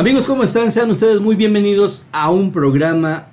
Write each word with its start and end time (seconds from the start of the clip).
Amigos, 0.00 0.26
¿cómo 0.26 0.42
están? 0.44 0.72
Sean 0.72 0.90
ustedes 0.90 1.20
muy 1.20 1.36
bienvenidos 1.36 2.06
a 2.10 2.30
un 2.30 2.52
programa, 2.52 3.26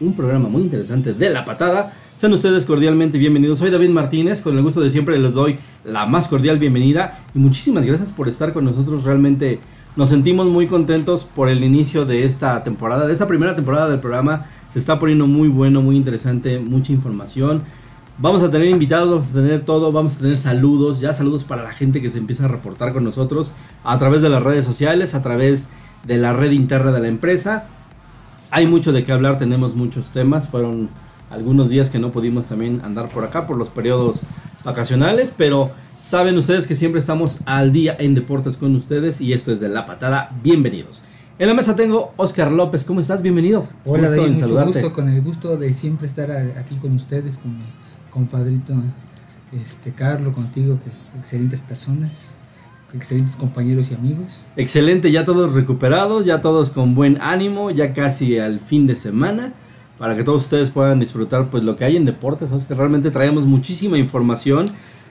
un 0.00 0.14
programa 0.14 0.48
muy 0.48 0.62
interesante 0.62 1.14
de 1.14 1.30
La 1.30 1.44
Patada. 1.44 1.94
Sean 2.14 2.32
ustedes 2.32 2.64
cordialmente 2.64 3.18
bienvenidos. 3.18 3.58
Soy 3.58 3.72
David 3.72 3.88
Martínez, 3.88 4.40
con 4.40 4.56
el 4.56 4.62
gusto 4.62 4.80
de 4.80 4.88
siempre 4.90 5.18
les 5.18 5.34
doy 5.34 5.58
la 5.84 6.06
más 6.06 6.28
cordial 6.28 6.60
bienvenida 6.60 7.18
y 7.34 7.40
muchísimas 7.40 7.84
gracias 7.84 8.12
por 8.12 8.28
estar 8.28 8.52
con 8.52 8.64
nosotros. 8.64 9.02
Realmente 9.02 9.58
nos 9.96 10.10
sentimos 10.10 10.46
muy 10.46 10.68
contentos 10.68 11.24
por 11.24 11.48
el 11.48 11.64
inicio 11.64 12.04
de 12.04 12.22
esta 12.22 12.62
temporada, 12.62 13.08
de 13.08 13.14
esta 13.14 13.26
primera 13.26 13.56
temporada 13.56 13.88
del 13.88 13.98
programa. 13.98 14.46
Se 14.68 14.78
está 14.78 15.00
poniendo 15.00 15.26
muy 15.26 15.48
bueno, 15.48 15.82
muy 15.82 15.96
interesante, 15.96 16.60
mucha 16.60 16.92
información. 16.92 17.64
Vamos 18.18 18.44
a 18.44 18.50
tener 18.52 18.68
invitados, 18.68 19.10
vamos 19.10 19.30
a 19.30 19.32
tener 19.32 19.62
todo, 19.62 19.90
vamos 19.90 20.14
a 20.14 20.18
tener 20.18 20.36
saludos, 20.36 21.00
ya 21.00 21.14
saludos 21.14 21.42
para 21.42 21.64
la 21.64 21.72
gente 21.72 22.00
que 22.00 22.10
se 22.10 22.18
empieza 22.18 22.44
a 22.44 22.48
reportar 22.48 22.92
con 22.92 23.02
nosotros 23.02 23.50
a 23.82 23.98
través 23.98 24.22
de 24.22 24.28
las 24.28 24.40
redes 24.40 24.64
sociales, 24.64 25.16
a 25.16 25.22
través 25.22 25.70
de 26.04 26.18
la 26.18 26.32
red 26.32 26.52
interna 26.52 26.90
de 26.92 27.00
la 27.00 27.08
empresa. 27.08 27.66
Hay 28.50 28.66
mucho 28.66 28.92
de 28.92 29.04
qué 29.04 29.12
hablar, 29.12 29.38
tenemos 29.38 29.74
muchos 29.74 30.10
temas. 30.10 30.48
Fueron 30.48 30.90
algunos 31.30 31.68
días 31.68 31.90
que 31.90 31.98
no 31.98 32.12
pudimos 32.12 32.46
también 32.46 32.82
andar 32.84 33.08
por 33.08 33.24
acá 33.24 33.46
por 33.46 33.56
los 33.56 33.70
periodos 33.70 34.22
vacacionales, 34.64 35.34
pero 35.36 35.70
saben 35.98 36.36
ustedes 36.36 36.66
que 36.66 36.74
siempre 36.74 36.98
estamos 36.98 37.40
al 37.46 37.72
día 37.72 37.96
en 37.98 38.14
deportes 38.14 38.56
con 38.56 38.76
ustedes 38.76 39.20
y 39.20 39.32
esto 39.32 39.52
es 39.52 39.60
de 39.60 39.68
La 39.68 39.86
Patada. 39.86 40.30
Bienvenidos. 40.42 41.02
En 41.38 41.48
la 41.48 41.54
mesa 41.54 41.74
tengo 41.74 42.12
Oscar 42.16 42.52
López, 42.52 42.84
¿cómo 42.84 43.00
estás? 43.00 43.22
Bienvenido. 43.22 43.66
Hola, 43.84 44.10
David, 44.10 44.32
mucho 44.32 44.64
gusto, 44.66 44.92
con 44.92 45.08
el 45.08 45.22
gusto 45.22 45.56
de 45.56 45.72
siempre 45.72 46.06
estar 46.06 46.30
aquí 46.30 46.76
con 46.76 46.94
ustedes, 46.94 47.38
con 47.38 47.56
mi 47.56 47.64
compadrito 48.10 48.74
este, 49.52 49.92
Carlos, 49.92 50.34
contigo, 50.34 50.78
que 50.78 51.18
excelentes 51.18 51.60
personas 51.60 52.36
excelentes 52.94 53.36
compañeros 53.36 53.90
y 53.90 53.94
amigos. 53.94 54.44
Excelente, 54.56 55.10
ya 55.10 55.24
todos 55.24 55.54
recuperados, 55.54 56.26
ya 56.26 56.40
todos 56.40 56.70
con 56.70 56.94
buen 56.94 57.20
ánimo, 57.20 57.70
ya 57.70 57.92
casi 57.92 58.38
al 58.38 58.58
fin 58.58 58.86
de 58.86 58.94
semana, 58.96 59.52
para 59.98 60.16
que 60.16 60.24
todos 60.24 60.42
ustedes 60.42 60.70
puedan 60.70 61.00
disfrutar 61.00 61.48
pues 61.50 61.62
lo 61.62 61.76
que 61.76 61.84
hay 61.84 61.96
en 61.96 62.04
deportes, 62.04 62.50
¿sabes? 62.50 62.64
que 62.64 62.74
realmente 62.74 63.10
traemos 63.10 63.46
muchísima 63.46 63.98
información. 63.98 64.66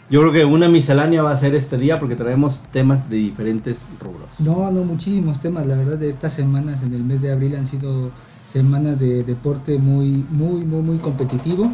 Yo 0.09 0.19
creo 0.19 0.33
que 0.33 0.45
una 0.45 0.67
miscelánea 0.67 1.23
va 1.23 1.31
a 1.31 1.37
ser 1.37 1.55
este 1.55 1.77
día 1.77 1.97
porque 1.97 2.15
traemos 2.15 2.63
temas 2.71 3.09
de 3.09 3.15
diferentes 3.17 3.87
rubros. 3.99 4.39
No, 4.39 4.69
no, 4.69 4.83
muchísimos 4.83 5.39
temas, 5.39 5.65
la 5.65 5.75
verdad 5.75 5.97
de 5.97 6.09
estas 6.09 6.33
semanas 6.33 6.83
en 6.83 6.93
el 6.93 7.03
mes 7.03 7.21
de 7.21 7.31
abril 7.31 7.55
han 7.55 7.65
sido 7.65 8.11
semanas 8.49 8.99
de 8.99 9.23
deporte 9.23 9.77
muy, 9.77 10.25
muy, 10.29 10.65
muy, 10.65 10.81
muy 10.81 10.97
competitivo. 10.97 11.71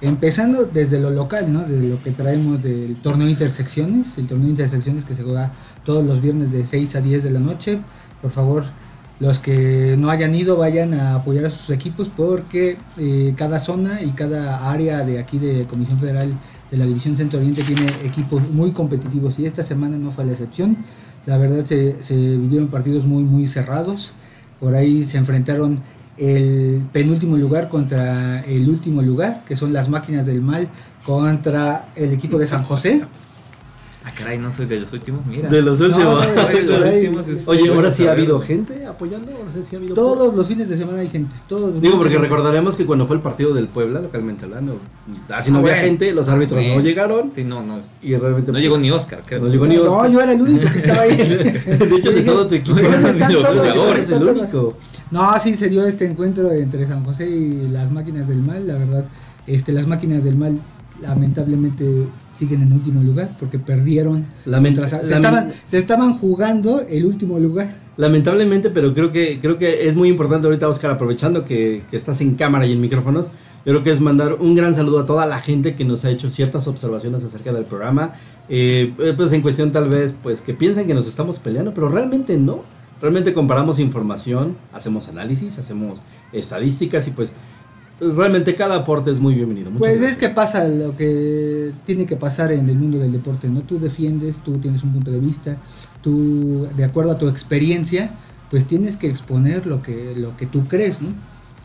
Empezando 0.00 0.66
desde 0.66 1.00
lo 1.00 1.10
local, 1.10 1.50
¿no? 1.52 1.60
Desde 1.60 1.88
lo 1.88 2.02
que 2.02 2.10
traemos 2.10 2.62
del 2.62 2.96
torneo 2.96 3.28
Intersecciones, 3.28 4.18
el 4.18 4.26
torneo 4.26 4.50
Intersecciones 4.50 5.06
que 5.06 5.14
se 5.14 5.22
juega 5.22 5.52
todos 5.84 6.04
los 6.04 6.20
viernes 6.20 6.52
de 6.52 6.66
6 6.66 6.96
a 6.96 7.00
10 7.00 7.24
de 7.24 7.30
la 7.30 7.40
noche. 7.40 7.80
Por 8.20 8.30
favor, 8.30 8.64
los 9.20 9.38
que 9.38 9.96
no 9.98 10.10
hayan 10.10 10.34
ido 10.34 10.58
vayan 10.58 10.92
a 10.92 11.14
apoyar 11.14 11.46
a 11.46 11.50
sus 11.50 11.70
equipos 11.70 12.10
porque 12.14 12.76
eh, 12.98 13.32
cada 13.36 13.58
zona 13.58 14.02
y 14.02 14.10
cada 14.10 14.70
área 14.70 15.02
de 15.04 15.18
aquí 15.18 15.38
de 15.38 15.64
Comisión 15.64 15.98
Federal 15.98 16.34
de 16.70 16.76
la 16.76 16.84
División 16.84 17.16
Centro 17.16 17.38
Oriente 17.38 17.62
tiene 17.62 17.86
equipos 18.04 18.42
muy 18.50 18.72
competitivos 18.72 19.38
y 19.38 19.46
esta 19.46 19.62
semana 19.62 19.96
no 19.96 20.10
fue 20.10 20.26
la 20.26 20.32
excepción. 20.32 20.76
La 21.24 21.38
verdad 21.38 21.64
se, 21.64 22.02
se 22.02 22.14
vivieron 22.14 22.68
partidos 22.68 23.06
muy 23.06 23.24
muy 23.24 23.48
cerrados. 23.48 24.12
Por 24.60 24.74
ahí 24.74 25.04
se 25.06 25.16
enfrentaron 25.16 25.80
el 26.18 26.82
penúltimo 26.92 27.36
lugar 27.36 27.68
contra 27.68 28.40
el 28.42 28.68
último 28.68 29.02
lugar, 29.02 29.42
que 29.46 29.56
son 29.56 29.72
las 29.72 29.88
máquinas 29.88 30.26
del 30.26 30.40
mal 30.42 30.68
contra 31.04 31.88
el 31.94 32.12
equipo 32.12 32.38
de 32.38 32.46
San 32.46 32.62
José. 32.62 33.02
Ah, 34.06 34.12
caray, 34.16 34.38
no 34.38 34.52
soy 34.52 34.66
de 34.66 34.78
los 34.78 34.92
últimos, 34.92 35.26
mira. 35.26 35.48
De 35.48 35.60
los 35.62 35.80
últimos. 35.80 36.24
Oye, 37.46 37.68
ahora 37.68 37.90
sí 37.90 38.06
ha 38.06 38.12
habido 38.12 38.40
gente 38.40 38.86
apoyando. 38.86 39.32
Todos 39.96 40.32
los 40.32 40.46
fines 40.46 40.68
de 40.68 40.76
semana 40.76 41.00
hay 41.00 41.08
gente. 41.08 41.34
Todos 41.48 41.80
Digo, 41.80 41.98
porque 41.98 42.16
recordaremos 42.16 42.76
que 42.76 42.86
cuando 42.86 43.08
fue 43.08 43.16
el 43.16 43.22
partido 43.22 43.52
del 43.52 43.66
Puebla, 43.66 44.00
localmente 44.00 44.44
hablando, 44.44 44.78
así 45.30 45.50
no 45.50 45.58
ah, 45.58 45.60
había 45.62 45.74
gente, 45.78 46.12
los 46.12 46.28
árbitros 46.28 46.64
no 46.64 46.80
llegaron. 46.80 47.32
Sí, 47.34 47.42
no, 47.42 47.64
no. 47.64 47.80
Y 48.00 48.14
realmente. 48.14 48.52
No 48.52 48.60
llegó 48.60 48.78
ni 48.78 48.92
Oscar, 48.92 49.22
creo. 49.26 49.40
No 49.40 49.48
llegó 49.48 49.66
ni 49.66 49.76
Oscar. 49.76 50.08
No, 50.08 50.14
yo 50.14 50.20
era 50.20 50.32
el 50.34 50.40
único 50.40 50.72
que 50.72 50.78
estaba 50.78 51.02
ahí. 51.02 51.16
de 51.16 51.96
hecho, 51.96 52.12
de 52.12 52.22
todo 52.22 52.46
tu 52.46 52.54
equipo, 52.54 52.78
eres 52.78 54.10
el 54.10 54.22
único. 54.22 54.76
No, 55.10 55.36
sí, 55.40 55.56
se 55.56 55.68
dio 55.68 55.84
este 55.84 56.06
encuentro 56.06 56.52
entre 56.52 56.86
San 56.86 57.04
José 57.04 57.28
y 57.28 57.68
las 57.70 57.90
máquinas 57.90 58.28
del 58.28 58.40
mal. 58.40 58.68
La 58.68 58.74
verdad, 58.74 59.04
este, 59.48 59.72
las 59.72 59.88
máquinas 59.88 60.22
del 60.22 60.36
mal 60.36 60.60
lamentablemente 61.00 62.06
siguen 62.34 62.62
en 62.62 62.72
último 62.72 63.02
lugar 63.02 63.30
porque 63.38 63.58
perdieron. 63.58 64.26
se, 65.64 65.78
estaban, 65.78 66.18
jugando 66.18 66.80
el 66.80 67.04
último 67.06 67.38
lugar. 67.38 67.74
Lamentablemente, 67.96 68.68
pero 68.70 68.92
creo 68.92 69.10
que, 69.10 69.40
creo 69.40 69.56
que 69.56 69.88
es 69.88 69.96
muy 69.96 70.08
importante 70.08 70.46
ahorita, 70.46 70.68
Oscar, 70.68 70.90
aprovechando 70.90 71.44
que, 71.44 71.82
estás 71.92 72.20
en 72.20 72.34
cámara 72.34 72.66
y 72.66 72.72
en 72.72 72.80
micrófonos, 72.80 73.30
yo 73.64 73.72
creo 73.72 73.82
que 73.82 73.90
es 73.90 74.00
mandar 74.00 74.34
un 74.34 74.54
gran 74.54 74.74
saludo 74.74 75.00
a 75.00 75.06
toda 75.06 75.24
la 75.26 75.40
gente 75.40 75.74
que 75.74 75.84
nos 75.84 76.04
ha 76.04 76.10
hecho 76.10 76.28
ciertas 76.28 76.68
observaciones 76.68 77.24
acerca 77.24 77.52
del 77.52 77.64
programa. 77.64 78.12
Eh, 78.48 78.92
pues 79.16 79.32
en 79.32 79.40
cuestión 79.40 79.72
tal 79.72 79.88
vez, 79.88 80.14
pues 80.22 80.42
que 80.42 80.52
piensen 80.52 80.86
que 80.86 80.94
nos 80.94 81.08
estamos 81.08 81.38
peleando, 81.38 81.72
pero 81.72 81.88
realmente 81.88 82.36
no. 82.36 82.62
Realmente 83.00 83.34
comparamos 83.34 83.78
información, 83.78 84.56
hacemos 84.72 85.08
análisis, 85.08 85.58
hacemos 85.58 86.02
estadísticas 86.32 87.06
y 87.08 87.10
pues 87.10 87.34
realmente 88.00 88.54
cada 88.54 88.76
aporte 88.76 89.10
es 89.10 89.20
muy 89.20 89.34
bienvenido. 89.34 89.70
pues 89.70 90.00
es 90.02 90.16
que 90.16 90.28
pasa 90.28 90.66
lo 90.66 90.96
que 90.96 91.72
tiene 91.84 92.06
que 92.06 92.16
pasar 92.16 92.52
en 92.52 92.68
el 92.68 92.76
mundo 92.76 92.98
del 92.98 93.12
deporte, 93.12 93.48
¿no? 93.48 93.62
Tú 93.62 93.78
defiendes, 93.78 94.40
tú 94.40 94.58
tienes 94.58 94.82
un 94.82 94.92
punto 94.92 95.10
de 95.10 95.20
vista, 95.20 95.56
tú, 96.02 96.68
de 96.76 96.84
acuerdo 96.84 97.12
a 97.12 97.18
tu 97.18 97.28
experiencia, 97.28 98.10
pues 98.50 98.66
tienes 98.66 98.96
que 98.96 99.08
exponer 99.08 99.66
lo 99.66 99.82
que, 99.82 100.14
lo 100.16 100.36
que 100.36 100.46
tú 100.46 100.66
crees, 100.68 101.00
¿no? 101.02 101.08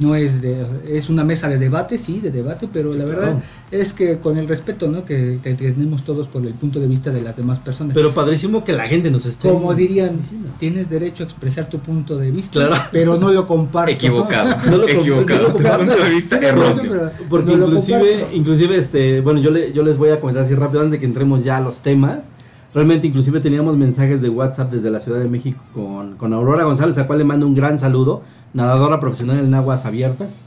No 0.02 0.16
es 0.16 0.42
de, 0.42 0.66
es 0.90 1.10
una 1.10 1.24
mesa 1.24 1.48
de 1.48 1.60
debate, 1.60 2.00
sí, 2.00 2.20
de 2.20 2.32
debate, 2.32 2.68
pero 2.72 2.92
la 2.92 3.06
verdad 3.06 3.42
es 3.70 3.94
que 3.94 4.18
con 4.18 4.38
el 4.38 4.48
respeto, 4.48 4.88
¿no? 4.88 5.06
Que, 5.06 5.40
tenemos 5.44 6.04
todos 6.04 6.28
por 6.28 6.44
el 6.46 6.54
punto 6.56 6.80
de 6.80 6.88
vista 6.88 7.12
de 7.12 7.22
las 7.22 7.38
demás 7.38 7.60
personas. 7.60 7.94
Pero 7.94 8.12
padrísimo 8.14 8.64
que 8.64 8.74
la 8.74 8.88
gente 8.88 9.12
nos 9.12 9.28
esté 9.28 9.48
Como 9.48 9.76
dirían, 9.76 10.20
tienes 10.58 10.90
derecho 10.90 11.24
a 11.24 11.28
expresar 11.28 11.70
tu 11.70 11.80
punto 11.80 12.18
de 12.18 12.32
vista, 12.32 12.90
pero 12.92 13.18
no 13.18 13.32
lo 13.32 13.46
comparto. 13.46 13.92
Equivocado. 13.92 14.56
No, 14.72 14.78
lo 14.78 14.88
Equivocado. 14.88 15.48
tu 15.48 15.64
punto 15.64 15.96
de 15.96 16.10
vista 16.10 16.38
erróneo. 16.38 17.12
Porque 17.30 17.54
inclusive, 17.54 18.28
inclusive 18.34 18.76
este, 18.78 19.22
bueno, 19.22 19.40
yo 19.40 19.52
le, 19.52 19.72
yo 19.72 19.84
les 19.84 19.98
voy 19.98 20.10
a 20.10 20.20
comentar 20.20 20.44
así 20.44 20.56
rápido 20.56 20.82
antes 20.82 20.94
de 20.94 21.00
que 21.00 21.06
entremos 21.06 21.44
ya 21.44 21.58
a 21.58 21.62
los 21.62 21.82
temas. 21.82 22.32
Realmente 22.74 23.08
inclusive 23.08 23.42
teníamos 23.42 23.76
mensajes 23.76 24.22
de 24.22 24.30
WhatsApp 24.30 24.72
desde 24.72 24.90
la 24.90 25.00
Ciudad 25.00 25.20
de 25.20 25.28
México 25.28 25.60
con, 25.74 26.16
con 26.16 26.32
Aurora 26.32 26.64
González, 26.64 26.98
a 26.98 27.08
cual 27.08 27.20
le 27.20 27.26
mando 27.26 27.46
un 27.46 27.54
gran 27.54 27.78
saludo, 27.78 28.22
nadadora 28.54 29.00
profesional 29.00 29.40
en 29.40 29.54
aguas 29.54 29.86
abiertas. 29.86 30.46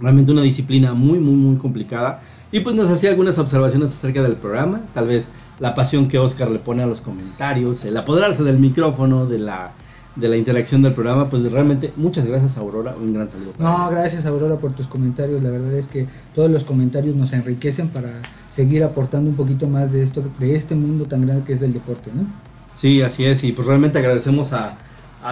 Realmente 0.00 0.32
una 0.32 0.42
disciplina 0.42 0.92
muy, 0.92 1.18
muy, 1.18 1.34
muy 1.34 1.56
complicada. 1.56 2.20
Y 2.50 2.60
pues 2.60 2.76
nos 2.76 2.90
hacía 2.90 3.08
algunas 3.08 3.38
observaciones 3.38 3.92
acerca 3.92 4.20
del 4.22 4.34
programa, 4.34 4.82
tal 4.92 5.08
vez 5.08 5.30
la 5.58 5.74
pasión 5.74 6.06
que 6.06 6.18
Oscar 6.18 6.50
le 6.50 6.58
pone 6.58 6.82
a 6.82 6.86
los 6.86 7.00
comentarios, 7.00 7.86
el 7.86 7.96
apoderarse 7.96 8.44
del 8.44 8.58
micrófono, 8.58 9.24
de 9.24 9.38
la, 9.38 9.72
de 10.16 10.28
la 10.28 10.36
interacción 10.36 10.82
del 10.82 10.92
programa, 10.92 11.30
pues 11.30 11.50
realmente 11.50 11.94
muchas 11.96 12.26
gracias 12.26 12.58
Aurora, 12.58 12.94
un 13.00 13.14
gran 13.14 13.26
saludo. 13.30 13.52
no, 13.58 13.88
gracias 13.88 14.26
Aurora 14.26 14.56
por 14.56 14.74
tus 14.74 14.86
comentarios, 14.86 15.42
la 15.42 15.48
verdad 15.48 15.72
es 15.72 15.86
que 15.86 16.06
todos 16.34 16.50
los 16.50 16.64
comentarios 16.64 17.16
nos 17.16 17.32
enriquecen 17.32 17.88
para 17.88 18.10
seguir 18.54 18.84
aportando 18.84 19.30
un 19.30 19.36
poquito 19.36 19.66
más 19.66 19.92
de 19.92 20.02
esto, 20.02 20.22
de 20.38 20.54
este 20.54 20.74
mundo 20.74 21.06
tan 21.06 21.22
grande 21.22 21.44
que 21.44 21.54
es 21.54 21.60
del 21.60 21.72
deporte, 21.72 22.10
¿no? 22.14 22.26
Sí, 22.74 23.02
así 23.02 23.24
es, 23.24 23.44
y 23.44 23.52
pues 23.52 23.66
realmente 23.66 23.98
agradecemos 23.98 24.52
a, 24.52 24.76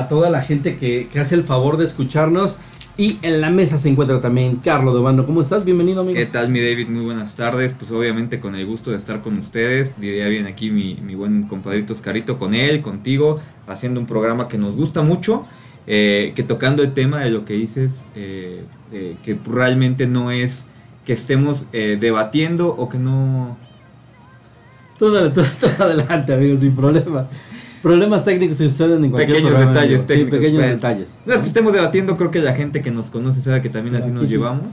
toda 0.08 0.30
la 0.30 0.40
gente 0.40 0.76
que, 0.76 1.08
hace 1.18 1.34
el 1.34 1.44
favor 1.44 1.76
de 1.76 1.84
escucharnos. 1.84 2.58
Y 2.96 3.18
en 3.22 3.40
la 3.40 3.50
mesa 3.50 3.78
se 3.78 3.88
encuentra 3.88 4.20
también 4.20 4.56
Carlos 4.56 4.92
Dobando. 4.92 5.24
¿Cómo 5.24 5.40
estás? 5.40 5.64
Bienvenido, 5.64 6.02
amigo. 6.02 6.18
¿Qué 6.18 6.26
tal, 6.26 6.50
mi 6.50 6.60
David? 6.60 6.88
Muy 6.88 7.02
buenas 7.02 7.34
tardes. 7.34 7.72
Pues 7.72 7.90
obviamente 7.92 8.40
con 8.40 8.54
el 8.54 8.66
gusto 8.66 8.90
de 8.90 8.98
estar 8.98 9.22
con 9.22 9.38
ustedes. 9.38 9.98
Diría 9.98 10.28
bien 10.28 10.46
aquí 10.46 10.70
mi, 10.70 11.14
buen 11.14 11.44
compadrito 11.44 11.94
Oscarito 11.94 12.38
con 12.38 12.52
él, 12.52 12.82
contigo, 12.82 13.40
haciendo 13.66 14.00
un 14.00 14.06
programa 14.06 14.48
que 14.48 14.58
nos 14.58 14.76
gusta 14.76 15.00
mucho. 15.02 15.46
Eh, 15.86 16.32
que 16.36 16.42
tocando 16.42 16.82
el 16.82 16.92
tema 16.92 17.20
de 17.20 17.30
lo 17.30 17.46
que 17.46 17.54
dices, 17.54 18.04
eh, 18.16 18.64
eh, 18.92 19.16
que 19.24 19.38
realmente 19.46 20.06
no 20.06 20.30
es 20.30 20.66
que 21.04 21.12
estemos 21.12 21.66
eh, 21.72 21.96
debatiendo 22.00 22.68
o 22.68 22.88
que 22.88 22.98
no... 22.98 23.56
Todo, 24.98 25.32
todo, 25.32 25.44
adelante, 25.78 26.34
amigos, 26.34 26.60
sin 26.60 26.76
problema. 26.76 27.26
Problemas 27.82 28.24
técnicos 28.24 28.58
se 28.58 28.68
suceden 28.68 29.04
en 29.04 29.10
cualquier 29.10 29.38
Pequeños 29.38 29.58
detalles 29.58 30.06
técnicos. 30.06 30.38
Sí, 30.38 30.44
pequeños 30.44 30.62
detalles. 30.62 31.14
No 31.24 31.32
es 31.32 31.40
que 31.40 31.48
estemos 31.48 31.72
debatiendo, 31.72 32.16
creo 32.16 32.30
que 32.30 32.40
la 32.40 32.54
gente 32.54 32.82
que 32.82 32.90
nos 32.90 33.08
conoce 33.08 33.40
sabe 33.40 33.62
que 33.62 33.70
también 33.70 33.96
así 33.96 34.10
nos 34.10 34.28
llevamos. 34.28 34.66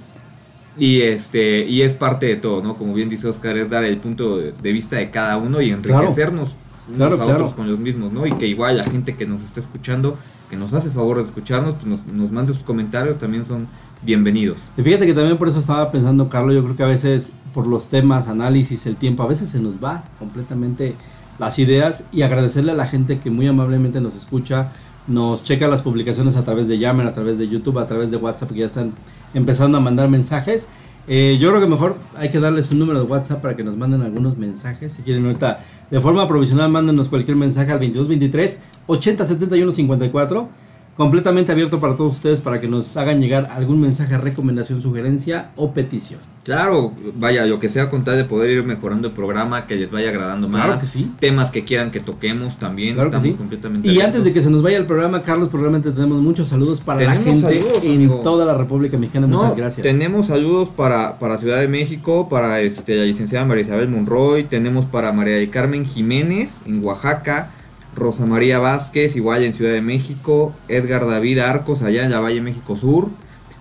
Y 0.77 1.01
este 1.01 1.65
y 1.65 1.81
es 1.81 1.93
parte 1.93 2.27
de 2.27 2.35
todo, 2.35 2.61
¿no? 2.61 2.75
Como 2.75 2.93
bien 2.93 3.09
dice 3.09 3.27
Oscar, 3.27 3.57
es 3.57 3.69
dar 3.69 3.83
el 3.83 3.97
punto 3.97 4.37
de 4.37 4.71
vista 4.71 4.97
de 4.97 5.09
cada 5.09 5.37
uno 5.37 5.61
y 5.61 5.71
enriquecernos. 5.71 6.49
unos 6.49 6.67
Claro, 6.95 7.15
a 7.15 7.17
claro. 7.17 7.33
otros 7.33 7.53
con 7.53 7.69
los 7.69 7.79
mismos, 7.79 8.13
¿no? 8.13 8.25
Y 8.25 8.31
que 8.33 8.47
igual 8.47 8.77
la 8.77 8.85
gente 8.85 9.15
que 9.15 9.25
nos 9.25 9.43
está 9.43 9.59
escuchando, 9.59 10.17
que 10.49 10.55
nos 10.55 10.73
hace 10.73 10.89
favor 10.91 11.17
de 11.17 11.23
escucharnos, 11.23 11.73
pues 11.73 11.85
nos, 11.85 12.05
nos 12.07 12.31
mande 12.31 12.53
sus 12.53 12.63
comentarios, 12.63 13.17
también 13.17 13.45
son 13.45 13.67
bienvenidos. 14.01 14.57
Y 14.77 14.81
fíjate 14.81 15.05
que 15.05 15.13
también 15.13 15.37
por 15.37 15.47
eso 15.47 15.59
estaba 15.59 15.91
pensando, 15.91 16.29
Carlos, 16.29 16.55
yo 16.55 16.63
creo 16.63 16.75
que 16.75 16.83
a 16.83 16.87
veces 16.87 17.33
por 17.53 17.67
los 17.67 17.87
temas, 17.87 18.27
análisis, 18.27 18.85
el 18.85 18.97
tiempo, 18.97 19.23
a 19.23 19.27
veces 19.27 19.49
se 19.49 19.59
nos 19.59 19.83
va 19.83 20.03
completamente 20.19 20.95
las 21.39 21.59
ideas 21.59 22.05
y 22.11 22.21
agradecerle 22.21 22.71
a 22.71 22.75
la 22.75 22.85
gente 22.85 23.19
que 23.19 23.29
muy 23.29 23.47
amablemente 23.47 24.01
nos 24.01 24.15
escucha, 24.15 24.69
nos 25.07 25.43
checa 25.43 25.67
las 25.67 25.81
publicaciones 25.81 26.35
a 26.35 26.43
través 26.43 26.67
de 26.67 26.77
Yammer, 26.77 27.07
a 27.07 27.13
través 27.13 27.37
de 27.37 27.47
YouTube, 27.47 27.79
a 27.79 27.87
través 27.87 28.11
de 28.11 28.17
WhatsApp, 28.17 28.51
que 28.51 28.59
ya 28.59 28.65
están 28.65 28.93
empezando 29.33 29.77
a 29.77 29.81
mandar 29.81 30.09
mensajes. 30.09 30.67
Eh, 31.09 31.37
yo 31.39 31.49
creo 31.49 31.61
que 31.61 31.67
mejor 31.67 31.95
hay 32.17 32.29
que 32.29 32.39
darles 32.39 32.71
un 32.71 32.79
número 32.79 32.99
de 32.99 33.05
WhatsApp 33.05 33.41
para 33.41 33.55
que 33.55 33.63
nos 33.63 33.77
manden 33.77 34.01
algunos 34.01 34.37
mensajes. 34.37 34.91
Si 34.93 35.03
quieren 35.03 35.25
ahorita 35.25 35.59
de 35.89 36.01
forma 36.01 36.27
provisional, 36.27 36.69
mándenos 36.69 37.07
cualquier 37.07 37.37
mensaje 37.37 37.71
al 37.71 37.79
2223 37.79 38.63
80 38.87 39.25
71 39.25 39.71
54. 39.71 40.49
Completamente 40.97 41.51
abierto 41.51 41.79
para 41.79 41.95
todos 41.95 42.15
ustedes 42.15 42.39
para 42.39 42.59
que 42.59 42.67
nos 42.67 42.97
hagan 42.97 43.21
llegar 43.21 43.51
algún 43.55 43.79
mensaje, 43.79 44.17
recomendación, 44.17 44.81
sugerencia 44.81 45.51
o 45.55 45.71
petición. 45.71 46.19
Claro, 46.43 46.93
vaya, 47.15 47.45
lo 47.45 47.59
que 47.59 47.67
sea 47.67 47.89
con 47.89 48.03
tal 48.05 48.15
de 48.15 48.23
poder 48.23 48.49
ir 48.49 48.63
mejorando 48.63 49.09
el 49.09 49.13
programa, 49.13 49.67
que 49.67 49.75
les 49.75 49.91
vaya 49.91 50.09
agradando 50.09 50.47
más. 50.47 50.63
Claro 50.63 50.79
que 50.79 50.87
sí. 50.87 51.11
Temas 51.19 51.51
que 51.51 51.65
quieran 51.65 51.91
que 51.91 51.99
toquemos 51.99 52.57
también, 52.57 52.95
Claro 52.95 53.11
que 53.11 53.17
estamos 53.17 53.33
sí. 53.35 53.37
completamente 53.37 53.87
Y 53.87 53.91
abiertos. 53.91 54.07
antes 54.07 54.23
de 54.23 54.33
que 54.33 54.41
se 54.41 54.49
nos 54.49 54.63
vaya 54.63 54.77
el 54.77 54.85
programa, 54.85 55.21
Carlos, 55.21 55.49
probablemente 55.49 55.91
tenemos 55.91 56.21
muchos 56.21 56.47
saludos 56.47 56.79
para 56.81 57.01
la 57.03 57.15
gente 57.15 57.41
saludos, 57.41 57.83
en 57.83 57.95
amigo. 57.95 58.15
toda 58.23 58.45
la 58.45 58.53
República 58.55 58.97
Mexicana. 58.97 59.27
No, 59.27 59.39
Muchas 59.39 59.55
gracias. 59.57 59.83
Tenemos 59.85 60.27
saludos 60.27 60.69
para, 60.69 61.19
para 61.19 61.37
Ciudad 61.37 61.59
de 61.59 61.67
México, 61.67 62.27
para 62.29 62.61
este, 62.61 62.95
la 62.95 63.03
licenciada 63.03 63.45
María 63.45 63.63
Isabel 63.63 63.89
Monroy, 63.89 64.45
tenemos 64.45 64.85
para 64.85 65.11
María 65.11 65.35
del 65.35 65.49
Carmen 65.49 65.85
Jiménez 65.85 66.61
en 66.65 66.83
Oaxaca, 66.83 67.51
Rosa 67.97 68.25
María 68.25 68.59
Vázquez, 68.59 69.15
igual 69.15 69.43
en 69.43 69.51
Ciudad 69.53 69.71
de 69.73 69.81
México, 69.81 70.53
Edgar 70.69 71.05
David 71.07 71.39
Arcos, 71.39 71.81
allá 71.81 72.05
en 72.05 72.11
la 72.11 72.19
Valle 72.19 72.41
México 72.41 72.77
Sur. 72.77 73.09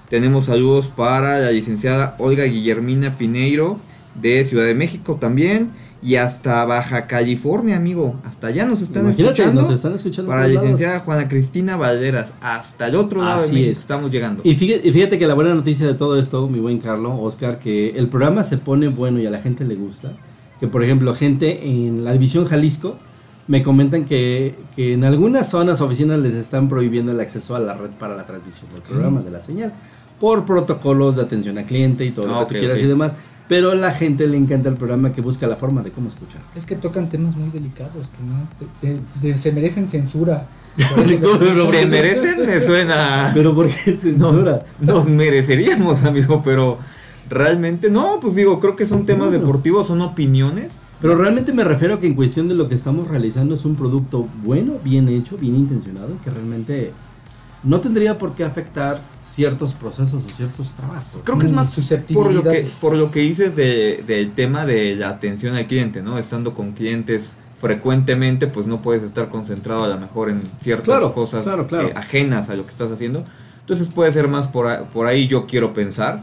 Tenemos 0.08 0.46
saludos 0.46 0.86
para 0.86 1.40
la 1.40 1.50
licenciada 1.50 2.14
Olga 2.18 2.44
Guillermina 2.44 3.16
Pineiro 3.16 3.78
de 4.14 4.44
Ciudad 4.44 4.64
de 4.66 4.74
México 4.74 5.16
también. 5.20 5.70
Y 6.02 6.16
hasta 6.16 6.64
Baja 6.66 7.06
California, 7.08 7.76
amigo. 7.76 8.14
Hasta 8.24 8.48
allá 8.48 8.66
nos 8.66 8.82
están 8.82 9.04
Imagínate, 9.06 9.32
escuchando. 9.40 9.62
nos 9.62 9.70
están 9.72 9.94
escuchando. 9.94 10.28
para 10.28 10.42
la 10.42 10.48
lados. 10.48 10.62
licenciada 10.62 11.00
Juana 11.00 11.26
Cristina 11.28 11.76
Valderas. 11.76 12.32
Hasta 12.42 12.86
el 12.88 12.96
otro 12.96 13.22
lado 13.22 13.40
Así 13.40 13.48
de 13.48 13.54
México 13.54 13.72
es. 13.72 13.78
estamos 13.78 14.10
llegando. 14.12 14.42
Y 14.44 14.54
fíjate, 14.54 14.86
y 14.86 14.92
fíjate 14.92 15.18
que 15.18 15.26
la 15.26 15.34
buena 15.34 15.54
noticia 15.54 15.86
de 15.86 15.94
todo 15.94 16.18
esto, 16.18 16.46
mi 16.48 16.60
buen 16.60 16.78
Carlos, 16.78 17.14
Oscar, 17.18 17.58
que 17.58 17.90
el 17.96 18.08
programa 18.08 18.44
se 18.44 18.58
pone 18.58 18.86
bueno 18.88 19.18
y 19.18 19.26
a 19.26 19.30
la 19.30 19.38
gente 19.40 19.64
le 19.64 19.74
gusta. 19.74 20.12
Que 20.60 20.68
por 20.68 20.84
ejemplo, 20.84 21.12
gente 21.14 21.66
en 21.66 22.04
la 22.04 22.12
división 22.12 22.44
Jalisco 22.44 22.96
me 23.48 23.62
comentan 23.62 24.04
que, 24.04 24.54
que 24.75 24.93
en 24.94 25.04
algunas 25.04 25.48
zonas 25.48 25.81
oficinas 25.81 26.19
les 26.19 26.34
están 26.34 26.69
prohibiendo 26.69 27.12
el 27.12 27.20
acceso 27.20 27.54
a 27.56 27.60
la 27.60 27.75
red 27.75 27.90
para 27.90 28.16
la 28.16 28.25
transmisión 28.26 28.70
del 28.72 28.82
programa, 28.82 29.20
de 29.22 29.31
la 29.31 29.40
señal, 29.40 29.72
por 30.19 30.44
protocolos 30.44 31.16
de 31.16 31.22
atención 31.22 31.56
al 31.58 31.64
cliente 31.64 32.04
y 32.04 32.10
todo 32.10 32.26
lo 32.26 32.40
Ah, 32.40 32.46
que 32.46 32.54
tú 32.54 32.60
quieras 32.60 32.81
y 32.82 32.87
demás. 32.87 33.14
Pero 33.48 33.70
a 33.70 33.76
la 33.76 33.93
gente 33.93 34.26
le 34.26 34.37
encanta 34.37 34.69
el 34.69 34.75
programa 34.75 35.12
que 35.12 35.20
busca 35.20 35.46
la 35.46 35.54
forma 35.54 35.81
de 35.84 35.93
cómo 35.93 36.08
escuchar. 36.08 36.40
Es 36.56 36.66
que 36.66 36.75
tocan 36.75 37.08
temas 37.08 37.37
muy 37.37 37.50
delicados 37.50 38.08
que 38.08 38.25
no 38.25 38.48
de- 38.82 38.94
de- 38.94 39.00
de- 39.32 39.38
se 39.38 39.52
merecen 39.52 39.88
censura. 39.88 40.48
Se 40.76 41.87
merecen, 41.87 42.46
me 42.46 42.60
suena. 42.60 43.31
Pero 43.34 43.54
¿por 43.54 43.66
qué 43.69 43.93
censura? 43.96 44.64
Nos 44.81 45.06
mereceríamos, 45.08 46.04
amigo, 46.04 46.43
pero 46.44 46.78
realmente 47.31 47.90
no, 47.90 48.19
pues 48.20 48.34
digo, 48.34 48.60
creo 48.60 48.76
que 48.76 48.87
son 48.87 49.06
temas 49.06 49.28
Bueno. 49.28 49.44
deportivos, 49.44 49.87
son 49.88 50.00
opiniones. 50.00 50.82
Pero 51.00 51.14
realmente 51.16 51.52
me 51.52 51.62
refiero 51.64 51.94
a 51.94 51.98
que 52.00 52.06
en 52.06 52.14
cuestión 52.14 52.48
de 52.48 52.54
lo 52.54 52.69
que 52.69 52.75
estamos 52.75 53.08
realizando 53.08 53.54
es 53.54 53.64
un 53.64 53.76
producto 53.76 54.26
bueno, 54.43 54.75
bien 54.82 55.08
hecho, 55.08 55.37
bien 55.37 55.54
intencionado, 55.56 56.19
que 56.25 56.31
realmente 56.31 56.93
no 57.62 57.81
tendría 57.81 58.16
por 58.16 58.34
qué 58.34 58.44
afectar 58.44 59.00
ciertos 59.20 59.75
procesos 59.75 60.25
o 60.25 60.28
ciertos 60.28 60.72
trabajos. 60.72 61.20
Creo 61.25 61.38
que 61.38 61.46
es 61.46 61.52
Mm, 61.52 61.56
más 61.56 61.75
por 62.12 62.32
lo 62.32 62.43
que, 62.43 62.66
por 62.81 62.96
lo 62.96 63.10
que 63.10 63.20
dices 63.20 63.56
de- 63.56 64.04
del 64.06 64.32
tema 64.32 64.64
de 64.64 64.94
la 64.96 65.10
atención 65.10 65.54
al 65.56 65.66
cliente, 65.66 66.00
¿no? 66.02 66.19
Estando 66.19 66.54
con 66.54 66.72
clientes 66.72 67.34
frecuentemente, 67.60 68.46
pues 68.46 68.66
no 68.66 68.81
puedes 68.82 69.02
estar 69.02 69.28
concentrado 69.28 69.84
a 69.84 69.88
lo 69.88 69.98
mejor 69.98 70.31
en 70.31 70.43
ciertas 70.60 70.84
Claro, 70.87 71.12
cosas 71.14 71.43
claro, 71.43 71.66
claro. 71.66 71.88
eh, 71.88 71.93
ajenas 71.96 72.48
a 72.50 72.54
lo 72.56 72.64
que 72.64 72.70
estás 72.70 72.90
haciendo. 72.90 73.25
Entonces 73.60 73.88
puede 73.88 74.12
ser 74.12 74.28
más 74.28 74.46
por, 74.48 74.84
por 74.87 75.06
ahí 75.06 75.26
yo 75.26 75.46
quiero 75.46 75.75
pensar. 75.75 76.22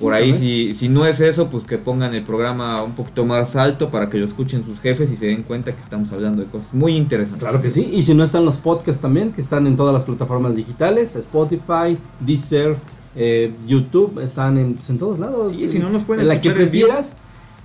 Por 0.00 0.12
ahí 0.12 0.34
si, 0.34 0.74
si 0.74 0.88
no 0.88 1.06
es 1.06 1.20
eso, 1.20 1.48
pues 1.48 1.64
que 1.64 1.78
pongan 1.78 2.14
el 2.14 2.24
programa 2.24 2.82
un 2.82 2.92
poquito 2.92 3.24
más 3.24 3.54
alto 3.54 3.90
para 3.90 4.10
que 4.10 4.18
lo 4.18 4.26
escuchen 4.26 4.64
sus 4.64 4.80
jefes 4.80 5.10
y 5.10 5.16
se 5.16 5.26
den 5.26 5.44
cuenta 5.44 5.72
que 5.72 5.80
estamos 5.80 6.10
hablando 6.10 6.42
de 6.42 6.48
cosas 6.48 6.74
muy 6.74 6.96
interesantes. 6.96 7.40
Claro 7.40 7.60
que 7.60 7.70
sí. 7.70 7.90
Y 7.92 8.02
si 8.02 8.12
no 8.12 8.24
están 8.24 8.44
los 8.44 8.56
podcasts 8.56 9.00
también, 9.00 9.30
que 9.30 9.40
están 9.40 9.68
en 9.68 9.76
todas 9.76 9.94
las 9.94 10.04
plataformas 10.04 10.56
digitales, 10.56 11.14
Spotify, 11.14 11.96
Deezer, 12.18 12.76
eh, 13.14 13.52
YouTube, 13.68 14.18
están 14.18 14.58
en, 14.58 14.74
pues, 14.74 14.90
en 14.90 14.98
todos 14.98 15.20
lados. 15.20 15.52
Sí, 15.52 15.68
si 15.68 15.78
no 15.78 15.88
nos 15.90 16.02
pueden 16.02 16.22
en 16.22 16.28
la 16.28 16.40
que 16.40 16.50
prefieras. 16.50 17.16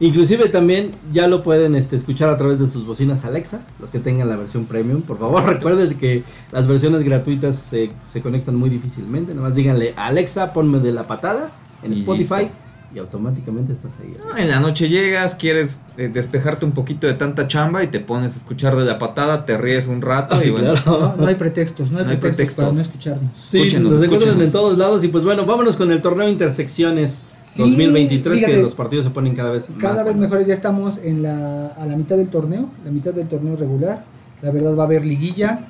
Inclusive 0.02 0.48
también 0.48 0.92
ya 1.12 1.28
lo 1.28 1.44
pueden 1.44 1.76
este, 1.76 1.98
escuchar 1.98 2.30
a 2.30 2.38
través 2.38 2.58
de 2.58 2.68
sus 2.68 2.86
bocinas 2.86 3.26
Alexa, 3.26 3.66
los 3.82 3.90
que 3.90 4.00
tengan 4.00 4.30
la 4.30 4.38
versión 4.38 4.66
premium. 4.66 5.02
Por 5.02 5.18
favor, 5.18 5.44
recuerden 5.48 5.98
que 5.98 6.24
las 6.52 6.68
versiones 6.68 7.02
gratuitas 7.04 7.56
se, 7.56 7.90
se 8.04 8.22
conectan 8.22 8.56
muy 8.56 8.70
difícilmente. 8.70 9.34
Nada 9.34 9.50
más 9.50 9.56
díganle, 9.56 9.94
Alexa, 9.98 10.54
ponme 10.54 10.80
de 10.80 10.92
la 10.92 11.08
patada 11.08 11.52
en 11.84 11.92
Y 11.94 11.96
Spotify 11.96 12.36
listo. 12.42 12.50
y 12.96 13.00
automáticamente 13.00 13.74
estás 13.74 13.98
ahí. 14.00 14.14
No, 14.18 14.38
En 14.38 14.50
la 14.50 14.60
noche 14.60 14.90
llegas, 14.90 15.36
quieres 15.36 15.78
eh, 15.98 16.10
despejarte 16.12 16.66
un 16.66 16.72
poquito 16.72 17.08
de 17.08 17.14
tanta 17.14 17.48
chamba 17.48 17.84
y 17.84 17.88
te 17.88 18.00
pones 18.00 18.34
a 18.36 18.38
escuchar 18.40 18.76
de 18.76 18.86
la 18.86 18.98
patada, 19.00 19.46
te 19.46 19.58
ríes 19.58 19.88
un 19.88 20.02
rato 20.02 20.36
Ah, 20.36 20.40
y 20.40 20.44
sí, 20.46 20.50
bueno, 20.50 20.74
claro. 20.74 21.14
No, 21.18 21.22
no 21.24 21.28
hay 21.28 21.36
pretextos, 21.36 21.92
no 21.92 22.00
hay, 22.00 22.06
No 22.06 22.12
hay 22.12 22.18
pretextos, 22.18 22.64
pretextos. 22.64 22.64
para 22.64 22.74
no 22.76 22.82
escucharnos. 22.82 23.32
Sí, 23.36 23.58
Escúchenos, 23.60 23.92
nos 23.94 24.04
encuentran 24.04 24.30
escúchenos. 24.32 24.46
en 24.48 24.52
todos 24.52 24.78
lados 24.78 25.04
y 25.04 25.08
pues 25.10 25.24
bueno, 25.24 25.46
vámonos 25.46 25.76
con 25.78 25.92
el 25.92 26.02
torneo 26.02 26.28
Intersecciones 26.30 27.24
Sí, 27.44 27.64
2023 27.64 28.40
que 28.40 28.46
fíjate, 28.46 28.62
los 28.62 28.76
partidos 28.76 29.06
se 29.06 29.12
ponen 29.12 29.34
cada 29.36 29.50
vez 29.50 29.70
Cada 29.80 29.96
más 29.96 30.06
vez 30.06 30.16
mejores 30.18 30.46
ya 30.46 30.54
estamos 30.54 31.00
en 31.00 31.24
la, 31.24 31.68
a 31.68 31.86
la 31.88 31.96
mitad 31.96 32.16
del 32.16 32.30
torneo, 32.30 32.70
la 32.86 32.92
mitad 32.92 33.12
del 33.12 33.28
torneo 33.28 33.56
regular. 33.56 34.04
La 34.44 34.52
verdad 34.52 34.76
va 34.76 34.84
a 34.84 34.86
haber 34.86 35.04
liguilla, 35.04 35.68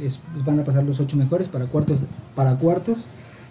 es- 0.00 0.20
van 0.44 0.60
a 0.60 0.64
pasar 0.64 0.84
los 0.84 1.00
ocho 1.00 1.16
mejores 1.16 1.48
para 1.48 1.64
cuartos, 1.64 1.96
para 2.34 2.56
cuartos. 2.56 3.06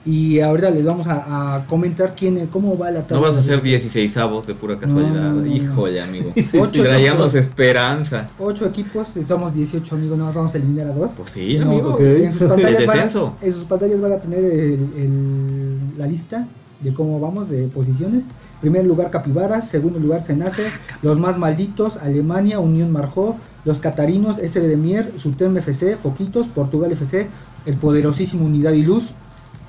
Y 0.05 0.41
ahorita 0.41 0.69
les 0.69 0.83
vamos 0.85 1.07
a, 1.07 1.55
a 1.55 1.65
comentar 1.65 2.13
quién, 2.13 2.47
cómo 2.47 2.77
va 2.77 2.91
la 2.91 3.03
tabla. 3.03 3.15
no 3.17 3.21
vas 3.21 3.37
a 3.37 3.39
hacer 3.39 3.61
16 3.61 4.17
avos 4.17 4.45
de 4.47 4.53
pura 4.53 4.77
casualidad. 4.77 5.13
No, 5.13 5.33
no, 5.35 5.41
no. 5.41 5.45
Híjole, 5.45 6.01
amigo. 6.01 6.31
Sí, 6.35 6.59
Traíamos 6.73 7.33
esperanza. 7.35 8.29
Ocho 8.37 8.65
equipos, 8.65 9.07
somos 9.25 9.53
18 9.53 9.95
amigos, 9.95 10.17
no 10.17 10.31
vamos 10.33 10.53
a 10.53 10.57
eliminar 10.57 10.87
a 10.87 10.93
dos. 10.93 11.11
Pues 11.15 11.31
sí, 11.31 11.57
No, 11.57 11.71
amigo. 11.71 11.97
En 11.99 12.31
sus, 12.33 12.41
pantallas 12.49 12.81
El 12.81 12.87
van 12.87 12.99
en 13.41 13.51
sus 13.53 13.63
pantallas 13.63 14.01
van 14.01 14.11
a 14.11 14.17
tener 14.17 14.43
el- 14.43 14.89
el- 14.97 15.79
la 15.97 16.05
lista 16.07 16.47
de 16.81 16.93
cómo 16.93 17.19
vamos 17.21 17.49
de 17.49 17.67
posiciones. 17.69 18.25
Primer 18.59 18.85
lugar 18.85 19.09
Capibaras, 19.09 19.69
segundo 19.69 19.99
lugar 19.99 20.21
Senace, 20.21 20.63
los 21.01 21.17
más 21.17 21.37
malditos, 21.37 21.97
Alemania, 21.97 22.59
Unión 22.59 22.91
Marjó, 22.91 23.37
los 23.65 23.79
Catarinos, 23.79 24.37
SB 24.37 24.67
de 24.67 24.77
Mier, 24.77 25.13
Sutem 25.17 25.55
FC, 25.57 25.95
Foquitos, 25.95 26.47
Portugal 26.47 26.91
FC, 26.91 27.27
el 27.65 27.75
poderosísimo 27.75 28.45
Unidad 28.45 28.71
y 28.73 28.83
Luz, 28.83 29.11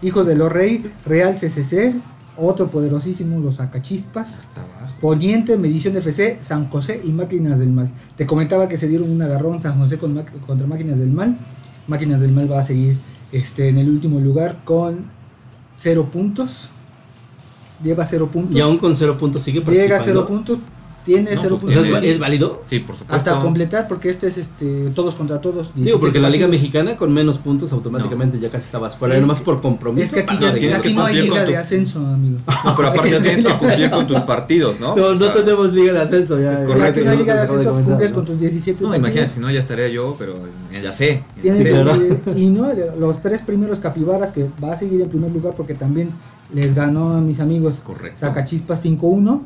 Hijos 0.05 0.27
de 0.27 0.37
los 0.37 0.53
Rey, 0.53 0.85
Real 1.07 1.35
CCC, 1.35 1.95
otro 2.37 2.69
poderosísimo, 2.69 3.41
los 3.41 3.61
Acachispas, 3.61 4.41
Hasta 4.41 4.63
abajo. 4.63 4.95
Poniente, 5.01 5.57
Medición 5.57 5.97
FC, 5.97 6.39
San 6.41 6.69
José 6.69 7.01
y 7.05 7.11
Máquinas 7.11 7.59
del 7.59 7.73
Mal. 7.73 7.91
Te 8.17 8.27
comentaba 8.27 8.69
que 8.69 8.77
se 8.77 8.87
dieron 8.89 9.11
un 9.11 9.23
agarrón 9.23 9.63
San 9.63 9.79
José 9.79 9.99
con 9.99 10.23
contra 10.47 10.67
Máquinas 10.67 10.99
del 10.99 11.11
Mal. 11.11 11.37
Máquinas 11.87 12.21
del 12.21 12.33
Mal 12.33 12.51
va 12.51 12.61
a 12.61 12.63
seguir 12.63 12.99
este, 13.33 13.69
en 13.69 13.79
el 13.79 13.89
último 13.89 14.21
lugar 14.21 14.59
con 14.65 15.05
cero 15.77 16.09
puntos. 16.13 16.71
Lleva 17.83 18.07
cero 18.07 18.29
puntos. 18.31 18.57
Y 18.57 18.61
aún 18.61 18.79
con 18.79 18.95
cero 18.95 19.17
puntos 19.19 19.43
sigue 19.43 19.61
Llega 19.61 19.71
a 19.71 19.75
participando. 19.99 20.05
cero 20.05 20.27
puntos. 20.27 20.59
Tiene 21.05 21.35
No, 21.35 21.41
cero 21.41 21.59
pues. 21.61 21.77
¿es, 21.77 22.03
es 22.03 22.19
válido? 22.19 22.63
Sí, 22.67 22.79
por 22.79 22.97
supuesto. 22.97 23.15
hasta 23.15 23.39
completar, 23.43 23.87
porque 23.89 24.09
este 24.09 24.27
es 24.27 24.39
este 24.39 24.91
todos 24.95 25.15
contra 25.17 25.39
todos. 25.41 25.69
Digo, 25.75 25.85
17 25.85 26.01
porque 26.01 26.19
la 26.19 26.31
Liga. 26.31 26.49
Mexicana 26.49 26.97
con 26.97 27.13
menos 27.13 27.37
puntos 27.39 27.73
automáticamente 27.73 28.39
ya 28.39 28.49
casi 28.49 28.65
estabas 28.67 28.97
fuera, 28.97 29.15
Es 29.17 29.21
nomás 29.21 29.41
que- 29.41 29.45
por 29.45 29.61
compromiso. 29.61 30.05
Es 30.05 30.13
que 30.13 30.21
aquí, 30.21 30.39
ya, 30.41 30.55
tienes 30.55 30.81
que 30.81 30.89
aquí 30.89 30.95
no 30.97 31.05
hay 31.05 31.15
cumplir 31.15 31.25
liga 31.33 31.45
tu- 31.45 31.51
de 31.51 31.57
ascenso, 31.59 31.99
amigo. 32.07 32.39
No, 32.65 32.75
pero 32.77 32.89
aparte 32.89 33.11
ya 33.11 33.21
tienes 33.23 33.45
que 33.45 33.53
cumplir 33.59 33.91
con 33.91 34.07
tus 34.07 34.21
partidos, 34.21 34.81
¿no? 34.81 34.97
No, 34.97 35.15
no 35.15 35.27
tenemos 35.29 35.73
Liga 35.75 35.93
de 35.93 36.01
Ascenso 36.01 36.41
ya. 36.41 36.61
Es 36.61 36.67
correcto, 36.67 36.89
aquí 37.01 37.05
no 37.05 37.11
hay 37.11 37.17
liga 37.19 37.35
de 37.35 37.41
ascenso, 37.43 37.75
cumples 37.75 38.11
¿no? 38.11 38.17
con 38.17 38.25
tus 38.25 38.41
17 38.41 38.83
No, 38.85 38.95
imagínate, 38.97 39.29
si 39.29 39.41
no 39.41 39.51
ya 39.51 39.61
estaría 39.61 39.89
yo, 39.89 40.17
pero 40.19 40.33
eh, 40.33 40.81
ya 40.83 40.93
sé. 40.93 41.23
ya 41.37 41.43
Tiene 41.43 41.59
sé. 41.59 41.65
que- 41.65 41.71
claro. 41.71 42.39
y 42.39 42.47
no, 42.47 42.69
los 42.99 43.21
tres 43.21 43.43
primeros 43.43 43.79
capibaras 43.79 44.33
que 44.33 44.49
va 44.63 44.73
a 44.73 44.77
seguir 44.77 45.03
en 45.03 45.09
primer 45.11 45.31
lugar 45.31 45.55
porque 45.55 45.75
también 45.75 46.11
les 46.53 46.75
ganó 46.75 47.13
a 47.15 47.21
mis 47.21 47.41
amigos 47.41 47.81
Correcto. 47.85 48.21
Sacachispas 48.21 48.83
5-1. 48.85 49.41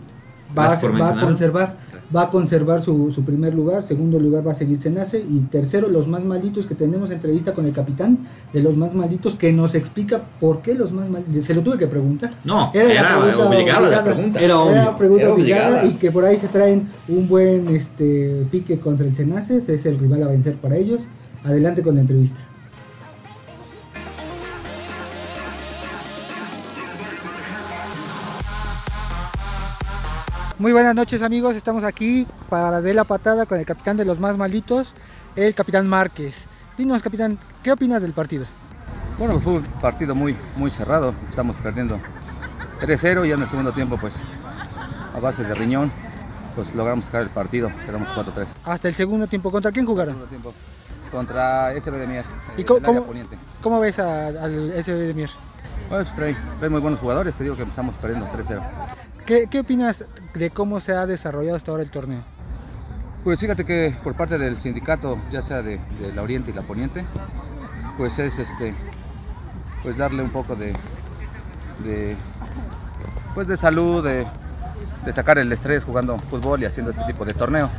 Va, 0.56 0.66
va 0.66 0.72
a 0.72 1.20
conservar, 1.20 1.76
Gracias. 1.92 2.16
va 2.16 2.22
a 2.22 2.30
conservar 2.30 2.82
su, 2.82 3.10
su 3.10 3.24
primer 3.24 3.54
lugar, 3.54 3.82
segundo 3.82 4.18
lugar 4.18 4.46
va 4.46 4.52
a 4.52 4.54
seguir 4.54 4.80
Senace 4.80 5.18
y 5.28 5.40
tercero 5.50 5.88
los 5.88 6.08
más 6.08 6.24
malditos 6.24 6.66
que 6.66 6.74
tenemos 6.74 7.10
entrevista 7.10 7.52
con 7.54 7.66
el 7.66 7.72
capitán 7.72 8.18
de 8.52 8.62
los 8.62 8.76
más 8.76 8.94
malditos 8.94 9.34
que 9.36 9.52
nos 9.52 9.74
explica 9.74 10.22
por 10.40 10.62
qué 10.62 10.74
los 10.74 10.92
más 10.92 11.08
malditos. 11.08 11.44
Se 11.44 11.54
lo 11.54 11.62
tuve 11.62 11.78
que 11.78 11.86
preguntar. 11.86 12.32
No, 12.44 12.70
Era 12.74 12.84
la 12.88 12.92
era, 12.94 13.08
pregunta 13.20 13.48
obligada, 13.48 13.80
la 13.80 13.86
obligada. 13.86 14.04
pregunta. 14.04 14.40
Era 14.40 14.58
obvio. 14.58 14.72
Era 14.76 14.96
pregunta 14.96 15.22
Era 15.24 15.32
obligada 15.32 15.66
obligada. 15.68 15.86
y 15.86 15.94
que 15.98 16.10
por 16.12 16.24
ahí 16.24 16.36
se 16.36 16.48
traen 16.48 16.88
un 17.08 17.28
buen 17.28 17.68
este 17.74 18.46
pique 18.50 18.78
contra 18.80 19.06
el 19.06 19.14
Senaces, 19.14 19.68
es 19.68 19.86
el 19.86 19.98
rival 19.98 20.22
a 20.22 20.26
vencer 20.28 20.54
para 20.56 20.76
ellos. 20.76 21.04
Adelante 21.44 21.82
con 21.82 21.94
la 21.94 22.00
entrevista. 22.00 22.40
Muy 30.58 30.72
buenas 30.72 30.94
noches 30.94 31.22
amigos, 31.22 31.54
estamos 31.54 31.84
aquí 31.84 32.26
para 32.48 32.80
de 32.80 32.92
la 32.94 33.04
patada 33.04 33.46
con 33.46 33.58
el 33.58 33.66
capitán 33.66 33.96
de 33.96 34.04
los 34.04 34.18
más 34.18 34.36
malditos, 34.36 34.94
el 35.36 35.54
capitán 35.54 35.86
Márquez. 35.86 36.46
Dinos 36.76 37.02
capitán, 37.02 37.38
¿qué 37.62 37.72
opinas 37.72 38.02
del 38.02 38.12
partido? 38.12 38.46
Bueno, 39.18 39.38
fue 39.40 39.54
un 39.54 39.62
partido 39.62 40.14
muy, 40.14 40.36
muy 40.56 40.70
cerrado. 40.70 41.14
Estamos 41.30 41.56
perdiendo 41.56 41.98
3-0 42.80 43.26
y 43.26 43.32
en 43.32 43.42
el 43.42 43.48
segundo 43.48 43.72
tiempo, 43.72 43.96
pues 44.00 44.14
a 45.14 45.20
base 45.20 45.44
de 45.44 45.54
riñón, 45.54 45.92
pues 46.54 46.74
logramos 46.74 47.04
sacar 47.04 47.22
el 47.22 47.30
partido. 47.30 47.70
Quedamos 47.86 48.08
4-3. 48.10 48.46
Hasta 48.64 48.88
el 48.88 48.94
segundo 48.94 49.26
tiempo, 49.26 49.50
¿contra 49.50 49.70
quién 49.72 49.86
jugaron? 49.86 50.14
Segundo 50.14 50.28
tiempo 50.28 50.54
contra 51.10 51.72
SB 51.74 51.96
de 51.96 52.06
Mier, 52.06 52.24
¿Y 52.56 52.64
cómo- 52.64 52.80
del 52.80 52.84
área 52.86 52.98
cómo- 53.00 53.06
poniente. 53.06 53.38
¿Cómo 53.62 53.80
ves 53.80 53.98
al 53.98 54.72
SB 54.76 55.06
de 55.06 55.14
Mier? 55.14 55.30
Bueno, 55.88 56.04
pues 56.04 56.14
trae, 56.16 56.36
trae 56.58 56.68
muy 56.68 56.80
buenos 56.80 57.00
jugadores. 57.00 57.34
Te 57.34 57.44
digo 57.44 57.56
que 57.56 57.62
empezamos 57.62 57.94
perdiendo 57.96 58.26
3-0. 58.30 58.60
¿Qué, 59.28 59.46
¿Qué 59.50 59.60
opinas 59.60 60.04
de 60.32 60.48
cómo 60.48 60.80
se 60.80 60.92
ha 60.92 61.04
desarrollado 61.04 61.56
hasta 61.58 61.70
ahora 61.70 61.82
el 61.82 61.90
torneo? 61.90 62.20
Pues 63.24 63.38
fíjate 63.40 63.66
que 63.66 63.94
por 64.02 64.14
parte 64.14 64.38
del 64.38 64.56
sindicato, 64.58 65.18
ya 65.30 65.42
sea 65.42 65.60
de, 65.60 65.78
de 66.00 66.14
la 66.14 66.22
Oriente 66.22 66.50
y 66.50 66.54
la 66.54 66.62
Poniente, 66.62 67.04
pues 67.98 68.18
es 68.18 68.38
este, 68.38 68.72
pues 69.82 69.98
darle 69.98 70.22
un 70.22 70.30
poco 70.30 70.56
de, 70.56 70.72
de 71.84 72.16
pues 73.34 73.46
de 73.48 73.58
salud, 73.58 74.02
de, 74.02 74.26
de 75.04 75.12
sacar 75.12 75.36
el 75.36 75.52
estrés 75.52 75.84
jugando 75.84 76.18
fútbol 76.30 76.62
y 76.62 76.64
haciendo 76.64 76.92
este 76.92 77.04
tipo 77.04 77.26
de 77.26 77.34
torneos. 77.34 77.70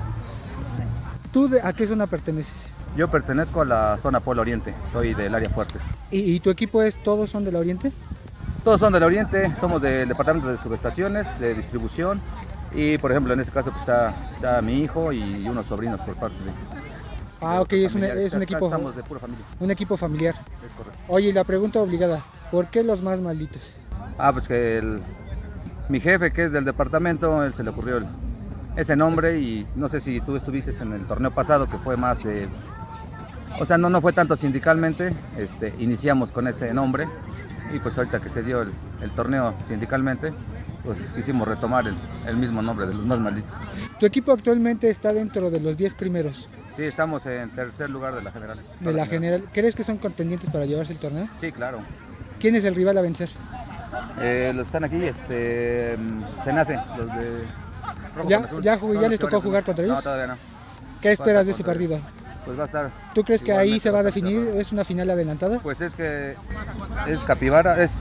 ¿Tú 1.34 1.50
de- 1.50 1.62
a 1.64 1.74
qué 1.74 1.88
zona 1.88 2.06
perteneces? 2.06 2.74
Yo 2.96 3.08
pertenezco 3.08 3.62
a 3.62 3.66
la 3.66 3.98
zona 4.00 4.20
Polo 4.20 4.42
Oriente, 4.44 4.76
soy 4.94 5.16
del 5.16 5.34
área 5.34 5.50
Fuertes. 5.50 5.82
¿Y, 6.12 6.20
y 6.36 6.40
tu 6.42 6.52
equipo 6.52 6.84
es 6.84 6.96
todos 7.02 7.32
son 7.32 7.44
del 7.44 7.56
Oriente? 7.56 7.92
Todos 8.64 8.80
son 8.80 8.94
del 8.94 9.04
Oriente, 9.04 9.52
somos 9.60 9.82
del 9.82 10.08
departamento 10.10 10.50
de 10.50 10.58
subestaciones, 10.58 11.28
de 11.40 11.54
distribución 11.56 12.22
y 12.74 12.98
por 12.98 13.12
ejemplo 13.12 13.34
en 13.34 13.40
este 13.40 13.52
caso 13.52 13.70
pues, 13.72 13.80
está, 13.82 14.14
está 14.36 14.62
mi 14.62 14.82
hijo 14.82 15.12
y 15.12 15.48
unos 15.48 15.66
sobrinos 15.66 16.00
por 16.02 16.16
parte 16.16 16.36
de... 16.44 16.52
Ah, 17.42 17.62
ok, 17.62 17.72
es 17.74 17.84
un, 17.96 18.02
familiares. 18.02 18.26
es 18.26 18.34
un 18.34 18.44
equipo, 18.44 18.66
Estamos 18.66 18.96
de 18.96 19.04
pura 19.04 19.20
familia, 19.22 19.46
un 19.62 19.72
equipo 19.72 19.96
familiar. 19.96 20.36
es 20.36 20.74
correcto. 20.74 21.00
Oye, 21.08 21.32
la 21.32 21.46
pregunta 21.46 21.80
obligada, 21.80 22.20
¿por 22.52 22.68
qué 22.68 22.84
los 22.84 23.02
más 23.02 23.22
malditos? 23.22 23.76
Ah, 24.18 24.34
pues 24.34 24.48
que 24.48 24.78
el- 24.78 25.00
mi 25.88 26.02
jefe, 26.02 26.32
que 26.32 26.44
es 26.46 26.52
del 26.52 26.66
departamento, 26.66 27.44
él 27.46 27.54
se 27.54 27.64
le 27.64 27.70
ocurrió 27.70 27.98
el- 27.98 28.08
ese 28.76 28.96
nombre 28.98 29.40
y 29.40 29.66
no 29.76 29.88
sé 29.88 30.02
si 30.02 30.20
tú 30.22 30.36
estuviste 30.36 30.72
en 30.82 30.92
el 30.94 31.06
torneo 31.06 31.32
pasado, 31.32 31.68
que 31.70 31.78
fue 31.78 31.96
más 31.96 32.22
de... 32.24 32.48
O 33.60 33.66
sea, 33.66 33.78
no, 33.78 33.90
no 33.90 34.02
fue 34.02 34.12
tanto 34.14 34.36
sindicalmente, 34.36 35.16
este, 35.38 35.74
iniciamos 35.80 36.32
con 36.32 36.48
ese 36.48 36.74
nombre 36.74 37.08
y 37.74 37.80
pues 37.80 37.98
ahorita 37.98 38.20
que 38.20 38.30
se 38.30 38.42
dio 38.44 38.62
el, 38.62 38.72
el 39.02 39.12
torneo 39.12 39.54
sindicalmente, 39.68 40.32
pues 40.84 41.00
quisimos 41.16 41.48
retomar 41.48 41.88
el, 41.88 41.96
el 42.26 42.38
mismo 42.38 42.62
nombre 42.62 42.88
de 42.88 42.94
los 42.94 43.06
más 43.06 43.20
malditos. 43.20 43.52
Tu 44.00 44.06
equipo 44.06 44.32
actualmente 44.32 44.90
está 44.90 45.14
dentro 45.14 45.50
de 45.52 45.60
los 45.60 45.78
10 45.78 45.94
primeros 45.96 46.48
Sí, 46.76 46.84
estamos 46.86 47.26
en 47.26 47.50
tercer 47.50 47.90
lugar 47.90 48.16
de 48.16 48.22
la 48.22 48.32
general. 48.32 48.60
de 48.80 48.94
la 48.94 49.06
general. 49.06 49.44
¿Crees 49.52 49.76
que 49.76 49.84
son 49.84 49.98
contendientes 49.98 50.50
para 50.50 50.66
llevarse 50.66 50.94
el 50.94 51.00
torneo? 51.00 51.28
Sí, 51.42 51.52
claro. 51.52 51.80
¿Quién 52.40 52.56
es 52.56 52.64
el 52.64 52.74
rival 52.74 52.98
a 52.98 53.02
vencer? 53.02 53.30
Eh, 54.22 54.54
los 54.56 54.68
están 54.68 54.86
aquí, 54.86 55.04
este, 55.04 55.98
se 56.46 56.54
nace, 56.54 56.80
los 56.98 57.08
de... 57.08 57.44
Rojo 58.16 58.30
¿Ya- 58.30 58.50
ya 58.62 58.78
jugué- 58.78 59.10
les 59.10 59.20
tocó 59.20 59.42
jugar 59.42 59.64
contra 59.64 59.86
No, 59.86 59.92
ellos? 59.94 60.04
todavía 60.04 60.28
no. 60.28 60.36
¿Qué 61.02 61.12
esperas 61.12 61.46
de 61.46 61.52
ese 61.52 61.64
partido? 61.66 62.00
Pues 62.50 62.58
va 62.58 62.64
a 62.64 62.66
estar. 62.66 62.92
¿Tú 63.14 63.24
crees 63.24 63.44
que 63.44 63.54
ahí 63.54 63.80
se 63.80 63.92
va 63.92 64.00
a 64.00 64.04
definir? 64.04 64.56
¿Es 64.56 64.72
una 64.72 64.84
final 64.84 65.08
adelantada? 65.08 65.60
Pues 65.60 65.82
es 65.82 65.94
que 65.94 66.34
es 67.06 67.24
Capibara, 67.24 67.80
es. 67.84 67.92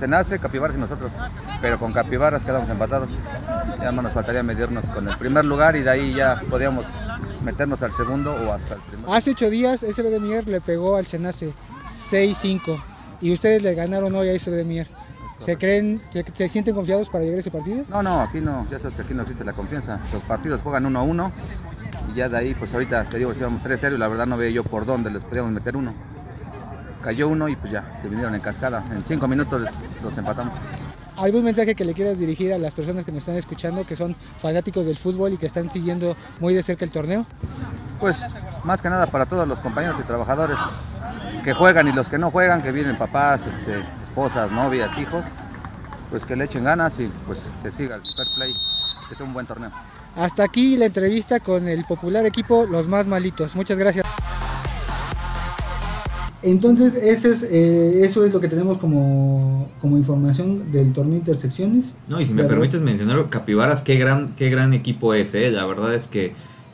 Se 0.00 0.08
nace 0.08 0.38
Capibaras 0.38 0.74
y 0.74 0.80
nosotros. 0.80 1.12
Pero 1.60 1.78
con 1.78 1.92
Capibaras 1.92 2.42
quedamos 2.44 2.70
empatados. 2.70 3.10
Ya 3.78 3.92
no 3.92 4.00
nos 4.00 4.12
faltaría 4.12 4.42
medirnos 4.42 4.86
con 4.86 5.06
el 5.06 5.18
primer 5.18 5.44
lugar 5.44 5.76
y 5.76 5.82
de 5.82 5.90
ahí 5.90 6.14
ya 6.14 6.40
podíamos 6.48 6.86
meternos 7.44 7.82
al 7.82 7.92
segundo 7.92 8.32
o 8.32 8.52
hasta 8.54 8.76
el 8.76 8.80
primer. 8.80 9.10
Hace 9.10 9.32
ocho 9.32 9.50
días 9.50 9.80
SB 9.80 10.04
de 10.04 10.18
Mier 10.18 10.48
le 10.48 10.62
pegó 10.62 10.96
al 10.96 11.04
Senace 11.04 11.52
6-5 12.10 12.82
y 13.20 13.34
ustedes 13.34 13.62
le 13.62 13.74
ganaron 13.74 14.14
hoy 14.14 14.30
a 14.30 14.38
SB 14.38 14.52
de 14.52 14.64
Mier. 14.64 14.88
¿Se 15.44 15.56
creen, 15.56 16.00
se, 16.12 16.24
se 16.34 16.48
sienten 16.48 16.74
confiados 16.74 17.08
para 17.08 17.24
llegar 17.24 17.36
a 17.36 17.40
ese 17.40 17.50
partido? 17.50 17.84
No, 17.88 18.02
no, 18.02 18.20
aquí 18.22 18.40
no, 18.40 18.66
ya 18.70 18.78
sabes 18.78 18.96
que 18.96 19.02
aquí 19.02 19.14
no 19.14 19.22
existe 19.22 19.44
la 19.44 19.52
confianza. 19.52 20.00
Los 20.12 20.22
partidos 20.22 20.60
juegan 20.62 20.86
uno 20.86 20.98
a 20.98 21.02
uno 21.02 21.32
y 22.10 22.14
ya 22.14 22.28
de 22.28 22.38
ahí, 22.38 22.54
pues 22.54 22.72
ahorita 22.72 23.04
te 23.04 23.18
digo 23.18 23.32
que 23.32 23.40
íbamos 23.40 23.62
3-0 23.62 23.94
y 23.94 23.98
la 23.98 24.08
verdad 24.08 24.26
no 24.26 24.36
veo 24.36 24.50
yo 24.50 24.64
por 24.64 24.86
dónde 24.86 25.10
les 25.10 25.22
podíamos 25.22 25.52
meter 25.52 25.76
uno. 25.76 25.92
Cayó 27.02 27.28
uno 27.28 27.48
y 27.48 27.56
pues 27.56 27.72
ya, 27.72 27.98
se 28.02 28.08
vinieron 28.08 28.34
en 28.34 28.40
cascada. 28.40 28.84
En 28.90 29.04
cinco 29.06 29.28
minutos 29.28 29.62
los 30.02 30.18
empatamos. 30.18 30.54
¿Algún 31.16 31.44
mensaje 31.44 31.74
que 31.74 31.84
le 31.84 31.94
quieras 31.94 32.18
dirigir 32.18 32.52
a 32.52 32.58
las 32.58 32.74
personas 32.74 33.04
que 33.04 33.12
nos 33.12 33.20
están 33.20 33.36
escuchando, 33.36 33.86
que 33.86 33.96
son 33.96 34.14
fanáticos 34.38 34.84
del 34.84 34.96
fútbol 34.96 35.32
y 35.32 35.36
que 35.38 35.46
están 35.46 35.70
siguiendo 35.70 36.14
muy 36.40 36.52
de 36.52 36.62
cerca 36.62 36.84
el 36.84 36.90
torneo? 36.90 37.24
Pues 38.00 38.18
más 38.64 38.82
que 38.82 38.90
nada 38.90 39.06
para 39.06 39.24
todos 39.24 39.48
los 39.48 39.60
compañeros 39.60 39.96
y 40.00 40.02
trabajadores 40.02 40.58
que 41.42 41.54
juegan 41.54 41.88
y 41.88 41.92
los 41.92 42.08
que 42.08 42.18
no 42.18 42.30
juegan, 42.30 42.60
que 42.60 42.70
vienen 42.70 42.96
papás, 42.96 43.40
este, 43.46 43.82
esposas, 44.16 44.50
novias, 44.50 44.96
hijos, 44.96 45.26
pues 46.08 46.24
que 46.24 46.34
le 46.36 46.44
echen 46.44 46.64
ganas 46.64 46.98
y 46.98 47.10
pues 47.26 47.38
que 47.62 47.70
siga 47.70 47.96
el 47.96 48.00
fair 48.00 48.26
play, 48.34 48.50
que 49.10 49.14
sea 49.14 49.26
un 49.26 49.34
buen 49.34 49.44
torneo. 49.44 49.70
Hasta 50.16 50.42
aquí 50.42 50.78
la 50.78 50.86
entrevista 50.86 51.38
con 51.40 51.68
el 51.68 51.84
popular 51.84 52.24
equipo 52.24 52.64
Los 52.64 52.88
Más 52.88 53.06
Malitos. 53.06 53.54
Muchas 53.54 53.78
gracias. 53.78 54.06
Entonces, 56.40 56.94
ese 56.94 57.30
es, 57.30 57.42
eh, 57.42 58.04
eso 58.04 58.24
es 58.24 58.32
lo 58.32 58.40
que 58.40 58.48
tenemos 58.48 58.78
como, 58.78 59.68
como 59.82 59.98
información 59.98 60.72
del 60.72 60.94
torneo 60.94 61.18
Intersecciones. 61.18 61.94
No, 62.08 62.18
y 62.18 62.26
si 62.26 62.32
me 62.32 62.44
permites 62.44 62.80
mencionar, 62.80 63.28
Capibaras, 63.28 63.82
qué 63.82 63.96
gran, 63.96 64.34
qué 64.34 64.48
gran 64.48 64.72
equipo 64.72 65.12
es, 65.12 65.34
¿eh? 65.34 65.50
La 65.50 65.66
verdad 65.66 65.94
es 65.94 66.06
que 66.06 66.32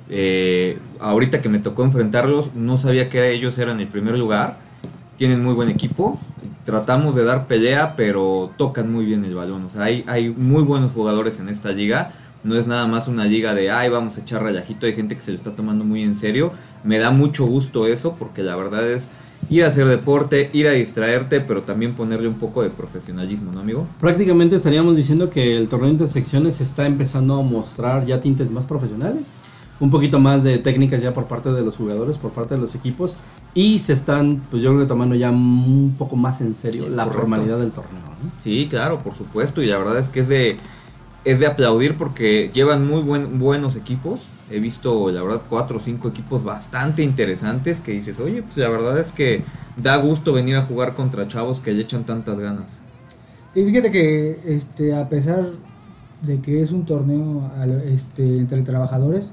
eh, 0.08 0.78
ahorita 1.00 1.42
que 1.42 1.48
me 1.48 1.58
tocó 1.58 1.82
enfrentarlos, 1.82 2.54
no 2.54 2.78
sabía 2.78 3.08
que 3.08 3.32
ellos 3.32 3.58
eran 3.58 3.80
el 3.80 3.88
primer 3.88 4.16
lugar. 4.16 4.58
Tienen 5.16 5.42
muy 5.42 5.54
buen 5.54 5.70
equipo. 5.70 6.20
Tratamos 6.64 7.14
de 7.16 7.24
dar 7.24 7.46
pelea, 7.46 7.94
pero 7.96 8.50
tocan 8.56 8.92
muy 8.92 9.04
bien 9.04 9.24
el 9.24 9.34
balón. 9.34 9.64
O 9.64 9.70
sea, 9.70 9.82
hay, 9.82 10.34
muy 10.36 10.62
buenos 10.62 10.92
jugadores 10.92 11.40
en 11.40 11.48
esta 11.48 11.72
liga. 11.72 12.12
No 12.44 12.56
es 12.56 12.66
nada 12.66 12.86
más 12.86 13.08
una 13.08 13.24
liga 13.24 13.54
de, 13.54 13.70
ay, 13.70 13.88
vamos 13.88 14.18
a 14.18 14.20
echar 14.20 14.42
rayajito. 14.42 14.86
Hay 14.86 14.94
gente 14.94 15.14
que 15.14 15.22
se 15.22 15.32
lo 15.32 15.36
está 15.36 15.52
tomando 15.52 15.84
muy 15.84 16.02
en 16.02 16.14
serio. 16.14 16.52
Me 16.84 16.98
da 16.98 17.10
mucho 17.10 17.46
gusto 17.46 17.86
eso, 17.86 18.16
porque 18.18 18.42
la 18.42 18.56
verdad 18.56 18.88
es 18.88 19.10
ir 19.50 19.64
a 19.64 19.68
hacer 19.68 19.88
deporte, 19.88 20.50
ir 20.52 20.68
a 20.68 20.72
distraerte, 20.72 21.40
pero 21.40 21.62
también 21.62 21.94
ponerle 21.94 22.28
un 22.28 22.34
poco 22.34 22.62
de 22.62 22.70
profesionalismo, 22.70 23.52
¿no, 23.52 23.60
amigo? 23.60 23.86
Prácticamente 24.00 24.56
estaríamos 24.56 24.96
diciendo 24.96 25.30
que 25.30 25.56
el 25.56 25.68
torneo 25.68 25.90
intersecciones 25.90 26.60
está 26.60 26.86
empezando 26.86 27.38
a 27.38 27.42
mostrar 27.42 28.06
ya 28.06 28.20
tintes 28.20 28.50
más 28.50 28.66
profesionales, 28.66 29.34
un 29.82 29.90
poquito 29.90 30.20
más 30.20 30.44
de 30.44 30.58
técnicas 30.58 31.02
ya 31.02 31.12
por 31.12 31.24
parte 31.24 31.52
de 31.52 31.60
los 31.60 31.76
jugadores, 31.76 32.16
por 32.16 32.30
parte 32.30 32.54
de 32.54 32.60
los 32.60 32.76
equipos, 32.76 33.18
y 33.52 33.80
se 33.80 33.92
están, 33.92 34.40
pues 34.48 34.62
yo 34.62 34.70
creo 34.70 34.82
que 34.82 34.86
tomando 34.86 35.16
ya 35.16 35.32
un 35.32 35.96
poco 35.98 36.14
más 36.14 36.40
en 36.40 36.54
serio 36.54 36.86
Es 36.86 36.92
la 36.92 37.02
correcto. 37.02 37.18
formalidad 37.18 37.58
del 37.58 37.72
torneo. 37.72 38.00
¿no? 38.00 38.30
Sí, 38.40 38.68
claro, 38.70 39.00
por 39.00 39.16
supuesto. 39.16 39.60
Y 39.60 39.66
la 39.66 39.78
verdad 39.78 39.98
es 39.98 40.08
que 40.08 40.20
es 40.20 40.28
de, 40.28 40.56
es 41.24 41.40
de 41.40 41.48
aplaudir 41.48 41.96
porque 41.96 42.48
llevan 42.54 42.86
muy 42.86 43.02
buen, 43.02 43.40
buenos 43.40 43.74
equipos. 43.74 44.20
He 44.52 44.60
visto, 44.60 45.10
la 45.10 45.20
verdad, 45.20 45.42
cuatro 45.48 45.78
o 45.78 45.80
cinco 45.80 46.08
equipos 46.10 46.44
bastante 46.44 47.02
interesantes 47.02 47.80
que 47.80 47.90
dices, 47.90 48.20
oye, 48.20 48.42
pues 48.44 48.58
la 48.58 48.68
verdad 48.68 49.00
es 49.00 49.10
que 49.10 49.42
da 49.76 49.96
gusto 49.96 50.32
venir 50.32 50.54
a 50.54 50.62
jugar 50.62 50.94
contra 50.94 51.26
chavos 51.26 51.58
que 51.58 51.72
le 51.72 51.82
echan 51.82 52.04
tantas 52.04 52.38
ganas. 52.38 52.80
Y 53.52 53.64
fíjate 53.64 53.90
que 53.90 54.38
este, 54.46 54.94
a 54.94 55.08
pesar 55.08 55.44
de 56.22 56.40
que 56.40 56.62
es 56.62 56.70
un 56.70 56.86
torneo 56.86 57.50
este, 57.84 58.38
entre 58.38 58.62
trabajadores, 58.62 59.32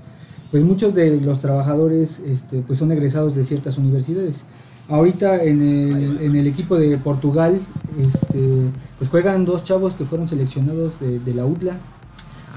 pues 0.52 0.64
muchos 0.64 0.94
de 0.94 1.20
los 1.22 1.40
trabajadores 1.40 2.20
este, 2.20 2.62
pues 2.62 2.80
son 2.80 2.92
egresados 2.92 3.36
de 3.36 3.44
ciertas 3.44 3.78
universidades. 3.78 4.46
Ahorita 4.88 5.44
en 5.44 5.62
el, 5.62 6.22
en 6.22 6.36
el 6.36 6.48
equipo 6.48 6.76
de 6.76 6.98
Portugal 6.98 7.60
este, 8.02 8.72
pues 8.98 9.10
juegan 9.10 9.46
dos 9.46 9.64
chavos 9.64 9.94
que 9.94 10.06
fueron 10.06 10.28
seleccionados 10.28 11.00
de, 11.00 11.20
de 11.20 11.34
la 11.34 11.46
UTLA, 11.46 11.78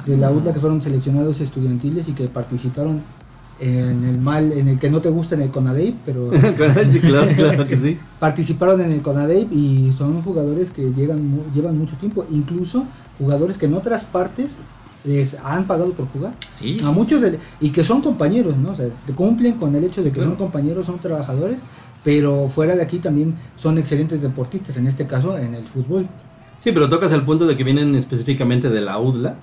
de 0.06 0.16
la 0.16 0.30
UTLA 0.30 0.54
que 0.54 0.60
fueron 0.60 0.80
seleccionados 0.80 1.40
estudiantiles 1.40 2.08
y 2.08 2.12
que 2.12 2.28
participaron 2.28 3.02
en 3.62 4.04
el 4.04 4.18
mal, 4.18 4.50
en 4.52 4.66
el 4.66 4.78
que 4.78 4.90
no 4.90 5.00
te 5.00 5.08
gusta 5.08 5.36
en 5.36 5.42
el 5.42 5.50
Conadey, 5.50 5.96
pero 6.04 6.30
sí, 6.88 6.98
claro, 7.00 7.30
claro 7.36 7.66
que 7.66 7.76
sí. 7.76 7.98
participaron 8.18 8.80
en 8.80 8.90
el 8.90 9.02
Conadey 9.02 9.48
y 9.52 9.92
son 9.92 10.22
jugadores 10.22 10.72
que 10.72 10.92
llegan, 10.92 11.40
llevan 11.54 11.78
mucho 11.78 11.96
tiempo, 11.96 12.24
incluso 12.30 12.84
jugadores 13.18 13.58
que 13.58 13.66
en 13.66 13.74
otras 13.74 14.04
partes 14.04 14.56
les 15.04 15.36
han 15.42 15.64
pagado 15.66 15.92
por 15.92 16.06
jugar. 16.08 16.32
Sí, 16.52 16.76
A 16.84 16.90
muchos 16.92 17.20
de- 17.22 17.38
y 17.60 17.70
que 17.70 17.82
son 17.84 18.02
compañeros, 18.02 18.56
¿no? 18.56 18.70
O 18.70 18.74
sea, 18.74 18.86
cumplen 19.16 19.54
con 19.54 19.74
el 19.74 19.84
hecho 19.84 20.02
de 20.02 20.10
que 20.10 20.14
Claro. 20.16 20.30
son 20.30 20.38
compañeros, 20.38 20.86
son 20.86 20.98
trabajadores, 20.98 21.58
pero 22.04 22.48
fuera 22.48 22.74
de 22.76 22.82
aquí 22.82 22.98
también 22.98 23.34
son 23.56 23.78
excelentes 23.78 24.22
deportistas, 24.22 24.76
en 24.76 24.86
este 24.86 25.06
caso 25.06 25.36
en 25.38 25.54
el 25.54 25.64
fútbol. 25.64 26.06
Sí, 26.58 26.70
pero 26.72 26.88
tocas 26.88 27.10
el 27.12 27.22
punto 27.22 27.46
de 27.46 27.56
que 27.56 27.64
vienen 27.64 27.94
específicamente 27.96 28.68
de 28.70 28.80
la 28.80 28.98
UDLA. 28.98 29.36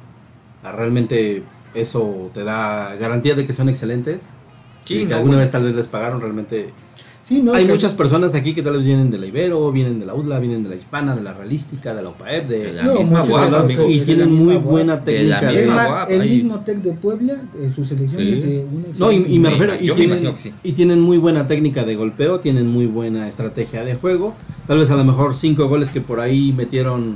Realmente 0.63 1.43
eso 1.73 2.31
te 2.33 2.43
da 2.43 2.95
garantía 2.95 3.35
de 3.35 3.45
que 3.45 3.53
son 3.53 3.69
excelentes. 3.69 4.31
Sí, 4.85 4.95
y 4.95 4.99
que 5.03 5.09
no, 5.09 5.15
alguna 5.17 5.31
bueno. 5.35 5.41
vez 5.41 5.51
tal 5.51 5.63
vez 5.63 5.75
les 5.75 5.87
pagaron 5.87 6.21
realmente. 6.21 6.73
Sí, 7.29 7.43
¿no? 7.43 7.53
Hay 7.53 7.63
muchas 7.65 7.93
personas 7.93 8.33
aquí 8.33 8.55
que 8.55 8.63
tal 8.63 8.73
vez 8.77 8.85
vienen 8.87 9.11
de 9.11 9.19
la 9.19 9.27
Ibero, 9.27 9.71
vienen 9.71 9.99
de 9.99 10.07
la 10.07 10.15
UDLA, 10.15 10.39
vienen 10.39 10.63
de 10.63 10.69
la 10.71 10.75
Hispana, 10.75 11.15
de 11.15 11.21
la 11.21 11.31
Realística, 11.31 11.93
de 11.93 12.01
la 12.01 12.09
OPAEP, 12.09 12.47
de, 12.47 12.57
De 12.59 12.73
la 12.73 12.83
No, 12.85 12.95
misma 12.95 13.23
los 13.23 13.53
amigo. 13.65 13.85
que- 13.85 13.91
y 13.91 13.99
de 13.99 14.05
tienen 14.05 14.35
la 14.35 14.41
muy 14.43 14.55
buena. 14.57 14.97
De 14.97 15.03
técnica. 15.13 15.41
la 15.43 15.51
de- 15.51 15.57
misma 15.67 15.85
guapa, 15.85 16.11
el 16.11 16.21
ahí. 16.21 16.29
mismo 16.29 16.59
Tec 16.61 16.77
de 16.81 16.91
Puebla, 16.93 17.35
eh, 17.61 17.69
su 17.69 17.83
selección 17.85 18.23
Sí. 18.23 18.31
es 18.33 18.43
de 18.43 18.65
una 18.73 18.87
No, 18.97 19.11
y, 19.11 19.15
y 19.15 19.37
me 19.37 19.49
Sí, 19.49 19.53
refiero, 19.53 19.73
y 19.79 19.85
yo 19.85 19.95
me 19.95 20.05
tienen, 20.07 20.33
sí. 20.39 20.53
y 20.63 20.71
tienen 20.71 21.01
muy 21.01 21.19
buena 21.19 21.45
técnica 21.45 21.83
de 21.83 21.95
golpeo, 21.95 22.39
tienen 22.39 22.65
muy 22.67 22.87
buena 22.87 23.27
estrategia 23.27 23.83
de 23.83 23.93
juego. 23.93 24.33
Tal 24.65 24.79
vez 24.79 24.89
a 24.89 24.95
lo 24.97 25.03
mejor 25.03 25.35
cinco 25.35 25.67
goles 25.69 25.91
que 25.91 26.01
por 26.01 26.19
ahí 26.21 26.51
metieron 26.57 27.15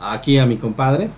aquí 0.00 0.38
a 0.38 0.46
mi 0.46 0.58
compadre. 0.58 1.08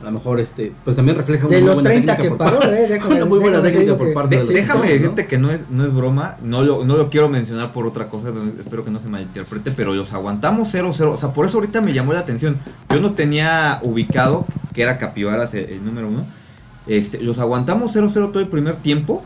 A 0.00 0.04
lo 0.04 0.12
mejor 0.12 0.40
este, 0.40 0.72
pues 0.82 0.96
también 0.96 1.16
refleja 1.16 1.46
una 1.46 1.56
De 1.56 1.60
muy 1.60 1.66
los 1.66 1.74
buena 1.76 1.90
30 1.90 2.16
técnica 2.16 2.22
que 2.22 2.28
por 2.30 2.38
paró, 2.38 2.60
parte- 2.60 2.84
eh, 2.84 2.88
déjame- 2.88 3.14
una 3.16 3.24
muy 3.26 3.38
buena 3.38 3.62
técnica 3.62 3.96
por 3.98 4.06
que- 4.08 4.12
parte 4.14 4.36
De- 4.36 4.40
de 4.42 4.46
los 4.46 4.54
déjame 4.54 4.88
decirte 4.88 5.26
que 5.26 5.38
no 5.38 5.50
es, 5.50 5.68
no 5.70 5.84
es 5.84 5.92
broma, 5.94 6.36
no 6.42 6.62
lo, 6.62 6.84
no 6.86 6.96
lo 6.96 7.10
quiero 7.10 7.28
mencionar 7.28 7.70
por 7.72 7.86
otra 7.86 8.08
cosa, 8.08 8.28
espero 8.58 8.82
que 8.82 8.90
no 8.90 8.98
se 8.98 9.08
malinterprete, 9.08 9.72
pero 9.72 9.92
los 9.94 10.12
aguantamos 10.14 10.72
0-0, 10.74 11.12
o 11.14 11.18
sea, 11.18 11.34
por 11.34 11.44
eso 11.46 11.58
ahorita 11.58 11.82
me 11.82 11.92
llamó 11.92 12.14
la 12.14 12.20
atención. 12.20 12.56
Yo 12.88 13.00
no 13.00 13.12
tenía 13.12 13.78
ubicado 13.82 14.46
que 14.72 14.82
era 14.82 14.96
Capibaras 14.96 15.52
el, 15.52 15.64
el 15.66 15.84
número 15.84 16.08
uno. 16.08 16.24
Este, 16.86 17.20
los 17.20 17.38
aguantamos 17.38 17.94
0-0 17.94 18.12
todo 18.32 18.40
el 18.40 18.48
primer 18.48 18.76
tiempo 18.76 19.22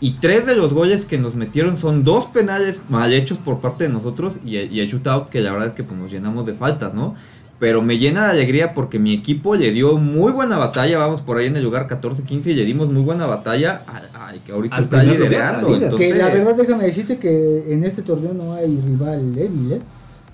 y 0.00 0.12
tres 0.12 0.46
de 0.46 0.56
los 0.56 0.72
goles 0.72 1.04
que 1.06 1.18
nos 1.18 1.34
metieron 1.34 1.76
son 1.78 2.04
dos 2.04 2.26
penales 2.26 2.82
mal 2.88 3.12
hechos 3.12 3.36
por 3.36 3.60
parte 3.60 3.84
de 3.84 3.90
nosotros 3.90 4.34
y, 4.44 4.56
el- 4.56 4.72
y 4.72 4.80
el 4.80 4.88
shootout 4.88 5.28
que 5.28 5.40
la 5.40 5.50
verdad 5.52 5.68
es 5.68 5.74
que 5.74 5.84
pues, 5.84 5.98
nos 6.00 6.10
llenamos 6.10 6.46
de 6.46 6.54
faltas, 6.54 6.94
¿no? 6.94 7.14
Pero 7.58 7.82
me 7.82 7.98
llena 7.98 8.26
de 8.26 8.30
alegría 8.30 8.72
porque 8.72 9.00
mi 9.00 9.12
equipo 9.12 9.56
le 9.56 9.72
dio 9.72 9.96
muy 9.96 10.30
buena 10.30 10.56
batalla. 10.56 10.96
Vamos 10.98 11.22
por 11.22 11.38
ahí 11.38 11.46
en 11.46 11.56
el 11.56 11.64
lugar 11.64 11.88
14-15 11.88 12.46
y 12.46 12.54
le 12.54 12.64
dimos 12.64 12.88
muy 12.92 13.02
buena 13.02 13.26
batalla 13.26 13.82
al, 13.88 14.08
al 14.20 14.40
que 14.44 14.52
ahorita 14.52 14.76
Al 14.76 14.82
está 14.84 15.02
liderando. 15.02 15.74
entonces, 15.74 15.98
Que 15.98 16.14
la 16.14 16.28
verdad, 16.28 16.54
déjame 16.54 16.84
decirte 16.84 17.18
que 17.18 17.64
en 17.72 17.82
este 17.82 18.02
torneo 18.02 18.32
no 18.32 18.54
hay 18.54 18.80
rival 18.80 19.34
débil, 19.34 19.72
¿eh? 19.72 19.80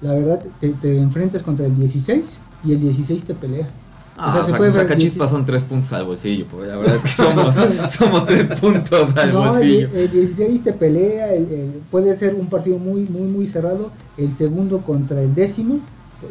La 0.02 0.12
verdad, 0.12 0.42
te, 0.60 0.68
te 0.74 0.98
enfrentas 1.00 1.42
contra 1.42 1.64
el 1.64 1.74
16 1.74 2.40
y 2.62 2.72
el 2.72 2.80
16 2.80 3.24
te 3.24 3.34
pelea. 3.34 3.66
Ah, 4.18 4.28
o 4.28 4.32
sea, 4.32 4.42
o 4.42 4.44
te 4.44 4.50
sea, 4.50 4.58
puede 4.58 4.72
saca 4.72 4.96
chispas 4.98 5.30
16. 5.30 5.30
son 5.30 5.44
tres 5.46 5.64
puntos 5.64 5.92
al 5.94 6.04
bolsillo, 6.04 6.46
porque 6.50 6.68
la 6.68 6.76
verdad 6.76 6.96
es 6.96 7.02
que 7.02 7.08
somos, 7.08 7.54
somos 7.92 8.26
tres 8.26 8.44
puntos 8.60 9.16
al 9.16 9.32
No, 9.32 9.44
el, 9.44 9.86
bolsillo. 9.86 9.88
el 9.94 10.10
16 10.10 10.62
te 10.62 10.72
pelea, 10.74 11.32
el- 11.32 11.50
el- 11.50 11.82
puede 11.90 12.14
ser 12.16 12.34
un 12.34 12.48
partido 12.48 12.78
muy, 12.78 13.06
muy, 13.06 13.22
muy 13.28 13.46
cerrado. 13.48 13.90
El 14.18 14.30
segundo 14.36 14.82
contra 14.82 15.22
el 15.22 15.34
décimo 15.34 15.80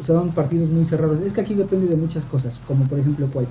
son 0.02 0.30
partidos 0.30 0.68
muy 0.70 0.84
cerrados. 0.84 1.20
Es 1.20 1.32
que 1.32 1.40
aquí 1.40 1.54
depende 1.54 1.86
de 1.86 1.96
muchas 1.96 2.26
cosas, 2.26 2.60
como 2.66 2.84
por 2.86 2.98
ejemplo 2.98 3.28
cuál. 3.32 3.46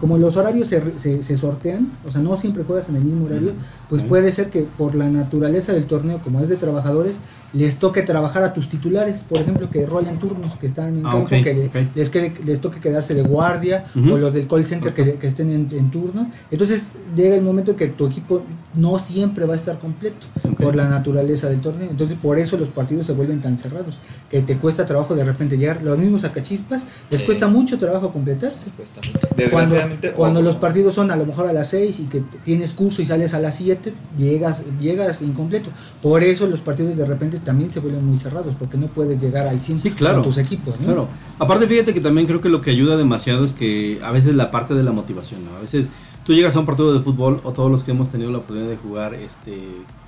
Como 0.00 0.16
los 0.16 0.36
horarios 0.36 0.68
se, 0.68 0.80
se, 0.98 1.22
se 1.24 1.36
sortean, 1.36 1.90
o 2.06 2.10
sea, 2.12 2.20
no 2.22 2.36
siempre 2.36 2.62
juegas 2.62 2.88
en 2.88 2.96
el 2.96 3.02
mismo 3.04 3.26
horario, 3.26 3.52
pues 3.88 4.02
puede 4.02 4.30
ser 4.30 4.48
que 4.48 4.62
por 4.62 4.94
la 4.94 5.08
naturaleza 5.10 5.72
del 5.72 5.86
torneo, 5.86 6.18
como 6.22 6.40
es 6.40 6.48
de 6.48 6.54
trabajadores, 6.56 7.18
les 7.52 7.76
toque 7.80 8.02
trabajar 8.02 8.44
a 8.44 8.52
tus 8.54 8.68
titulares, 8.68 9.24
por 9.28 9.38
ejemplo, 9.38 9.68
que 9.70 9.84
rolan 9.86 10.18
turnos, 10.20 10.54
que 10.56 10.66
están 10.68 10.98
en 10.98 11.06
Ah, 11.06 11.10
campo, 11.10 11.24
ok, 11.24 11.28
que 11.42 11.70
les, 11.96 12.10
quede- 12.10 12.32
les 12.44 12.60
toque 12.60 12.78
quedarse 12.78 13.14
de 13.14 13.22
guardia, 13.22 13.86
o 13.96 14.16
los 14.18 14.34
del 14.34 14.46
call 14.46 14.64
center 14.64 14.94
que, 14.94 15.14
que 15.14 15.26
estén 15.26 15.50
en, 15.50 15.68
en 15.72 15.90
turno. 15.90 16.30
Entonces 16.50 16.84
llega 17.16 17.34
el 17.34 17.42
momento 17.42 17.74
que 17.74 17.88
tu 17.88 18.06
equipo 18.06 18.42
no 18.78 18.98
siempre 18.98 19.44
va 19.44 19.54
a 19.54 19.56
estar 19.56 19.78
completo 19.78 20.26
por 20.58 20.76
la 20.76 20.88
naturaleza 20.88 21.48
del 21.48 21.60
torneo. 21.60 21.88
Entonces 21.90 22.16
por 22.20 22.38
eso 22.38 22.56
los 22.56 22.68
partidos 22.68 23.06
se 23.06 23.12
vuelven 23.12 23.40
tan 23.40 23.58
cerrados, 23.58 23.98
que 24.30 24.40
te 24.40 24.56
cuesta 24.56 24.86
trabajo 24.86 25.14
de 25.16 25.24
repente 25.24 25.58
llegar. 25.58 25.82
Los 25.82 25.98
mismos 25.98 26.20
sacachispas 26.22 26.84
les 27.10 27.20
Sí. 27.20 27.26
cuesta 27.26 27.48
mucho 27.48 27.78
trabajo 27.78 28.12
completarse. 28.12 28.70
Cuesta 28.70 29.00
mucho. 29.04 30.12
Cuando, 30.16 30.42
los 30.42 30.56
partidos 30.56 30.94
son 30.94 31.10
a 31.10 31.16
lo 31.16 31.26
mejor 31.26 31.46
a 31.48 31.52
las 31.52 31.68
6 31.68 32.00
y 32.00 32.04
que 32.04 32.22
tienes 32.44 32.72
curso 32.72 33.02
y 33.02 33.06
sales 33.06 33.34
a 33.34 33.40
las 33.40 33.56
7, 33.56 33.92
llegas, 34.16 34.62
llegas 34.80 35.22
incompleto. 35.22 35.70
Por 36.02 36.22
eso 36.22 36.46
los 36.46 36.60
partidos 36.60 36.96
de 36.96 37.04
repente 37.04 37.38
también 37.38 37.72
se 37.72 37.80
vuelven 37.80 38.04
muy 38.04 38.18
cerrados, 38.18 38.54
porque 38.58 38.76
no 38.78 38.86
puedes 38.86 39.20
llegar 39.20 39.46
al 39.48 39.60
100 39.60 39.78
Sí, 39.78 39.90
claro. 39.90 40.16
con 40.16 40.24
tus 40.24 40.38
equipos. 40.38 40.78
¿no? 40.80 40.86
Claro. 40.86 41.08
Aparte, 41.38 41.66
fíjate 41.66 41.92
que 41.94 42.00
también 42.00 42.26
creo 42.26 42.40
que 42.40 42.48
lo 42.48 42.60
que 42.60 42.70
ayuda 42.70 42.96
demasiado 42.96 43.44
es 43.44 43.52
que 43.52 43.98
a 44.02 44.12
veces 44.12 44.34
la 44.34 44.50
parte 44.50 44.74
de 44.74 44.82
la 44.82 44.92
motivación, 44.92 45.44
¿no? 45.44 45.56
A 45.56 45.60
veces 45.60 45.90
tú 46.28 46.34
llegas 46.34 46.54
a 46.56 46.60
un 46.60 46.66
partido 46.66 46.92
de 46.92 47.00
fútbol 47.00 47.40
o 47.42 47.52
todos 47.52 47.70
los 47.70 47.84
que 47.84 47.92
hemos 47.92 48.10
tenido 48.10 48.30
la 48.30 48.36
oportunidad 48.36 48.68
de 48.68 48.76
jugar 48.76 49.14
este 49.14 49.54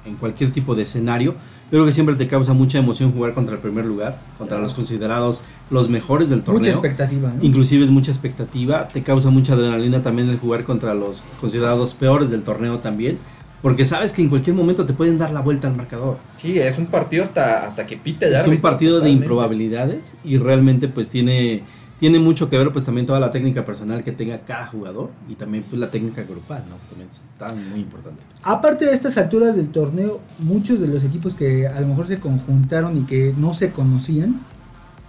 en 0.05 0.17
cualquier 0.17 0.53
tipo 0.53 0.75
de 0.75 0.83
escenario, 0.83 1.33
yo 1.33 1.71
creo 1.71 1.87
que 1.87 1.93
siempre 1.93 2.15
te 2.15 2.27
causa 2.27 2.53
mucha 2.53 2.79
emoción 2.79 3.11
jugar 3.11 3.33
contra 3.33 3.55
el 3.55 3.61
primer 3.63 3.87
lugar, 3.87 4.21
contra 4.37 4.59
los 4.59 4.75
considerados 4.75 5.41
los 5.71 5.89
mejores 5.89 6.29
del 6.29 6.43
torneo. 6.43 6.59
Mucha 6.59 6.73
expectativa. 6.73 7.33
¿no? 7.35 7.43
Inclusive 7.43 7.85
es 7.85 7.91
mucha 7.91 8.11
expectativa, 8.11 8.87
te 8.87 9.03
causa 9.03 9.31
mucha 9.31 9.55
adrenalina 9.55 10.03
también 10.03 10.29
el 10.29 10.39
jugar 10.39 10.65
contra 10.65 10.93
los 10.93 11.25
considerados 11.41 11.95
peores 11.95 12.29
del 12.29 12.43
torneo 12.43 12.81
también, 12.81 13.17
porque 13.63 13.87
sabes 13.87 14.13
que 14.13 14.21
en 14.21 14.29
cualquier 14.29 14.55
momento 14.55 14.85
te 14.85 14.93
pueden 14.93 15.17
dar 15.17 15.31
la 15.31 15.41
vuelta 15.41 15.69
al 15.69 15.77
marcador. 15.77 16.19
Sí, 16.37 16.59
es 16.59 16.77
un 16.77 16.87
partido 16.87 17.25
hasta, 17.25 17.67
hasta 17.67 17.87
que 17.87 17.97
pite 17.97 18.27
el 18.27 18.35
Es 18.35 18.47
un 18.47 18.59
partido 18.59 19.01
de 19.01 19.09
improbabilidades 19.09 20.19
y 20.23 20.37
realmente 20.37 20.87
pues 20.89 21.09
tiene 21.09 21.63
tiene 22.01 22.19
mucho 22.19 22.49
que 22.49 22.57
ver 22.59 22.73
pues 22.73 22.85
también 22.87 23.07
toda 23.07 23.21
la 23.21 23.31
técnica 23.31 23.65
personal 23.65 24.03
que 24.03 24.11
tenga 24.11 24.41
cada 24.41 24.67
jugador 24.67 25.11
y 25.29 25.35
también 25.35 25.65
pues 25.69 25.79
la 25.79 25.91
técnica 25.91 26.23
grupal, 26.23 26.65
¿no? 26.69 26.77
También 26.89 27.09
está 27.09 27.55
muy 27.71 27.81
importante. 27.81 28.21
Aparte 28.43 28.87
de 28.87 28.93
estas 28.93 29.19
alturas 29.19 29.55
del 29.55 29.69
torneo, 29.69 30.21
muchos 30.39 30.81
de 30.81 30.89
los 30.89 31.05
equipos 31.05 31.35
que 31.35 31.69
a 31.69 31.79
lo 31.81 31.87
mejor 31.89 32.09
se 32.09 32.19
conjuntaron 32.19 32.97
y 32.97 33.03
que 33.03 33.35
no 33.37 33.53
se 33.53 33.71
conocían, 33.71 34.41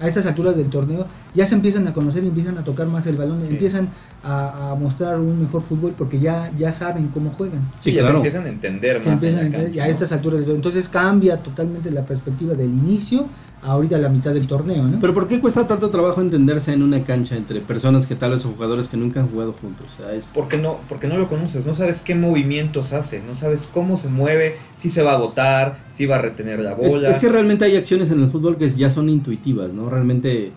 a 0.02 0.08
estas 0.08 0.26
alturas 0.26 0.58
del 0.58 0.70
torneo 0.70 1.06
ya 1.34 1.46
se 1.46 1.56
empiezan 1.56 1.88
a 1.88 1.94
conocer 1.94 2.24
y 2.24 2.28
empiezan 2.28 2.58
a 2.58 2.64
tocar 2.64 2.88
más 2.88 3.08
el 3.08 3.16
balón, 3.18 3.40
Sí. 3.42 3.48
empiezan 3.54 3.88
a, 4.24 4.72
a 4.72 4.76
mostrar 4.76 5.20
un 5.20 5.42
mejor 5.42 5.62
fútbol 5.62 5.94
porque 5.98 6.20
ya, 6.20 6.52
ya 6.58 6.72
saben 6.72 7.08
cómo 7.08 7.32
juegan. 7.32 7.62
Sí, 7.80 7.90
Sí, 7.90 7.94
ya 7.94 8.02
claro. 8.02 8.14
se 8.16 8.18
empiezan 8.28 8.46
a 8.46 8.50
entender 8.50 9.04
Se 9.04 9.10
más. 9.10 9.24
en 9.24 9.30
empiezan 9.30 9.36
la 9.36 9.42
a 9.42 9.46
entender 9.46 9.64
cancha, 9.68 9.76
ya 9.78 9.84
a 9.86 9.88
estas 9.90 10.12
alturas. 10.12 10.42
Entonces 10.48 10.90
cambia 10.90 11.38
totalmente 11.38 11.90
la 11.92 12.06
perspectiva 12.06 12.54
del 12.54 12.70
inicio 12.70 13.26
a 13.64 13.72
ahorita 13.74 13.96
la 14.00 14.10
mitad 14.10 14.34
del 14.34 14.48
torneo, 14.48 14.84
¿no? 14.84 15.00
Pero 15.00 15.14
¿por 15.14 15.28
qué 15.28 15.40
cuesta 15.40 15.68
tanto 15.68 15.92
trabajo 15.92 16.20
entenderse 16.20 16.74
en 16.74 16.82
una 16.82 17.04
cancha 17.04 17.36
entre 17.36 17.62
personas 17.62 18.08
que 18.08 18.16
tal 18.16 18.32
vez 18.32 18.42
son 18.42 18.54
jugadores 18.54 18.88
que 18.88 18.98
nunca 18.98 19.20
han 19.20 19.28
jugado 19.30 19.54
juntos? 19.54 19.86
O 20.00 20.04
sea, 20.04 20.14
es 20.16 20.32
Porque 20.34 20.58
no, 20.58 20.78
porque 20.90 21.08
no 21.08 21.18
lo 21.20 21.30
conoces, 21.30 21.64
no 21.64 21.76
sabes 21.78 22.02
qué 22.02 22.16
movimientos 22.16 22.92
hace, 22.92 23.22
no 23.22 23.38
sabes 23.38 23.70
cómo 23.72 24.00
se 24.00 24.08
mueve, 24.08 24.56
si 24.80 24.90
se 24.90 25.04
va 25.04 25.14
a 25.14 25.18
botar, 25.18 25.78
si 25.94 26.08
va 26.08 26.16
a 26.16 26.22
retener 26.24 26.60
la 26.60 26.72
Es, 26.72 26.92
bola. 26.92 27.10
es 27.12 27.20
que 27.20 27.30
realmente 27.30 27.64
hay 27.66 27.76
acciones 27.76 28.10
en 28.10 28.24
el 28.24 28.30
fútbol 28.32 28.58
que 28.58 28.68
ya 28.70 28.90
son 28.90 29.10
intuitivas, 29.10 29.72
¿no? 29.74 29.90
Realmente 29.92 30.52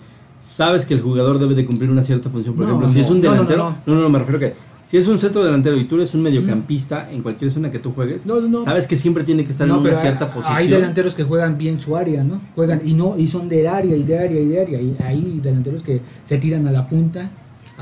sabes 0.45 0.85
que 0.85 0.93
el 0.95 1.01
jugador 1.01 1.39
debe 1.39 1.55
de 1.55 1.65
cumplir 1.65 1.91
una 1.91 2.03
cierta 2.03 2.29
función. 2.29 2.55
Por 2.55 2.65
No, 2.65 2.71
ejemplo, 2.73 2.89
si 2.89 3.01
es 3.01 3.09
un 3.11 3.21
no, 3.21 3.25
no, 3.29 3.31
delantero, 3.33 3.65
no, 3.65 3.77
no, 3.87 3.95
no, 3.95 4.01
no, 4.03 4.09
me 4.11 4.19
refiero 4.19 4.37
a 4.37 4.41
que 4.41 4.55
si 4.87 4.99
es 4.99 5.09
un 5.09 5.17
centro 5.17 5.43
delantero 5.43 5.77
y 5.79 5.85
tú 5.85 5.95
eres 5.97 6.13
un 6.15 6.23
mediocampista 6.23 7.11
en 7.11 7.23
cualquier 7.23 7.51
zona 7.51 7.71
que 7.71 7.79
tú 7.79 7.93
juegues, 7.93 8.27
No, 8.27 8.41
no, 8.41 8.49
no. 8.49 8.63
sabes 8.63 8.87
que 8.87 8.95
siempre 8.97 9.25
tiene 9.25 9.43
que 9.45 9.51
estar 9.51 9.67
No, 9.67 9.77
en 9.77 9.81
una 9.81 9.95
cierta 9.95 10.27
hay- 10.27 10.31
posición. 10.33 10.57
Hay 10.59 10.69
delanteros 10.69 11.15
que 11.15 11.25
juegan 11.25 11.57
bien 11.57 11.81
su 11.81 11.97
área, 11.97 12.23
¿no? 12.23 12.41
Juegan 12.55 12.83
y 12.85 12.93
no 12.93 13.17
y 13.17 13.27
son 13.27 13.49
de 13.49 13.67
área 13.67 13.97
y 13.97 14.03
de 14.03 14.19
área 14.19 14.41
y 14.41 14.47
de 14.49 14.61
área. 14.61 14.81
Y 14.81 14.97
hay 15.03 15.41
delanteros 15.43 15.83
que 15.83 16.01
se 16.25 16.37
tiran 16.39 16.67
a 16.69 16.73
la 16.73 16.87
punta. 16.87 17.31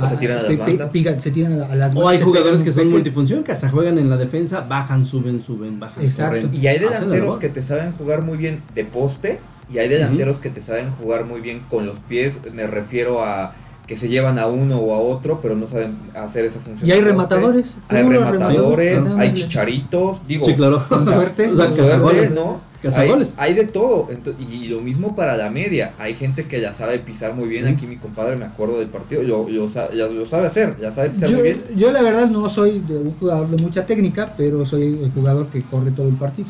O 0.00 0.08
se 0.08 0.16
tiran 0.16 0.38
a 0.38 0.42
las 0.42 0.50
pe- 0.52 0.56
pe- 0.56 0.62
bandas. 0.70 0.90
pica- 0.90 1.20
se 1.20 1.30
tiran 1.32 1.52
a, 1.52 1.56
la- 1.56 1.66
a 1.66 1.74
las 1.76 1.94
o 1.94 2.08
hay 2.08 2.18
jugadores 2.20 2.62
que 2.62 2.70
son 2.72 2.84
peque- 2.84 2.92
multifunción, 2.94 3.42
que 3.44 3.52
hasta 3.52 3.68
juegan 3.68 3.98
en 3.98 4.08
la 4.08 4.16
defensa, 4.16 4.62
bajan, 4.62 5.04
suben, 5.04 5.42
suben, 5.42 5.78
bajan, 5.80 6.02
Exacto. 6.02 6.46
corren. 6.46 6.54
Y 6.62 6.66
hay 6.66 6.78
delanteros 6.78 7.38
que 7.38 7.48
te 7.50 7.60
saben 7.62 7.92
jugar 7.98 8.22
muy 8.22 8.38
bien 8.38 8.62
de 8.74 8.84
poste 8.84 9.38
y 9.72 9.78
hay 9.78 9.88
delanteros 9.88 10.38
que 10.38 10.50
te 10.50 10.60
saben 10.60 10.90
jugar 10.92 11.24
muy 11.24 11.40
bien 11.40 11.60
con 11.70 11.86
los 11.86 11.98
pies. 12.08 12.40
Me 12.52 12.66
refiero 12.66 13.24
a 13.24 13.54
que 13.86 13.96
se 13.96 14.08
llevan 14.08 14.38
a 14.38 14.46
uno 14.46 14.78
o 14.78 14.94
a 14.94 14.98
otro, 14.98 15.40
pero 15.40 15.56
no 15.56 15.68
saben 15.68 15.96
hacer 16.14 16.44
esa 16.44 16.60
función. 16.60 16.88
Y 16.88 16.92
hay 16.92 17.00
rematadores. 17.00 17.78
Hay 17.88 18.02
rematadores, 18.02 18.96
rematadores, 18.96 19.20
hay 19.20 19.34
chicharitos, 19.34 20.26
digo. 20.26 20.44
Sí, 20.44 20.54
claro. 20.54 20.84
Con 20.88 21.10
suerte. 21.10 21.48
O 21.48 21.56
sea, 21.56 21.66
con 21.66 21.76
suerte, 21.76 22.30
¿no? 22.34 22.72
Hay, 22.96 23.10
hay 23.36 23.54
de 23.54 23.64
todo. 23.66 24.08
Y 24.50 24.66
lo 24.68 24.80
mismo 24.80 25.14
para 25.14 25.36
la 25.36 25.50
media. 25.50 25.92
Hay 25.98 26.14
gente 26.14 26.46
que 26.46 26.60
ya 26.60 26.72
sabe 26.72 26.98
pisar 26.98 27.34
muy 27.34 27.48
bien. 27.48 27.66
Aquí 27.66 27.86
mi 27.86 27.96
compadre, 27.96 28.36
me 28.36 28.44
acuerdo 28.44 28.78
del 28.78 28.88
partido, 28.88 29.22
lo, 29.22 29.48
lo 29.48 29.68
lo 29.68 30.26
sabe 30.26 30.46
hacer. 30.46 30.76
Ya 30.80 30.92
sabe 30.92 31.10
pisar 31.10 31.30
Yo, 31.30 31.36
muy 31.36 31.44
bien. 31.44 31.64
yo 31.76 31.92
la 31.92 32.02
verdad 32.02 32.28
no 32.28 32.48
soy 32.48 32.80
de 32.80 32.96
un 32.98 33.12
jugador 33.14 33.48
de 33.48 33.62
mucha 33.62 33.86
técnica, 33.86 34.34
pero 34.36 34.66
soy 34.66 35.00
el 35.04 35.12
jugador 35.12 35.46
que 35.46 35.62
corre 35.62 35.92
todo 35.92 36.08
el 36.08 36.14
partido. 36.14 36.48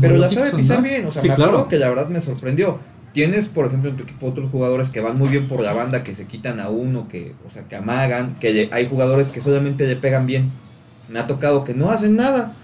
Pero 0.00 0.16
la 0.16 0.28
sabe 0.30 0.50
pisar 0.52 0.78
¿no? 0.78 0.84
bien. 0.84 1.06
O 1.06 1.12
sea, 1.12 1.22
Sí, 1.22 1.28
me 1.28 1.34
claro. 1.34 1.50
acuerdo 1.52 1.68
que 1.68 1.76
la 1.76 1.88
verdad 1.88 2.08
me 2.08 2.20
sorprendió. 2.20 2.78
Tienes, 3.12 3.46
por 3.46 3.66
ejemplo, 3.66 3.90
en 3.90 3.96
tu 3.96 4.04
equipo 4.04 4.26
otros 4.26 4.50
jugadores 4.50 4.88
que 4.88 5.00
van 5.00 5.18
muy 5.18 5.28
bien 5.28 5.48
por 5.48 5.60
la 5.62 5.72
banda, 5.72 6.04
que 6.04 6.14
se 6.14 6.26
quitan 6.26 6.60
a 6.60 6.68
uno, 6.68 7.08
que, 7.08 7.34
o 7.48 7.50
sea, 7.50 7.64
que 7.64 7.74
amagan, 7.74 8.36
que 8.38 8.52
le- 8.52 8.68
hay 8.72 8.88
jugadores 8.88 9.28
que 9.30 9.40
solamente 9.40 9.86
le 9.86 9.96
pegan 9.96 10.26
bien. 10.26 10.50
Me 11.08 11.18
ha 11.18 11.26
tocado 11.26 11.64
que 11.64 11.74
no 11.74 11.90
hacen 11.90 12.14
nada, 12.16 12.54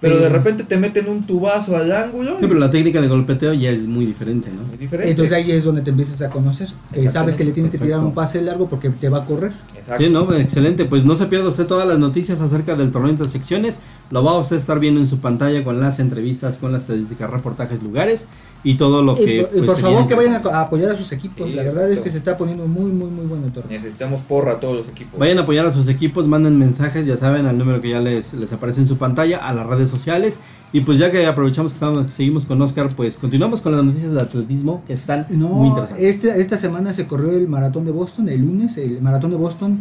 Pero 0.00 0.18
de 0.20 0.28
repente 0.28 0.64
te 0.64 0.76
meten 0.76 1.08
un 1.08 1.26
tubazo 1.26 1.78
al 1.78 1.90
ángulo. 1.90 2.32
Sí, 2.38 2.44
pero 2.46 2.60
la 2.60 2.68
técnica 2.68 3.00
de 3.00 3.08
golpeteo 3.08 3.54
ya 3.54 3.70
es 3.70 3.86
muy 3.88 4.04
diferente, 4.04 4.50
¿no? 4.54 4.70
Es 4.74 4.78
diferente. 4.78 5.10
Entonces 5.10 5.32
ahí 5.32 5.50
es 5.50 5.64
donde 5.64 5.80
te 5.80 5.88
empiezas 5.88 6.20
a 6.20 6.28
conocer. 6.28 6.68
Que 6.92 7.08
sabes 7.08 7.34
que 7.36 7.44
le 7.44 7.52
tienes 7.52 7.72
que 7.72 7.78
tirar 7.78 8.00
un 8.00 8.12
pase 8.12 8.42
largo 8.42 8.68
porque 8.68 8.90
te 8.90 9.08
va 9.08 9.18
a 9.18 9.24
correr. 9.24 9.52
Exacto. 9.84 10.02
Sí, 10.02 10.10
no, 10.10 10.32
excelente. 10.34 10.86
Pues 10.86 11.04
no 11.04 11.14
se 11.14 11.26
pierda 11.26 11.48
usted 11.48 11.66
todas 11.66 11.86
las 11.86 11.98
noticias 11.98 12.40
acerca 12.40 12.74
del 12.74 12.90
torneo 12.90 13.14
de 13.14 13.28
secciones. 13.28 13.80
Lo 14.10 14.24
va 14.24 14.32
a 14.32 14.38
usted 14.38 14.56
estar 14.56 14.78
viendo 14.78 14.98
en 15.00 15.06
su 15.06 15.18
pantalla 15.18 15.62
con 15.62 15.78
las 15.80 15.98
entrevistas, 15.98 16.56
con 16.56 16.72
las 16.72 16.82
estadísticas, 16.82 17.28
reportajes, 17.30 17.82
lugares 17.82 18.28
y 18.62 18.76
todo 18.76 19.02
lo 19.02 19.14
que. 19.14 19.40
y 19.40 19.44
pues, 19.44 19.64
por 19.64 19.78
favor 19.78 20.06
que 20.06 20.14
vayan 20.14 20.34
a, 20.34 20.60
apoyar 20.60 20.90
a 20.90 20.96
sus 20.96 21.12
equipos. 21.12 21.48
Sí, 21.48 21.54
la 21.54 21.62
verdad 21.62 21.90
es 21.90 22.00
que 22.00 22.10
se 22.10 22.16
está 22.16 22.38
poniendo 22.38 22.66
muy, 22.66 22.90
muy, 22.90 23.10
muy 23.10 23.26
bueno 23.26 23.46
el 23.46 23.52
torneo. 23.52 23.78
Necesitamos 23.78 24.22
porra 24.22 24.52
a 24.52 24.60
todos 24.60 24.78
los 24.78 24.88
equipos. 24.88 25.20
Vayan 25.20 25.38
a 25.38 25.42
apoyar 25.42 25.66
a 25.66 25.70
sus 25.70 25.88
equipos, 25.88 26.26
manden 26.26 26.58
mensajes, 26.58 27.06
ya 27.06 27.16
saben, 27.16 27.44
al 27.46 27.58
número 27.58 27.80
que 27.80 27.90
ya 27.90 28.00
les, 28.00 28.32
les 28.32 28.52
aparece 28.52 28.80
en 28.80 28.86
su 28.86 28.96
pantalla, 28.96 29.46
a 29.46 29.52
las 29.52 29.66
redes 29.66 29.90
sociales. 29.90 30.40
Y 30.72 30.80
pues 30.80 30.98
ya 30.98 31.10
que 31.10 31.26
aprovechamos 31.26 31.72
que 31.72 31.76
estamos, 31.76 32.06
que 32.06 32.12
seguimos 32.12 32.46
con 32.46 32.60
Oscar, 32.62 32.94
pues 32.96 33.18
continuamos 33.18 33.60
con 33.60 33.72
las 33.76 33.84
noticias 33.84 34.12
de 34.12 34.20
atletismo 34.20 34.82
que 34.86 34.94
están 34.94 35.26
muy 35.28 35.38
No, 35.38 35.66
interesantes. 35.66 36.16
este, 36.16 36.40
esta 36.40 36.56
semana 36.56 36.92
se 36.92 37.06
corrió 37.06 37.32
el 37.32 37.48
maratón 37.48 37.84
de 37.84 37.90
Boston, 37.92 38.28
el 38.28 38.40
lunes. 38.40 38.78
El 38.78 39.02
maratón 39.02 39.30
de 39.30 39.36
Boston, 39.36 39.73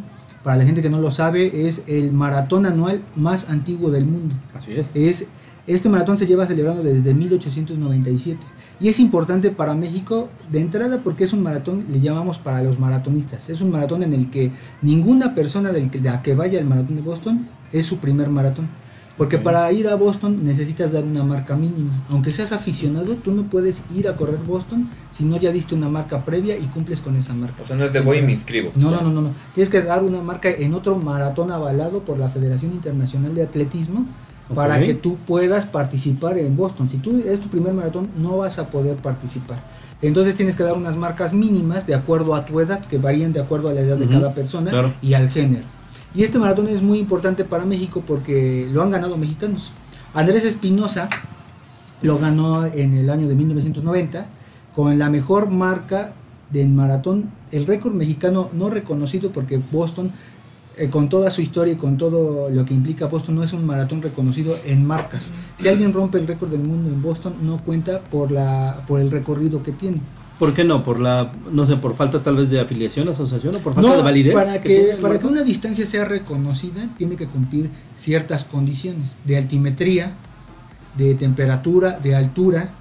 para 0.43 0.57
la 0.57 0.65
gente 0.65 0.81
que 0.81 0.89
no 0.89 0.99
lo 0.99 1.09
sabe, 1.09 1.67
es 1.67 1.83
el 1.87 2.11
maratón 2.11 2.65
anual 2.65 3.01
más 3.15 3.49
antiguo 3.49 3.89
del 3.91 4.05
mundo. 4.05 4.35
Así 4.53 4.73
es. 4.73 4.95
Es, 4.95 5.27
este 5.65 5.87
maratón 5.87 6.17
se 6.17 6.27
lleva 6.27 6.45
celebrando 6.45 6.83
desde 6.83 7.13
1897 7.13 8.39
y 8.79 8.89
es 8.89 8.99
importante 8.99 9.49
para 9.49 9.73
México 9.75 10.29
de 10.51 10.59
entrada 10.59 10.99
porque 11.01 11.23
es 11.23 11.31
un 11.31 11.41
maratón, 11.41 11.85
le 11.89 12.01
llamamos 12.01 12.37
para 12.37 12.61
los 12.61 12.79
maratonistas. 12.79 13.49
Es 13.49 13.61
un 13.61 13.71
maratón 13.71 14.03
en 14.03 14.13
el 14.13 14.29
que 14.29 14.51
ninguna 14.81 15.33
persona 15.33 15.71
del 15.71 15.89
que, 15.89 15.99
de 15.99 16.09
la 16.09 16.21
que 16.21 16.35
vaya 16.35 16.59
al 16.59 16.65
maratón 16.65 16.97
de 16.97 17.01
Boston 17.01 17.47
es 17.71 17.85
su 17.85 17.99
primer 17.99 18.29
maratón. 18.29 18.67
Porque 19.17 19.37
para 19.37 19.71
ir 19.71 19.87
a 19.87 19.95
Boston 19.95 20.43
necesitas 20.43 20.91
dar 20.91 21.03
una 21.03 21.23
marca 21.23 21.55
mínima. 21.55 22.03
Aunque 22.09 22.31
seas 22.31 22.51
aficionado, 22.51 23.15
tú 23.15 23.31
no 23.31 23.43
puedes 23.43 23.83
ir 23.95 24.07
a 24.07 24.15
correr 24.15 24.39
Boston 24.39 24.89
si 25.11 25.23
no 25.23 25.37
ya 25.37 25.51
diste 25.51 25.75
una 25.75 25.87
marca 25.87 26.25
previa 26.25 26.57
y 26.57 26.63
cumples 26.63 26.99
con 26.99 27.15
esa 27.15 27.33
marca. 27.35 27.61
O 27.63 27.67
sea, 27.67 27.75
no 27.75 27.85
es 27.85 27.93
de 27.93 27.99
voy 27.99 28.17
y 28.17 28.21
me 28.23 28.31
inscribo. 28.31 28.71
No, 28.75 28.89
no, 28.89 29.01
no, 29.01 29.11
no, 29.11 29.21
no. 29.21 29.29
Tienes 29.53 29.69
que 29.69 29.81
dar 29.81 30.03
una 30.03 30.21
marca 30.21 30.49
en 30.49 30.73
otro 30.73 30.95
maratón 30.97 31.51
avalado 31.51 31.99
por 31.99 32.17
la 32.17 32.29
Federación 32.29 32.71
Internacional 32.71 33.35
de 33.35 33.43
Atletismo 33.43 34.07
para 34.53 34.79
que 34.79 34.95
tú 34.95 35.17
puedas 35.27 35.67
participar 35.67 36.37
en 36.37 36.55
Boston. 36.55 36.89
Si 36.89 36.97
tú 36.97 37.23
es 37.25 37.39
tu 37.39 37.49
primer 37.49 37.73
maratón, 37.73 38.09
no 38.17 38.37
vas 38.37 38.57
a 38.57 38.67
poder 38.67 38.95
participar. 38.97 39.59
Entonces 40.01 40.35
tienes 40.35 40.57
que 40.57 40.63
dar 40.63 40.73
unas 40.73 40.97
marcas 40.97 41.33
mínimas 41.33 41.87
de 41.87 41.95
acuerdo 41.95 42.35
a 42.35 42.45
tu 42.45 42.59
edad, 42.59 42.83
que 42.85 42.97
varían 42.97 43.31
de 43.31 43.39
acuerdo 43.39 43.69
a 43.69 43.73
la 43.73 43.81
edad 43.81 43.97
de 43.97 44.07
cada 44.07 44.33
persona 44.33 44.69
claro. 44.69 44.91
y 45.01 45.13
al 45.13 45.29
género. 45.29 45.63
Y 46.15 46.23
este 46.23 46.37
maratón 46.37 46.67
es 46.67 46.81
muy 46.81 46.99
importante 46.99 47.43
para 47.43 47.65
México 47.65 48.03
porque 48.05 48.67
lo 48.71 48.83
han 48.83 48.91
ganado 48.91 49.17
mexicanos. 49.17 49.71
Andrés 50.13 50.45
Espinosa 50.45 51.09
lo 52.03 52.19
ganó 52.19 52.65
en 52.65 52.93
el 52.93 53.09
año 53.09 53.27
de 53.27 53.35
1990 53.35 54.27
con 54.75 54.99
la 54.99 55.09
mejor 55.09 55.49
marca 55.49 56.13
del 56.51 56.69
maratón, 56.69 57.31
el 57.51 57.65
récord 57.65 57.93
mexicano 57.93 58.49
no 58.53 58.69
reconocido 58.69 59.31
porque 59.31 59.59
Boston, 59.71 60.11
eh, 60.77 60.89
con 60.89 61.09
toda 61.09 61.29
su 61.31 61.41
historia 61.41 61.73
y 61.73 61.77
con 61.77 61.97
todo 61.97 62.49
lo 62.49 62.65
que 62.65 62.73
implica 62.73 63.07
Boston, 63.07 63.35
no 63.35 63.43
es 63.43 63.53
un 63.53 63.65
maratón 63.65 64.01
reconocido 64.01 64.55
en 64.65 64.85
marcas. 64.85 65.31
Si 65.57 65.67
alguien 65.67 65.93
rompe 65.93 66.19
el 66.19 66.27
récord 66.27 66.51
del 66.51 66.61
mundo 66.61 66.89
en 66.89 67.01
Boston, 67.01 67.33
no 67.41 67.57
cuenta 67.57 68.01
por, 68.01 68.31
la, 68.31 68.83
por 68.87 68.99
el 68.99 69.09
recorrido 69.09 69.63
que 69.63 69.71
tiene. 69.71 69.99
¿Por 70.43 70.53
qué 70.53 70.65
no? 70.65 70.83
Por 70.83 70.99
la, 70.99 71.31
no 71.51 71.65
sé, 71.65 71.77
por 71.77 71.95
falta 71.95 72.21
tal 72.21 72.35
vez 72.35 72.49
de 72.49 72.59
afiliación, 72.59 73.07
asociación 73.07 73.55
o 73.55 73.59
por 73.59 73.73
falta 73.73 73.89
No, 73.89 73.95
de 73.95 74.03
validez. 74.03 74.33
Para 74.33 74.61
que 74.61 74.97
para 75.01 75.25
una 75.25 75.41
distancia 75.41 75.85
sea 75.85 76.03
reconocida, 76.03 76.85
tiene 76.97 77.15
que 77.15 77.27
cumplir 77.27 77.69
ciertas 77.95 78.43
condiciones 78.43 79.19
de 79.23 79.37
altimetría, 79.37 80.11
de 80.97 81.15
temperatura, 81.15 81.97
de 82.03 82.15
altura. 82.15 82.71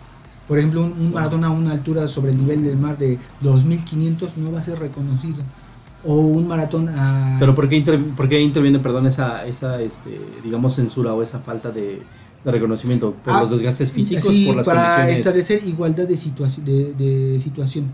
Por 0.49 0.59
ejemplo, 0.59 0.83
un, 0.83 0.91
un 0.93 1.13
maratón 1.13 1.45
a 1.45 1.51
una 1.51 1.71
altura 1.71 2.09
sobre 2.09 2.33
el 2.33 2.39
nivel 2.39 2.65
del 2.65 2.77
mar 2.77 2.99
de 2.99 3.19
2500 3.43 4.37
no 4.39 4.51
va 4.51 4.59
a 4.59 4.63
ser 4.65 4.81
reconocido. 4.81 5.37
O 6.05 6.17
un 6.17 6.49
maratón 6.49 6.89
a. 6.89 7.37
Pero 7.39 7.55
¿por 7.55 7.69
qué, 7.69 7.77
inter- 7.77 8.03
por 8.17 8.29
qué 8.29 8.41
interviene, 8.41 8.81
perdón, 8.81 9.07
esa, 9.07 9.47
esa 9.47 9.81
este, 9.81 10.21
digamos, 10.43 10.75
censura 10.75 11.15
o 11.15 11.23
esa 11.23 11.39
falta 11.39 11.71
de, 11.71 12.03
de 12.45 12.51
reconocimiento? 12.51 13.15
¿Por 13.25 13.35
Ah, 13.35 13.41
los 13.41 13.51
desgastes 13.51 13.93
físicos? 13.93 14.25
sí, 14.25 14.47
¿Por 14.47 14.57
las 14.57 14.67
para 14.67 14.83
condiciones? 14.85 15.19
establecer 15.21 15.63
igualdad 15.67 16.07
de, 16.09 16.15
situa- 16.17 16.49
de, 16.65 16.93
de 16.95 17.39
situación. 17.41 17.85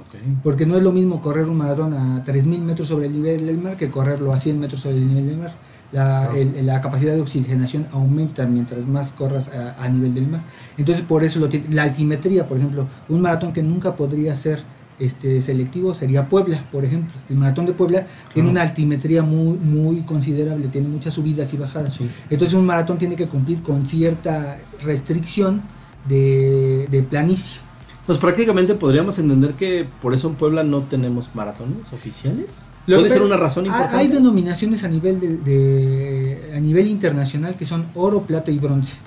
Ok. 0.00 0.16
Porque 0.42 0.66
no 0.66 0.76
es 0.76 0.82
lo 0.82 0.90
mismo 0.92 1.22
correr 1.22 1.48
un 1.48 1.56
maratón 1.56 1.94
a 1.94 2.24
3.000 2.24 2.60
metros 2.60 2.88
sobre 2.88 3.06
el 3.06 3.12
nivel 3.12 3.46
del 3.46 3.58
mar 3.58 3.76
que 3.76 3.90
correrlo 3.90 4.32
a 4.32 4.38
100 4.38 4.58
metros 4.58 4.80
sobre 4.80 4.96
el 4.98 5.06
nivel 5.08 5.26
del 5.26 5.36
mar. 5.38 5.54
La, 5.92 6.24
Claro. 6.24 6.34
el- 6.36 6.66
la 6.66 6.80
capacidad 6.80 7.14
de 7.14 7.20
oxigenación 7.20 7.86
aumenta 7.92 8.44
mientras 8.46 8.84
más 8.86 9.12
corras 9.12 9.50
a, 9.54 9.82
a 9.82 9.88
nivel 9.88 10.12
del 10.12 10.26
mar. 10.28 10.42
Entonces, 10.76 11.04
por 11.04 11.22
eso 11.22 11.38
lo 11.38 11.48
tiene. 11.48 11.66
La 11.72 11.84
altimetría, 11.84 12.48
por 12.48 12.58
ejemplo, 12.58 12.86
un 13.08 13.20
maratón 13.20 13.52
que 13.52 13.62
nunca 13.62 13.94
podría 13.94 14.34
ser 14.34 14.60
este, 14.98 15.42
selectivo 15.42 15.94
sería 15.94 16.28
Puebla, 16.28 16.64
por 16.70 16.84
ejemplo. 16.84 17.12
El 17.28 17.36
maratón 17.36 17.66
de 17.66 17.72
Puebla 17.72 18.06
tiene 18.32 18.48
una 18.48 18.62
altimetría 18.62 19.22
muy, 19.22 19.58
muy 19.58 20.02
considerable, 20.02 20.68
tiene 20.68 20.88
muchas 20.88 21.14
subidas 21.14 21.52
y 21.54 21.56
bajadas. 21.56 21.94
Sí. 21.94 22.08
Entonces, 22.30 22.54
un 22.54 22.66
maratón 22.66 22.98
tiene 22.98 23.16
que 23.16 23.26
cumplir 23.26 23.62
con 23.62 23.86
cierta 23.86 24.58
restricción 24.82 25.62
de, 26.08 26.86
de 26.90 27.02
planicie. 27.02 27.60
Pues 28.06 28.18
prácticamente 28.18 28.74
podríamos 28.74 29.18
entender 29.18 29.54
que 29.54 29.86
por 30.02 30.12
eso 30.12 30.28
en 30.28 30.34
Puebla 30.34 30.62
no 30.62 30.82
tenemos 30.82 31.30
maratones 31.34 31.92
oficiales. 31.94 32.62
Lo 32.86 32.98
¿Puede 32.98 33.08
ser 33.08 33.22
una 33.22 33.38
razón 33.38 33.64
importante? 33.64 33.96
Hay 33.96 34.08
denominaciones 34.08 34.84
a 34.84 34.88
nivel 34.88 35.18
de, 35.20 35.38
de- 35.38 36.52
a 36.54 36.60
nivel 36.60 36.86
internacional 36.86 37.56
que 37.56 37.64
son 37.64 37.86
oro, 37.94 38.20
plata 38.20 38.50
y 38.50 38.58
bronce, 38.58 38.98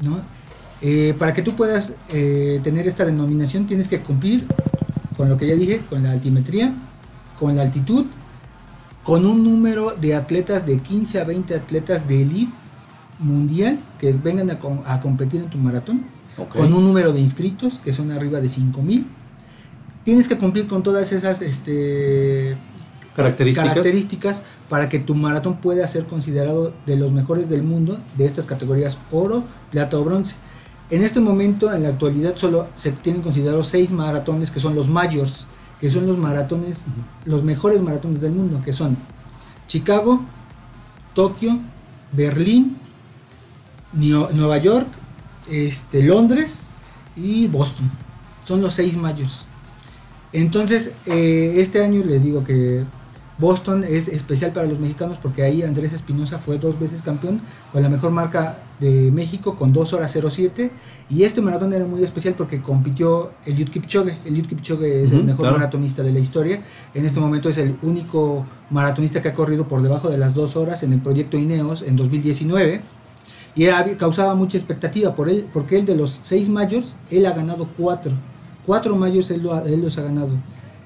¿no? 0.00 0.20
Eh, 0.82 1.14
para 1.18 1.32
que 1.32 1.40
tú 1.42 1.54
puedas 1.54 1.94
eh, 2.10 2.60
tener 2.62 2.86
esta 2.88 3.04
denominación 3.06 3.66
tienes 3.66 3.88
que 3.88 4.00
cumplir 4.00 4.44
con 5.16 5.28
lo 5.28 5.36
que 5.36 5.46
ya 5.46 5.54
dije, 5.54 5.80
con 5.88 6.02
la 6.02 6.12
altimetría, 6.12 6.72
con 7.38 7.56
la 7.56 7.62
altitud, 7.62 8.06
con 9.04 9.26
un 9.26 9.42
número 9.42 9.94
de 10.00 10.14
atletas 10.14 10.64
de 10.66 10.78
15 10.78 11.20
a 11.20 11.24
20 11.24 11.54
atletas 11.54 12.06
de 12.08 12.22
elite 12.22 12.52
mundial 13.18 13.78
que 13.98 14.12
vengan 14.12 14.50
a, 14.50 14.58
com- 14.58 14.80
a 14.86 15.00
competir 15.00 15.40
en 15.42 15.50
tu 15.50 15.58
maratón, 15.58 16.02
con 16.52 16.72
un 16.72 16.84
número 16.84 17.12
de 17.12 17.20
inscritos 17.20 17.78
que 17.78 17.92
son 17.92 18.10
arriba 18.10 18.40
de 18.40 18.48
5000. 18.48 19.06
Tienes 20.04 20.28
que 20.28 20.38
cumplir 20.38 20.66
con 20.66 20.82
todas 20.82 21.12
esas 21.12 21.42
este, 21.42 22.56
características. 23.14 23.68
características 23.70 24.42
para 24.68 24.88
que 24.88 24.98
tu 24.98 25.14
maratón 25.14 25.56
pueda 25.58 25.86
ser 25.86 26.06
considerado 26.06 26.72
de 26.86 26.96
los 26.96 27.12
mejores 27.12 27.48
del 27.48 27.62
mundo 27.62 27.98
de 28.16 28.24
estas 28.24 28.46
categorías 28.46 28.98
oro, 29.10 29.44
plata 29.70 29.98
o 29.98 30.04
bronce. 30.04 30.36
En 30.92 31.02
este 31.02 31.20
momento, 31.20 31.72
en 31.72 31.84
la 31.84 31.88
actualidad, 31.88 32.36
solo 32.36 32.68
se 32.74 32.92
tienen 32.92 33.22
considerados 33.22 33.66
seis 33.66 33.90
maratones 33.90 34.50
que 34.50 34.60
son 34.60 34.74
los 34.74 34.90
mayors, 34.90 35.46
que 35.80 35.88
son 35.88 36.06
los 36.06 36.18
maratones, 36.18 36.84
los 37.24 37.42
mejores 37.42 37.80
maratones 37.80 38.20
del 38.20 38.32
mundo, 38.32 38.60
que 38.62 38.74
son 38.74 38.98
Chicago, 39.66 40.20
Tokio, 41.14 41.58
Berlín, 42.12 42.76
Nueva 43.94 44.58
York, 44.58 44.86
este, 45.50 46.02
Londres 46.02 46.66
y 47.16 47.46
Boston. 47.46 47.90
Son 48.44 48.60
los 48.60 48.74
seis 48.74 48.94
mayors. 48.94 49.46
Entonces, 50.30 50.92
eh, 51.06 51.54
este 51.56 51.82
año 51.82 52.04
les 52.04 52.22
digo 52.22 52.44
que 52.44 52.84
Boston 53.38 53.82
es 53.82 54.08
especial 54.08 54.52
para 54.52 54.66
los 54.66 54.78
mexicanos 54.78 55.16
porque 55.22 55.42
ahí 55.42 55.62
Andrés 55.62 55.94
Espinosa 55.94 56.38
fue 56.38 56.58
dos 56.58 56.78
veces 56.78 57.00
campeón 57.00 57.40
con 57.72 57.82
la 57.82 57.88
mejor 57.88 58.10
marca 58.10 58.58
de 58.78 59.10
México 59.10 59.54
con 59.56 59.72
2 59.72 59.92
horas 59.94 60.12
07 60.30 60.70
y 61.08 61.22
este 61.22 61.40
maratón 61.40 61.72
era 61.72 61.86
muy 61.86 62.02
especial 62.02 62.34
porque 62.36 62.60
compitió 62.60 63.30
Eliud 63.46 63.68
Kipchoge. 63.70 64.18
Eliud 64.24 64.46
Kipchoge 64.46 65.02
es 65.04 65.12
el 65.12 65.18
Ujú, 65.18 65.26
mejor 65.26 65.40
claro. 65.44 65.56
maratonista 65.58 66.02
de 66.02 66.12
la 66.12 66.18
historia. 66.18 66.62
En 66.94 67.06
este 67.06 67.20
momento 67.20 67.48
es 67.48 67.58
el 67.58 67.76
único 67.82 68.44
maratonista 68.70 69.22
que 69.22 69.28
ha 69.28 69.34
corrido 69.34 69.66
por 69.68 69.82
debajo 69.82 70.10
de 70.10 70.18
las 70.18 70.34
dos 70.34 70.56
horas 70.56 70.82
en 70.82 70.92
el 70.92 71.00
proyecto 71.00 71.38
Ineos 71.38 71.82
en 71.82 71.96
2019 71.96 72.80
y 73.54 73.66
causaba 73.98 74.34
mucha 74.34 74.56
expectativa 74.58 75.14
por 75.14 75.28
él 75.28 75.46
porque 75.52 75.78
él 75.78 75.84
de 75.86 75.94
los 75.94 76.10
seis 76.10 76.48
mayors 76.48 76.96
él 77.10 77.26
ha 77.26 77.32
ganado 77.32 77.68
cuatro 77.76 78.12
cuatro 78.64 78.96
mayors 78.96 79.30
él, 79.30 79.42
lo 79.42 79.52
ha- 79.54 79.62
él 79.64 79.82
los 79.82 79.98
ha 79.98 80.02
ganado 80.02 80.30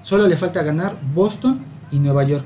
solo 0.03 0.27
le 0.27 0.37
falta 0.37 0.62
ganar 0.64 0.96
Boston 1.14 1.61
y 1.92 2.01
Nueva 2.01 2.25
York 2.25 2.44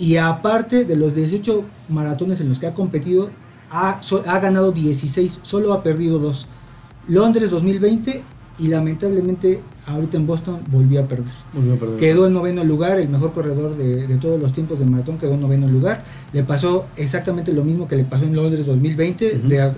y 0.00 0.16
aparte 0.16 0.84
de 0.84 0.96
los 0.96 1.14
18 1.14 1.62
maratones 1.90 2.40
en 2.40 2.48
los 2.48 2.58
que 2.58 2.66
ha 2.66 2.74
competido 2.74 3.30
ha, 3.70 4.02
so- 4.02 4.24
ha 4.26 4.40
ganado 4.40 4.72
16 4.72 5.40
solo 5.42 5.72
ha 5.72 5.82
perdido 5.82 6.18
dos 6.18 6.48
Londres 7.06 7.50
2020 7.50 8.22
y 8.58 8.66
lamentablemente 8.68 9.60
ahorita 9.86 10.16
en 10.16 10.26
Boston 10.26 10.58
volvió 10.70 11.00
a 11.00 11.04
perder. 11.04 11.32
Quedó 11.98 12.26
en 12.26 12.34
noveno 12.34 12.62
lugar, 12.64 12.98
el 13.00 13.08
mejor 13.08 13.32
corredor 13.32 13.76
de, 13.76 14.06
de 14.06 14.16
todos 14.16 14.40
los 14.40 14.52
tiempos 14.52 14.78
de 14.78 14.84
maratón 14.86 15.18
quedó 15.18 15.32
en 15.34 15.40
noveno 15.40 15.66
lugar. 15.66 16.04
Le 16.32 16.42
pasó 16.42 16.84
exactamente 16.96 17.52
lo 17.52 17.64
mismo 17.64 17.88
que 17.88 17.96
le 17.96 18.04
pasó 18.04 18.24
en 18.24 18.36
Londres 18.36 18.66
2020. 18.66 19.36
Ujú. 19.38 19.48
de, 19.48 19.72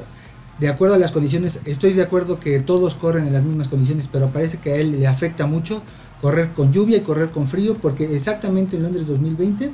de 0.59 0.69
acuerdo 0.69 0.95
a 0.97 0.99
las 0.99 1.13
condiciones, 1.13 1.61
estoy 1.65 1.93
de 1.93 2.03
acuerdo 2.03 2.39
que 2.41 2.59
todos 2.61 2.95
corren 2.97 3.27
en 3.27 3.33
las 3.33 3.43
mismas 3.45 3.69
condiciones, 3.69 4.09
pero 4.11 4.29
parece 4.29 4.59
que 4.59 4.73
a 4.73 4.77
él 4.77 4.93
le 5.01 5.07
afecta 5.07 5.47
mucho 5.47 5.83
correr 6.21 6.51
con 6.55 6.73
lluvia 6.73 6.97
y 6.99 7.01
correr 7.01 7.31
con 7.31 7.47
frío, 7.47 7.75
porque 7.81 8.15
exactamente 8.15 8.77
en 8.77 8.83
Londres 8.85 9.07
2020 9.07 9.71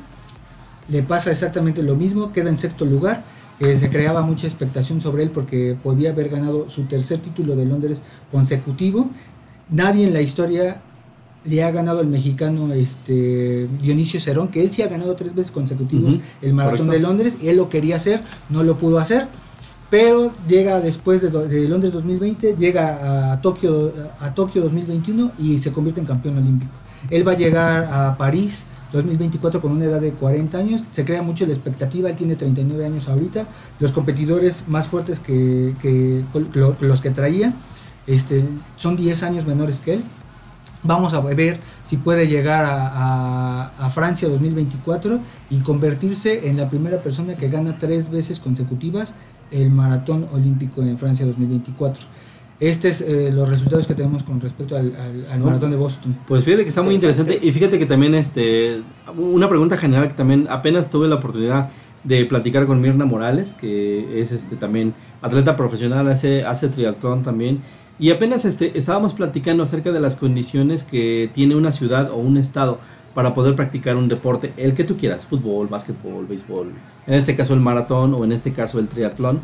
le 0.89 1.03
pasa 1.03 1.31
exactamente 1.31 1.83
lo 1.83 1.95
mismo, 1.95 2.33
queda 2.33 2.49
en 2.51 2.59
sexto 2.59 2.85
lugar 2.85 3.25
Eh, 3.61 3.77
se 3.77 3.91
creaba 3.91 4.23
mucha 4.23 4.47
expectación 4.47 5.01
sobre 5.01 5.25
él 5.25 5.31
porque 5.31 5.77
podía 5.83 6.11
haber 6.11 6.29
ganado 6.29 6.69
su 6.69 6.85
tercer 6.85 7.19
título 7.19 7.57
de 7.57 7.67
Londres 7.67 8.03
consecutivo. 8.31 9.11
Nadie 9.69 10.07
en 10.07 10.13
la 10.13 10.21
historia 10.21 10.81
le 11.45 11.65
ha 11.65 11.71
ganado 11.73 11.99
al 11.99 12.07
mexicano 12.07 12.73
este 12.73 13.69
Dionisio 13.83 14.21
Cerón, 14.21 14.49
que 14.49 14.63
él 14.63 14.71
sí 14.71 14.83
ha 14.83 14.87
ganado 14.87 15.15
tres 15.17 15.35
veces 15.35 15.51
consecutivos 15.51 16.19
el 16.41 16.55
maratón 16.55 16.87
correcto. 16.87 16.93
de 16.93 17.01
Londres, 17.01 17.37
él 17.43 17.57
lo 17.57 17.69
quería 17.69 17.97
hacer, 17.97 18.21
no 18.49 18.63
lo 18.63 18.77
pudo 18.77 18.99
hacer, 18.99 19.27
pero 19.91 20.31
llega 20.47 20.81
después 20.81 21.21
de, 21.21 21.31
de 21.31 21.69
Londres 21.69 21.93
2020, 21.93 22.55
llega 22.57 23.33
a 23.33 23.41
Tokio, 23.41 23.93
a 24.21 24.35
Tokio 24.35 24.63
2021 24.63 25.33
y 25.39 25.59
se 25.59 25.73
convierte 25.73 26.01
en 26.01 26.07
campeón 26.07 26.39
olímpico. 26.39 26.73
Él 27.11 27.27
va 27.27 27.33
a 27.33 27.37
llegar 27.37 27.89
a 27.91 28.17
París 28.17 28.65
2024 28.93 29.61
con 29.61 29.73
una 29.73 29.85
edad 29.85 30.01
de 30.01 30.13
40 30.13 30.57
años, 30.59 30.83
se 30.91 31.05
crea 31.05 31.23
mucho 31.23 31.45
la 31.47 31.53
expectativa, 31.53 32.09
él 32.11 32.17
tiene 32.17 32.37
39 32.37 32.87
años 32.87 33.09
ahorita, 33.09 33.47
los 33.81 33.93
competidores 33.93 34.65
más 34.69 34.87
fuertes 34.89 35.21
que, 35.21 35.75
que 35.83 36.23
lo- 36.55 36.77
los 36.81 37.01
que 37.01 37.11
traía 37.11 37.53
este, 38.07 38.45
son 38.77 38.97
10 38.97 39.23
años 39.23 39.45
menores 39.47 39.81
que 39.81 39.95
él. 39.95 40.05
Vamos 40.85 41.13
a 41.13 41.21
ver 41.21 41.59
si 41.85 41.97
puede 41.97 42.29
llegar 42.29 42.65
a, 42.65 42.87
a- 43.67 43.73
a 43.87 43.91
Francia 43.91 44.29
2024 44.29 45.19
y 45.51 45.59
convertirse 45.59 46.49
en 46.49 46.57
la 46.57 46.71
primera 46.71 46.99
persona 47.03 47.35
que 47.35 47.49
gana 47.49 47.77
tres 47.79 48.11
veces 48.11 48.39
consecutivas 48.41 49.13
el 49.51 49.71
maratón 49.71 50.27
olímpico 50.33 50.83
en 50.83 50.97
Francia 50.99 51.27
2024. 51.27 52.05
Estos 52.61 52.87
es 52.87 53.01
eh, 53.03 53.31
los 53.33 53.49
resultados 53.49 53.87
que 53.87 53.95
tenemos 53.95 54.25
con 54.25 54.41
respecto 54.41 54.77
al, 54.77 54.93
al- 54.97 55.27
al 55.33 55.39
No. 55.39 55.47
maratón 55.47 55.71
de 55.71 55.77
Boston. 55.77 56.17
Pues 56.27 56.43
fíjate 56.45 56.65
que 56.65 56.69
está 56.71 56.83
muy 56.83 56.95
interesante 56.95 57.39
y 57.41 57.53
fíjate 57.53 57.79
que 57.79 57.87
también 57.87 58.15
este 58.17 58.83
una 59.17 59.49
pregunta 59.49 59.77
general 59.77 60.09
que 60.09 60.15
también 60.15 60.47
apenas 60.51 60.91
tuve 60.91 61.07
la 61.07 61.17
oportunidad 61.17 61.69
de 62.05 62.25
platicar 62.25 62.67
con 62.67 62.81
Mirna 62.81 63.05
Morales, 63.05 63.55
que 63.55 64.21
es 64.21 64.33
este 64.33 64.57
también 64.57 64.93
atleta 65.23 65.57
profesional, 65.57 66.09
hace, 66.09 66.45
hace 66.45 66.69
triatlón 66.69 67.23
también. 67.23 67.61
Y 68.01 68.11
apenas 68.11 68.45
este, 68.45 68.77
estábamos 68.79 69.13
platicando 69.15 69.63
acerca 69.65 69.91
de 69.91 69.99
las 70.01 70.15
condiciones 70.17 70.85
que 70.85 71.31
tiene 71.35 71.57
una 71.57 71.73
ciudad 71.73 72.11
o 72.11 72.17
un 72.17 72.37
estado 72.39 72.79
para 73.15 73.35
poder 73.35 73.57
practicar 73.57 73.97
un 73.97 74.07
deporte, 74.09 74.53
el 74.57 74.75
que 74.75 74.85
tú 74.85 74.97
quieras, 74.97 75.27
fútbol, 75.27 75.67
básquetbol, 75.67 76.27
béisbol, 76.27 76.69
en 77.09 77.15
este 77.15 77.35
caso 77.35 77.55
el 77.55 77.61
maratón 77.61 78.15
o 78.15 78.25
en 78.25 78.31
este 78.31 78.53
caso 78.53 78.79
el 78.79 78.87
triatlón. 78.87 79.41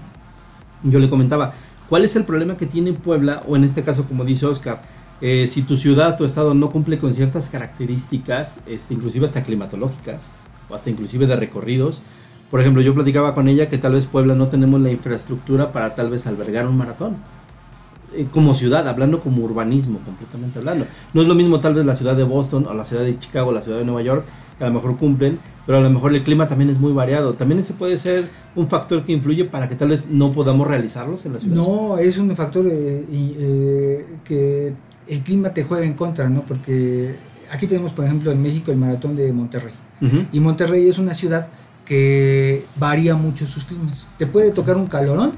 Yo 0.85 0.99
le 1.01 1.09
comentaba, 1.09 1.53
¿cuál 1.89 2.05
es 2.05 2.17
el 2.17 2.25
problema 2.25 2.57
que 2.57 2.67
tiene 2.67 2.93
Puebla 2.93 3.43
o 3.47 3.57
en 3.57 3.65
este 3.65 3.83
caso 3.83 4.05
como 4.07 4.25
dice 4.25 4.47
Oscar? 4.47 4.83
Eh, 5.21 5.47
si 5.47 5.63
tu 5.63 5.77
ciudad, 5.77 6.17
tu 6.17 6.25
estado 6.25 6.55
no 6.55 6.71
cumple 6.71 6.99
con 6.99 7.15
ciertas 7.15 7.49
características, 7.49 8.61
este, 8.67 8.95
inclusive 8.95 9.25
hasta 9.25 9.43
climatológicas 9.43 10.33
o 10.69 10.75
hasta 10.75 10.91
inclusive 10.91 11.27
de 11.27 11.37
recorridos. 11.37 12.03
Por 12.51 12.61
ejemplo, 12.61 12.83
yo 12.83 12.95
platicaba 12.95 13.35
con 13.35 13.49
ella 13.49 13.69
que 13.69 13.79
tal 13.79 13.95
vez 13.95 14.07
Puebla 14.07 14.35
no 14.35 14.49
tenemos 14.49 14.81
la 14.81 14.91
infraestructura 14.91 15.73
para 15.73 15.95
tal 15.95 16.11
vez 16.11 16.27
albergar 16.27 16.67
un 16.67 16.77
maratón. 16.77 17.17
Eh, 18.17 18.27
como 18.31 18.55
ciudad, 18.55 18.87
hablando 18.89 19.21
como 19.21 19.43
urbanismo, 19.45 19.99
completamente 20.05 20.59
hablando. 20.59 20.87
No 21.13 21.23
es 21.23 21.29
lo 21.29 21.35
mismo 21.35 21.61
tal 21.61 21.75
vez 21.75 21.85
la 21.85 21.95
ciudad 21.95 22.17
de 22.17 22.23
Boston 22.25 22.67
o 22.69 22.75
la 22.75 22.85
ciudad 22.85 23.03
de 23.03 23.17
Chicago 23.19 23.49
o 23.51 23.53
la 23.53 23.61
ciudad 23.61 23.79
de 23.79 23.85
Nueva 23.85 24.03
York, 24.03 24.25
que 24.59 24.65
a 24.65 24.69
lo 24.69 24.75
mejor 24.75 24.97
cumplen, 24.97 25.39
pero 25.67 25.79
a 25.79 25.81
lo 25.81 25.91
mejor 25.91 26.15
el 26.15 26.23
clima 26.23 26.47
también 26.47 26.71
es 26.71 26.79
muy 26.79 26.93
variado. 26.93 27.35
También 27.35 27.59
ese 27.59 27.75
puede 27.75 27.99
ser 27.99 28.29
un 28.55 28.69
factor 28.69 29.03
que 29.05 29.13
influye 29.13 29.45
para 29.45 29.69
que 29.69 29.75
tal 29.75 29.89
vez 29.89 30.09
no 30.11 30.31
podamos 30.33 30.67
realizarlos 30.69 31.27
en 31.27 31.33
la 31.33 31.41
ciudad. 31.41 31.57
No, 31.57 31.99
es 31.99 32.19
un 32.19 32.35
factor 32.37 32.67
eh, 32.71 33.05
y, 33.11 33.35
eh, 33.39 34.07
que 34.25 34.73
el 35.09 35.21
clima 35.23 35.51
te 35.53 35.65
juega 35.65 35.85
en 35.85 35.95
contra, 35.95 36.29
¿no? 36.29 36.43
Porque 36.43 37.15
aquí 37.51 37.67
tenemos, 37.67 37.93
por 37.93 38.05
ejemplo, 38.05 38.31
en 38.31 38.41
México 38.41 38.71
el 38.71 38.79
maratón 38.79 39.17
de 39.17 39.33
Monterrey. 39.33 39.73
Y 40.33 40.41
Monterrey 40.41 40.87
es 40.87 40.99
una 40.99 41.15
ciudad 41.15 41.49
que 41.87 42.65
varía 42.77 43.15
mucho 43.15 43.47
sus 43.47 43.65
climas. 43.65 44.11
Te 44.19 44.27
puede 44.27 44.51
tocar 44.51 44.77
un 44.77 44.87
calorón 44.87 45.33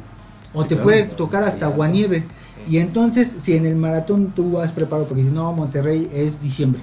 o 0.52 0.62
Sí, 0.62 0.68
te 0.68 0.74
claro. 0.74 0.82
puede 0.84 1.04
tocar 1.04 1.44
hasta 1.44 1.66
aguanieve. 1.66 2.24
Y 2.68 2.78
entonces, 2.78 3.36
si 3.40 3.54
en 3.56 3.64
el 3.66 3.76
maratón 3.76 4.32
tú 4.34 4.52
vas 4.52 4.72
preparado 4.72 5.06
porque 5.06 5.22
dices, 5.22 5.34
no, 5.34 5.52
Monterrey 5.52 6.08
es 6.12 6.40
diciembre 6.42 6.80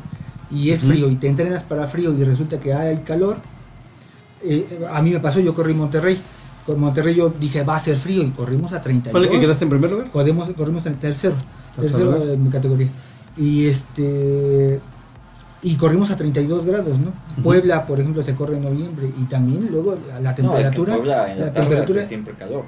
y 0.49 0.69
es 0.69 0.81
frío 0.81 1.09
y 1.09 1.15
te 1.15 1.27
entrenas 1.27 1.63
para 1.63 1.87
frío 1.87 2.13
y 2.13 2.23
resulta 2.23 2.59
que 2.59 2.73
hay 2.73 2.97
calor, 2.97 3.37
eh, 4.43 4.85
a 4.91 5.01
mí 5.01 5.11
me 5.11 5.19
pasó, 5.19 5.39
yo 5.39 5.53
corrí 5.53 5.73
Monterrey. 5.73 6.17
Con 6.65 6.79
Monterrey 6.79 7.15
yo 7.15 7.33
dije, 7.39 7.63
va 7.63 7.75
a 7.75 7.79
ser 7.79 7.97
frío 7.97 8.23
y 8.23 8.29
corrimos 8.29 8.71
a 8.71 8.81
32. 8.81 9.11
¿Cuál 9.11 9.25
es 9.25 9.29
que 9.31 9.39
quedaste 9.41 9.65
en 9.65 9.69
primer 9.69 9.91
lugar? 9.91 10.11
Corrimos, 10.11 10.49
corrimos 10.51 10.85
en 10.85 10.95
tercero, 10.95 11.35
Tercer 11.75 11.91
tercero 11.91 12.11
lugar. 12.11 12.29
en 12.35 12.43
mi 12.43 12.49
categoría. 12.49 12.87
Y 13.35 13.65
este 13.65 14.79
y 15.61 15.75
corrimos 15.75 16.11
a 16.11 16.17
32 16.17 16.65
grados, 16.65 16.99
¿no? 16.99 17.11
Puebla, 17.41 17.85
por 17.85 17.99
ejemplo, 17.99 18.21
se 18.21 18.35
corre 18.35 18.57
en 18.57 18.63
noviembre 18.63 19.09
y 19.17 19.23
también 19.25 19.67
luego 19.71 19.95
la 20.21 20.21
No, 20.21 20.29
es 20.29 20.35
que 20.35 20.41
temperatura, 20.41 20.95
Puebla 20.95 21.31
en 21.31 21.39
la, 21.39 21.45
la 21.47 21.53
tarde 21.53 21.67
temperatura 21.69 21.99
hace 22.01 22.09
siempre 22.09 22.33
calor. 22.35 22.65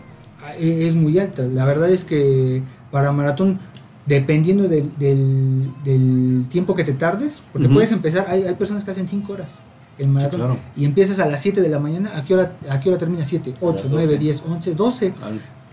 es 0.60 0.95
muy 0.95 1.19
alta. 1.19 1.43
La 1.43 1.65
verdad 1.65 1.89
es 1.89 2.04
que 2.06 2.63
para 2.95 3.12
maratón, 3.12 3.60
dependiendo 4.05 4.69
del, 4.69 4.89
del- 4.97 5.69
del 5.84 6.45
tiempo 6.47 6.73
que 6.75 6.86
te 6.86 6.93
tardes, 6.93 7.41
porque 7.51 7.65
Ujú. 7.67 7.73
puedes 7.75 7.91
empezar, 7.91 8.25
hay, 8.29 8.43
hay 8.43 8.53
personas 8.53 8.86
que 8.86 8.91
hacen 8.91 9.10
5 9.10 9.34
horas 9.34 9.55
el 9.97 10.08
maratón 10.08 10.39
claro. 10.39 10.58
y 10.77 10.86
empiezas 10.86 11.19
a 11.19 11.25
las 11.25 11.41
7 11.41 11.60
de 11.62 11.67
la 11.67 11.79
mañana, 11.79 12.12
¿a 12.15 12.23
qué 12.23 12.34
hora, 12.36 12.53
a 12.69 12.79
qué 12.79 12.88
hora 12.89 12.97
termina? 12.97 13.25
7, 13.25 13.53
8, 13.60 13.84
las 13.84 13.91
9, 13.91 14.05
12. 14.13 14.17
10, 14.19 14.43
11, 14.47 14.75
12. 14.75 15.13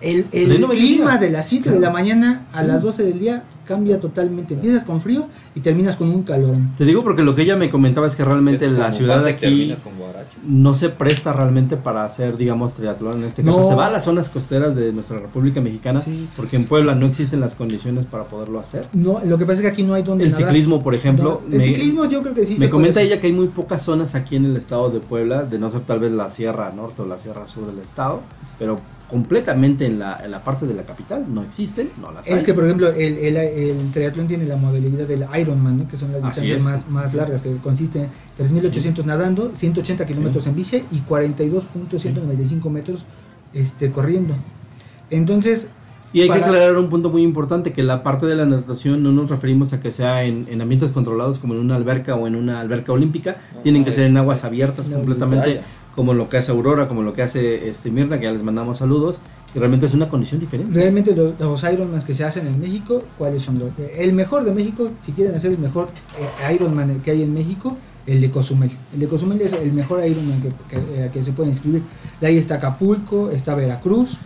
El, 0.03 0.27
el 0.33 0.67
clima 0.67 1.17
de 1.19 1.31
las 1.31 1.49
7 1.49 1.71
de 1.71 1.81
la 1.81 1.91
mañana 1.91 2.45
a 2.53 2.63
Sí. 2.63 2.67
las 2.67 2.83
12 2.83 3.05
del 3.05 3.19
día 3.21 3.45
cambia 3.65 4.01
totalmente. 4.01 4.55
Empiezas 4.55 4.83
con 4.83 5.01
frío 5.01 5.29
y 5.55 5.61
terminas 5.61 5.97
con 5.97 6.09
un 6.11 6.25
calorón. 6.25 6.73
Te 6.77 6.85
digo 6.85 7.05
porque 7.05 7.23
lo 7.23 7.35
que 7.37 7.43
ella 7.43 7.57
me 7.57 7.71
comentaba 7.71 8.07
es 8.09 8.17
que 8.17 8.25
realmente 8.25 8.67
Es 8.67 8.73
la 8.73 8.91
ciudad 8.91 9.23
de 9.23 9.31
aquí 9.31 9.73
no 10.47 10.75
se 10.75 10.89
presta 10.89 11.33
realmente 11.33 11.77
para 11.77 12.05
hacer, 12.05 12.37
digamos, 12.37 12.75
triatlón. 12.75 13.19
En 13.21 13.25
este 13.25 13.45
caso, 13.45 13.61
No. 13.61 13.65
se 13.69 13.75
va 13.77 13.87
a 13.87 13.91
las 13.91 14.05
zonas 14.05 14.29
costeras 14.29 14.75
de 14.75 14.93
nuestra 14.93 15.19
República 15.21 15.61
Mexicana 15.61 16.01
Sí. 16.03 16.29
porque 16.37 16.57
en 16.57 16.65
Puebla 16.65 16.97
no 16.97 17.07
existen 17.07 17.39
las 17.41 17.55
condiciones 17.55 18.05
para 18.05 18.25
poderlo 18.25 18.59
hacer. 18.59 18.89
No, 18.93 19.21
lo 19.25 19.39
que 19.39 19.45
pasa 19.45 19.55
es 19.55 19.61
que 19.61 19.69
aquí 19.69 19.83
no 19.85 19.95
hay 19.95 20.03
donde 20.03 20.25
El 20.25 20.31
nadar. 20.33 20.47
ciclismo, 20.47 20.83
por 20.83 20.97
ejemplo, 20.97 21.43
No, 21.47 21.53
el 21.55 21.59
me- 21.61 21.65
ciclismo 21.65 22.05
yo 22.07 22.23
creo 22.23 22.35
que 22.35 22.45
sí 22.45 22.55
me 22.55 22.67
se 22.67 22.69
comenta 22.71 22.95
puede 22.95 23.07
ella 23.07 23.21
que 23.21 23.29
hay 23.29 23.33
muy 23.33 23.47
pocas 23.47 23.81
zonas 23.83 24.17
aquí 24.17 24.35
en 24.35 24.47
el 24.47 24.57
estado 24.57 24.91
de 24.91 24.99
Puebla, 24.99 25.45
de 25.45 25.61
no 25.61 25.71
ser 25.71 25.81
tal 25.83 26.01
vez 26.01 26.11
la 26.11 26.29
Sierra 26.29 26.73
Norte 26.75 27.03
o 27.03 27.07
la 27.07 27.17
Sierra 27.19 27.47
Sur 27.47 27.67
del 27.67 27.79
estado, 27.79 28.21
pero 28.59 28.81
completamente 29.13 29.87
en 29.87 29.99
la, 29.99 30.21
en 30.25 30.31
la 30.33 30.41
parte 30.43 30.67
de 30.67 30.75
la 30.75 30.83
capital 30.83 31.25
no 31.33 31.43
existen, 31.45 31.91
no 32.01 32.11
las 32.11 32.27
hay. 32.29 32.35
Es 32.35 32.43
que, 32.43 32.55
por 32.55 32.65
ejemplo, 32.65 32.89
el, 32.89 33.19
el, 33.19 33.37
el 33.37 33.91
triatlón 33.93 34.27
tiene 34.27 34.47
la 34.47 34.57
modalidad 34.57 35.07
del 35.07 35.27
Ironman, 35.39 35.79
¿no? 35.79 35.87
que 35.89 35.97
son 35.97 36.11
las 36.13 36.23
distancias 36.25 36.65
más, 36.65 36.89
más 36.89 37.13
largas, 37.15 37.43
que 37.43 37.55
consiste 37.59 38.01
en 38.01 38.09
3.800 38.39 39.05
nadando, 39.05 39.53
180 39.55 40.07
kilómetros 40.07 40.47
en 40.47 40.57
bici 40.57 40.83
y 40.91 41.01
42.195 41.03 42.71
metros 42.71 43.05
este, 43.53 43.91
corriendo. 43.91 44.35
Entonces, 45.11 45.69
Y 46.15 46.23
hay 46.23 46.29
que 46.31 46.35
aclarar 46.39 46.77
un 46.79 46.89
punto 46.89 47.11
muy 47.11 47.23
importante, 47.23 47.73
que 47.73 47.83
la 47.83 48.03
parte 48.03 48.27
de 48.27 48.35
la 48.35 48.45
natación 48.47 49.03
no 49.03 49.13
nos 49.13 49.31
referimos 49.31 49.73
a 49.73 49.81
que 49.81 49.93
sea 49.93 50.25
en, 50.25 50.47
en 50.51 50.61
ambientes 50.63 50.93
controlados 50.93 51.39
como 51.39 51.55
en 51.55 51.61
una 51.61 51.77
alberca 51.77 52.15
o 52.15 52.27
en 52.27 52.35
una 52.37 52.61
alberca 52.61 52.93
olímpica, 52.93 53.37
No, 53.55 53.61
tienen 53.61 53.83
que 53.85 53.91
es- 53.91 53.97
ser 53.97 54.07
en 54.07 54.17
aguas 54.17 54.45
abiertas 54.45 54.89
completamente. 54.91 55.61
Como 55.95 56.15
lo 56.15 56.29
que 56.29 56.39
hace 56.39 56.51
Aurora, 56.53 56.89
como 56.89 57.03
lo 57.03 57.13
que 57.13 57.23
hace 57.23 57.69
este 57.69 57.91
Mirna, 57.91 58.19
que 58.19 58.25
ya 58.25 58.33
les 58.33 58.43
mandamos 58.43 58.79
saludos, 58.79 59.21
y 59.55 59.59
realmente 59.59 59.87
es 59.87 59.95
una 59.95 60.09
condición 60.09 60.41
diferente. 60.41 60.75
realmente 60.75 61.15
los, 61.15 61.39
los 61.39 61.63
Ironmans 61.65 62.05
que 62.05 62.15
se 62.15 62.25
hacen 62.25 62.47
en 62.47 62.59
México, 62.59 63.03
¿cuáles 63.19 63.43
son 63.43 63.59
los? 63.59 63.71
El 63.97 64.13
mejor 64.15 64.45
de 64.45 64.53
México, 64.53 64.91
si 65.01 65.13
quieren 65.13 65.35
hacer 65.35 65.53
el 65.53 65.59
mejor 65.59 65.89
eh, 66.19 66.55
Ironman 66.55 67.01
que 67.01 67.11
hay 67.11 67.23
en 67.23 67.35
México, 67.35 67.77
el 68.07 68.21
de 68.21 68.31
Cozumel. 68.31 68.71
El 68.93 69.01
de 69.01 69.09
Cozumel 69.09 69.41
es 69.41 69.53
el 69.53 69.73
mejor 69.73 70.05
Ironman 70.05 70.41
que, 70.41 70.49
que, 70.69 71.05
eh, 71.05 71.11
que 71.13 71.23
se 71.23 71.33
puede 71.33 71.51
inscribir. 71.51 71.83
De 72.21 72.27
ahí 72.27 72.39
está 72.39 72.57
Acapulco, 72.57 73.31
está 73.31 73.55
Veracruz, 73.55 74.19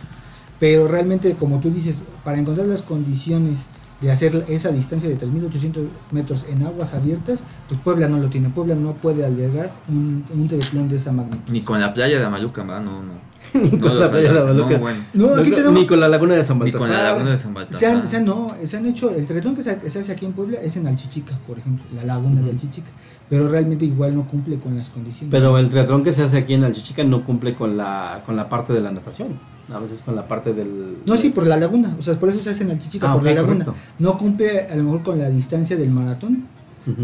pero 0.59 0.87
realmente, 0.87 1.33
como 1.33 1.59
tú 1.59 1.69
dices, 1.69 2.03
para 2.23 2.39
encontrar 2.39 2.65
las 2.67 2.81
condiciones 2.81 3.67
de 4.01 4.11
hacer 4.11 4.45
esa 4.47 4.69
distancia 4.71 5.09
de 5.09 5.17
3.800 5.17 5.87
metros 6.11 6.45
en 6.49 6.61
aguas 6.63 6.93
abiertas, 6.93 7.43
pues 7.67 7.79
Puebla 7.81 8.07
no 8.07 8.17
lo 8.17 8.27
tiene. 8.29 8.49
Puebla 8.49 8.75
no 8.75 8.91
puede 8.93 9.25
albergar 9.25 9.71
un, 9.89 10.23
un 10.33 10.47
triatlón 10.47 10.87
de 10.87 10.97
esa 10.97 11.11
magnitud. 11.11 11.51
Ni 11.51 11.61
con 11.61 11.79
la 11.79 11.93
playa 11.93 12.19
de 12.19 12.25
Amaluca, 12.25 12.61
¿verdad? 12.63 12.81
No, 12.81 13.01
no. 13.03 13.27
Ni 13.53 13.69
con 13.71 13.93
No, 13.93 13.93
la 13.95 14.11
playa 14.11 14.33
de 14.33 14.39
Amaluca. 14.39 14.73
No, 14.73 14.79
bueno. 14.79 14.99
No, 15.13 15.35
aquí 15.35 15.49
No, 15.49 15.55
tenemos 15.55 15.79
Ni 15.79 15.87
con 15.87 15.99
la 15.99 16.07
laguna 16.09 16.35
de 16.35 16.43
San 16.43 16.59
Ni 16.59 16.71
con 16.71 16.81
la 16.81 16.87
Baltasar. 16.89 17.11
laguna 17.13 17.31
de 17.31 17.37
San 17.37 17.53
Baltasar. 17.53 17.79
Se 17.79 17.85
han, 17.87 18.07
se 18.07 18.17
han- 18.17 18.25
no, 18.25 18.55
se 18.63 18.77
han 18.77 18.85
hecho, 18.85 19.09
el 19.15 19.25
triatlón 19.25 19.55
que 19.55 19.63
se, 19.63 19.71
hace 19.71 20.11
aquí 20.11 20.25
en 20.25 20.33
Puebla 20.33 20.59
es 20.61 20.75
en 20.75 20.85
Alchichica, 20.85 21.33
por 21.47 21.57
ejemplo, 21.57 21.83
la 21.95 22.03
laguna 22.03 22.35
Ujú. 22.35 22.45
de 22.45 22.51
Alchichica, 22.51 22.89
pero 23.29 23.47
realmente 23.49 23.85
igual 23.85 24.15
no 24.15 24.25
cumple 24.27 24.57
con 24.59 24.75
las 24.75 24.89
condiciones. 24.89 25.31
Pero 25.31 25.57
el 25.57 25.69
triatlón 25.69 26.03
que 26.03 26.13
se 26.13 26.23
hace 26.23 26.37
aquí 26.37 26.53
en 26.53 26.63
Alchichica 26.63 27.03
no 27.03 27.23
cumple 27.25 27.53
con 27.53 27.75
la, 27.77 28.21
con 28.25 28.35
la 28.35 28.47
parte 28.49 28.73
de 28.73 28.81
la 28.81 28.91
natación, 28.91 29.29
a 29.73 29.79
veces 29.79 30.01
con 30.01 30.15
la 30.15 30.27
parte 30.27 30.53
del... 30.53 30.97
no, 31.05 31.17
sí, 31.17 31.29
por 31.29 31.45
la 31.45 31.57
laguna, 31.57 31.95
o 31.99 32.01
sea, 32.01 32.17
por 32.19 32.29
eso 32.29 32.39
se 32.39 32.51
hace 32.51 32.63
en 32.63 32.71
Alchichica, 32.71 33.11
Ah, 33.11 33.15
por 33.15 33.23
la 33.23 33.33
laguna. 33.33 33.65
correcto. 33.65 33.75
No 33.99 34.17
cumple 34.17 34.61
a 34.61 34.75
lo 34.75 34.83
mejor 34.83 35.03
con 35.03 35.19
la 35.19 35.29
distancia 35.29 35.75
del 35.77 35.91
maratón, 35.91 36.45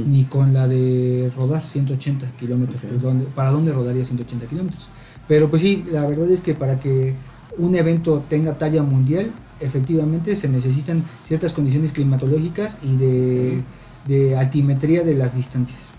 ni 0.07 0.23
con 0.23 0.53
la 0.53 0.65
de 0.65 1.29
rodar 1.35 1.67
180 1.67 2.25
kilómetros, 2.39 2.79
pues, 2.87 3.01
¿dónde- 3.01 3.25
¿para 3.35 3.49
dónde 3.51 3.73
rodaría 3.73 4.05
180 4.05 4.45
kilómetros? 4.45 4.87
Pero 5.27 5.49
pues 5.49 5.61
sí, 5.61 5.83
la 5.91 6.05
verdad 6.07 6.31
es 6.31 6.39
que 6.39 6.53
para 6.53 6.79
que 6.79 7.13
un 7.57 7.75
evento 7.75 8.23
tenga 8.29 8.57
talla 8.57 8.81
mundial, 8.81 9.29
efectivamente 9.59 10.37
se 10.37 10.47
necesitan 10.47 11.03
ciertas 11.25 11.51
condiciones 11.51 11.91
climatológicas 11.91 12.77
y 12.81 12.95
de, 12.95 13.61
de 14.07 14.37
altimetría 14.37 15.03
de 15.03 15.15
las 15.15 15.35
distancias. 15.35 15.91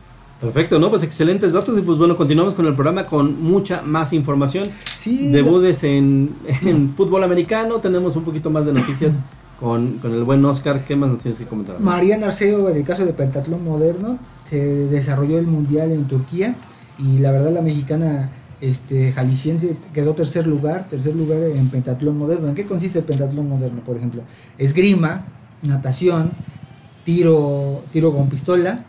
Perfecto, 0.44 0.78
¿no? 0.78 0.90
Pues 0.90 1.02
excelentes 1.02 1.52
datos 1.52 1.78
y 1.78 1.80
pues 1.80 1.96
bueno, 1.96 2.16
continuamos 2.16 2.54
con 2.54 2.66
el 2.66 2.74
programa 2.74 3.06
con 3.06 3.42
mucha 3.42 3.80
más 3.80 4.12
información. 4.12 4.68
Sí, 4.96 5.32
Debudes 5.32 5.82
en, 5.84 6.34
en 6.62 6.92
fútbol 6.92 7.24
americano, 7.24 7.80
tenemos 7.80 8.14
un 8.16 8.24
poquito 8.24 8.50
más 8.50 8.66
de 8.66 8.74
noticias 8.74 9.24
con, 9.60 9.98
con 9.98 10.12
el 10.12 10.22
buen 10.24 10.44
Oscar. 10.44 10.84
¿Qué 10.84 10.96
más 10.96 11.08
nos 11.08 11.20
tienes 11.20 11.38
que 11.38 11.46
comentar? 11.46 11.80
Mariana 11.80 12.26
Arceo, 12.26 12.68
en 12.68 12.76
el 12.76 12.84
caso 12.84 13.06
de 13.06 13.14
pentatlón 13.14 13.64
moderno, 13.64 14.18
se 14.48 14.58
desarrolló 14.58 15.38
el 15.38 15.46
mundial 15.46 15.92
en 15.92 16.04
Turquía 16.04 16.54
y 16.98 17.18
la 17.18 17.32
verdad 17.32 17.50
la 17.50 17.62
mexicana 17.62 18.30
este, 18.60 19.12
jalisciense 19.12 19.76
quedó 19.94 20.14
tercer 20.14 20.46
lugar, 20.46 20.86
tercer 20.90 21.16
lugar 21.16 21.38
en 21.38 21.68
pentatlón 21.70 22.18
moderno. 22.18 22.48
¿En 22.48 22.54
qué 22.54 22.66
consiste 22.66 22.98
el 22.98 23.04
pentatlón 23.06 23.48
moderno, 23.48 23.80
por 23.82 23.96
ejemplo? 23.96 24.22
Esgrima, 24.58 25.24
natación, 25.62 26.32
tiro, 27.04 27.82
tiro 27.92 28.12
con 28.12 28.28
pistola 28.28 28.84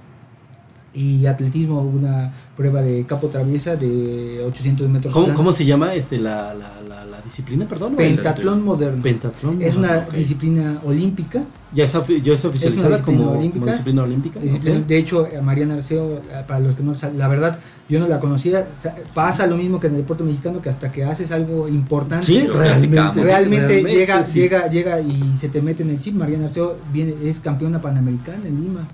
y 0.95 1.25
atletismo, 1.25 1.81
una 1.81 2.31
prueba 2.55 2.81
de 2.81 3.05
capo 3.05 3.27
traviesa 3.27 3.75
de 3.75 4.41
800 4.47 4.87
metros. 4.89 5.13
¿Cómo, 5.13 5.33
cómo 5.33 5.51
se 5.53 5.65
llama 5.65 5.93
este 5.93 6.17
la, 6.17 6.53
la, 6.53 6.81
la, 6.87 7.03
la 7.05 7.21
disciplina, 7.21 7.67
perdón? 7.67 7.95
Pentatlón 7.95 8.63
moderno. 8.63 9.03
Pentatlón. 9.03 9.61
es 9.61 9.75
una 9.75 10.05
ok. 10.07 10.13
disciplina 10.13 10.77
olímpica. 10.85 11.43
Ya 11.73 11.83
ofi- 11.83 12.21
ya 12.21 12.33
está 12.33 12.47
oficializada 12.47 12.89
disciplina 12.91 13.17
como, 13.19 13.27
como 13.27 13.39
olímpica. 13.39 13.65
disciplina 13.65 14.03
olímpica. 14.03 14.39
Disciplina- 14.39 14.79
ok. 14.79 14.85
De 14.85 14.97
hecho, 14.97 15.27
Mariana 15.43 15.73
Arceo, 15.73 16.13
eh, 16.17 16.21
para 16.47 16.61
los 16.61 16.75
que 16.75 16.83
no 16.83 16.93
la 17.17 17.27
verdad, 17.27 17.59
yo 17.89 17.99
no 17.99 18.07
la 18.07 18.19
conocía. 18.21 18.65
sa- 18.79 18.95
Pasa 19.13 19.45
lo 19.47 19.57
mismo 19.57 19.79
que 19.81 19.87
en 19.87 19.93
el 19.95 19.99
deporte 20.01 20.23
mexicano, 20.23 20.61
que 20.61 20.69
hasta 20.69 20.91
que 20.93 21.03
haces 21.03 21.31
algo 21.31 21.67
importante, 21.67 22.25
Sí, 22.25 22.47
realmente, 22.47 23.21
realmente 23.21 23.83
llega, 23.83 24.23
sí. 24.23 24.39
llega, 24.39 24.67
llega 24.69 25.01
y 25.01 25.35
se 25.37 25.49
te 25.49 25.61
mete 25.61 25.83
en 25.83 25.89
el 25.89 25.99
chip. 25.99 26.15
Mariana 26.15 26.45
Arceo 26.45 26.77
viene, 26.93 27.13
es 27.25 27.41
campeona 27.41 27.81
panamericana 27.81 28.47
en 28.47 28.61
Lima. 28.63 28.87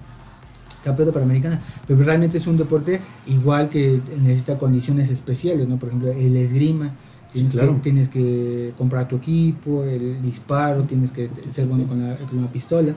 Campeona 0.83 1.11
panamericana, 1.11 1.59
pero 1.87 2.01
realmente 2.03 2.37
es 2.37 2.47
un 2.47 2.57
deporte 2.57 2.99
igual 3.27 3.69
que 3.69 3.99
necesita 4.21 4.57
condiciones 4.57 5.09
especiales, 5.09 5.67
¿no? 5.67 5.77
Por 5.77 5.89
ejemplo, 5.89 6.11
el 6.11 6.35
esgrima, 6.37 6.91
tienes, 7.31 7.51
Sí, 7.53 7.57
claro. 7.57 7.75
que, 7.75 7.79
tienes 7.81 8.09
que 8.09 8.73
comprar 8.77 9.07
tu 9.07 9.15
equipo, 9.17 9.83
el 9.83 10.21
disparo, 10.21 10.83
tienes 10.83 11.11
que 11.11 11.29
ser 11.49 11.65
bueno 11.67 11.87
con 11.87 12.01
la, 12.05 12.15
con 12.17 12.41
la 12.41 12.51
pistola. 12.51 12.93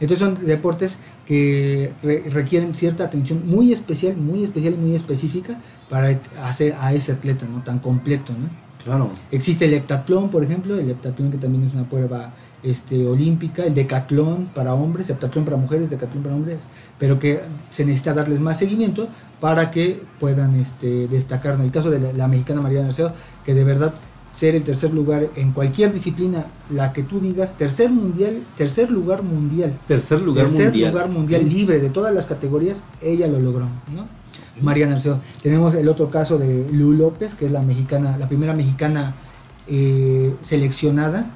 Entonces 0.00 0.18
son 0.18 0.44
deportes 0.46 0.98
que 1.26 1.92
re- 2.02 2.24
requieren 2.30 2.74
cierta 2.74 3.04
atención 3.04 3.42
muy 3.46 3.72
especial, 3.72 4.16
muy 4.16 4.42
especial 4.44 4.74
y 4.74 4.76
muy 4.76 4.94
específica 4.94 5.58
para 5.88 6.20
hacer 6.44 6.74
a 6.80 6.92
ese 6.92 7.12
atleta, 7.12 7.46
¿no? 7.46 7.62
Tan 7.62 7.78
completo, 7.78 8.32
¿no? 8.32 8.48
Claro. 8.84 9.10
Existe 9.32 9.64
el 9.66 9.74
heptatlón, 9.74 10.30
por 10.30 10.42
ejemplo, 10.44 10.78
el 10.78 10.90
heptatlón 10.90 11.30
que 11.30 11.36
también 11.38 11.64
es 11.64 11.74
una 11.74 11.88
prueba 11.88 12.32
este, 12.62 13.06
olímpica, 13.06 13.64
el 13.64 13.74
decatlón 13.74 14.46
para 14.54 14.74
hombres, 14.74 15.10
heptatlón 15.10 15.44
para 15.44 15.56
mujeres, 15.56 15.90
decatlón 15.90 16.22
para 16.22 16.34
hombres, 16.34 16.58
pero 16.98 17.18
que 17.18 17.40
se 17.70 17.84
necesita 17.84 18.14
darles 18.14 18.40
más 18.40 18.58
seguimiento 18.58 19.08
para 19.40 19.70
que 19.70 20.02
puedan 20.18 20.56
este, 20.56 21.08
destacar. 21.08 21.54
En 21.54 21.62
el 21.62 21.70
caso 21.70 21.90
de 21.90 22.00
la, 22.00 22.12
la 22.12 22.28
mexicana 22.28 22.60
Mariana 22.60 22.88
Arceo, 22.88 23.12
que 23.44 23.54
de 23.54 23.64
verdad 23.64 23.94
ser 24.32 24.54
el 24.54 24.62
tercer 24.62 24.92
lugar 24.92 25.28
en 25.36 25.52
cualquier 25.52 25.92
disciplina, 25.92 26.46
la 26.70 26.92
que 26.92 27.02
tú 27.02 27.20
digas, 27.20 27.56
tercer 27.56 27.90
mundial, 27.90 28.42
tercer 28.56 28.90
lugar 28.90 29.22
mundial, 29.22 29.78
Tercer 29.86 30.20
lugar 30.20 30.46
tercer 30.46 30.66
mundial. 30.66 30.92
lugar 30.92 31.08
mundial 31.08 31.48
libre 31.48 31.80
de 31.80 31.90
todas 31.90 32.14
las 32.14 32.26
categorías, 32.26 32.84
ella 33.00 33.26
lo 33.26 33.40
logró, 33.40 33.64
¿no? 33.64 34.18
Mariana 34.60 34.94
Arceo. 34.94 35.20
Tenemos 35.42 35.74
el 35.74 35.88
otro 35.88 36.10
caso 36.10 36.36
de 36.36 36.68
Lu 36.72 36.92
López, 36.92 37.34
que 37.34 37.46
es 37.46 37.52
la 37.52 37.62
mexicana, 37.62 38.16
la 38.18 38.26
primera 38.26 38.54
mexicana 38.54 39.14
eh, 39.68 40.34
seleccionada 40.40 41.30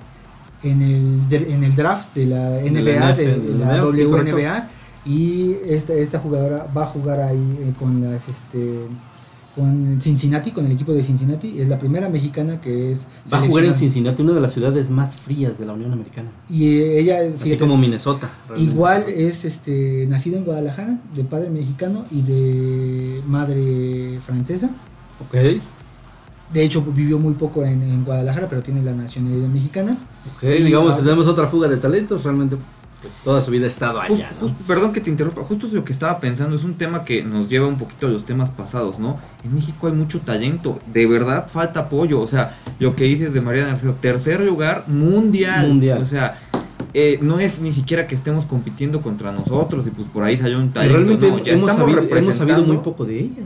en 0.63 0.83
el, 0.83 1.33
en 1.33 1.65
el 1.65 1.75
draft 1.75 2.15
de 2.15 2.27
la 2.27 2.51
De 2.51 2.71
NBA, 2.71 3.01
la 3.01 3.13
de 3.15 3.27
NFL, 3.27 3.59
la 3.59 3.87
ok, 3.87 3.95
WNBA, 3.95 4.69
y 5.05 5.57
esta, 5.67 5.95
esta 5.95 6.19
jugadora 6.19 6.67
va 6.77 6.85
a 6.85 6.87
jugar 6.87 7.21
ahí 7.21 7.59
eh, 7.61 7.73
con 7.79 8.01
las 8.01 8.29
este 8.29 8.87
con 9.55 10.01
Cincinnati, 10.01 10.51
con 10.51 10.65
el 10.65 10.73
equipo 10.73 10.93
de 10.93 11.03
Cincinnati, 11.03 11.61
es 11.61 11.69
la 11.69 11.79
primera 11.79 12.09
mexicana 12.09 12.59
que 12.59 12.93
es 12.93 13.07
Va 13.31 13.39
a 13.39 13.41
jugar 13.43 13.67
en. 13.67 13.75
Cincinnati, 13.75 14.23
una 14.23 14.33
de 14.33 14.41
las 14.41 14.53
ciudades 14.53 14.89
más 14.89 15.17
frías 15.17 15.59
de 15.59 15.67
la 15.67 15.75
Unión 15.75 15.93
Americana. 15.93 16.31
y 16.49 16.69
eh, 16.69 17.01
ella 17.01 17.19
Así 17.41 17.59
como 17.59 17.77
Minnesota. 17.77 18.31
realmente. 18.49 18.73
Igual 18.73 19.05
es 19.09 19.45
este 19.45 20.07
nacida 20.09 20.39
en 20.39 20.45
Guadalajara, 20.45 20.99
de 21.15 21.25
padre 21.25 21.51
mexicano 21.51 22.05
y 22.11 22.23
de 22.23 23.23
madre 23.27 24.19
francesa. 24.25 24.71
Ok. 25.21 25.37
De 26.53 26.65
hecho, 26.65 26.83
vivió 26.83 27.19
muy 27.19 27.35
poco 27.35 27.65
en, 27.65 27.83
en 27.83 28.05
Guadalajara, 28.05 28.49
pero 28.49 28.63
tiene 28.63 28.83
la 28.83 28.93
nacionalidad 28.93 29.49
mexicana. 29.49 29.99
Ok, 30.37 30.45
Y 30.45 30.63
digamos, 30.63 30.99
tenemos 30.99 31.27
otra 31.27 31.47
fuga 31.47 31.69
de 31.69 31.77
talentos. 31.77 32.25
Realmente, 32.25 32.57
pues 33.03 33.17
toda 33.17 33.41
su 33.41 33.51
vida 33.51 33.65
ha 33.65 33.69
estado 33.69 34.01
allá. 34.01 34.31
perdón 34.67 34.93
que 34.93 35.01
te 35.01 35.11
interrumpa, 35.11 35.43
justo 35.43 35.67
lo 35.73 35.85
que 35.85 35.93
estaba 35.93 36.21
pensando 36.21 36.55
es 36.57 36.63
un 36.63 36.75
tema 36.75 37.05
que 37.05 37.25
nos 37.25 37.49
lleva 37.49 37.67
un 37.67 37.77
poquito 37.77 38.07
a 38.07 38.11
los 38.11 38.25
temas 38.25 38.51
pasados, 38.53 39.01
¿no? 39.01 39.19
En 39.45 39.55
México 39.55 39.89
hay 39.89 39.93
mucho 39.93 40.21
talento, 40.21 40.79
de 40.87 41.07
verdad 41.07 41.49
falta 41.49 41.81
apoyo, 41.81 42.21
o 42.21 42.29
sea, 42.29 42.57
lo 42.79 42.95
que 42.95 43.05
dices 43.05 43.35
de 43.35 43.41
Mariana 43.41 43.73
Arceo, 43.73 43.95
tercer 43.95 44.41
lugar 44.41 44.85
mundial, 44.87 45.67
Mundial. 45.67 46.01
o 46.01 46.07
sea, 46.07 46.39
eh, 46.95 47.19
no 47.21 47.41
es 47.41 47.61
ni 47.61 47.73
siquiera 47.73 48.07
que 48.07 48.15
estemos 48.15 48.45
compitiendo 48.47 49.01
contra 49.01 49.33
nosotros 49.33 49.85
y 49.87 49.91
pues 49.91 50.07
por 50.09 50.23
ahí 50.23 50.37
salió 50.37 50.59
un 50.59 50.71
talento, 50.71 50.97
realmente 50.99 51.29
no, 51.29 51.39
ya 51.39 51.55
hemos, 51.55 51.73
sabido, 51.73 52.03
hemos 52.17 52.37
sabido 52.37 52.63
muy 52.63 52.77
poco 52.79 53.05
de 53.05 53.19
ella. 53.19 53.43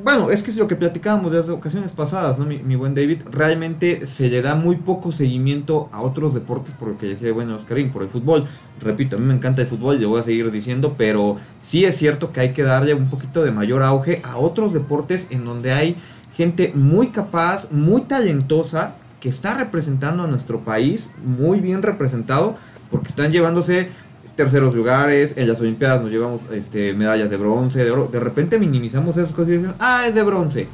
Bueno, 0.00 0.30
es 0.30 0.44
que 0.44 0.50
es 0.50 0.56
lo 0.56 0.68
que 0.68 0.76
platicábamos 0.76 1.32
desde 1.32 1.50
ocasiones 1.50 1.90
pasadas, 1.90 2.38
¿no? 2.38 2.46
Mi, 2.46 2.76
buen 2.76 2.94
David, 2.94 3.22
realmente 3.32 4.06
se 4.06 4.28
le 4.28 4.42
da 4.42 4.54
muy 4.54 4.76
poco 4.76 5.10
seguimiento 5.10 5.88
a 5.90 6.02
otros 6.02 6.34
deportes, 6.34 6.72
por 6.74 6.88
lo 6.88 6.98
que 6.98 7.06
decía, 7.06 7.32
bueno, 7.32 7.56
Oscarín, 7.56 7.90
por 7.90 8.04
el 8.04 8.08
fútbol. 8.08 8.46
Repito, 8.80 9.16
a 9.16 9.18
mí 9.18 9.26
me 9.26 9.34
encanta 9.34 9.62
el 9.62 9.68
fútbol, 9.68 10.00
lo 10.00 10.10
voy 10.10 10.20
a 10.20 10.24
seguir 10.24 10.52
diciendo, 10.52 10.94
pero 10.96 11.36
sí 11.60 11.84
es 11.84 11.96
cierto 11.96 12.32
que 12.32 12.38
hay 12.38 12.52
que 12.52 12.62
darle 12.62 12.94
un 12.94 13.10
poquito 13.10 13.42
de 13.42 13.50
mayor 13.50 13.82
auge 13.82 14.22
a 14.22 14.36
otros 14.36 14.72
deportes 14.72 15.26
en 15.30 15.44
donde 15.44 15.72
hay 15.72 15.96
gente 16.32 16.70
muy 16.76 17.08
capaz, 17.08 17.72
muy 17.72 18.02
talentosa, 18.02 18.94
que 19.18 19.28
está 19.28 19.54
representando 19.54 20.22
a 20.22 20.26
nuestro 20.28 20.60
país, 20.60 21.10
muy 21.24 21.58
bien 21.58 21.82
representado, 21.82 22.56
porque 22.88 23.08
están 23.08 23.32
llevándose 23.32 23.88
terceros 24.38 24.72
lugares, 24.72 25.34
en 25.36 25.48
las 25.48 25.60
Olimpiadas 25.60 26.00
nos 26.00 26.12
llevamos 26.12 26.42
este, 26.52 26.92
medallas 26.94 27.28
de 27.28 27.36
bronce, 27.36 27.82
de 27.82 27.90
oro, 27.90 28.06
de 28.06 28.20
repente 28.20 28.56
minimizamos 28.56 29.16
esas 29.16 29.32
cosas 29.32 29.48
y 29.48 29.52
decimos, 29.54 29.74
ah, 29.80 30.04
es 30.06 30.14
de 30.14 30.22
bronce. 30.22 30.68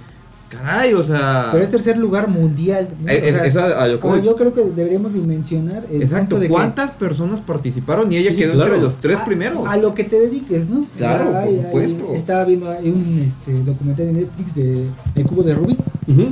Caray, 0.57 0.95
o 0.95 1.03
sea... 1.05 1.49
Pero 1.53 1.64
es 1.64 1.71
tercer 1.71 1.97
lugar 1.99 2.29
mundial. 2.29 2.88
¿no? 3.05 3.11
Eh, 3.12 3.47
O 3.49 3.51
sea, 3.53 4.01
como 4.01 4.17
yo 4.19 4.37
creo 4.37 4.53
que 4.55 4.62
deberíamos 4.62 5.12
dimensionar 5.12 5.85
el 5.90 6.03
Exacto, 6.03 6.21
punto 6.37 6.38
de 6.40 6.47
que 6.47 6.53
¿cuántas 6.53 6.90
personas 6.93 7.40
participaron 7.40 8.12
y 8.12 8.17
ella 8.17 8.31
Sí, 8.31 8.37
sí, 8.37 8.43
quedó 8.43 8.53
claro. 8.55 8.75
entre 8.75 8.88
los 8.88 9.01
tres 9.01 9.17
a, 9.19 9.25
primeros? 9.25 9.67
a 9.69 9.77
lo 9.77 9.95
que 9.95 10.05
te 10.05 10.19
dediques, 10.21 10.69
¿no? 10.69 10.87
Claro, 10.97 11.27
por 11.27 11.37
Hay- 11.37 11.49
hay- 11.59 11.62
supuesto. 11.88 12.14
estaba 12.14 12.45
viendo 12.45 12.69
hay 12.71 12.88
un 12.90 13.23
este, 13.25 13.53
documental 13.62 14.07
de 14.07 14.12
Netflix 14.12 14.55
de 14.55 14.85
El 15.14 15.25
Cubo 15.25 15.43
de 15.43 15.55
Rubik. 15.55 15.79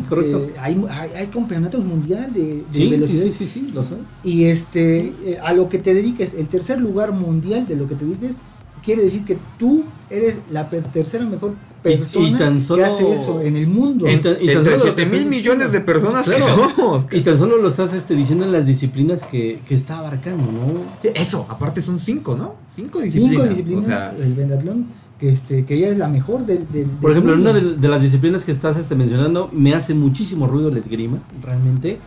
Correcto. 0.08 0.48
hay, 0.61 0.85
hay, 0.90 1.11
hay 1.16 1.26
campeonatos 1.28 1.82
mundial 1.85 2.32
de, 2.32 2.42
de 2.42 2.64
sí, 2.72 2.82
sí, 2.85 2.88
velocidad. 2.90 3.22
sí, 3.22 3.32
sí, 3.32 3.46
sí, 3.46 3.70
lo 3.74 3.82
sé. 3.82 3.94
Y 4.22 4.44
este, 4.44 5.06
eh, 5.24 5.38
a 5.42 5.52
lo 5.54 5.68
que 5.68 5.78
te 5.78 5.94
dediques, 5.94 6.35
el 6.35 6.48
tercer 6.48 6.80
lugar 6.80 7.12
mundial 7.12 7.66
de 7.66 7.76
lo 7.76 7.88
que 7.88 7.94
te 7.94 8.04
dediques, 8.04 8.38
quiere 8.85 9.02
decir 9.02 9.24
que 9.24 9.38
tú 9.58 9.85
eres 10.12 10.38
la 10.51 10.68
per- 10.70 10.85
tercera 10.85 11.25
mejor 11.25 11.55
Y- 11.85 11.88
y 11.88 11.96
persona 11.96 12.38
tan 12.38 12.61
solo- 12.61 12.83
que 12.83 12.88
hace 12.88 13.12
eso 13.12 13.40
en 13.40 13.57
el 13.57 13.66
mundo. 13.66 14.07
En- 14.07 14.20
tan- 14.20 14.35
y 14.40 14.46
tan 14.46 14.57
entre 14.59 14.64
solo 14.64 14.77
lo 14.77 14.83
7 14.83 15.03
que 15.05 15.09
mil 15.16 15.27
millones 15.27 15.72
de 15.72 15.81
personas 15.81 16.22
Claro. 16.29 16.44
que 16.44 16.75
somos. 16.77 17.07
Y 17.12 17.20
tan 17.22 17.38
solo 17.38 17.57
lo 17.57 17.68
estás 17.68 17.92
este, 17.94 18.14
diciendo 18.14 18.44
en 18.44 18.53
las 18.53 18.64
disciplinas 18.66 19.25
que, 19.25 19.61
que 19.68 19.75
está 19.75 19.98
abarcando, 19.98 20.44
¿no? 20.44 20.81
Sí, 21.03 21.09
Eso, 21.14 21.46
aparte 21.48 21.81
son 21.83 21.98
cinco, 21.98 22.37
¿no? 22.37 22.55
Cinco 22.75 23.01
disciplinas. 23.01 23.33
Cinco 23.33 23.48
disciplinas, 23.48 23.85
O 23.85 23.88
sea, 23.88 24.14
el 24.18 24.33
pendatlón, 24.35 24.87
que, 25.18 25.31
este, 25.31 25.64
que 25.64 25.75
ella 25.75 25.88
es 25.88 25.98
la 25.98 26.09
mejor 26.09 26.46
del, 26.46 26.66
del- 26.72 26.87
Por 26.87 27.11
ejemplo, 27.12 27.33
en 27.35 27.40
una 27.40 27.53
de, 27.53 27.77
de 27.77 27.88
las 27.88 28.03
disciplinas 28.03 28.44
que 28.44 28.53
estás 28.53 28.77
este, 28.77 28.94
mencionando, 28.94 29.48
me 29.53 29.75
hace 29.75 29.94
muchísimo 29.94 30.46
ruido 30.46 30.68
el 30.68 30.77
esgrima, 30.77 31.18
realmente. 31.44 31.98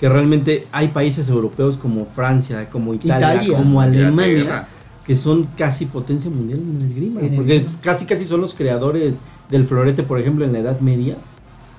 Que 0.00 0.08
realmente 0.08 0.66
hay 0.72 0.88
países 0.88 1.28
europeos 1.28 1.76
como 1.76 2.04
Francia, 2.04 2.68
como 2.68 2.92
Italia, 2.94 3.36
Italia. 3.36 3.56
como 3.56 3.80
Alemania. 3.80 4.66
Que 5.06 5.16
son 5.16 5.44
casi 5.56 5.86
potencia 5.86 6.30
mundial 6.30 6.60
en 6.60 6.76
el 6.80 6.86
esgrima. 6.86 7.20
En 7.20 7.36
porque 7.36 7.56
esgrima. 7.56 7.78
casi 7.82 8.06
casi 8.06 8.24
son 8.24 8.40
los 8.40 8.54
creadores 8.54 9.20
del 9.50 9.66
florete, 9.66 10.02
por 10.02 10.18
ejemplo, 10.18 10.44
en 10.44 10.52
la 10.52 10.60
Edad 10.60 10.80
Media, 10.80 11.16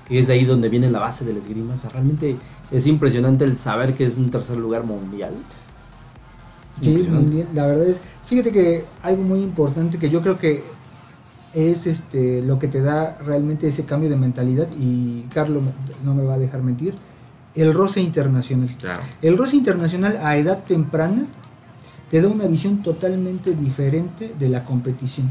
que 0.08 0.18
es 0.18 0.28
de 0.28 0.34
ahí 0.34 0.44
donde 0.44 0.68
viene 0.68 0.90
la 0.90 1.00
base 1.00 1.24
del 1.24 1.36
esgrima. 1.36 1.74
O 1.74 1.78
sea, 1.78 1.90
realmente 1.90 2.36
es 2.70 2.86
impresionante 2.86 3.44
el 3.44 3.56
saber 3.56 3.94
que 3.94 4.06
es 4.06 4.16
un 4.16 4.30
tercer 4.30 4.56
lugar 4.56 4.84
mundial. 4.84 5.32
Sí, 6.80 7.06
mundial. 7.08 7.48
La 7.54 7.66
verdad 7.66 7.86
es, 7.86 8.00
fíjate 8.24 8.52
que 8.52 8.84
algo 9.02 9.22
muy 9.22 9.40
importante 9.40 9.98
que 9.98 10.10
yo 10.10 10.20
creo 10.22 10.38
que 10.38 10.62
es 11.54 11.86
este 11.86 12.42
lo 12.42 12.58
que 12.58 12.68
te 12.68 12.82
da 12.82 13.16
realmente 13.24 13.66
ese 13.66 13.86
cambio 13.86 14.10
de 14.10 14.16
mentalidad 14.16 14.68
y 14.78 15.22
Carlos 15.32 15.62
no 16.04 16.14
me 16.14 16.22
va 16.22 16.34
a 16.34 16.38
dejar 16.38 16.62
mentir, 16.62 16.94
el 17.54 17.72
roce 17.72 18.02
internacional. 18.02 18.68
claro. 18.78 19.02
El 19.22 19.38
roce 19.38 19.56
internacional 19.56 20.20
a 20.22 20.36
edad 20.36 20.64
temprana 20.64 21.26
te 22.10 22.20
da 22.20 22.28
una 22.28 22.46
visión 22.46 22.82
totalmente 22.82 23.54
diferente 23.54 24.32
de 24.38 24.48
la 24.48 24.64
competición, 24.64 25.28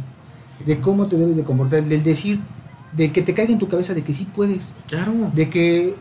de 0.65 0.79
cómo 0.79 1.07
te 1.07 1.17
debes 1.17 1.35
de 1.35 1.43
comportar, 1.43 1.83
del 1.83 2.03
decir, 2.03 2.39
de 2.95 3.11
que 3.11 3.21
te 3.21 3.33
caiga 3.33 3.51
en 3.53 3.59
tu 3.59 3.67
cabeza 3.67 3.93
de 3.93 4.03
que 4.03 4.13
sí 4.13 4.27
puedes, 4.35 4.67
Claro. 4.87 5.13
de 5.33 5.49
que 5.49 5.95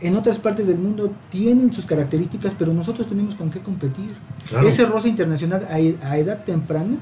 en 0.00 0.14
otras 0.16 0.38
partes 0.38 0.66
del 0.68 0.78
mundo 0.78 1.12
tienen 1.30 1.72
sus 1.72 1.84
características, 1.86 2.54
pero 2.56 2.72
nosotros 2.72 3.06
tenemos 3.08 3.34
con 3.34 3.50
qué 3.50 3.58
competir. 3.60 4.10
Claro. 4.48 4.66
Ese 4.68 4.86
roce 4.86 5.08
internacional 5.08 5.66
a, 5.70 5.74
a 6.08 6.18
edad 6.18 6.44
temprana 6.44 6.96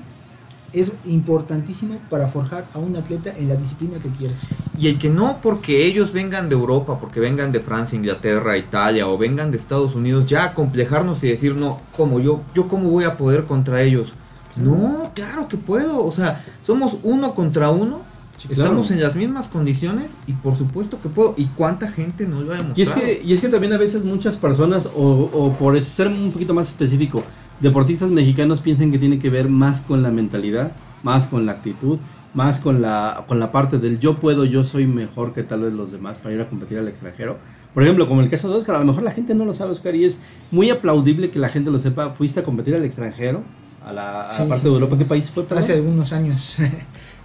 es 0.76 0.92
importantísimo 1.06 1.98
para 2.10 2.28
forjar 2.28 2.66
a 2.74 2.78
un 2.78 2.94
atleta 2.96 3.32
en 3.34 3.48
la 3.48 3.56
disciplina 3.56 3.98
que 3.98 4.10
quieres. 4.10 4.36
Y 4.78 4.88
el 4.88 4.98
que 4.98 5.08
no 5.08 5.38
porque 5.42 5.86
ellos 5.86 6.12
vengan 6.12 6.50
de 6.50 6.54
Europa, 6.54 7.00
porque 7.00 7.18
vengan 7.18 7.50
de 7.50 7.60
Francia, 7.60 7.96
Inglaterra, 7.96 8.58
Italia 8.58 9.08
o 9.08 9.16
vengan 9.16 9.50
de 9.50 9.56
Estados 9.56 9.94
Unidos, 9.94 10.26
ya 10.26 10.52
complejarnos 10.52 11.24
y 11.24 11.28
decir, 11.28 11.54
no, 11.54 11.80
como 11.96 12.20
yo, 12.20 12.42
yo 12.54 12.68
cómo 12.68 12.90
voy 12.90 13.04
a 13.04 13.16
poder 13.16 13.44
contra 13.46 13.80
ellos. 13.80 14.12
No, 14.56 15.12
claro 15.14 15.48
que 15.48 15.56
puedo. 15.56 16.04
O 16.04 16.12
sea, 16.12 16.44
somos 16.62 16.96
uno 17.02 17.34
contra 17.34 17.70
uno. 17.70 18.02
Sí, 18.36 18.48
claro. 18.48 18.64
Estamos 18.64 18.90
en 18.90 19.00
las 19.00 19.16
mismas 19.16 19.48
condiciones 19.48 20.10
y 20.26 20.34
por 20.34 20.58
supuesto 20.58 21.00
que 21.00 21.08
puedo. 21.08 21.32
¿Y 21.38 21.46
cuánta 21.46 21.88
gente 21.88 22.26
no 22.26 22.42
lo 22.42 22.52
ha 22.52 22.56
demostrado? 22.56 22.78
Y 22.78 22.82
es 22.82 22.92
que, 22.92 23.22
y 23.24 23.32
es 23.32 23.40
que 23.40 23.48
también 23.48 23.72
a 23.72 23.78
veces 23.78 24.04
muchas 24.04 24.36
personas, 24.36 24.90
o, 24.94 25.30
o 25.32 25.52
por 25.54 25.80
ser 25.80 26.08
un 26.08 26.32
poquito 26.32 26.52
más 26.52 26.68
específico, 26.68 27.22
deportistas 27.60 28.10
mexicanos 28.10 28.60
piensan 28.60 28.90
que 28.92 28.98
tiene 28.98 29.18
que 29.18 29.30
ver 29.30 29.48
más 29.48 29.80
con 29.82 30.02
la 30.02 30.10
mentalidad, 30.10 30.72
más 31.02 31.26
con 31.26 31.46
la 31.46 31.52
actitud, 31.52 31.98
más 32.34 32.60
con 32.60 32.82
la, 32.82 33.24
con 33.26 33.40
la 33.40 33.50
parte 33.50 33.78
del 33.78 33.98
yo 33.98 34.18
puedo, 34.18 34.44
yo 34.44 34.62
soy 34.62 34.86
mejor 34.86 35.32
que 35.32 35.42
tal 35.42 35.62
vez 35.62 35.72
los 35.72 35.90
demás 35.90 36.18
para 36.18 36.34
ir 36.34 36.40
a 36.40 36.48
competir 36.48 36.78
al 36.78 36.86
extranjero. 36.88 37.38
Por 37.72 37.82
ejemplo, 37.82 38.06
como 38.08 38.20
el 38.20 38.28
caso 38.28 38.48
de 38.50 38.56
Oscar, 38.56 38.76
a 38.76 38.78
lo 38.80 38.84
mejor 38.84 39.02
la 39.02 39.10
gente 39.10 39.34
no 39.34 39.44
lo 39.44 39.52
sabe, 39.54 39.70
Oscar, 39.72 39.94
y 39.94 40.04
es 40.04 40.20
muy 40.50 40.70
aplaudible 40.70 41.30
que 41.30 41.38
la 41.38 41.48
gente 41.48 41.70
lo 41.70 41.78
sepa. 41.78 42.10
Fuiste 42.10 42.40
a 42.40 42.42
competir 42.42 42.74
al 42.74 42.84
extranjero, 42.84 43.42
a 43.86 43.92
la 43.92 44.22
a 44.22 44.32
Sí, 44.32 44.42
parte 44.48 44.64
sí. 44.64 44.68
de 44.68 44.74
Europa. 44.74 44.98
¿Qué 44.98 45.04
país 45.04 45.30
fue? 45.30 45.44
perdón? 45.44 45.58
Hace 45.58 45.74
algunos 45.74 46.12
años. 46.12 46.56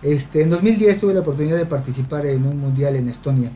Este, 0.03 0.41
en 0.41 0.49
2010 0.49 0.99
tuve 0.99 1.13
la 1.13 1.19
oportunidad 1.19 1.57
de 1.57 1.67
participar 1.67 2.25
en 2.25 2.47
un 2.47 2.59
mundial 2.59 2.95
en 2.95 3.07
Estonia. 3.07 3.51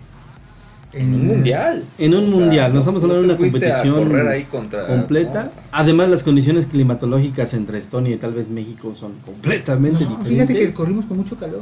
En 0.95 1.13
un 1.13 1.27
mundial. 1.27 1.83
En 1.97 2.13
un 2.13 2.23
O 2.23 2.27
sea, 2.27 2.39
mundial, 2.39 2.67
no 2.69 2.73
no- 2.75 2.79
estamos 2.79 3.03
hablando 3.03 3.21
de 3.27 3.33
una 3.33 3.37
competición 3.37 3.95
correr 4.07 4.27
ahí 4.27 4.43
contra- 4.45 4.87
completa. 4.87 5.43
no. 5.45 5.51
Además, 5.71 6.09
las 6.09 6.23
condiciones 6.23 6.65
climatológicas 6.67 7.53
entre 7.53 7.77
Estonia 7.77 8.15
y 8.15 8.17
tal 8.17 8.33
vez 8.33 8.49
México 8.49 8.95
son 8.95 9.11
completamente 9.25 10.03
No, 10.05 10.09
diferentes. 10.17 10.27
fíjate 10.29 10.53
que 10.57 10.73
corrimos 10.73 11.05
con 11.05 11.17
mucho 11.17 11.37
calor. 11.37 11.61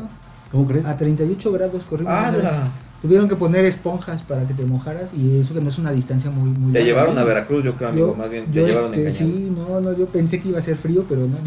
¿Cómo 0.51 0.67
crees? 0.67 0.85
A 0.85 0.95
38 0.95 1.51
grados 1.51 1.85
corrimos. 1.85 2.13
Tuvieron 3.01 3.27
que 3.27 3.35
poner 3.35 3.65
esponjas 3.65 4.23
para 4.23 4.47
que 4.47 4.53
te 4.53 4.63
mojaras 4.63 5.09
y 5.13 5.41
eso 5.41 5.53
que 5.53 5.59
no 5.59 5.67
es 5.67 5.77
una 5.77 5.91
distancia 5.91 6.31
muy 6.31 6.51
muy 6.51 6.71
Te 6.71 6.79
larga. 6.79 6.85
llevaron 6.85 7.17
a 7.17 7.23
Veracruz, 7.25 7.61
yo 7.65 7.73
creo, 7.73 7.89
amigo. 7.89 8.07
Yo, 8.11 8.15
más 8.15 8.29
bien, 8.29 8.45
te 8.45 8.53
yo, 8.61 8.65
llevaron 8.67 8.93
este, 8.93 9.11
sí, 9.11 9.51
no, 9.53 9.81
no, 9.81 9.97
yo 9.97 10.05
pensé 10.05 10.39
que 10.39 10.47
iba 10.49 10.59
a 10.59 10.61
ser 10.61 10.77
frío, 10.77 11.03
pero 11.09 11.27
no. 11.27 11.37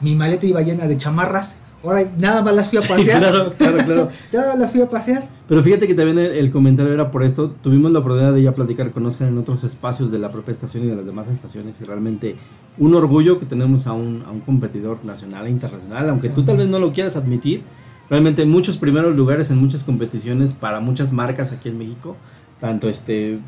Mi 0.00 0.14
maleta 0.14 0.46
iba 0.46 0.60
llena 0.60 0.86
de 0.86 0.96
chamarras. 0.96 1.56
Ahora 1.84 2.02
nada 2.18 2.42
más 2.42 2.56
las 2.56 2.68
fui 2.70 2.78
a 2.78 2.82
Sí, 2.82 2.88
pasear. 2.88 3.18
claro, 3.20 3.52
claro, 3.56 3.78
claro. 3.84 4.08
Nada 4.32 4.48
más 4.50 4.58
las 4.58 4.72
fui 4.72 4.80
a 4.80 4.88
pasear. 4.88 5.28
Pero 5.46 5.62
fíjate 5.62 5.86
que 5.86 5.94
también 5.94 6.18
el, 6.18 6.32
el 6.32 6.50
comentario 6.50 6.92
era 6.92 7.10
por 7.10 7.22
esto. 7.22 7.50
Tuvimos 7.60 7.92
la 7.92 7.98
oportunidad 7.98 8.32
de 8.32 8.42
ya 8.42 8.52
platicar 8.52 8.90
con 8.90 9.04
Oscar 9.04 9.28
en 9.28 9.36
otros 9.36 9.62
espacios 9.64 10.10
de 10.10 10.18
la 10.18 10.30
propia 10.32 10.52
estación 10.52 10.84
y 10.84 10.86
de 10.86 10.96
las 10.96 11.04
demás 11.06 11.28
estaciones. 11.28 11.80
Y 11.80 11.84
realmente 11.84 12.36
un 12.78 12.94
orgullo 12.94 13.38
que 13.38 13.46
tenemos 13.46 13.86
a 13.86 13.92
un, 13.92 14.24
a 14.26 14.30
un 14.30 14.40
competidor 14.40 15.04
nacional 15.04 15.46
e 15.46 15.50
internacional. 15.50 16.08
Aunque 16.08 16.30
tú 16.30 16.42
tal 16.44 16.56
vez 16.56 16.68
no 16.68 16.78
lo 16.78 16.92
quieras 16.92 17.16
admitir. 17.16 17.62
Realmente 18.10 18.44
muchos 18.44 18.76
primeros 18.76 19.14
lugares 19.16 19.50
en 19.50 19.58
muchas 19.58 19.84
competiciones 19.84 20.52
para 20.54 20.80
muchas 20.80 21.12
marcas 21.12 21.52
aquí 21.52 21.68
en 21.68 21.78
México. 21.78 22.16
Tanto 22.60 22.88
este 22.88 23.38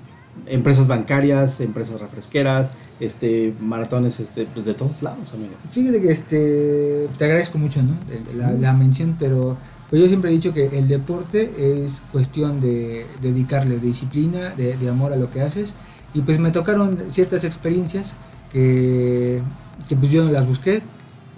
empresas 0.47 0.87
bancarias, 0.89 1.61
empresas 1.61 2.01
refresqueras, 2.01 2.72
este 3.01 3.55
maratones 3.61 4.20
este 4.20 4.47
pues 4.47 4.64
de 4.64 4.74
todos 4.74 5.03
lados, 5.03 5.32
amigo. 5.32 5.55
Fíjate 5.70 6.01
que 6.01 6.12
este 6.12 7.09
te 7.18 7.24
agradezco 7.24 7.59
mucho, 7.59 7.82
¿no? 7.82 7.97
La, 8.34 8.53
la 8.53 8.72
mención, 8.72 9.16
pero 9.18 9.57
pues 9.89 10.03
yo 10.03 10.09
siempre 10.09 10.30
he 10.30 10.32
dicho 10.32 10.53
que 10.53 10.66
el 10.78 10.89
deporte 10.89 11.84
es 11.84 12.03
cuestión 12.12 12.61
de 12.61 13.07
dedicarle 13.22 13.78
disciplina, 13.78 14.51
de, 14.57 14.76
de 14.76 14.89
amor 14.89 15.12
a 15.12 15.16
lo 15.16 15.30
que 15.30 15.43
haces. 15.43 15.74
Y 16.12 16.22
pues 16.22 16.39
me 16.39 16.51
tocaron 16.51 17.05
ciertas 17.11 17.45
experiencias 17.45 18.16
que, 18.53 19.41
que 19.89 19.97
pues 19.97 20.11
yo 20.11 20.24
no 20.24 20.30
las 20.30 20.47
busqué. 20.47 20.82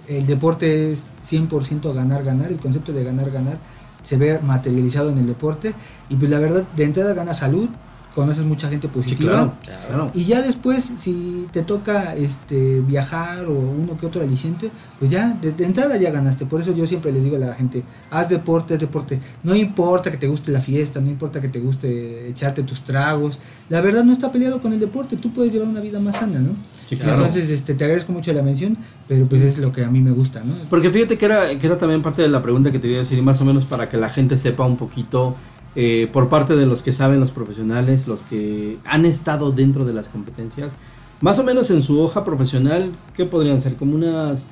El 0.07 0.25
deporte 0.25 0.91
es 0.91 1.11
100% 1.23 1.93
ganar, 1.93 2.23
ganar. 2.23 2.51
El 2.51 2.57
concepto 2.57 2.91
de 2.93 3.03
ganar, 3.03 3.29
ganar 3.29 3.59
se 4.03 4.17
ve 4.17 4.39
materializado 4.39 5.09
en 5.09 5.19
el 5.19 5.27
deporte. 5.27 5.73
Y 6.09 6.15
pues 6.15 6.31
la 6.31 6.39
verdad, 6.39 6.63
de 6.75 6.83
entrada 6.83 7.13
gana 7.13 7.33
salud, 7.33 7.69
conoces 8.15 8.43
mucha 8.43 8.67
gente 8.69 8.87
Sí, 8.87 8.93
positiva. 8.93 9.31
claro, 9.31 9.53
claro. 9.87 10.11
Y 10.13 10.25
ya 10.25 10.41
después, 10.41 10.91
si 10.97 11.47
te 11.51 11.63
toca 11.63 12.15
este 12.15 12.81
viajar 12.81 13.45
o 13.45 13.53
uno 13.53 13.97
que 13.99 14.05
otro 14.05 14.21
aliciente, 14.21 14.71
pues 14.99 15.11
ya, 15.11 15.37
de, 15.41 15.51
de 15.51 15.65
entrada 15.65 15.95
ya 15.97 16.11
ganaste. 16.11 16.45
Por 16.45 16.59
eso 16.61 16.73
yo 16.75 16.85
siempre 16.87 17.11
le 17.11 17.19
digo 17.21 17.35
a 17.35 17.39
la 17.39 17.53
gente, 17.53 17.83
haz 18.09 18.27
deporte, 18.29 18.73
haz 18.73 18.79
deporte. 18.79 19.19
No 19.43 19.55
importa 19.55 20.11
que 20.11 20.17
te 20.17 20.27
guste 20.27 20.51
la 20.51 20.59
fiesta, 20.61 20.99
no 20.99 21.09
importa 21.09 21.39
que 21.39 21.49
te 21.49 21.59
guste 21.59 22.27
echarte 22.27 22.63
tus 22.63 22.81
tragos. 22.81 23.39
La 23.69 23.81
verdad 23.81 24.03
no 24.03 24.11
está 24.13 24.31
peleado 24.31 24.61
con 24.61 24.73
el 24.73 24.79
deporte, 24.79 25.15
tú 25.17 25.31
puedes 25.31 25.53
llevar 25.53 25.67
una 25.67 25.79
vida 25.81 25.99
más 25.99 26.17
sana, 26.17 26.39
¿no? 26.39 26.51
Sí, 26.87 26.95
claro. 26.97 27.17
Entonces, 27.17 27.51
este, 27.51 27.75
te 27.75 27.83
agradezco 27.83 28.11
mucho 28.11 28.33
la 28.33 28.41
mención, 28.41 28.75
pero 29.07 29.27
pues 29.27 29.43
es 29.43 29.59
lo 29.59 29.71
que 29.71 29.85
a 29.85 29.91
mí 29.91 30.01
me 30.01 30.09
gusta, 30.11 30.39
¿no? 30.43 30.53
Porque 30.71 30.89
fíjate 30.89 31.19
que 31.19 31.25
era, 31.25 31.57
que 31.59 31.67
era 31.67 31.77
también 31.77 32.01
parte 32.01 32.23
de 32.23 32.29
la 32.29 32.41
pregunta 32.41 32.71
que 32.71 32.79
te 32.79 32.87
iba 32.87 32.95
a 32.95 32.99
decir, 32.99 33.19
y 33.19 33.21
más 33.21 33.39
o 33.41 33.45
menos 33.45 33.65
para 33.65 33.87
que 33.87 33.97
la 33.97 34.09
gente 34.09 34.37
sepa 34.37 34.65
un 34.65 34.75
poquito, 34.75 35.35
eh, 35.75 36.09
por 36.11 36.29
parte 36.29 36.55
de 36.55 36.65
los 36.65 36.81
que 36.81 36.91
saben, 36.91 37.19
los 37.19 37.31
profesionales, 37.31 38.07
los 38.07 38.23
que 38.23 38.77
han 38.85 39.05
estado 39.05 39.51
dentro 39.51 39.85
de 39.85 39.93
las 39.93 40.09
competencias, 40.09 40.75
más 41.21 41.37
o 41.39 41.43
menos 41.43 41.69
en 41.71 41.81
su 41.81 41.99
hoja 41.99 42.23
profesional, 42.23 42.91
¿qué 43.15 43.25
podrían 43.25 43.59
ser? 43.61 43.75
Como 43.75 43.95
unas 43.95 44.47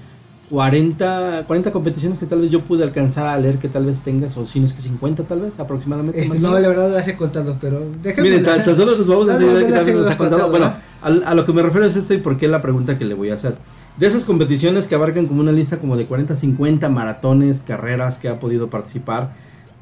40, 0.50 1.44
40 1.46 1.72
competiciones 1.74 2.18
que 2.20 2.26
tal 2.26 2.40
vez 2.42 2.50
yo 2.52 2.62
pude 2.62 2.84
alcanzar 2.84 3.28
a 3.28 3.38
leer 3.38 3.58
que 3.58 3.68
tal 3.68 3.86
vez 3.86 4.02
tengas, 4.02 4.38
o 4.38 4.46
si 4.46 4.60
no 4.60 4.66
es 4.66 4.74
que 4.74 4.82
50 4.82 5.24
tal 5.24 5.42
vez, 5.42 5.60
aproximadamente. 5.60 6.22
Este, 6.22 6.40
no, 6.40 6.58
la 6.58 6.68
verdad 6.70 6.90
las 6.92 7.08
he 7.08 7.18
contado, 7.18 7.58
pero 7.60 7.82
déjame. 8.02 8.30
Miren, 8.30 8.46
tan, 8.46 8.64
solo 8.76 8.98
nos 8.98 9.08
vamos 9.08 9.28
a 9.30 9.34
decir 9.38 9.66
que 9.66 9.74
también 9.74 10.02
no, 10.02 10.08
ha 10.10 10.16
contado. 10.18 10.42
no, 10.44 10.50
Bueno, 10.50 10.66
no. 10.68 10.74
al- 11.02 11.24
a, 11.26 11.34
lo 11.36 11.44
que 11.44 11.52
me 11.54 11.62
refiero 11.62 11.86
es 11.86 11.96
esto 11.98 12.14
y 12.14 12.20
por 12.20 12.38
qué 12.38 12.48
la 12.48 12.62
pregunta 12.62 12.98
que 12.98 13.04
le 13.06 13.14
voy 13.14 13.30
a 13.30 13.34
hacer. 13.34 13.56
De 13.98 14.06
esas 14.08 14.24
competiciones 14.26 14.88
que 14.88 14.96
abarcan 14.96 15.26
como 15.26 15.42
una 15.42 15.52
lista 15.52 15.78
como 15.80 15.98
de 15.98 16.06
40, 16.06 16.36
50 16.36 16.88
maratones, 16.90 17.62
carreras 17.62 18.18
que 18.18 18.30
ha 18.30 18.40
podido 18.40 18.70
participar, 18.70 19.34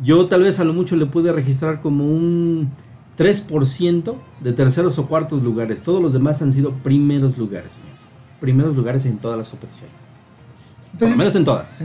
yo 0.03 0.25
tal 0.27 0.43
vez 0.43 0.59
a 0.59 0.63
lo 0.63 0.73
mucho 0.73 0.95
le 0.95 1.05
pude 1.05 1.31
registrar 1.31 1.81
como 1.81 2.05
un 2.05 2.69
3% 3.17 4.15
de 4.41 4.53
terceros 4.53 4.99
o 4.99 5.07
cuartos 5.07 5.41
lugares. 5.43 5.81
Todos 5.83 6.01
los 6.01 6.13
demás 6.13 6.41
han 6.41 6.51
sido 6.51 6.71
primeros 6.71 7.37
lugares, 7.37 7.73
señores. 7.73 8.07
Primeros 8.39 8.75
lugares 8.75 9.05
en 9.05 9.17
todas 9.17 9.37
las 9.37 9.49
competiciones. 9.49 10.05
Por 10.91 10.99
Pues- 10.99 11.11
lo 11.11 11.17
menos 11.17 11.35
en 11.35 11.43
todas 11.43 11.75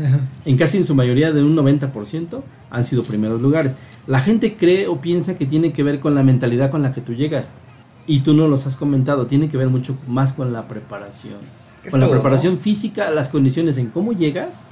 en 0.45 0.57
casi 0.57 0.77
en 0.77 0.85
su 0.85 0.95
mayoría 0.95 1.33
de 1.33 1.43
un 1.43 1.55
90% 1.57 2.45
han 2.71 2.85
sido 2.85 3.03
primeros 3.03 3.41
lugares. 3.41 3.75
La 4.07 4.21
gente 4.21 4.57
cree 4.57 4.87
o 4.87 5.01
piensa 5.01 5.37
que 5.37 5.47
tiene 5.47 5.73
que 5.73 5.83
ver 5.83 5.99
con 6.01 6.15
la 6.15 6.23
mentalidad 6.23 6.71
con 6.71 6.83
la 6.83 6.93
que 6.93 7.01
tú 7.01 7.15
llegas. 7.15 7.55
Y 8.07 8.21
tú 8.21 8.35
no 8.35 8.49
los 8.49 8.67
has 8.67 8.77
comentado, 8.77 9.27
tiene 9.27 9.49
que 9.49 9.57
ver 9.57 9.69
mucho 9.69 9.97
más 10.09 10.33
con 10.33 10.53
la 10.53 10.67
preparación. 10.69 11.39
Es 11.75 11.81
que 11.81 11.89
es 11.89 11.91
con 11.91 12.01
la 12.01 12.07
todo, 12.07 12.17
preparación 12.17 12.55
¿no? 12.55 12.61
física, 12.61 13.11
las 13.11 13.29
condiciones 13.29 13.79
en 13.79 13.87
cómo 13.89 14.13
llegas, 14.13 14.67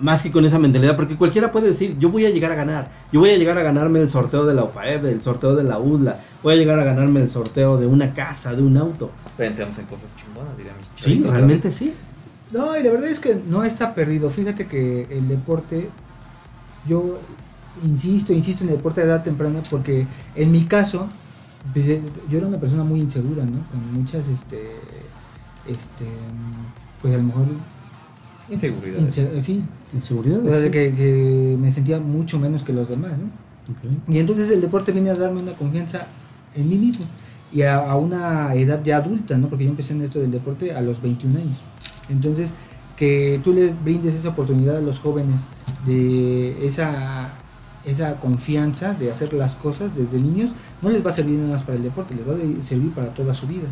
más 0.00 0.22
que 0.22 0.30
con 0.30 0.44
esa 0.44 0.58
mentalidad, 0.58 0.96
porque 0.96 1.16
cualquiera 1.16 1.52
puede 1.52 1.68
decir, 1.68 1.96
yo 1.98 2.10
voy 2.10 2.24
a 2.26 2.30
llegar 2.30 2.50
a 2.52 2.54
ganar, 2.54 2.88
yo 3.12 3.20
voy 3.20 3.30
a 3.30 3.36
llegar 3.36 3.58
a 3.58 3.62
ganarme 3.62 4.00
el 4.00 4.08
sorteo 4.08 4.46
de 4.46 4.54
la 4.54 4.64
OPAEB, 4.64 5.06
el 5.06 5.20
sorteo 5.22 5.54
de 5.54 5.64
la 5.64 5.78
UDLA, 5.78 6.18
voy 6.42 6.54
a 6.54 6.56
llegar 6.56 6.78
a 6.80 6.84
ganarme 6.84 7.20
el 7.20 7.28
sorteo 7.28 7.78
de 7.78 7.86
una 7.86 8.14
casa, 8.14 8.54
de 8.54 8.62
un 8.62 8.76
auto. 8.76 9.10
Pensemos 9.36 9.78
en 9.78 9.86
cosas 9.86 10.14
chingonas, 10.16 10.56
diría 10.56 10.72
mi 10.72 10.84
Sí, 10.94 11.22
realmente 11.28 11.70
sí. 11.70 11.94
No, 12.52 12.76
y 12.78 12.82
la 12.82 12.90
verdad 12.90 13.08
es 13.08 13.20
que 13.20 13.40
no 13.46 13.62
está 13.62 13.94
perdido. 13.94 14.28
Fíjate 14.30 14.66
que 14.66 15.02
el 15.10 15.28
deporte, 15.28 15.88
yo 16.88 17.18
insisto, 17.84 18.32
insisto 18.32 18.64
en 18.64 18.70
el 18.70 18.76
deporte 18.76 19.00
de 19.02 19.06
edad 19.06 19.22
temprana 19.22 19.62
porque 19.70 20.06
en 20.34 20.50
mi 20.50 20.64
caso, 20.64 21.06
pues, 21.72 21.86
eh, 21.88 22.02
yo 22.28 22.38
era 22.38 22.46
una 22.46 22.58
persona 22.58 22.82
muy 22.84 23.00
insegura, 23.00 23.44
¿no? 23.44 23.60
Con 23.70 23.92
muchas, 23.94 24.26
este, 24.28 24.58
este, 25.68 26.06
pues 27.02 27.14
a 27.14 27.18
lo 27.18 27.22
mejor, 27.24 27.44
Inseguridad. 28.50 28.98
inse- 28.98 29.40
sí, 29.40 29.64
Inseguridad. 29.92 30.44
o 30.44 30.52
sea, 30.52 30.62
sí. 30.62 30.70
que, 30.70 30.94
que 30.94 31.56
me 31.58 31.70
sentía 31.72 31.98
mucho 32.00 32.38
menos 32.38 32.62
que 32.62 32.72
los 32.72 32.88
demás, 32.88 33.12
¿no? 33.18 33.50
Y 34.08 34.18
entonces 34.18 34.50
el 34.50 34.60
deporte 34.60 34.92
viene 34.92 35.10
a 35.10 35.14
darme 35.14 35.42
una 35.42 35.52
confianza 35.52 36.06
en 36.56 36.68
mí 36.68 36.76
mismo 36.76 37.04
y 37.52 37.62
a, 37.62 37.78
a 37.78 37.96
una 37.96 38.54
edad 38.54 38.82
ya 38.82 38.96
adulta, 38.96 39.36
¿no? 39.38 39.48
Porque 39.48 39.64
yo 39.64 39.70
empecé 39.70 39.92
en 39.92 40.02
esto 40.02 40.18
del 40.18 40.30
deporte 40.30 40.72
a 40.72 40.80
los 40.80 41.00
21 41.00 41.38
años. 41.38 41.58
Entonces, 42.08 42.54
que 43.00 43.40
tú 43.42 43.54
les 43.54 43.82
brindes 43.82 44.14
esa 44.14 44.28
oportunidad 44.28 44.76
a 44.76 44.80
los 44.82 45.00
jóvenes 45.00 45.46
de 45.86 46.66
esa, 46.66 47.30
esa 47.86 48.16
confianza 48.20 48.92
de 48.92 49.10
hacer 49.10 49.32
las 49.32 49.56
cosas 49.56 49.96
desde 49.96 50.20
niños, 50.20 50.50
no 50.82 50.90
les 50.90 51.04
va 51.04 51.08
a 51.08 51.12
servir 51.14 51.38
nada 51.38 51.52
más 51.52 51.62
para 51.62 51.76
el 51.78 51.82
deporte, 51.82 52.14
les 52.14 52.28
va 52.28 52.34
a 52.34 52.62
servir 52.64 52.92
para 52.92 53.14
toda 53.14 53.32
su 53.32 53.46
vida. 53.46 53.68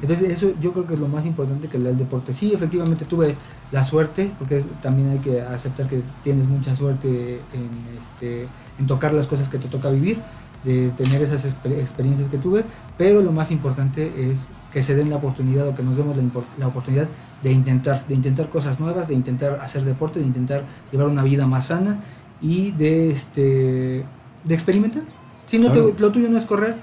Entonces, 0.00 0.30
eso 0.30 0.52
yo 0.60 0.72
creo 0.72 0.86
que 0.86 0.94
es 0.94 1.00
lo 1.00 1.08
más 1.08 1.26
importante 1.26 1.68
que 1.68 1.78
le 1.78 1.84
da 1.84 1.90
el 1.90 1.98
deporte. 1.98 2.32
Sí, 2.32 2.52
efectivamente 2.52 3.04
tuve 3.04 3.34
la 3.72 3.82
suerte, 3.84 4.30
porque 4.38 4.64
también 4.82 5.10
hay 5.10 5.18
que 5.18 5.40
aceptar 5.42 5.86
que 5.88 6.02
tienes 6.22 6.46
mucha 6.48 6.74
suerte 6.76 7.40
en, 7.52 7.70
este, 8.00 8.46
en 8.78 8.86
tocar 8.86 9.12
las 9.12 9.26
cosas 9.26 9.48
que 9.48 9.58
te 9.58 9.68
toca 9.68 9.90
vivir, 9.90 10.18
de 10.64 10.90
tener 10.90 11.22
esas 11.22 11.44
exper- 11.46 11.78
experiencias 11.78 12.28
que 12.28 12.36
tuve, 12.38 12.64
pero 12.98 13.20
lo 13.22 13.32
más 13.32 13.50
importante 13.50 14.12
es 14.30 14.46
que 14.72 14.82
se 14.82 14.94
den 14.94 15.08
la 15.10 15.16
oportunidad 15.16 15.66
o 15.66 15.74
que 15.74 15.82
nos 15.82 15.96
demos 15.96 16.16
la, 16.16 16.22
la 16.58 16.66
oportunidad 16.68 17.08
de 17.42 17.50
intentar, 17.50 18.06
de 18.06 18.14
intentar 18.14 18.50
cosas 18.50 18.78
nuevas, 18.78 19.08
de 19.08 19.14
intentar 19.14 19.58
hacer 19.62 19.82
deporte, 19.84 20.20
de 20.20 20.26
intentar 20.26 20.62
llevar 20.92 21.08
una 21.08 21.22
vida 21.24 21.46
más 21.46 21.66
sana 21.68 21.98
y 22.42 22.70
de 22.72 23.10
este 23.10 24.04
de 24.44 24.54
experimentar. 24.54 25.02
Si 25.46 25.58
no 25.58 25.72
te- 25.72 25.94
lo 26.00 26.12
tuyo 26.12 26.28
no 26.28 26.36
es 26.38 26.44
correr, 26.46 26.76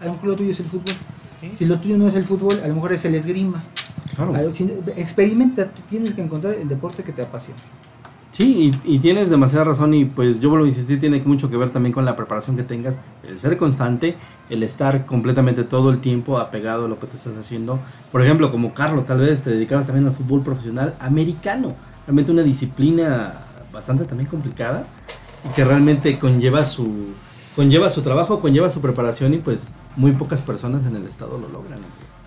a 0.00 0.04
lo 0.04 0.12
mejor 0.12 0.28
lo 0.28 0.36
tuyo 0.36 0.50
es 0.50 0.60
el 0.60 0.66
fútbol. 0.66 0.94
Si 1.54 1.64
lo 1.64 1.80
tuyo 1.80 1.98
no 1.98 2.06
es 2.06 2.14
el 2.14 2.24
fútbol, 2.24 2.60
a 2.62 2.68
lo 2.68 2.74
mejor 2.74 2.92
es 2.92 3.04
el 3.04 3.14
esgrima. 3.14 3.62
Claro. 4.14 4.34
Experimenta, 4.96 5.70
tienes 5.88 6.14
que 6.14 6.22
encontrar 6.22 6.54
el 6.54 6.68
deporte 6.68 7.02
que 7.02 7.12
te 7.12 7.22
apasiona. 7.22 7.60
Sí, 8.30 8.72
y, 8.86 8.94
y, 8.94 8.98
tienes 8.98 9.28
demasiada 9.28 9.64
razón 9.64 9.92
y 9.92 10.06
pues 10.06 10.40
yo 10.40 10.48
vuelvo 10.48 10.64
a 10.64 10.68
insistir, 10.68 10.98
tiene 10.98 11.20
mucho 11.20 11.50
que 11.50 11.56
ver 11.58 11.68
también 11.68 11.92
con 11.92 12.06
la 12.06 12.16
preparación 12.16 12.56
que 12.56 12.62
tengas, 12.62 12.98
el 13.28 13.38
ser 13.38 13.58
constante, 13.58 14.16
el 14.48 14.62
estar 14.62 15.04
completamente 15.04 15.64
todo 15.64 15.90
el 15.90 16.00
tiempo 16.00 16.38
apegado 16.38 16.86
a 16.86 16.88
lo 16.88 16.98
que 16.98 17.06
te 17.08 17.16
estás 17.16 17.36
haciendo. 17.36 17.78
Por 18.10 18.22
ejemplo, 18.22 18.50
como 18.50 18.72
Carlos, 18.72 19.04
tal 19.04 19.20
vez 19.20 19.42
te 19.42 19.50
dedicabas 19.50 19.84
también 19.84 20.06
al 20.06 20.14
fútbol 20.14 20.40
profesional 20.42 20.94
americano, 20.98 21.74
realmente 22.06 22.32
una 22.32 22.42
disciplina 22.42 23.34
bastante 23.70 24.06
también 24.06 24.30
complicada 24.30 24.86
y 25.44 25.52
que 25.52 25.62
realmente 25.62 26.18
conlleva 26.18 26.64
su, 26.64 27.12
conlleva 27.56 27.90
su 27.90 28.02
trabajo, 28.02 28.40
conlleva 28.40 28.70
su 28.70 28.80
preparación 28.80 29.34
y 29.34 29.38
pues 29.38 29.72
muy 29.96 30.12
pocas 30.12 30.40
personas 30.40 30.86
en 30.86 30.96
el 30.96 31.06
estado 31.06 31.38
lo 31.38 31.48
logran. 31.48 31.78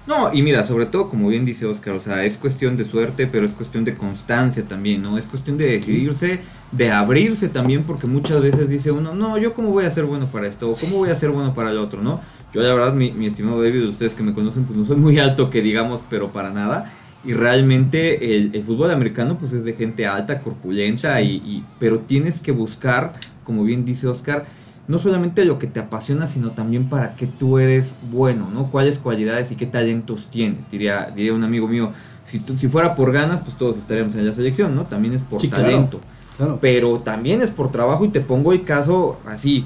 No, 0.07 0.31
y 0.31 0.43
mira, 0.43 0.63
sobre 0.63 0.85
todo 0.85 1.09
como 1.09 1.29
bien 1.29 1.45
dice 1.45 1.65
Oscar, 1.65 1.95
o 1.95 2.01
sea, 2.01 2.23
es 2.25 2.37
cuestión 2.37 2.77
de 2.77 2.85
suerte, 2.85 3.25
pero 3.25 3.45
es 3.45 3.53
cuestión 3.53 3.83
de 3.85 3.95
constancia 3.95 4.63
también, 4.63 5.01
¿no? 5.01 5.17
Es 5.17 5.25
cuestión 5.25 5.57
de 5.57 5.65
decidirse, 5.65 6.41
de 6.71 6.91
abrirse 6.91 7.49
también, 7.49 7.83
porque 7.83 8.05
muchas 8.05 8.39
veces 8.39 8.69
dice 8.69 8.91
uno, 8.91 9.15
no, 9.15 9.39
yo 9.39 9.55
cómo 9.55 9.71
voy 9.71 9.85
a 9.85 9.91
ser 9.91 10.05
bueno 10.05 10.27
para 10.27 10.47
esto, 10.47 10.69
o 10.69 10.75
cómo 10.79 10.97
voy 10.97 11.09
a 11.09 11.15
ser 11.15 11.31
bueno 11.31 11.55
para 11.55 11.71
el 11.71 11.79
otro, 11.79 12.03
¿no? 12.03 12.21
Yo 12.53 12.61
la 12.61 12.73
verdad, 12.73 12.93
mi, 12.93 13.25
estimado 13.25 13.61
David, 13.61 13.89
ustedes 13.89 14.13
que 14.13 14.21
me 14.21 14.33
conocen, 14.33 14.65
pues 14.65 14.77
no 14.77 14.85
soy 14.85 14.97
muy 14.97 15.17
alto 15.17 15.49
que 15.49 15.61
digamos, 15.61 16.01
pero 16.09 16.29
para 16.31 16.51
nada. 16.51 16.93
Y 17.25 17.33
realmente 17.33 18.35
el, 18.35 18.63
fútbol 18.63 18.91
americano 18.91 19.37
pues 19.39 19.53
es 19.53 19.65
de 19.65 19.73
gente 19.73 20.05
alta, 20.05 20.39
corpulenta, 20.39 21.19
y, 21.21 21.63
pero 21.79 21.99
tienes 21.99 22.39
que 22.39 22.51
buscar, 22.51 23.13
como 23.43 23.63
bien 23.63 23.83
dice 23.83 24.07
Oscar, 24.07 24.45
no 24.87 24.99
solamente 24.99 25.45
lo 25.45 25.57
que 25.57 25.67
te 25.67 25.79
apasiona, 25.79 26.27
sino 26.27 26.51
también 26.51 26.87
para 26.89 27.15
qué 27.15 27.25
tú 27.27 27.57
eres 27.59 27.95
bueno, 28.11 28.49
¿no? 28.53 28.67
Cuáles 28.71 28.99
cualidades 28.99 29.51
y 29.51 29.55
qué 29.55 29.65
talentos 29.65 30.27
tienes. 30.31 30.69
Diría, 30.69 31.11
diría 31.15 31.33
un 31.33 31.43
amigo 31.43 31.67
mío, 31.67 31.91
si, 32.25 32.39
si 32.55 32.67
fuera 32.67 32.95
por 32.95 33.11
ganas, 33.11 33.41
pues 33.41 33.57
todos 33.57 33.77
estaríamos 33.77 34.15
en 34.15 34.27
la 34.27 34.33
selección, 34.33 34.75
¿no? 34.75 34.83
También 34.85 35.13
es 35.13 35.21
por 35.23 35.39
Sí, 35.41 35.47
talento. 35.47 35.99
claro. 36.37 36.59
Pero 36.61 36.99
también 36.99 37.41
es 37.41 37.49
por 37.49 37.71
trabajo 37.71 38.05
y 38.05 38.09
te 38.09 38.21
pongo 38.21 38.53
el 38.53 38.63
caso 38.63 39.19
así, 39.25 39.65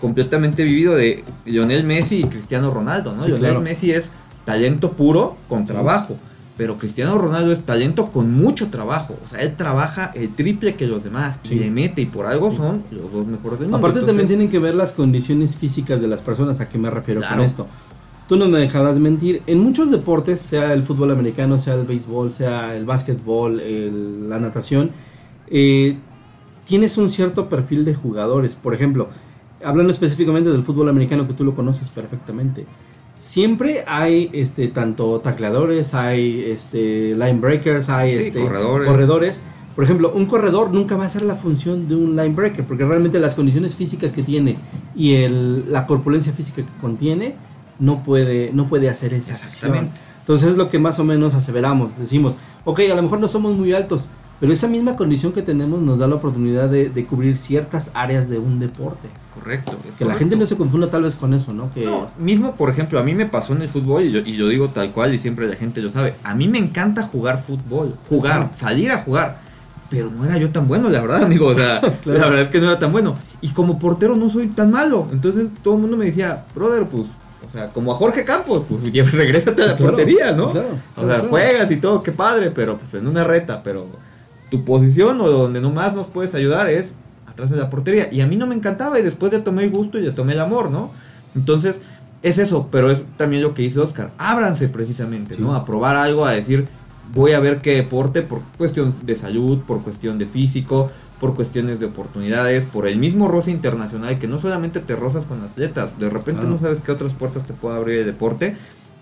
completamente 0.00 0.64
vivido 0.64 0.94
de 0.94 1.24
Lionel 1.44 1.84
Messi 1.84 2.20
y 2.20 2.24
Cristiano 2.24 2.70
Ronaldo, 2.72 3.14
¿no? 3.14 3.22
Sí, 3.22 3.28
Lionel 3.28 3.44
claro. 3.50 3.60
Messi 3.60 3.90
es 3.92 4.10
talento 4.44 4.92
puro 4.92 5.36
con 5.48 5.66
trabajo. 5.66 6.16
Pero 6.60 6.76
Cristiano 6.76 7.16
Ronaldo 7.16 7.52
es 7.52 7.62
talento 7.62 8.08
con 8.12 8.34
mucho 8.34 8.68
trabajo. 8.68 9.16
O 9.24 9.28
sea, 9.30 9.40
él 9.40 9.56
trabaja 9.56 10.12
el 10.14 10.34
triple 10.34 10.74
que 10.74 10.86
los 10.86 11.02
demás. 11.02 11.40
Sí. 11.42 11.54
Y 11.54 11.58
le 11.58 11.70
mete. 11.70 12.02
Y 12.02 12.04
por 12.04 12.26
algo 12.26 12.50
Sí. 12.50 12.58
son 12.58 12.82
los 12.90 13.10
dos 13.10 13.26
mejores 13.26 13.60
del 13.60 13.68
mundo. 13.70 13.78
Aparte 13.78 14.02
también 14.02 14.28
tienen 14.28 14.50
que 14.50 14.58
ver 14.58 14.74
las 14.74 14.92
condiciones 14.92 15.56
físicas 15.56 16.02
de 16.02 16.06
las 16.08 16.20
personas, 16.20 16.60
¿a 16.60 16.68
qué 16.68 16.76
me 16.76 16.90
refiero 16.90 17.22
Claro. 17.22 17.36
con 17.36 17.44
esto? 17.46 17.66
Tú 18.28 18.36
no 18.36 18.46
me 18.46 18.58
dejarás 18.58 18.98
mentir, 18.98 19.40
en 19.46 19.58
muchos 19.60 19.90
deportes, 19.90 20.38
sea 20.42 20.74
el 20.74 20.82
fútbol 20.82 21.10
americano, 21.12 21.56
sea 21.56 21.72
el 21.76 21.86
béisbol, 21.86 22.30
sea 22.30 22.76
el 22.76 22.84
básquetbol, 22.84 23.58
el- 23.60 24.28
la 24.28 24.38
natación, 24.38 24.90
eh, 25.50 25.96
tienes 26.66 26.98
un 26.98 27.08
cierto 27.08 27.48
perfil 27.48 27.86
de 27.86 27.94
jugadores. 27.94 28.54
Por 28.54 28.74
ejemplo, 28.74 29.08
hablando 29.64 29.90
específicamente 29.90 30.50
del 30.50 30.62
fútbol 30.62 30.90
americano 30.90 31.26
que 31.26 31.32
tú 31.32 31.42
lo 31.42 31.54
conoces 31.54 31.88
perfectamente, 31.88 32.66
siempre 33.20 33.84
hay 33.86 34.30
este 34.32 34.66
tanto 34.68 35.20
tacleadores, 35.20 35.94
hay 35.94 36.42
este 36.46 37.14
linebreakers, 37.14 37.88
hay 37.90 38.14
Sí, 38.16 38.20
este 38.28 38.40
corredores. 38.40 38.88
corredores. 38.88 39.42
Por 39.76 39.84
ejemplo, 39.84 40.10
un 40.12 40.26
corredor 40.26 40.72
nunca 40.72 40.96
va 40.96 41.04
a 41.04 41.08
ser 41.08 41.22
la 41.22 41.36
función 41.36 41.86
de 41.88 41.94
un 41.94 42.16
linebreaker, 42.16 42.64
porque 42.64 42.84
realmente 42.84 43.18
las 43.20 43.34
condiciones 43.34 43.76
físicas 43.76 44.12
que 44.12 44.22
tiene 44.22 44.56
y 44.96 45.14
el, 45.14 45.70
la 45.70 45.86
corpulencia 45.86 46.32
física 46.32 46.62
que 46.62 46.80
contiene 46.80 47.34
no 47.78 48.02
puede, 48.02 48.50
no 48.52 48.66
puede 48.66 48.88
hacer 48.88 49.14
esa 49.14 49.32
acción. 49.32 49.48
Exactamente. 49.76 50.00
Entonces 50.20 50.50
es 50.50 50.56
lo 50.56 50.68
que 50.68 50.78
más 50.78 50.98
o 50.98 51.04
menos 51.04 51.34
aseveramos. 51.34 51.96
Decimos, 51.98 52.36
ok, 52.64 52.80
a 52.90 52.94
lo 52.94 53.02
mejor 53.02 53.20
no 53.20 53.28
somos 53.28 53.56
muy 53.56 53.72
altos, 53.72 54.10
pero 54.40 54.52
esa 54.52 54.66
misma 54.68 54.96
condición 54.96 55.32
que 55.32 55.42
tenemos 55.42 55.80
nos 55.82 55.98
da 55.98 56.06
la 56.06 56.14
oportunidad 56.16 56.68
de, 56.70 56.88
de 56.88 57.04
cubrir 57.04 57.36
ciertas 57.36 57.90
áreas 57.94 58.28
de 58.30 58.38
un 58.38 58.58
deporte. 58.58 59.06
Es 59.14 59.28
correcto. 59.34 59.76
es 59.88 59.96
Que 59.96 60.04
la 60.06 60.14
gente 60.14 60.34
no 60.36 60.46
se 60.46 60.56
confunda 60.56 60.88
tal 60.88 61.02
vez 61.02 61.14
con 61.14 61.34
eso, 61.34 61.52
¿no? 61.52 61.70
Que 61.72 61.84
No, 61.84 62.10
mismo, 62.18 62.56
por 62.56 62.70
ejemplo, 62.70 62.98
a 62.98 63.02
mí 63.02 63.14
me 63.14 63.26
pasó 63.26 63.52
en 63.54 63.60
el 63.62 63.68
fútbol 63.68 64.02
y 64.04 64.10
yo, 64.12 64.20
y 64.20 64.36
yo 64.36 64.48
digo 64.48 64.68
tal 64.68 64.92
cual 64.92 65.14
y 65.14 65.18
siempre 65.18 65.46
la 65.46 65.56
gente 65.56 65.82
lo 65.82 65.90
sabe. 65.90 66.14
A 66.24 66.34
mí 66.34 66.48
me 66.48 66.58
encanta 66.58 67.02
jugar 67.02 67.42
fútbol, 67.42 67.94
jugar, 68.08 68.38
Claro. 68.40 68.50
salir 68.56 68.90
a 68.92 68.98
jugar. 69.02 69.38
Pero 69.90 70.08
no 70.10 70.24
era 70.24 70.38
yo 70.38 70.50
tan 70.50 70.66
bueno, 70.68 70.88
la 70.88 71.00
verdad, 71.02 71.22
amigo. 71.24 71.46
O 71.46 71.54
sea, 71.54 71.80
Claro. 72.02 72.18
la 72.20 72.26
verdad 72.28 72.42
es 72.42 72.48
que 72.48 72.60
no 72.60 72.66
era 72.68 72.78
tan 72.78 72.92
bueno. 72.92 73.14
Y 73.42 73.50
como 73.50 73.78
portero 73.78 74.16
no 74.16 74.30
soy 74.30 74.48
tan 74.48 74.70
malo. 74.70 75.08
Entonces 75.12 75.48
todo 75.62 75.74
el 75.74 75.80
mundo 75.82 75.96
me 75.98 76.06
decía, 76.06 76.46
brother, 76.54 76.86
pues, 76.86 77.04
o 77.46 77.50
sea, 77.50 77.68
como 77.68 77.92
a 77.92 77.94
Jorge 77.94 78.24
Campos, 78.24 78.62
pues 78.68 78.90
ya 78.92 79.04
regrésate 79.12 79.62
a 79.62 79.66
la 79.66 79.76
Claro, 79.76 79.92
portería, 79.92 80.32
¿no? 80.32 80.50
claro, 80.50 80.68
o 80.96 81.06
sea, 81.06 81.18
juegas 81.28 81.70
y 81.70 81.76
todo, 81.76 82.02
qué 82.02 82.12
padre, 82.12 82.50
pero 82.52 82.78
pues 82.78 82.94
en 82.94 83.06
una 83.08 83.24
reta, 83.24 83.62
pero 83.62 83.86
tu 84.50 84.64
posición 84.64 85.20
o 85.20 85.28
donde 85.30 85.60
nomás 85.60 85.94
nos 85.94 86.06
puedes 86.06 86.34
ayudar 86.34 86.68
es 86.70 86.94
atrás 87.26 87.50
de 87.50 87.56
la 87.56 87.70
portería. 87.70 88.08
Y 88.12 88.20
a 88.20 88.26
mí 88.26 88.36
no 88.36 88.46
me 88.46 88.54
encantaba 88.54 88.98
y 88.98 89.02
después 89.02 89.32
le 89.32 89.40
tomé 89.40 89.64
el 89.64 89.70
gusto 89.70 89.98
y 89.98 90.02
le 90.02 90.10
tomé 90.10 90.32
el 90.32 90.40
amor, 90.40 90.70
¿no? 90.70 90.90
Entonces, 91.34 91.82
es 92.22 92.38
eso, 92.38 92.68
pero 92.70 92.90
es 92.90 93.00
también 93.16 93.42
lo 93.42 93.54
que 93.54 93.62
hizo 93.62 93.82
Oscar. 93.82 94.10
Ábranse 94.18 94.68
precisamente, 94.68 95.36
Sí. 95.36 95.40
¿no? 95.42 95.54
A 95.54 95.64
probar 95.64 95.96
algo, 95.96 96.26
a 96.26 96.32
decir, 96.32 96.66
voy 97.14 97.32
a 97.32 97.40
ver 97.40 97.60
qué 97.60 97.74
deporte 97.76 98.22
por 98.22 98.40
cuestión 98.58 98.94
de 99.02 99.14
salud, 99.14 99.60
por 99.66 99.82
cuestión 99.82 100.18
de 100.18 100.26
físico, 100.26 100.90
por 101.20 101.34
cuestiones 101.34 101.80
de 101.80 101.86
oportunidades, 101.86 102.64
por 102.64 102.88
el 102.88 102.98
mismo 102.98 103.28
roce 103.28 103.50
internacional, 103.50 104.18
que 104.18 104.26
no 104.26 104.40
solamente 104.40 104.80
te 104.80 104.96
rozas 104.96 105.26
con 105.26 105.42
atletas, 105.42 105.98
de 105.98 106.08
repente 106.08 106.40
Claro. 106.40 106.48
no 106.54 106.58
sabes 106.58 106.80
qué 106.80 106.92
otras 106.92 107.12
puertas 107.12 107.44
te 107.46 107.52
puede 107.52 107.76
abrir 107.76 107.98
el 108.00 108.06
deporte. 108.06 108.56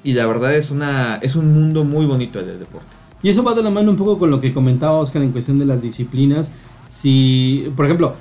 Y 0.05 0.13
la 0.13 0.27
verdad 0.27 0.55
es 0.55 0.71
una 0.71 1.17
es 1.23 1.35
un 1.37 1.53
mundo 1.53 1.85
muy 1.85 2.07
bonito 2.07 2.39
el 2.41 2.47
del 2.47 2.59
deporte. 2.61 2.87
Y 3.23 3.29
eso 3.29 3.43
va 3.43 3.55
de 3.55 3.63
la 3.63 3.71
mano 3.71 3.91
un 3.91 3.97
poco 3.97 4.19
con 4.19 4.31
lo 4.31 4.41
que 4.41 4.53
comentaba 4.53 4.99
Oscar 4.99 5.23
en 5.23 5.33
cuestión 5.33 5.59
de 5.59 5.67
las 5.67 5.83
disciplinas. 5.83 6.53
Si, 6.87 7.71
por 7.77 7.85
ejemplo, 7.85 8.15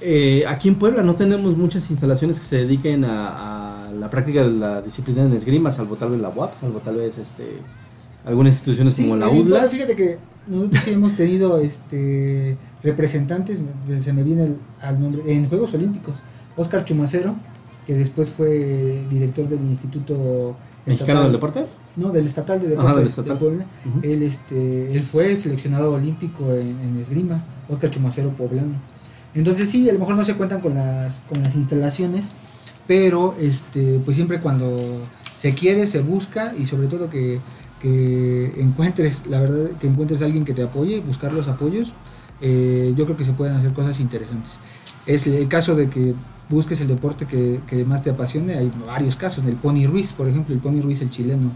eh, 0.00 0.44
aquí 0.46 0.68
en 0.68 0.76
Puebla 0.76 1.02
no 1.02 1.14
tenemos 1.14 1.56
muchas 1.56 1.90
instalaciones 1.90 2.38
que 2.38 2.46
se 2.46 2.56
dediquen 2.58 3.04
a, 3.04 3.86
a 3.86 3.92
la 3.92 4.08
práctica 4.10 4.44
de 4.44 4.52
la 4.52 4.82
disciplina 4.82 5.24
en 5.24 5.32
esgrima, 5.32 5.72
salvo 5.72 5.96
tal 5.96 6.10
vez 6.10 6.20
la 6.20 6.28
UAP, 6.28 6.54
salvo 6.54 6.78
tal 6.80 6.96
vez 6.96 7.18
este 7.18 7.44
algunas 8.24 8.54
instituciones 8.54 8.94
Sí, 8.94 9.02
como 9.02 9.16
la 9.16 9.28
UDLA. 9.28 9.42
Puebla, 9.42 9.68
Fíjate 9.68 9.96
que 9.96 10.16
nosotros 10.46 10.82
sí 10.82 10.90
hemos 10.92 11.12
tenido 11.14 11.58
este 11.58 12.56
representantes, 12.82 13.62
se 13.98 14.12
me 14.12 14.22
viene 14.22 14.44
el, 14.44 14.58
al 14.80 15.00
nombre, 15.00 15.22
en 15.26 15.48
Juegos 15.48 15.74
Olímpicos. 15.74 16.16
Oscar 16.56 16.84
Chumacero, 16.84 17.34
que 17.86 17.94
después 17.94 18.30
fue 18.30 19.06
director 19.10 19.48
del 19.48 19.60
Instituto 19.60 20.56
¿Mexicano 20.86 21.20
Estatal- 21.20 21.22
del 21.24 21.32
deporte? 21.32 21.66
No, 21.96 22.10
del 22.10 22.26
estatal 22.26 22.60
de 22.60 22.66
Ajá, 22.66 22.72
deporte 22.74 22.94
del 22.96 23.04
de 23.04 23.08
estatal. 23.08 23.66
Él, 24.02 24.22
este, 24.22 24.94
él 24.96 25.02
fue 25.02 25.36
seleccionado 25.36 25.92
olímpico 25.92 26.52
en, 26.52 26.78
en 26.80 26.96
esgrima, 26.98 27.44
Oscar 27.68 27.90
Chumacero 27.90 28.30
poblano. 28.30 28.74
Entonces 29.34 29.68
sí, 29.70 29.88
a 29.88 29.92
lo 29.92 29.98
mejor 29.98 30.14
no 30.16 30.24
se 30.24 30.34
cuentan 30.34 30.60
con 30.60 30.74
las, 30.74 31.20
con 31.28 31.42
las 31.42 31.54
instalaciones, 31.56 32.28
pero 32.86 33.34
este, 33.40 34.00
pues 34.04 34.16
siempre 34.16 34.40
cuando 34.40 35.00
se 35.36 35.54
quiere, 35.54 35.86
se 35.86 36.00
busca 36.02 36.52
y 36.58 36.66
sobre 36.66 36.86
todo 36.88 37.08
que, 37.10 37.40
que 37.80 38.52
encuentres, 38.60 39.26
la 39.26 39.40
verdad, 39.40 39.70
que 39.80 39.86
encuentres 39.88 40.22
a 40.22 40.26
alguien 40.26 40.44
que 40.44 40.52
te 40.54 40.62
apoye, 40.62 41.00
buscar 41.00 41.32
los 41.32 41.48
apoyos, 41.48 41.94
eh, 42.40 42.92
yo 42.96 43.04
creo 43.06 43.16
que 43.16 43.24
se 43.24 43.32
pueden 43.32 43.54
hacer 43.56 43.72
cosas 43.72 44.00
interesantes. 44.00 44.58
Es 45.06 45.26
el 45.26 45.48
caso 45.48 45.74
de 45.74 45.88
que 45.88 46.14
busques 46.48 46.80
el 46.80 46.88
deporte 46.88 47.26
que, 47.26 47.60
que 47.66 47.84
más 47.84 48.02
te 48.02 48.10
apasione, 48.10 48.54
hay 48.54 48.70
varios 48.86 49.16
casos, 49.16 49.44
el 49.46 49.56
Pony 49.56 49.86
Ruiz, 49.86 50.12
por 50.12 50.28
ejemplo, 50.28 50.54
el 50.54 50.60
Pony 50.60 50.80
Ruiz, 50.82 51.00
el 51.02 51.10
chileno, 51.10 51.50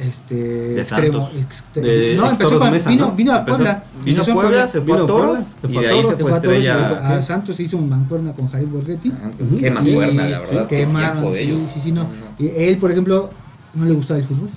este 0.00 0.34
De 0.34 0.80
extremo, 0.80 1.28
Santos. 1.30 1.40
extre- 1.44 1.80
De 1.80 2.14
no, 2.16 2.30
empezó 2.30 2.58
con- 2.58 2.70
Mesa, 2.70 2.90
vino, 2.90 3.06
¿no? 3.06 3.12
vino 3.12 3.32
a 3.32 3.44
Puebla, 3.44 3.84
vino 4.04 4.22
a 4.22 4.24
Puebla, 4.24 4.68
se 4.68 4.80
fue 4.80 4.96
a 4.96 5.06
Toro 5.06 5.36
se 5.54 5.66
y 5.68 5.72
fue 5.72 5.86
a 5.86 5.90
Toros, 5.90 6.16
se 6.16 6.22
fue 6.24 6.32
a 6.36 6.40
fue 6.40 6.68
a. 6.68 7.22
Santos, 7.22 7.56
se 7.56 7.62
hizo 7.62 7.76
un 7.78 7.88
mancuerna 7.88 8.32
con 8.32 8.48
Jared 8.48 8.66
Borghetti. 8.68 9.12
Qué 9.60 9.70
mancuerna, 9.70 10.26
la 10.28 10.38
verdad. 10.40 10.66
qué 10.68 10.76
quemaron, 10.78 11.34
sí, 11.36 11.42
ellos. 11.44 11.70
sí, 11.70 11.80
sí, 11.80 11.92
no. 11.92 12.06
Y 12.38 12.48
él, 12.48 12.76
por 12.78 12.90
ejemplo, 12.90 13.30
no 13.74 13.84
le 13.84 13.92
gustaba 13.94 14.18
el 14.18 14.26
fútbol. 14.26 14.50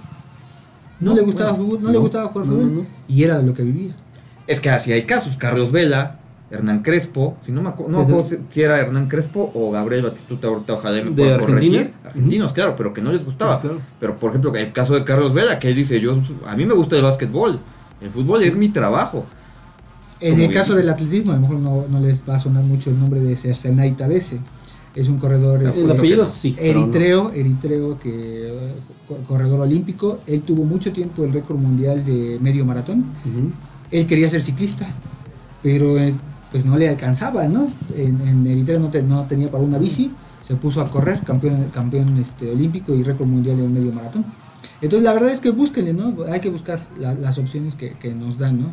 No, 0.99 1.11
No, 1.11 1.15
le 1.15 1.21
gustaba 1.21 1.51
bueno, 1.51 1.65
fútbol, 1.65 1.83
no, 1.83 1.91
le 1.91 1.97
gustaba 1.99 2.27
jugar 2.29 2.45
no, 2.47 2.53
fútbol. 2.53 2.67
no, 2.75 2.81
no. 2.81 2.87
Y 3.07 3.23
era 3.23 3.37
de 3.37 3.43
lo 3.45 3.53
que 3.53 3.63
vivía. 3.63 3.93
Es 4.47 4.59
que 4.59 4.69
así 4.71 4.91
hay 4.91 5.03
casos. 5.03 5.37
Carlos 5.37 5.71
Vela, 5.71 6.18
Hernán 6.51 6.81
Crespo, 6.81 7.37
si 7.45 7.51
no 7.51 7.61
me 7.61 7.69
acuerdo, 7.69 7.91
no 7.91 8.01
¿Es 8.01 8.07
me 8.07 8.13
el- 8.15 8.19
acuerdo 8.21 8.45
si- 8.49 8.61
era 8.61 8.79
Hernán 8.79 9.07
Crespo 9.07 9.51
o 9.53 9.69
Gabriel 9.71 10.03
Batistuta, 10.03 10.47
ahorita 10.47 10.73
ojalá 10.73 10.97
me 11.03 11.11
¿De 11.11 11.15
puedan 11.15 11.33
Argentina? 11.39 11.77
corregir. 11.77 11.93
Argentinos, 12.05 12.53
claro, 12.53 12.75
pero 12.75 12.93
que 12.93 13.01
no 13.01 13.11
les 13.11 13.23
gustaba. 13.23 13.55
Sí, 13.57 13.67
claro. 13.67 13.81
Pero 13.99 14.15
por 14.17 14.29
ejemplo, 14.31 14.55
el 14.55 14.71
caso 14.71 14.95
de 14.95 15.03
Carlos 15.03 15.33
Vela, 15.33 15.59
que 15.59 15.69
él 15.69 15.75
dice, 15.75 15.99
yo 16.01 16.17
a 16.47 16.55
mí 16.55 16.65
me 16.65 16.73
gusta 16.73 16.95
el 16.95 17.03
básquetbol. 17.03 17.59
El 18.01 18.09
fútbol 18.09 18.43
es 18.43 18.55
mi 18.55 18.69
trabajo. 18.69 19.25
En 20.21 20.31
Como 20.33 20.43
el 20.45 20.53
caso 20.53 20.73
dices. 20.73 20.85
del 20.85 20.93
atletismo, 20.93 21.31
a 21.31 21.35
lo 21.35 21.41
mejor 21.41 21.57
no, 21.59 21.85
no 21.87 21.99
les 21.99 22.27
va 22.27 22.35
a 22.35 22.39
sonar 22.39 22.63
mucho 22.63 22.89
el 22.89 22.99
nombre 22.99 23.19
de 23.21 23.35
Cercenay 23.35 23.91
Tadese. 23.93 24.39
Es 24.95 25.07
un 25.07 25.17
corredor 25.19 25.61
El 25.61 25.69
este, 25.69 25.83
El 25.83 25.91
apellido 25.91 26.25
sí. 26.25 26.55
no. 26.57 26.61
eritreo, 26.63 27.31
eritreo 27.31 27.99
que 27.99 28.51
co- 29.07 29.17
corredor 29.27 29.59
olímpico. 29.61 30.19
Él 30.27 30.41
tuvo 30.41 30.63
mucho 30.65 30.91
tiempo 30.91 31.23
el 31.23 31.31
récord 31.31 31.57
mundial 31.57 32.03
de 32.03 32.37
medio 32.41 32.65
maratón. 32.65 33.05
Él 33.91 34.07
quería 34.07 34.27
ser 34.29 34.41
ciclista, 34.41 34.87
pero 35.61 35.97
pues 36.51 36.65
no 36.65 36.77
le 36.77 36.89
alcanzaba, 36.89 37.47
¿no? 37.47 37.67
En, 37.95 38.19
en 38.27 38.45
Eritrea 38.47 38.79
no, 38.79 38.89
te- 38.89 39.03
no 39.03 39.23
tenía 39.25 39.49
para 39.51 39.63
una 39.63 39.77
bici, 39.77 40.11
se 40.41 40.55
puso 40.55 40.81
a 40.81 40.89
correr, 40.89 41.19
campeón, 41.21 41.65
campeón 41.73 42.17
este, 42.17 42.49
olímpico 42.51 42.93
y 42.93 43.03
récord 43.03 43.27
mundial 43.27 43.59
en 43.59 43.73
medio 43.73 43.91
maratón. 43.93 44.25
Entonces 44.81 45.03
la 45.03 45.13
verdad 45.13 45.29
es 45.31 45.41
que 45.41 45.51
búsquenle, 45.51 45.93
¿no? 45.93 46.15
Hay 46.31 46.39
que 46.39 46.49
buscar 46.49 46.79
la- 46.97 47.13
las 47.13 47.37
opciones 47.37 47.75
que, 47.75 47.91
que 47.93 48.13
nos 48.15 48.37
dan, 48.37 48.61
¿no? 48.61 48.67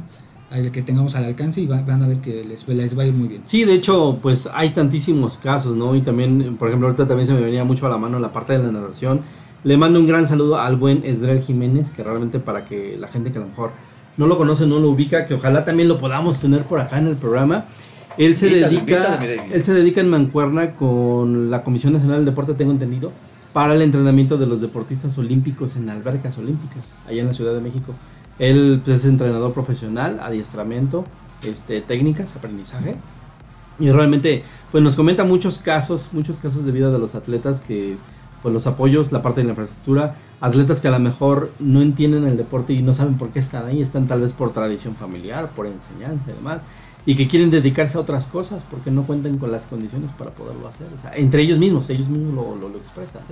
al 0.49 0.71
que 0.71 0.81
tengamos 0.81 1.17
al 1.17 1.25
alcance 1.25 1.61
y 1.61 1.67
van 1.67 2.03
a 2.05 2.07
ver 2.07 2.19
que 2.19 2.45
les, 2.45 2.69
les 2.69 2.97
va 2.97 3.03
a 3.03 3.07
ir 3.07 3.13
muy 3.13 3.27
bien. 3.27 3.43
Sí, 3.45 3.65
de 3.65 3.75
hecho, 3.75 4.21
pues 4.23 4.49
hay 4.55 4.71
tantísimos 4.71 5.39
casos, 5.39 5.75
¿no? 5.77 5.97
Y 5.97 6.03
también, 6.03 6.57
por 6.57 6.69
ejemplo, 6.69 6.87
ahorita 6.87 7.05
también 7.09 7.27
se 7.27 7.35
me 7.35 7.41
venía 7.41 7.65
mucho 7.65 7.85
a 7.87 7.89
la 7.91 7.97
mano 7.99 8.21
la 8.21 8.33
parte 8.33 8.53
de 8.53 8.61
la 8.63 8.71
natación. 8.71 9.23
Le 9.65 9.77
mando 9.77 9.99
un 9.99 10.07
gran 10.07 10.25
saludo 10.25 10.61
al 10.61 10.77
buen 10.77 11.03
Esdrel 11.05 11.41
Jiménez, 11.41 11.91
que 11.91 12.05
realmente 12.05 12.39
para 12.39 12.65
que 12.65 12.97
la 12.97 13.09
gente 13.09 13.33
que 13.33 13.39
a 13.39 13.41
lo 13.41 13.49
mejor 13.49 13.73
no 14.17 14.27
lo 14.27 14.39
conoce, 14.39 14.67
no 14.67 14.79
lo 14.79 14.89
ubica, 14.89 15.27
que 15.27 15.35
ojalá 15.35 15.65
también 15.65 15.89
lo 15.89 15.99
podamos 15.99 16.41
tener 16.41 16.63
por 16.63 16.81
acá 16.81 16.99
en 16.99 17.09
el 17.09 17.17
programa. 17.17 17.65
Él 18.19 18.35
se 18.35 18.49
dedica, 18.49 19.19
él 19.53 19.63
se 19.63 19.75
dedica 19.75 20.01
en 20.01 20.09
Mancuerna 20.09 20.75
con 20.75 21.51
la 21.51 21.63
Comisión 21.63 21.93
Nacional 21.93 22.19
del 22.19 22.27
Deporte, 22.27 22.55
tengo 22.55 22.73
entendido, 22.73 23.13
para 23.53 23.75
el 23.75 23.83
entrenamiento 23.83 24.39
de 24.39 24.47
los 24.47 24.61
deportistas 24.61 25.19
olímpicos 25.19 25.77
en 25.77 25.91
albercas 25.91 26.39
olímpicas, 26.39 27.01
allá 27.07 27.21
en 27.21 27.27
la 27.27 27.33
Ciudad 27.33 27.55
de 27.55 27.61
México. 27.61 27.95
Él 28.39 28.81
pues, 28.85 29.01
es 29.01 29.05
entrenador 29.05 29.53
profesional, 29.53 30.19
adiestramiento, 30.23 31.05
este, 31.43 31.81
técnicas, 31.81 32.37
aprendizaje. 32.37 32.97
Y 33.79 33.91
realmente, 33.91 34.43
pues 34.73 34.83
nos 34.83 34.97
comenta 34.97 35.25
muchos 35.25 35.59
casos, 35.59 36.11
muchos 36.13 36.39
casos 36.39 36.65
de 36.65 36.73
vida 36.73 36.91
de 36.91 36.99
los 36.99 37.15
atletas 37.15 37.61
que, 37.61 37.97
pues 38.47 38.55
los 38.55 38.69
apoyos, 38.69 39.11
la 39.11 39.23
parte 39.23 39.41
de 39.41 39.47
la 39.47 39.51
infraestructura, 39.51 40.15
atletas 40.41 40.81
que 40.81 40.87
a 40.87 40.93
lo 40.93 41.01
mejor 41.01 41.51
no 41.59 41.83
entienden 41.83 42.23
el 42.23 42.37
deporte 42.37 42.75
y 42.75 42.81
no 42.81 42.93
saben 42.93 43.17
por 43.17 43.31
qué 43.31 43.41
están 43.41 43.67
ahí, 43.67 43.83
están 43.83 44.07
tal 44.07 44.21
vez 44.21 44.35
por 44.35 44.53
tradición 44.53 44.95
familiar, 44.95 45.51
por 45.51 45.67
enseñanza 45.67 46.31
y 46.31 46.35
demás 46.35 46.63
y 47.05 47.17
que 47.17 47.27
quieren 47.27 47.51
dedicarse 47.51 47.99
a 47.99 48.01
otras 48.01 48.29
cosas 48.29 48.63
porque 48.63 48.93
no 48.93 49.03
cuentan 49.03 49.39
con 49.39 49.51
las 49.51 49.67
condiciones 49.67 50.13
para 50.13 50.31
poderlo 50.31 50.69
hacer. 50.69 50.87
O 50.95 50.99
sea, 51.01 51.13
entre 51.17 51.43
ellos 51.43 51.59
mismos, 51.59 51.91
ellos 51.91 52.09
mismos 52.09 52.35
lo, 52.35 52.69
lo, 52.69 52.79
expresan. 52.79 53.23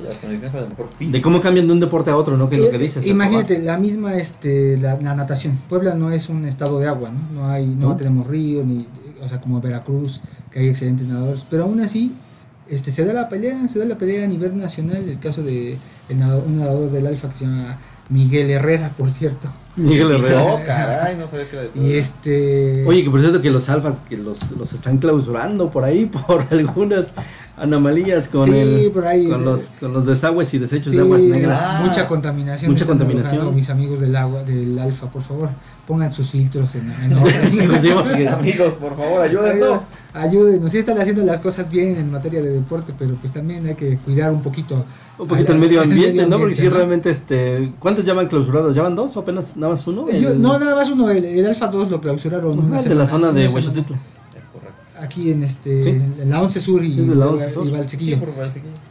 de 0.98 1.20
cómo 1.22 1.40
cambian 1.40 1.68
de 1.68 1.74
un 1.74 1.78
deporte 1.78 2.10
a 2.10 2.16
otro, 2.16 2.36
¿no? 2.36 2.50
Que 2.50 2.56
es 2.56 2.62
lo 2.62 2.70
que 2.70 2.76
eh, 2.76 2.80
dices. 2.80 3.06
Imagínate, 3.06 3.60
la 3.60 3.78
misma 3.78 4.16
este, 4.16 4.78
la, 4.78 4.96
natación. 4.96 5.56
Puebla 5.68 5.94
no 5.94 6.10
es 6.10 6.28
un 6.28 6.44
estado 6.44 6.80
de 6.80 6.88
agua, 6.88 7.12
¿no? 7.12 7.40
No, 7.40 7.48
hay, 7.48 7.66
no, 7.66 7.94
tenemos 7.94 8.26
río, 8.26 8.64
ni, 8.64 8.84
o 9.22 9.28
sea, 9.28 9.40
como 9.40 9.60
Veracruz, 9.60 10.22
que 10.50 10.58
hay 10.58 10.68
excelentes 10.70 11.06
nadadores, 11.06 11.46
pero 11.48 11.62
aún 11.62 11.78
así 11.78 12.12
este, 12.68 12.90
se 12.90 13.04
da 13.04 13.12
la 13.12 13.28
pelea, 13.28 13.68
se 13.68 13.78
da 13.78 13.84
la 13.84 13.98
pelea 13.98 14.24
a 14.24 14.28
nivel 14.28 14.56
nacional, 14.56 15.08
el 15.08 15.18
caso 15.18 15.42
de 15.42 15.76
el 16.08 16.18
nadador, 16.18 16.44
un 16.46 16.56
nadador 16.56 16.90
del 16.90 17.06
Alfa 17.06 17.28
que 17.28 17.36
se 17.36 17.44
llama 17.44 17.78
Miguel 18.08 18.50
Herrera, 18.50 18.90
por 18.96 19.10
cierto. 19.10 19.48
Miguel 19.76 20.12
Herrera. 20.12 20.44
No, 20.44 20.64
caray, 20.64 21.16
no 21.16 21.26
sabía 21.26 21.48
que 21.48 21.56
era 21.56 21.64
de 21.66 21.80
Y 21.80 21.94
este. 21.94 22.84
Oye, 22.86 23.02
que 23.02 23.10
por 23.10 23.20
cierto 23.20 23.42
que 23.42 23.50
los 23.50 23.68
alfas 23.68 24.00
que 24.08 24.16
los, 24.16 24.52
los 24.52 24.72
están 24.72 24.98
clausurando 24.98 25.70
por 25.70 25.84
ahí 25.84 26.06
por 26.26 26.46
algunas 26.50 27.12
anomalías 27.56 28.28
con 28.28 28.52
el, 28.52 28.90
por 28.92 29.06
ahí, 29.06 29.28
con 29.28 29.44
los 29.44 29.72
con 29.78 29.92
los 29.92 30.06
desagües 30.06 30.52
y 30.54 30.58
desechos 30.58 30.92
de 30.92 31.00
aguas 31.00 31.22
negras. 31.22 31.82
mucha 31.82 32.06
contaminación. 32.06 32.70
Mucha 32.70 32.86
contaminación. 32.86 33.54
Mis 33.54 33.68
amigos 33.70 34.00
del 34.00 34.16
agua 34.16 34.42
del 34.42 34.78
alfa, 34.78 35.08
por 35.10 35.22
favor, 35.22 35.50
pongan 35.86 36.12
sus 36.12 36.30
filtros 36.30 36.74
en, 36.76 36.90
en 37.02 37.12
Amigos, 38.28 38.74
por 38.74 38.96
favor, 38.96 39.22
ayúdenos 39.22 39.80
ayúdenos. 40.14 40.72
Sí 40.72 40.78
están 40.78 40.98
haciendo 40.98 41.22
las 41.22 41.40
cosas 41.40 41.68
bien 41.68 41.96
en 41.96 42.10
materia 42.10 42.40
de 42.40 42.50
deporte, 42.50 42.94
pero 42.98 43.14
pues 43.16 43.32
también 43.32 43.66
hay 43.66 43.74
que 43.74 43.98
cuidar 43.98 44.32
un 44.32 44.40
poquito. 44.40 44.84
Un 45.18 45.28
poquito 45.28 45.52
el 45.52 45.58
medio 45.58 45.82
ambiente, 45.82 46.26
¿no? 46.26 46.38
Porque 46.38 46.54
si 46.54 46.68
realmente, 46.68 47.10
este, 47.10 47.72
¿cuántos 47.78 48.04
ya 48.04 48.14
van 48.14 48.28
clausurados? 48.28 48.74
¿Ya 48.74 48.82
van 48.82 48.96
dos 48.96 49.16
o 49.16 49.20
apenas 49.20 49.56
nada 49.56 49.72
más 49.72 49.86
uno? 49.86 50.06
no, 50.38 50.58
nada 50.58 50.74
más 50.74 50.90
uno. 50.90 51.10
El, 51.10 51.44
Alfa 51.44 51.66
2 51.66 51.90
lo 51.90 52.00
clausuraron. 52.00 52.70
de 52.70 52.94
la 52.94 53.06
zona 53.06 53.32
de 53.32 53.46
Huesotitla. 53.48 53.98
Aquí 55.00 55.32
en 55.32 55.42
este 55.42 55.80
en 55.90 56.30
la 56.30 56.40
11 56.40 56.60
Sur 56.60 56.82
y, 56.82 56.90
sí, 56.90 57.04
la 57.04 57.26
11 57.26 57.50
Sur. 57.50 57.66
y 57.66 57.70
Valsequillo. 57.70 58.18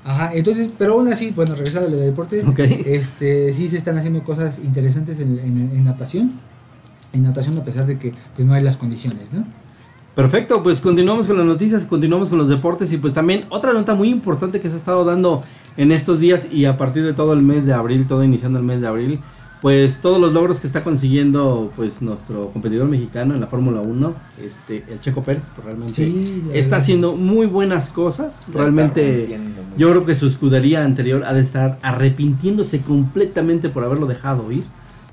Ajá, 0.03 0.34
entonces, 0.36 0.71
pero 0.78 0.93
aún 0.93 1.11
así, 1.11 1.32
bueno, 1.32 1.55
regresando 1.55 1.88
al 1.88 1.99
deporte, 1.99 2.43
este, 2.86 3.51
sí 3.51 3.67
se 3.67 3.78
están 3.78 3.97
haciendo 3.97 4.24
cosas 4.24 4.59
interesantes 4.63 5.19
en, 5.19 5.39
en, 5.39 5.71
en 5.74 5.84
natación. 5.84 6.34
En 7.13 7.24
natación 7.24 7.57
a 7.57 7.63
pesar 7.63 7.88
de 7.88 7.97
que 7.97 8.11
pues 8.36 8.45
no 8.45 8.53
hay 8.53 8.61
las 8.61 8.78
condiciones, 8.78 9.32
¿no? 9.32 9.45
Perfecto, 10.16 10.61
pues 10.61 10.80
continuamos 10.80 11.26
con 11.26 11.38
las 11.38 11.45
noticias, 11.45 11.88
continuamos 11.88 12.30
con 12.30 12.38
los 12.38 12.47
deportes 12.47 12.91
y 12.93 12.97
pues 12.97 13.16
también 13.16 13.45
otra 13.49 13.74
nota 13.74 13.95
muy 13.95 14.09
importante 14.09 14.61
que 14.61 14.70
se 14.70 14.76
ha 14.76 14.78
estado 14.78 15.03
dando 15.05 15.41
en 15.76 15.91
estos 15.91 16.20
días 16.20 16.47
y 16.51 16.66
a 16.66 16.78
partir 16.78 17.03
de 17.03 17.14
todo 17.14 17.34
el 17.34 17.41
mes 17.41 17.66
de 17.66 17.74
abril, 17.74 18.05
todo 18.05 18.24
iniciando 18.24 18.59
el 18.59 18.66
mes 18.66 18.80
de 18.80 18.88
abril, 18.88 19.20
pues 19.64 20.01
todos 20.01 20.22
los 20.22 20.34
logros 20.34 20.59
que 20.59 20.68
está 20.68 20.84
consiguiendo 20.84 21.72
pues 21.76 22.03
nuestro 22.03 22.49
competidor 22.49 22.88
mexicano 22.89 23.34
en 23.34 23.41
la 23.41 23.47
Fórmula 23.47 23.82
1, 23.82 24.14
este 24.43 24.84
el 24.88 24.99
Checo 24.99 25.24
Pérez, 25.24 25.51
pues 25.55 25.66
realmente 25.66 26.14
está 26.53 26.76
haciendo 26.76 27.14
muy 27.14 27.47
buenas 27.47 27.89
cosas, 27.89 28.41
realmente 28.53 29.39
yo 29.78 29.89
creo 29.89 30.05
que 30.05 30.14
su 30.14 30.28
escudería 30.28 30.84
anterior 30.84 31.24
ha 31.24 31.34
de 31.34 31.41
estar 31.41 31.80
arrepintiéndose 31.82 32.82
completamente 32.82 33.70
por 33.70 33.84
haberlo 33.84 34.05
dejado 34.05 34.51
ir, 34.51 34.66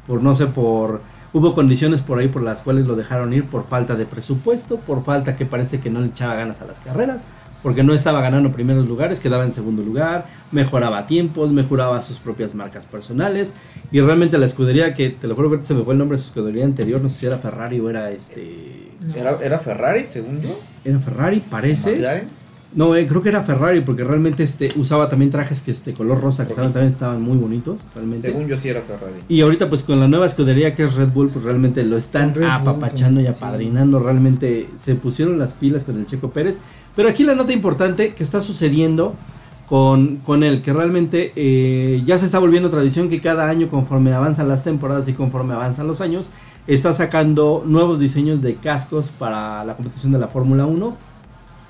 por 0.07 0.23
no 0.23 0.35
sé 0.35 0.47
por 0.47 1.01
Hubo 1.33 1.55
condiciones 1.55 2.03
por 2.03 2.19
ahí 2.19 2.29
por 2.29 2.43
las 2.43 2.63
cuales 2.63 2.87
lo 2.87 2.97
dejaron 2.97 3.33
ir 3.33 3.47
por 3.47 3.65
falta 3.65 3.95
de 3.95 4.05
presupuesto, 4.05 4.79
por 4.79 5.05
falta 5.05 5.37
que 5.37 5.47
parece 5.47 5.79
que 5.79 5.89
no 5.89 6.01
le 6.01 6.09
echaba 6.09 6.35
ganas 6.35 6.61
a 6.61 6.65
las 6.65 6.81
carreras, 6.81 7.25
porque 7.63 7.83
no 7.83 7.93
estaba 7.93 8.21
ganando 8.21 8.51
primeros 8.51 8.89
lugares, 8.89 9.21
quedaba 9.21 9.45
en 9.45 9.53
segundo 9.53 9.83
lugar, 9.83 10.27
mejoraba 10.51 11.07
tiempos, 11.07 11.53
mejoraba 11.53 12.01
sus 12.01 12.19
propias 12.19 12.55
marcas 12.55 12.87
personales 12.87 13.55
y 13.93 14.01
realmente 14.01 14.39
la 14.39 14.47
escudería 14.47 14.93
que 14.93 15.11
te 15.11 15.29
lo 15.29 15.37
juro 15.37 15.51
que 15.51 15.63
se 15.63 15.75
me 15.75 15.85
fue 15.85 15.95
el 15.95 15.99
nombre 15.99 16.17
de 16.17 16.23
su 16.23 16.31
escudería 16.31 16.65
anterior, 16.65 17.01
no 17.01 17.09
sé 17.09 17.19
si 17.19 17.27
era 17.27 17.39
Ferrari 17.39 17.79
o 17.79 17.89
era 17.89 18.11
este 18.11 18.91
¿Era, 19.15 19.39
era 19.43 19.59
Ferrari, 19.59 20.05
según 20.07 20.43
yo? 20.43 20.59
Era 20.85 20.99
Ferrari, 20.99 21.41
parece. 21.41 22.27
No, 22.73 22.95
eh, 22.95 23.07
creo 23.07 23.21
que 23.21 23.31
era 23.31 23.43
Ferrari 23.43 23.81
porque 23.81 24.05
realmente 24.05 24.45
este 24.45 24.69
usaba 24.77 25.09
también 25.09 25.31
trajes 25.31 25.61
que 25.61 25.73
este 25.73 25.93
color 25.93 26.21
rosa 26.21 26.45
que 26.45 26.51
estaban, 26.51 26.73
también 26.73 26.93
estaban 26.93 27.21
muy 27.21 27.37
bonitos, 27.37 27.87
realmente. 27.95 28.29
Según 28.29 28.47
yo 28.47 28.59
sí 28.59 28.69
era 28.69 28.81
Ferrari. 28.81 29.21
Y 29.29 29.41
ahorita 29.41 29.69
pues 29.69 29.83
con 29.83 29.99
la 29.99 30.07
nueva 30.07 30.27
escudería 30.27 30.75
que 30.75 30.85
es 30.85 30.95
Red 30.95 31.09
Bull, 31.09 31.31
pues 31.31 31.45
realmente 31.45 31.83
lo 31.85 31.97
están 31.97 32.33
apapachando 32.45 33.21
y 33.21 33.27
apadrinando, 33.27 33.99
realmente 33.99 34.69
se 34.77 34.95
pusieron 34.95 35.39
las 35.39 35.55
pilas 35.55 35.83
con 35.83 35.99
el 35.99 36.07
Checo 36.07 36.31
Pérez. 36.31 36.61
Pero 36.95 37.09
aquí 37.09 37.25
la 37.25 37.35
nota 37.35 37.53
importante 37.53 38.15
que 38.15 38.23
está 38.23 38.41
sucediendo 38.41 39.15
con, 39.69 40.17
con 40.19 40.45
él, 40.45 40.63
que 40.63 40.73
realmente 40.73 41.33
eh, 41.35 42.03
ya 42.05 42.19
se 42.19 42.25
está 42.25 42.39
volviendo 42.39 42.71
tradición 42.71 43.09
que 43.09 43.21
cada 43.21 43.49
año 43.49 43.69
conforme 43.69 44.13
avanzan 44.13 44.49
las 44.49 44.63
temporadas 44.63 45.09
y 45.09 45.13
conforme 45.13 45.55
avanzan 45.55 45.89
los 45.89 46.01
años, 46.01 46.31
está 46.69 46.93
sacando 46.93 47.65
nuevos 47.67 47.99
diseños 47.99 48.43
de 48.43 48.57
cascos 48.57 49.11
para 49.11 49.65
la 49.65 49.77
competición 49.77 50.13
de 50.13 50.19
la 50.19 50.29
Fórmula 50.29 50.67
1 50.67 51.10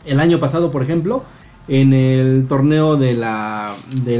el 0.04 0.20
año 0.20 0.38
pasado, 0.38 0.70
por 0.70 0.82
ejemplo, 0.82 1.22
en 1.68 1.92
el 1.92 2.46
torneo 2.48 2.96
del 2.96 3.20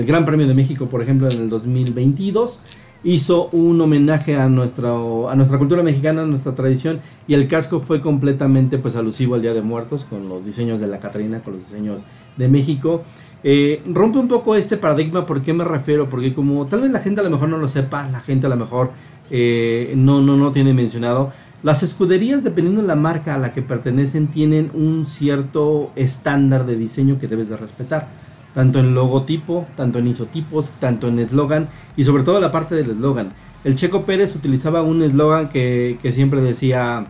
Gran 0.07 0.25
Premio 0.25 0.47
de 0.47 0.55
México, 0.55 0.87
por 0.87 1.03
ejemplo, 1.03 1.29
en 1.29 1.41
el 1.41 1.49
2022, 1.49 2.63
hizo 3.03 3.49
un 3.53 3.81
homenaje 3.81 4.37
a, 4.37 4.49
nuestro, 4.49 5.31
a 5.31 5.35
nuestra 5.35 5.59
cultura 5.59 5.83
mexicana, 5.83 6.23
a 6.23 6.27
nuestra 6.27 6.55
tradición, 6.55 7.01
y 7.27 7.35
el 7.35 7.49
casco 7.49 7.81
fue 7.81 8.01
completamente 8.01 8.79
pues, 8.79 8.97
alusivo 8.97 9.35
al 9.35 9.43
Día 9.43 9.55
de 9.55 9.63
Muertos, 9.63 10.05
con 10.05 10.29
los 10.29 10.45
diseños 10.45 10.81
de 10.81 10.87
la 10.87 11.01
Catrina, 11.01 11.43
con 11.43 11.55
los 11.55 11.63
diseños 11.63 12.05
de 12.37 12.49
México. 12.49 13.03
Eh, 13.43 13.83
rompe 13.87 14.19
un 14.19 14.29
poco 14.29 14.55
este 14.55 14.77
paradigma, 14.77 15.25
¿por 15.25 15.41
qué 15.41 15.55
me 15.55 15.65
refiero? 15.65 16.11
Porque 16.11 16.35
como 16.35 16.67
tal 16.67 16.83
vez 16.83 16.91
la 16.91 17.01
gente 17.01 17.21
a 17.21 17.25
lo 17.25 17.31
mejor 17.31 17.49
no 17.49 17.57
lo 17.57 17.69
sepa, 17.69 18.07
la 18.11 18.21
gente 18.21 18.47
a 18.47 18.51
lo 18.51 18.57
mejor 18.57 18.91
eh, 19.31 19.95
no, 19.97 20.21
no, 20.21 20.37
no 20.37 20.53
tiene 20.53 20.75
mencionado, 20.75 21.33
las 21.63 21.83
escuderías, 21.83 22.43
dependiendo 22.43 22.81
de 22.81 22.89
la 22.89 22.95
marca 22.95 23.35
a 23.35 23.39
la 23.39 23.53
que 23.53 23.61
pertenecen, 23.61 24.29
tienen 24.29 24.71
un 24.73 25.05
cierto 25.05 25.91
estándar 25.95 26.65
de 26.65 26.77
diseño 26.77 27.19
que 27.19 27.29
debes 27.29 27.51
de 27.51 27.57
respetar. 27.57 28.09
Tanto 28.55 28.81
en 28.81 28.95
logotipo, 28.95 29.67
tanto 29.77 29.99
en 29.99 30.09
isotipos, 30.09 30.73
tanto 30.81 31.09
en 31.09 31.19
eslogan 31.19 31.69
y 31.97 32.05
sobre 32.05 32.23
todo 32.23 32.41
la 32.41 32.51
parte 32.51 32.75
del 32.75 32.91
eslogan. 32.91 33.33
El 33.63 33.75
Checo 33.75 34.05
Pérez 34.05 34.35
utilizaba 34.35 34.83
un 34.83 35.03
eslogan 35.03 35.51
que, 35.51 35.99
siempre 36.11 36.41
decía 36.41 37.05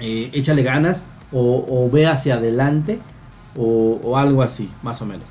eh, 0.00 0.30
échale 0.34 0.62
ganas 0.62 1.06
o, 1.32 1.90
ve 1.92 2.06
hacia 2.06 2.34
adelante 2.34 3.00
o, 3.56 4.16
algo 4.16 4.42
así, 4.42 4.70
más 4.82 5.02
o 5.02 5.06
menos. 5.06 5.24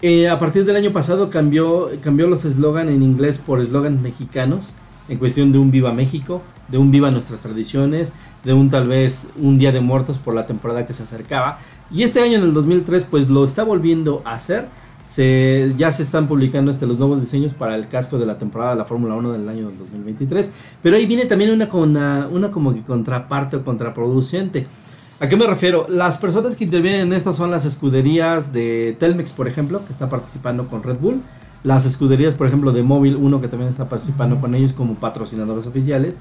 Eh, 0.00 0.28
a 0.28 0.38
partir 0.38 0.64
del 0.64 0.76
año 0.76 0.92
pasado 0.92 1.28
cambió, 1.28 1.90
los 2.04 2.44
eslogan 2.44 2.88
en 2.88 3.02
inglés 3.02 3.38
por 3.38 3.60
eslogans 3.60 4.00
mexicanos 4.00 4.76
en 5.08 5.18
cuestión 5.18 5.50
de 5.52 5.58
un 5.58 5.70
Viva 5.70 5.92
México, 5.92 6.42
de 6.68 6.78
un 6.78 6.90
Viva 6.90 7.10
Nuestras 7.10 7.40
Tradiciones, 7.40 8.12
de 8.44 8.52
un 8.52 8.70
tal 8.70 8.88
vez 8.88 9.28
un 9.36 9.58
Día 9.58 9.72
de 9.72 9.80
Muertos 9.80 10.18
por 10.18 10.34
la 10.34 10.46
temporada 10.46 10.86
que 10.86 10.92
se 10.92 11.02
acercaba. 11.02 11.58
Y 11.90 12.02
este 12.02 12.20
año 12.20 12.36
en 12.36 12.42
el 12.42 12.54
2003 12.54 13.04
pues 13.04 13.30
lo 13.30 13.44
está 13.44 13.64
volviendo 13.64 14.22
a 14.24 14.34
hacer. 14.34 14.66
Se, 15.06 15.72
ya 15.78 15.90
se 15.90 16.02
están 16.02 16.26
publicando 16.26 16.70
este, 16.70 16.86
los 16.86 16.98
nuevos 16.98 17.18
diseños 17.20 17.54
para 17.54 17.74
el 17.76 17.88
casco 17.88 18.18
de 18.18 18.26
la 18.26 18.36
temporada 18.36 18.72
de 18.72 18.76
la 18.76 18.84
Fórmula 18.84 19.14
1 19.14 19.32
del 19.32 19.48
año 19.48 19.70
2023. 19.70 20.76
Pero 20.82 20.96
ahí 20.96 21.06
viene 21.06 21.24
también 21.24 21.50
una, 21.50 21.66
una, 21.72 22.28
una 22.30 22.50
como 22.50 22.74
que 22.74 22.82
contraparte 22.82 23.56
o 23.56 23.64
contraproducente. 23.64 24.66
¿A 25.20 25.26
qué 25.26 25.36
me 25.36 25.46
refiero? 25.46 25.86
Las 25.88 26.18
personas 26.18 26.54
que 26.54 26.64
intervienen 26.64 27.00
en 27.00 27.12
esto 27.14 27.32
son 27.32 27.50
las 27.50 27.64
escuderías 27.64 28.52
de 28.52 28.96
Telmex, 28.98 29.32
por 29.32 29.48
ejemplo, 29.48 29.84
que 29.84 29.92
está 29.92 30.10
participando 30.10 30.68
con 30.68 30.82
Red 30.82 30.98
Bull 30.98 31.22
las 31.64 31.86
escuderías, 31.86 32.34
por 32.34 32.46
ejemplo, 32.46 32.72
de 32.72 32.82
Móvil 32.82 33.16
1, 33.16 33.40
que 33.40 33.48
también 33.48 33.68
está 33.68 33.88
participando 33.88 34.40
con 34.40 34.54
ellos 34.54 34.72
como 34.72 34.94
patrocinadores 34.94 35.66
oficiales. 35.66 36.18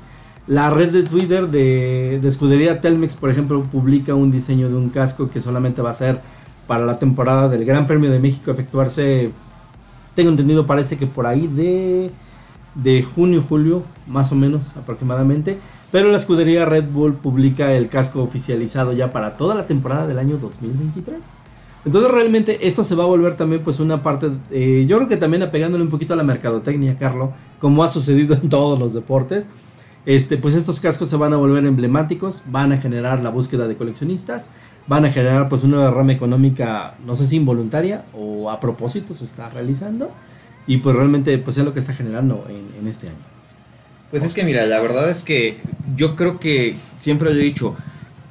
La 0.48 0.70
red 0.70 0.92
de 0.92 1.04
Twitter 1.04 1.50
de, 1.50 2.20
escudería 2.24 2.80
Telmex, 2.80 3.16
por 3.18 3.30
ejemplo, 3.30 3.64
publica 3.64 4.16
un 4.16 4.32
diseño 4.32 4.70
de 4.70 4.76
un 4.76 4.90
casco 4.90 5.30
que 5.30 5.40
solamente 5.42 5.82
va 5.82 5.90
a 5.90 5.94
ser 5.94 6.22
para 6.66 6.86
la 6.86 7.00
temporada 7.00 7.50
del 7.50 7.66
Gran 7.66 7.86
Premio 7.86 8.10
de 8.12 8.20
México 8.20 8.52
efectuarse, 8.52 9.32
tengo 10.16 10.30
entendido, 10.30 10.66
parece 10.66 10.98
que 10.98 11.06
por 11.06 11.28
ahí 11.28 11.48
de 11.48 12.12
de 12.78 13.02
junio, 13.02 13.44
julio, 13.48 13.84
más 14.08 14.32
o 14.32 14.36
menos 14.36 14.76
aproximadamente. 14.78 15.58
Pero 15.92 16.12
la 16.12 16.18
escudería 16.18 16.66
Red 16.66 16.86
Bull 16.92 17.14
publica 17.16 17.74
el 17.74 17.90
casco 17.90 18.22
oficializado 18.22 18.94
ya 18.94 19.12
para 19.12 19.36
toda 19.36 19.56
la 19.56 19.66
temporada 19.66 20.08
del 20.08 20.20
año 20.20 20.38
2023. 20.38 21.18
Entonces 21.86 22.12
realmente 22.12 22.68
esto 22.68 22.84
se 22.84 22.96
va 22.96 23.04
a 23.04 23.08
volver 23.08 23.36
también 23.36 23.64
pues 23.64 23.80
una 23.80 24.02
parte, 24.02 24.30
eh, 24.52 24.86
yo 24.88 24.98
creo 24.98 25.08
que 25.08 25.16
también 25.16 25.44
apegándole 25.44 25.84
un 25.84 25.90
poquito 25.90 26.14
a 26.14 26.18
la 26.18 26.24
mercadotecnia, 26.24 26.98
Carlos, 26.98 27.30
como 27.60 27.84
ha 27.84 27.88
sucedido 27.88 28.36
en 28.36 28.50
todos 28.50 28.78
los 28.78 28.94
deportes, 28.94 29.48
este, 30.08 30.38
pues 30.38 30.56
estos 30.56 30.80
cascos 30.80 31.10
se 31.10 31.18
van 31.18 31.34
a 31.34 31.36
volver 31.36 31.66
emblemáticos, 31.66 32.44
van 32.46 32.72
a 32.72 32.78
generar 32.78 33.22
la 33.22 33.30
búsqueda 33.30 33.68
de 33.68 33.76
coleccionistas, 33.76 34.48
van 34.88 35.04
a 35.04 35.12
generar 35.12 35.50
pues 35.50 35.66
una 35.66 35.84
derrama 35.84 36.14
económica, 36.14 36.96
no 37.06 37.14
sé 37.14 37.28
si 37.28 37.36
involuntaria 37.36 38.06
o 38.14 38.50
a 38.50 38.62
propósito 38.62 39.14
se 39.14 39.26
está 39.26 39.50
realizando, 39.50 40.10
y 40.66 40.78
pues 40.78 40.96
realmente 40.96 41.38
pues 41.40 41.58
es 41.58 41.66
lo 41.66 41.74
que 41.74 41.80
está 41.80 41.92
generando 41.92 42.48
en, 42.48 42.88
este 42.88 43.08
año. 43.08 43.18
Pues 44.10 44.24
es 44.24 44.34
que 44.34 44.46
mira, 44.46 44.66
la 44.66 44.80
verdad 44.80 45.12
es 45.12 45.24
que 45.24 45.58
yo 45.98 46.16
creo 46.16 46.40
que 46.40 46.78
siempre 46.98 47.30
lo 47.34 47.38
he 47.38 47.44
dicho, 47.44 47.76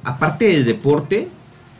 aparte 0.03 0.45
del 0.45 0.65
deporte, 0.65 1.27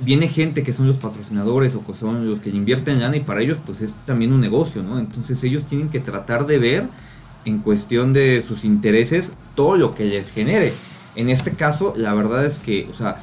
viene 0.01 0.27
gente 0.27 0.61
que 0.61 0.73
son 0.73 0.85
los 0.85 0.97
patrocinadores 0.97 1.73
o 1.73 1.83
que 1.83 1.97
son 1.97 2.29
los 2.29 2.39
que 2.41 2.51
invierten 2.51 2.99
lana 2.99 3.17
y 3.17 3.21
para 3.21 3.41
ellos 3.41 3.57
pues 3.65 3.81
es 3.81 3.95
también 4.05 4.31
un 4.31 4.41
negocio, 4.41 4.83
¿no? 4.83 4.99
Entonces 4.99 5.43
ellos 5.43 5.65
tienen 5.65 5.89
que 5.89 5.99
tratar 5.99 6.45
de 6.45 6.59
ver 6.59 6.87
en 7.45 7.57
cuestión 7.57 8.13
de 8.13 8.43
sus 8.47 8.63
intereses 8.63 9.33
todo 9.57 9.75
lo 9.75 9.95
que 9.95 10.05
les 10.05 10.31
genere. 10.31 10.71
En 11.15 11.29
este 11.29 11.53
caso, 11.53 11.93
la 11.97 12.13
verdad 12.13 12.45
es 12.45 12.59
que, 12.59 12.87
o 12.91 12.93
sea, 12.93 13.17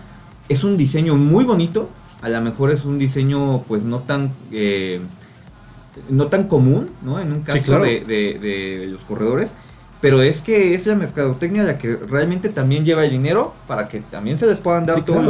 es 0.49 0.64
un 0.64 0.76
diseño 0.76 1.14
muy 1.14 1.45
bonito, 1.45 1.89
a 2.22 2.28
lo 2.28 2.41
mejor 2.41 2.72
es 2.72 2.85
un 2.85 2.99
diseño 2.99 3.62
pues 3.62 3.85
no 3.85 4.01
tan... 4.01 4.32
Eh, 4.51 5.01
no 6.09 6.26
tan 6.26 6.49
común, 6.49 6.91
¿no? 7.03 7.20
En 7.20 7.30
un 7.32 7.43
caso 7.43 7.78
de, 7.78 8.01
de 8.05 8.89
los 8.91 9.01
corredores, 9.03 9.53
pero 10.05 10.20
es 10.20 10.43
que 10.43 10.74
es 10.74 10.87
la 10.87 10.97
mercadotecnia 10.97 11.62
la 11.62 11.78
que 11.78 11.97
realmente 11.97 12.51
también 12.51 12.85
lleva 12.85 13.07
el 13.07 13.11
dinero 13.11 13.55
para 13.66 13.89
que 13.89 14.01
también 14.01 14.37
se 14.37 14.47
les 14.47 14.59
puedan 14.59 14.85
dar 14.85 15.03
todas 15.03 15.24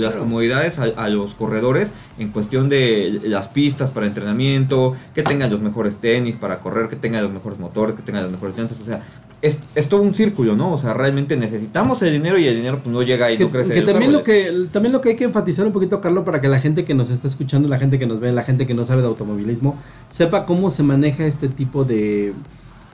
las 0.00 0.16
comodidades 0.16 0.80
a, 0.80 1.08
los 1.08 1.34
corredores 1.34 1.92
en 2.18 2.32
cuestión 2.32 2.68
de 2.68 3.20
las 3.22 3.46
pistas 3.46 3.92
para 3.92 4.08
entrenamiento, 4.08 4.96
que 5.14 5.22
tengan 5.22 5.52
los 5.52 5.60
mejores 5.60 5.98
tenis 5.98 6.34
para 6.34 6.58
correr, 6.58 6.88
que 6.88 6.96
tengan 6.96 7.22
los 7.22 7.30
mejores 7.30 7.60
motores, 7.60 7.94
que 7.94 8.02
tengan 8.02 8.24
las 8.24 8.32
mejores 8.32 8.58
llantas, 8.58 8.80
o 8.80 8.84
sea, 8.84 9.06
es, 9.42 9.88
todo 9.88 10.02
un 10.02 10.14
círculo, 10.14 10.54
¿no? 10.56 10.72
O 10.72 10.80
sea, 10.80 10.94
realmente 10.94 11.36
necesitamos 11.36 12.00
el 12.02 12.12
dinero 12.12 12.38
y 12.38 12.46
el 12.46 12.54
dinero 12.54 12.78
pues 12.82 12.92
no 12.92 13.02
llega 13.02 13.30
y 13.32 13.38
no 13.38 13.50
crece. 13.50 13.74
Que 13.74 13.82
también 13.82 14.12
lo 14.12 14.22
que 14.22 14.68
también 14.70 14.92
lo 14.92 15.00
que 15.00 15.10
hay 15.10 15.16
que 15.16 15.24
enfatizar 15.24 15.66
un 15.66 15.72
poquito, 15.72 16.00
Carlos, 16.00 16.24
para 16.24 16.40
que 16.40 16.48
la 16.48 16.60
gente 16.60 16.84
que 16.84 16.94
nos 16.94 17.10
está 17.10 17.26
escuchando, 17.26 17.68
la 17.68 17.78
gente 17.78 17.98
que 17.98 18.06
nos 18.06 18.20
ve, 18.20 18.30
la 18.30 18.44
gente 18.44 18.66
que 18.66 18.74
no 18.74 18.84
sabe 18.84 19.02
de 19.02 19.08
automovilismo, 19.08 19.76
sepa 20.08 20.46
cómo 20.46 20.70
se 20.70 20.84
maneja 20.84 21.26
este 21.26 21.48
tipo 21.48 21.84
de 21.84 22.32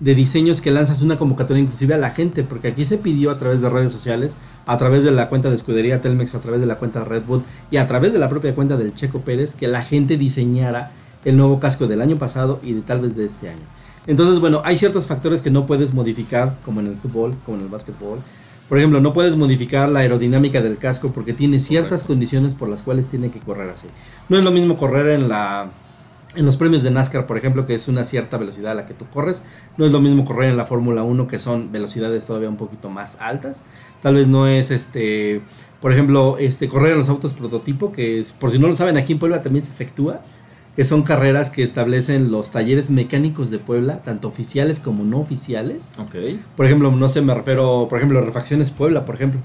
de 0.01 0.15
diseños 0.15 0.61
que 0.61 0.71
lanzas 0.71 1.03
una 1.03 1.19
convocatoria 1.19 1.63
inclusive 1.63 1.95
a 1.95 1.99
la 1.99 2.11
gente, 2.11 2.45
porque 2.45 2.69
aquí 2.69 2.85
se 2.85 2.99
pidió 2.99 3.31
a 3.31 3.39
través 3.39 3.61
de 3.61 3.69
redes 3.69 3.93
sociales, 3.93 4.37
a 4.67 4.79
través 4.79 5.03
de 5.03 5.11
la 5.11 5.29
cuenta 5.29 5.49
de 5.49 5.57
escudería 5.57 6.01
Telmex, 6.01 6.35
a 6.35 6.41
través 6.41 6.61
de 6.61 6.67
la 6.67 6.77
cuenta 6.77 7.01
de 7.01 7.07
Red 7.07 7.23
Bull 7.25 7.43
y 7.71 7.79
a 7.79 7.87
través 7.87 8.13
de 8.13 8.19
la 8.19 8.29
propia 8.29 8.55
cuenta 8.55 8.77
del 8.77 8.95
Checo 8.95 9.21
Pérez, 9.21 9.55
que 9.55 9.67
la 9.67 9.83
gente 9.83 10.17
diseñara 10.17 10.93
el 11.25 11.37
nuevo 11.37 11.59
casco 11.59 11.89
del 11.89 12.01
año 12.01 12.17
pasado 12.17 12.61
y 12.63 12.75
de 12.75 12.83
tal 12.83 13.01
vez 13.01 13.17
de 13.17 13.25
este 13.25 13.49
año. 13.49 13.65
Entonces, 14.09 14.41
bueno, 14.41 14.63
hay 14.65 14.77
ciertos 14.79 15.07
factores 15.07 15.43
que 15.43 15.51
no 15.51 15.67
puedes 15.67 15.93
modificar, 15.93 16.57
como 16.65 16.81
en 16.81 16.87
el 16.87 16.97
fútbol, 16.97 17.35
como 17.45 17.59
en 17.59 17.65
el 17.65 17.69
básquetbol. 17.69 18.21
Por 18.67 18.79
ejemplo, 18.79 19.01
no 19.01 19.13
puedes 19.13 19.37
modificar 19.37 19.89
la 19.89 20.01
aerodinámica 20.01 20.63
del 20.63 20.79
casco 20.79 21.13
porque 21.13 21.35
tiene 21.35 21.59
ciertas 21.59 22.05
condiciones 22.05 22.55
por 22.55 22.69
las 22.71 22.83
cuales 22.83 23.09
tiene 23.09 23.31
que 23.31 23.39
correr 23.39 23.69
así. 23.69 23.87
No 24.31 24.39
es 24.39 24.45
lo 24.45 24.51
mismo 24.51 24.79
correr 24.79 25.09
en 25.11 25.29
la 25.29 25.69
en 26.37 26.45
los 26.45 26.57
premios 26.57 26.83
de 26.83 26.91
NASCAR, 26.91 27.27
por 27.27 27.37
ejemplo, 27.37 27.67
que 27.67 27.75
es 27.75 27.89
una 27.89 28.05
cierta 28.05 28.37
velocidad 28.37 28.73
a 28.73 28.75
la 28.75 28.87
que 28.87 28.95
tú 28.95 29.07
corres, 29.13 29.43
no 29.77 29.87
es 29.87 29.93
lo 29.93 30.01
mismo 30.01 30.25
correr 30.25 30.51
en 30.51 30.57
la 30.57 30.67
Fórmula 30.67 31.03
1, 31.03 31.27
que 31.27 31.39
son 31.39 31.73
velocidades 31.73 32.27
todavía 32.27 32.49
un 32.49 32.57
poquito 32.57 32.91
más 32.91 33.17
altas. 33.21 33.65
Tal 34.03 34.15
vez 34.15 34.29
no 34.29 34.47
es 34.47 34.71
este, 34.71 35.41
por 35.81 35.91
ejemplo, 35.91 36.37
este 36.39 36.69
correr 36.69 36.93
en 36.93 36.99
los 36.99 37.09
autos 37.09 37.35
prototipo, 37.35 37.93
que 37.93 38.21
es, 38.21 38.33
por 38.33 38.51
si 38.51 38.59
no 38.59 38.69
lo 38.69 38.75
saben, 38.75 38.97
aquí 38.97 39.15
en 39.15 39.19
Puebla 39.19 39.43
también 39.43 39.65
se 39.65 39.73
efectúa 39.73 40.21
que 40.79 40.85
son 40.85 41.03
carreras 41.03 41.51
que 41.51 41.65
establecen 41.65 42.31
los 42.31 42.53
talleres 42.53 42.89
mecánicos 42.89 43.51
de 43.51 43.59
Puebla, 43.59 44.01
tanto 44.05 44.29
oficiales 44.29 44.79
como 44.79 45.03
no 45.03 45.19
oficiales. 45.19 45.93
Okay. 45.99 46.41
Por 46.55 46.67
ejemplo, 46.67 46.93
no 46.93 47.09
sé, 47.09 47.21
me 47.21 47.35
refiero, 47.35 47.89
por 47.91 47.99
ejemplo, 47.99 48.21
Refacciones 48.21 48.71
Puebla, 48.71 49.05
por 49.05 49.17
ejemplo. 49.17 49.41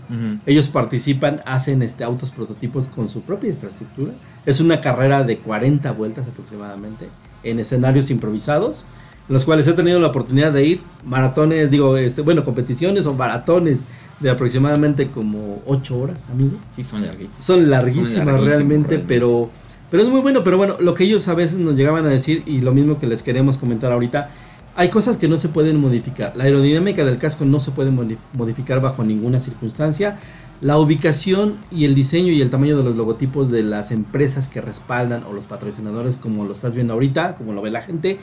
Ellos 0.45 0.67
participan, 0.67 1.41
hacen 1.47 1.81
este, 1.81 2.03
autos 2.03 2.29
prototipos 2.29 2.85
con 2.85 3.09
su 3.09 3.23
propia 3.23 3.49
infraestructura. 3.49 4.11
Es 4.45 4.59
una 4.59 4.79
carrera 4.79 5.23
de 5.23 5.39
40 5.39 5.91
vueltas 5.93 6.27
aproximadamente, 6.27 7.09
en 7.41 7.57
escenarios 7.57 8.11
improvisados, 8.11 8.85
en 9.27 9.33
los 9.33 9.43
cuales 9.43 9.67
he 9.67 9.73
tenido 9.73 9.99
la 9.99 10.09
oportunidad 10.09 10.53
de 10.53 10.63
ir 10.63 10.81
maratones, 11.03 11.71
digo, 11.71 11.97
este, 11.97 12.21
bueno, 12.21 12.45
competiciones 12.45 13.07
o 13.07 13.15
maratones 13.15 13.87
de 14.19 14.29
aproximadamente 14.29 15.09
como 15.09 15.63
8 15.65 15.97
horas, 15.97 16.29
amigo. 16.29 16.57
Sí, 16.69 16.83
son 16.83 17.01
larguísimas. 17.01 17.43
Son 17.43 17.69
larguísimas, 17.71 18.39
realmente, 18.39 18.99
pero 18.99 19.49
pero 19.93 20.05
es 20.05 20.09
muy 20.09 20.21
bueno, 20.21 20.43
pero 20.43 20.57
bueno, 20.57 20.75
lo 20.79 20.95
que 20.95 21.03
ellos 21.03 21.27
a 21.27 21.35
veces 21.35 21.59
nos 21.59 21.77
llegaban 21.77 22.03
a 22.07 22.09
decir 22.09 22.41
y 22.47 22.61
lo 22.61 22.71
mismo 22.71 22.97
que 22.97 23.05
les 23.05 23.21
queremos 23.21 23.59
comentar 23.59 23.91
ahorita, 23.91 24.31
hay 24.75 24.89
cosas 24.89 25.17
que 25.17 25.27
no 25.27 25.37
se 25.37 25.49
pueden 25.49 25.79
modificar. 25.79 26.33
La 26.35 26.45
aerodinámica 26.45 27.05
del 27.05 27.19
casco 27.19 27.45
no 27.45 27.59
se 27.59 27.69
puede 27.69 27.91
modificar 27.91 28.81
bajo 28.81 29.03
ninguna 29.03 29.39
circunstancia. 29.39 30.17
La 30.61 30.79
ubicación 30.79 31.57
y 31.69 31.85
el 31.85 31.93
diseño 31.93 32.31
y 32.31 32.41
el 32.41 32.49
tamaño 32.49 32.75
de 32.75 32.83
los 32.83 32.95
logotipos 32.95 33.51
de 33.51 33.61
las 33.61 33.91
empresas 33.91 34.49
que 34.49 34.61
respaldan 34.61 35.25
o 35.29 35.33
los 35.33 35.45
patrocinadores 35.45 36.17
como 36.17 36.43
lo 36.43 36.53
estás 36.53 36.73
viendo 36.73 36.95
ahorita, 36.95 37.35
como 37.35 37.53
lo 37.53 37.61
ve 37.61 37.69
la 37.69 37.83
gente, 37.83 38.17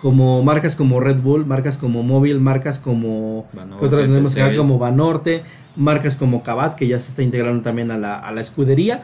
como 0.00 0.44
marcas 0.44 0.76
como 0.76 1.00
Red 1.00 1.16
Bull, 1.22 1.44
marcas 1.44 1.76
como 1.76 2.04
Móvil, 2.04 2.38
marcas 2.40 2.78
como 2.78 3.46
Banorte, 3.52 3.88
tenemos 3.88 4.32
que 4.32 4.54
como 4.54 4.78
Banorte, 4.78 5.42
marcas 5.74 6.14
como 6.14 6.44
Cabat 6.44 6.76
que 6.76 6.86
ya 6.86 7.00
se 7.00 7.10
está 7.10 7.24
integrando 7.24 7.64
también 7.64 7.90
a 7.90 7.98
la, 7.98 8.16
a 8.16 8.30
la 8.30 8.40
escudería 8.40 9.02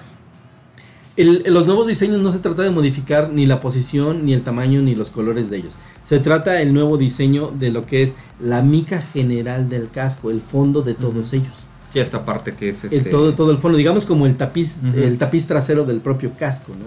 los 1.17 1.67
nuevos 1.67 1.87
diseños 1.87 2.21
no 2.21 2.33
se 2.33 2.39
trata 2.39 2.63
de 2.63 2.71
modificar 2.71 3.31
ni 3.31 3.45
la 3.47 3.61
posición, 3.61 4.25
ni 4.25 4.33
el 4.33 4.43
tamaño, 4.43 4.81
ni 4.81 4.95
los 4.95 5.11
colores 5.11 5.51
de 5.51 5.59
ellos. 5.59 5.77
Se 6.05 6.19
trata 6.19 6.63
el 6.63 6.73
nuevo 6.73 6.97
diseño 6.97 7.53
de 7.59 7.71
lo 7.71 7.85
que 7.85 8.03
es 8.03 8.17
la 8.41 8.63
mica 8.63 9.01
general 9.01 9.69
del 9.69 9.91
casco, 9.91 10.31
el 10.31 10.41
fondo 10.41 10.83
de 10.83 10.95
todos 10.95 11.33
ellos. 11.33 11.67
Y 11.95 11.99
esta 11.99 12.25
parte 12.25 12.55
que 12.55 12.71
es 12.71 12.85
el 12.85 12.93
este 12.93 13.11
todo, 13.11 13.35
todo 13.35 13.51
el 13.51 13.59
fondo, 13.59 13.77
digamos 13.77 14.07
como 14.07 14.27
el 14.27 14.37
tapiz, 14.37 14.79
el 14.97 15.19
tapiz 15.19 15.47
trasero 15.47 15.85
del 15.85 16.01
propio 16.01 16.33
casco, 16.39 16.73
¿no? 16.73 16.87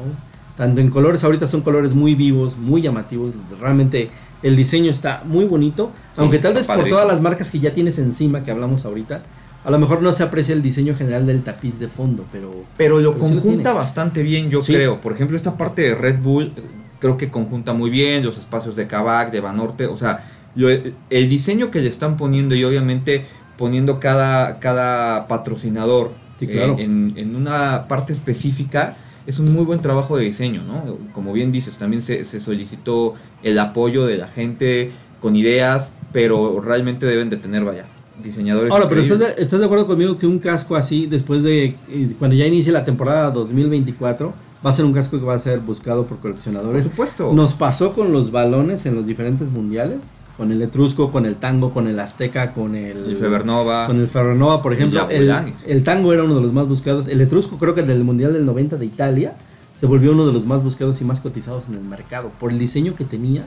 Tanto 0.57 0.82
en 0.82 0.89
colores, 0.89 1.23
ahorita 1.23 1.47
son 1.47 1.61
colores 1.61 1.93
muy 1.93 2.15
vivos, 2.15 2.57
muy 2.57 2.82
llamativos, 2.82 3.34
realmente 3.59 4.09
el 4.41 4.55
diseño 4.55 4.89
está 4.89 5.21
muy 5.26 5.45
bonito, 5.45 5.91
aunque 6.17 6.39
tal 6.39 6.53
vez 6.53 6.65
por 6.65 6.88
todas 6.88 7.07
las 7.07 7.21
marcas 7.21 7.51
que 7.51 7.59
ya 7.59 7.73
tienes 7.73 7.99
encima 7.99 8.43
que 8.43 8.51
hablamos 8.51 8.86
ahorita, 8.86 9.21
a 9.66 9.72
lo 9.72 9.80
mejor 9.80 10.03
no 10.03 10.11
se 10.13 10.22
aprecia 10.22 10.53
el 10.53 10.61
diseño 10.61 10.95
general 10.95 11.26
del 11.26 11.41
tapiz 11.41 11.80
de 11.80 11.88
fondo, 11.88 12.24
pero... 12.32 12.51
Pero 12.78 12.99
lo 12.99 13.18
conjunta 13.18 13.74
bastante 13.74 14.22
bien, 14.22 14.51
yo 14.51 14.61
creo. 14.61 15.01
Por 15.01 15.11
ejemplo, 15.11 15.36
esta 15.36 15.57
parte 15.57 15.82
de 15.82 15.95
Red 15.95 16.20
Bull 16.20 16.51
creo 16.99 17.18
que 17.18 17.30
conjunta 17.30 17.74
muy 17.74 17.89
bien 17.89 18.24
los 18.24 18.38
espacios 18.38 18.76
de 18.76 18.86
Kavak, 18.86 19.32
de 19.32 19.39
Banorte, 19.39 19.88
o 19.88 19.97
sea, 19.97 20.24
el 20.55 21.30
diseño 21.30 21.72
que 21.72 21.82
le 21.82 21.89
están 21.89 22.16
poniendo 22.16 22.53
y 22.53 22.63
obviamente 22.63 23.26
poniendo 23.57 23.99
cada, 23.99 24.59
cada 24.59 25.28
patrocinador 25.28 26.11
eh, 26.39 26.76
en, 26.78 27.36
una 27.36 27.88
parte 27.88 28.13
específica, 28.13 28.95
es 29.26 29.39
un 29.39 29.51
muy 29.51 29.66
buen 29.66 29.82
trabajo 29.82 30.16
de 30.16 30.26
diseño, 30.26 30.61
¿no? 30.63 30.97
Como 31.11 31.34
bien 31.34 31.51
dices, 31.51 31.80
también 31.80 32.03
se, 32.03 32.24
se 32.24 32.39
solicitó 32.39 33.16
el 33.41 33.57
apoyo 33.57 34.05
de 34.05 34.18
la 34.18 34.28
gente 34.28 34.91
con 35.22 35.36
ideas, 35.36 35.93
pero 36.13 36.61
realmente 36.61 37.07
deben 37.07 37.32
de 37.32 37.38
tener, 37.38 37.63
vaya, 37.63 37.86
diseñadores. 38.24 38.72
Ahora, 38.72 38.88
pero 38.89 39.01
¿estás 39.01 39.59
de, 39.59 39.66
acuerdo 39.66 39.88
conmigo 39.88 40.18
que 40.18 40.28
un 40.28 40.39
casco 40.39 40.76
así, 40.76 41.05
después 41.05 41.43
de 41.43 41.76
eh, 41.89 42.16
cuando 42.18 42.36
ya 42.36 42.45
inicie 42.45 42.72
la 42.72 42.86
temporada 42.86 43.32
2024, 43.32 44.34
va 44.66 44.70
a 44.70 44.74
ser 44.74 44.86
un 44.86 44.93
casco 44.93 45.20
que 45.20 45.26
va 45.26 45.36
a 45.36 45.39
ser 45.39 45.59
buscado 45.59 46.05
por 46.05 46.20
coleccionadores? 46.20 46.86
Por 46.86 46.91
supuesto. 46.91 47.34
Nos 47.34 47.53
pasó 47.53 47.93
con 47.93 48.11
los 48.11 48.32
balones 48.32 48.86
en 48.86 48.95
los 48.95 49.05
diferentes 49.05 49.49
mundiales. 49.49 50.13
Con 50.38 50.51
el 50.51 50.61
Etrusco, 50.61 51.13
con 51.13 51.26
el 51.26 51.38
Tango, 51.38 51.72
con 51.72 51.88
el 51.88 51.97
Azteca, 51.97 52.51
con 52.51 52.76
el, 52.76 52.97
el 52.97 53.16
Febernova. 53.16 53.88
Con 53.88 54.01
el 54.01 54.07
Febernova, 54.09 54.61
por 54.61 54.74
ejemplo. 54.74 55.07
El, 55.09 55.34
el, 55.66 55.84
Tango 55.84 56.11
era 56.11 56.26
uno 56.26 56.36
de 56.36 56.41
los 56.41 56.51
más 56.51 56.68
buscados. 56.68 57.07
El 57.07 57.22
Etrusco, 57.22 57.57
creo 57.57 57.74
que 57.74 57.80
en 57.80 57.89
el 57.89 58.03
Mundial 58.03 58.34
del 58.34 58.45
90 58.45 58.76
de 58.76 58.86
Italia, 58.86 59.34
se 59.76 59.86
volvió 59.86 60.11
uno 60.11 60.28
de 60.28 60.34
los 60.34 60.45
más 60.45 60.61
buscados 60.61 60.99
y 60.99 61.05
más 61.05 61.22
cotizados 61.22 61.70
en 61.70 61.76
el 61.76 61.84
mercado. 61.84 62.32
Por 62.38 62.51
el 62.51 62.59
diseño 62.59 62.95
que 62.95 63.05
tenía 63.05 63.45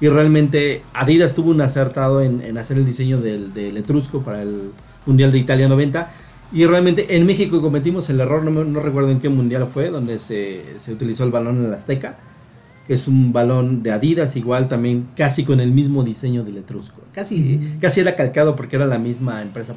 y 0.00 0.08
realmente 0.08 0.82
Adidas 0.92 1.34
tuvo 1.34 1.50
un 1.50 1.60
acertado 1.60 2.20
en, 2.20 2.56
hacer 2.58 2.76
el 2.76 2.84
diseño 2.84 3.20
del, 3.20 3.52
del, 3.52 3.76
Etrusco 3.76 4.22
para 4.22 4.42
el 4.42 4.72
Mundial 5.06 5.32
de 5.32 5.38
Italia 5.38 5.68
90. 5.68 6.10
Y 6.52 6.64
realmente 6.66 7.16
en 7.16 7.26
México 7.26 7.60
cometimos 7.60 8.08
el 8.10 8.20
error, 8.20 8.44
no, 8.44 8.64
no 8.64 8.80
recuerdo 8.80 9.10
en 9.10 9.18
qué 9.18 9.28
mundial 9.28 9.66
fue, 9.66 9.90
donde 9.90 10.18
se, 10.18 10.62
se, 10.76 10.92
utilizó 10.92 11.24
el 11.24 11.30
balón 11.30 11.58
en 11.58 11.64
el 11.64 11.74
Azteca, 11.74 12.16
que 12.86 12.94
es 12.94 13.08
un 13.08 13.32
balón 13.32 13.82
de 13.82 13.90
Adidas, 13.90 14.36
igual 14.36 14.68
también 14.68 15.08
casi 15.16 15.44
con 15.44 15.58
el 15.58 15.72
mismo 15.72 16.04
diseño 16.04 16.44
del 16.44 16.58
Etrusco. 16.58 17.00
Casi, 17.12 17.78
casi 17.80 18.00
era 18.00 18.14
calcado 18.14 18.54
porque 18.54 18.76
era 18.76 18.86
la 18.86 18.98
misma 18.98 19.42
empresa 19.42 19.74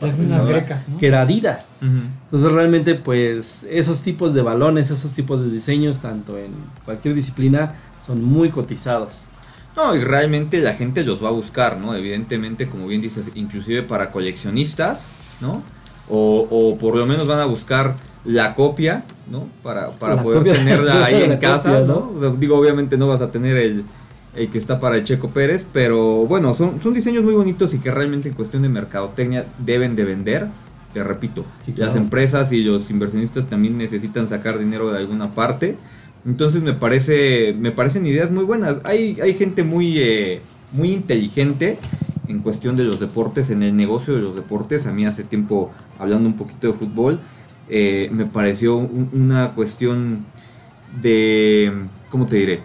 que 1.00 1.08
era 1.08 1.22
Adidas. 1.22 1.76
Entonces 1.82 2.52
realmente 2.52 2.94
pues 2.94 3.66
esos 3.72 4.04
tipos 4.04 4.36
de 4.36 4.44
balones, 4.44 4.92
esos 4.92 5.16
tipos 5.16 5.42
de 5.42 5.50
diseños, 5.50 6.02
tanto 6.02 6.38
en 6.38 6.52
cualquier 6.86 7.16
disciplina, 7.16 7.74
son 8.06 8.24
muy 8.24 8.50
cotizados 8.50 9.24
No, 9.80 9.96
y 9.96 10.00
realmente 10.00 10.60
la 10.60 10.74
gente 10.74 11.04
los 11.06 11.24
va 11.24 11.30
a 11.30 11.32
buscar, 11.32 11.78
¿no? 11.78 11.96
Evidentemente, 11.96 12.68
como 12.68 12.86
bien 12.88 13.02
dices, 13.02 13.32
inclusive 13.36 13.82
para 13.84 14.12
coleccionistas, 14.12 15.10
¿no? 15.42 15.64
O, 16.10 16.48
o 16.50 16.78
por 16.78 16.96
lo 16.98 17.06
menos 17.06 17.28
van 17.28 17.40
a 17.40 17.46
buscar 17.46 17.96
la 18.26 18.56
copia, 18.56 19.04
¿no? 19.32 19.48
Para, 19.64 19.92
para 19.92 20.16
La 20.16 20.24
poder 20.24 20.40
copia- 20.40 20.54
tenerla 20.54 20.96
la 21.00 21.06
ahí 21.06 21.22
en 21.24 21.38
casa, 21.38 21.80
copia, 21.80 21.88
¿no? 21.88 21.94
¿no? 21.94 22.12
O 22.18 22.20
sea, 22.20 22.30
digo, 22.38 22.58
obviamente 22.58 22.98
no 22.98 23.08
vas 23.08 23.22
a 23.22 23.32
tener 23.32 23.56
el, 23.58 23.86
el 24.36 24.50
que 24.50 24.58
está 24.58 24.80
para 24.80 24.98
el 24.98 25.04
Checo 25.06 25.30
Pérez, 25.30 25.66
pero 25.72 26.26
bueno, 26.26 26.56
son, 26.56 26.82
son 26.84 26.94
diseños 26.94 27.24
muy 27.24 27.34
bonitos 27.34 27.74
y 27.74 27.80
que 27.80 27.92
realmente 27.92 28.28
en 28.30 28.34
cuestión 28.36 28.64
de 28.64 28.70
mercadotecnia 28.70 29.46
deben 29.60 29.96
de 29.96 30.04
vender. 30.04 30.48
Te 30.94 31.04
repito, 31.04 31.46
Sí, 31.64 31.74
las 31.78 31.96
empresas 31.96 32.52
y 32.52 32.64
los 32.64 32.90
inversionistas 32.90 33.46
también 33.46 33.78
necesitan 33.78 34.28
sacar 34.28 34.58
dinero 34.58 34.92
de 34.92 34.98
alguna 34.98 35.30
parte. 35.36 35.78
Entonces 36.26 36.62
me 36.62 36.74
parece, 36.74 37.56
me 37.60 37.72
parecen 37.72 38.06
ideas 38.06 38.32
muy 38.32 38.44
buenas. 38.44 38.82
Hay, 38.86 39.18
hay 39.22 39.34
gente 39.34 39.64
muy, 39.64 39.98
eh, 40.00 40.42
muy 40.74 40.92
inteligente 40.94 41.78
en 42.28 42.40
cuestión 42.40 42.76
de 42.76 42.84
los 42.84 43.00
deportes, 43.00 43.50
en 43.50 43.64
el 43.64 43.76
negocio 43.76 44.16
de 44.16 44.22
los 44.22 44.36
deportes. 44.36 44.86
A 44.86 44.92
mí 44.92 45.06
hace 45.06 45.24
tiempo, 45.24 45.72
hablando 45.98 46.28
un 46.28 46.36
poquito 46.36 46.68
de 46.68 46.74
fútbol, 46.74 47.20
eh, 47.70 48.10
me 48.12 48.26
pareció 48.26 48.76
un- 48.78 49.10
una 49.14 49.52
cuestión 49.52 50.26
de, 51.02 51.72
¿cómo 52.10 52.26
te 52.26 52.38
diré? 52.38 52.60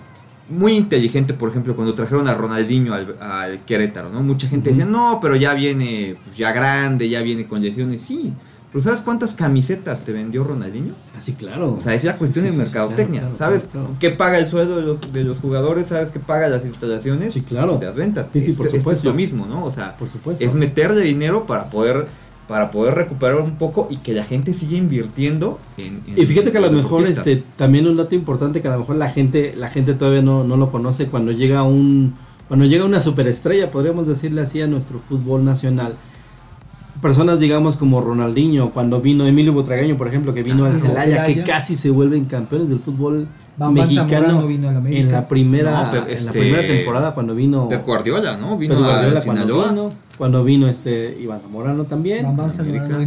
Muy 0.48 0.72
inteligente, 0.74 1.32
por 1.32 1.48
ejemplo, 1.48 1.74
cuando 1.74 1.94
trajeron 1.94 2.28
a 2.28 2.34
Ronaldinho 2.34 2.92
al, 2.92 3.16
al 3.20 3.64
Querétaro, 3.64 4.10
¿no? 4.10 4.22
Mucha 4.22 4.46
gente 4.48 4.70
decía, 4.70 4.84
no, 4.84 5.18
pero 5.22 5.36
ya 5.36 5.54
viene 5.54 6.16
pues, 6.22 6.36
ya 6.36 6.52
grande, 6.52 7.08
ya 7.08 7.22
viene 7.22 7.46
con 7.46 7.62
lesiones. 7.62 8.02
Sí, 8.02 8.32
pero 8.74 8.82
¿sabes 8.82 9.02
cuántas 9.02 9.34
camisetas 9.34 10.00
te 10.00 10.12
vendió 10.12 10.42
Ronaldinho? 10.42 10.94
Así, 11.16 11.34
claro. 11.34 11.74
O 11.78 11.80
sea, 11.80 11.94
es 11.94 12.02
la 12.02 12.16
cuestión 12.16 12.44
Sí, 12.44 12.50
sí, 12.50 12.58
de 12.58 12.64
sí, 12.64 12.70
mercadotecnia. 12.72 13.20
claro, 13.20 13.36
claro, 13.36 13.52
¿Sabes 13.52 13.68
claro, 13.70 13.90
qué 14.00 14.10
paga 14.10 14.38
el 14.40 14.48
sueldo 14.48 14.76
de 14.76 14.82
los, 14.82 15.12
de 15.12 15.22
los 15.22 15.38
jugadores? 15.38 15.86
¿Sabes 15.86 16.10
qué 16.10 16.18
paga 16.18 16.48
las 16.48 16.64
instalaciones? 16.64 17.34
Sí, 17.34 17.42
claro. 17.42 17.78
De 17.78 17.86
las 17.86 17.94
ventas. 17.94 18.30
Sí, 18.32 18.40
Esto- 18.40 18.56
por 18.56 18.66
esto 18.66 18.78
supuesto. 18.78 18.98
es 18.98 19.04
lo 19.04 19.14
mismo, 19.14 19.46
¿no? 19.46 19.64
O 19.64 19.72
sea, 19.72 19.96
Por 19.96 20.08
supuesto. 20.08 20.44
es 20.44 20.54
meterle 20.54 21.02
dinero 21.02 21.46
para 21.46 21.70
poder 21.70 22.08
para 22.48 22.70
poder 22.70 22.94
recuperar 22.94 23.36
un 23.40 23.56
poco 23.56 23.86
y 23.90 23.96
que 23.98 24.12
la 24.12 24.22
gente 24.24 24.52
siga 24.52 24.76
invirtiendo 24.76 25.58
en, 25.78 26.02
en 26.06 26.18
Y 26.20 26.26
fíjate 26.26 26.52
que 26.52 26.58
a 26.58 26.60
lo 26.60 26.70
mejor 26.70 27.00
deportistas. 27.00 27.26
este 27.26 27.42
también 27.56 27.86
un 27.86 27.96
dato 27.96 28.14
importante 28.14 28.60
que 28.60 28.68
a 28.68 28.72
lo 28.72 28.80
mejor 28.80 28.96
la 28.96 29.08
gente 29.08 29.54
la 29.56 29.68
gente 29.68 29.94
todavía 29.94 30.20
no, 30.20 30.44
no 30.44 30.58
lo 30.58 30.70
conoce 30.70 31.06
cuando 31.06 31.32
llega 31.32 31.62
un 31.62 32.12
cuando 32.48 32.66
llega 32.66 32.84
una 32.84 33.00
superestrella, 33.00 33.70
podríamos 33.70 34.06
decirle 34.06 34.42
así 34.42 34.60
a 34.60 34.66
nuestro 34.66 34.98
fútbol 34.98 35.42
nacional. 35.44 35.94
Personas 37.04 37.38
digamos 37.38 37.76
como 37.76 38.00
Ronaldinho, 38.00 38.70
cuando 38.70 38.98
vino 38.98 39.26
Emilio 39.26 39.52
Butragueño, 39.52 39.94
por 39.98 40.08
ejemplo, 40.08 40.32
que 40.32 40.42
vino 40.42 40.64
Ah, 40.64 40.68
al 40.70 40.78
Celaya, 40.78 41.26
que 41.26 41.42
casi 41.42 41.76
se 41.76 41.90
vuelven 41.90 42.24
campeones 42.24 42.70
del 42.70 42.80
fútbol 42.80 43.28
mexicano 43.58 44.46
vino 44.46 44.68
a 44.68 44.72
la 44.72 44.88
en 44.90 45.12
la 45.12 45.28
primera 45.28 45.84
No, 45.84 45.90
pero 45.90 46.06
en 46.08 46.24
la 46.26 46.32
primera 46.32 46.66
temporada 46.66 47.14
cuando 47.14 47.34
vino 47.34 47.68
Pep 47.68 47.84
Guardiola, 47.84 48.36
¿no? 48.38 48.56
Vino 48.56 48.74
a 48.74 48.78
Guardiola 48.78 49.20
cuando 49.22 49.42
Sinaloa. 49.42 49.68
vino, 49.68 49.92
cuando 50.16 50.44
vino 50.44 50.66
este 50.66 51.18
Iván 51.20 51.40
Zamorano 51.40 51.84
también. 51.84 52.26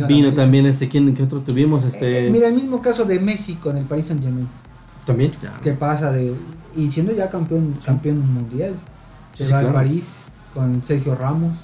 Vino 0.08 0.30
a 0.30 0.34
también 0.34 0.68
este 0.68 0.88
quién 0.88 1.14
qué 1.16 1.24
otro 1.24 1.40
tuvimos 1.40 1.84
este 1.84 2.28
Eh, 2.28 2.30
Mira, 2.30 2.50
el 2.50 2.54
mismo 2.54 2.82
caso 2.82 3.04
de 3.06 3.20
Messi 3.20 3.56
con 3.56 3.78
el 3.78 3.86
Paris 3.86 4.06
Saint 4.08 4.22
Germain. 4.24 4.48
también. 5.06 5.32
Que 5.64 5.72
pasa 5.72 6.12
de. 6.12 6.34
Y 6.76 6.92
siendo 6.92 7.14
ya 7.14 7.30
campeón, 7.30 7.74
campeón 7.84 8.20
mundial. 8.34 8.74
Se 9.34 9.44
Sí, 9.44 9.54
va 9.54 9.60
claro. 9.62 9.78
al 9.80 9.84
París 9.86 10.26
con 10.54 10.84
Sergio 10.84 11.16
Ramos, 11.16 11.58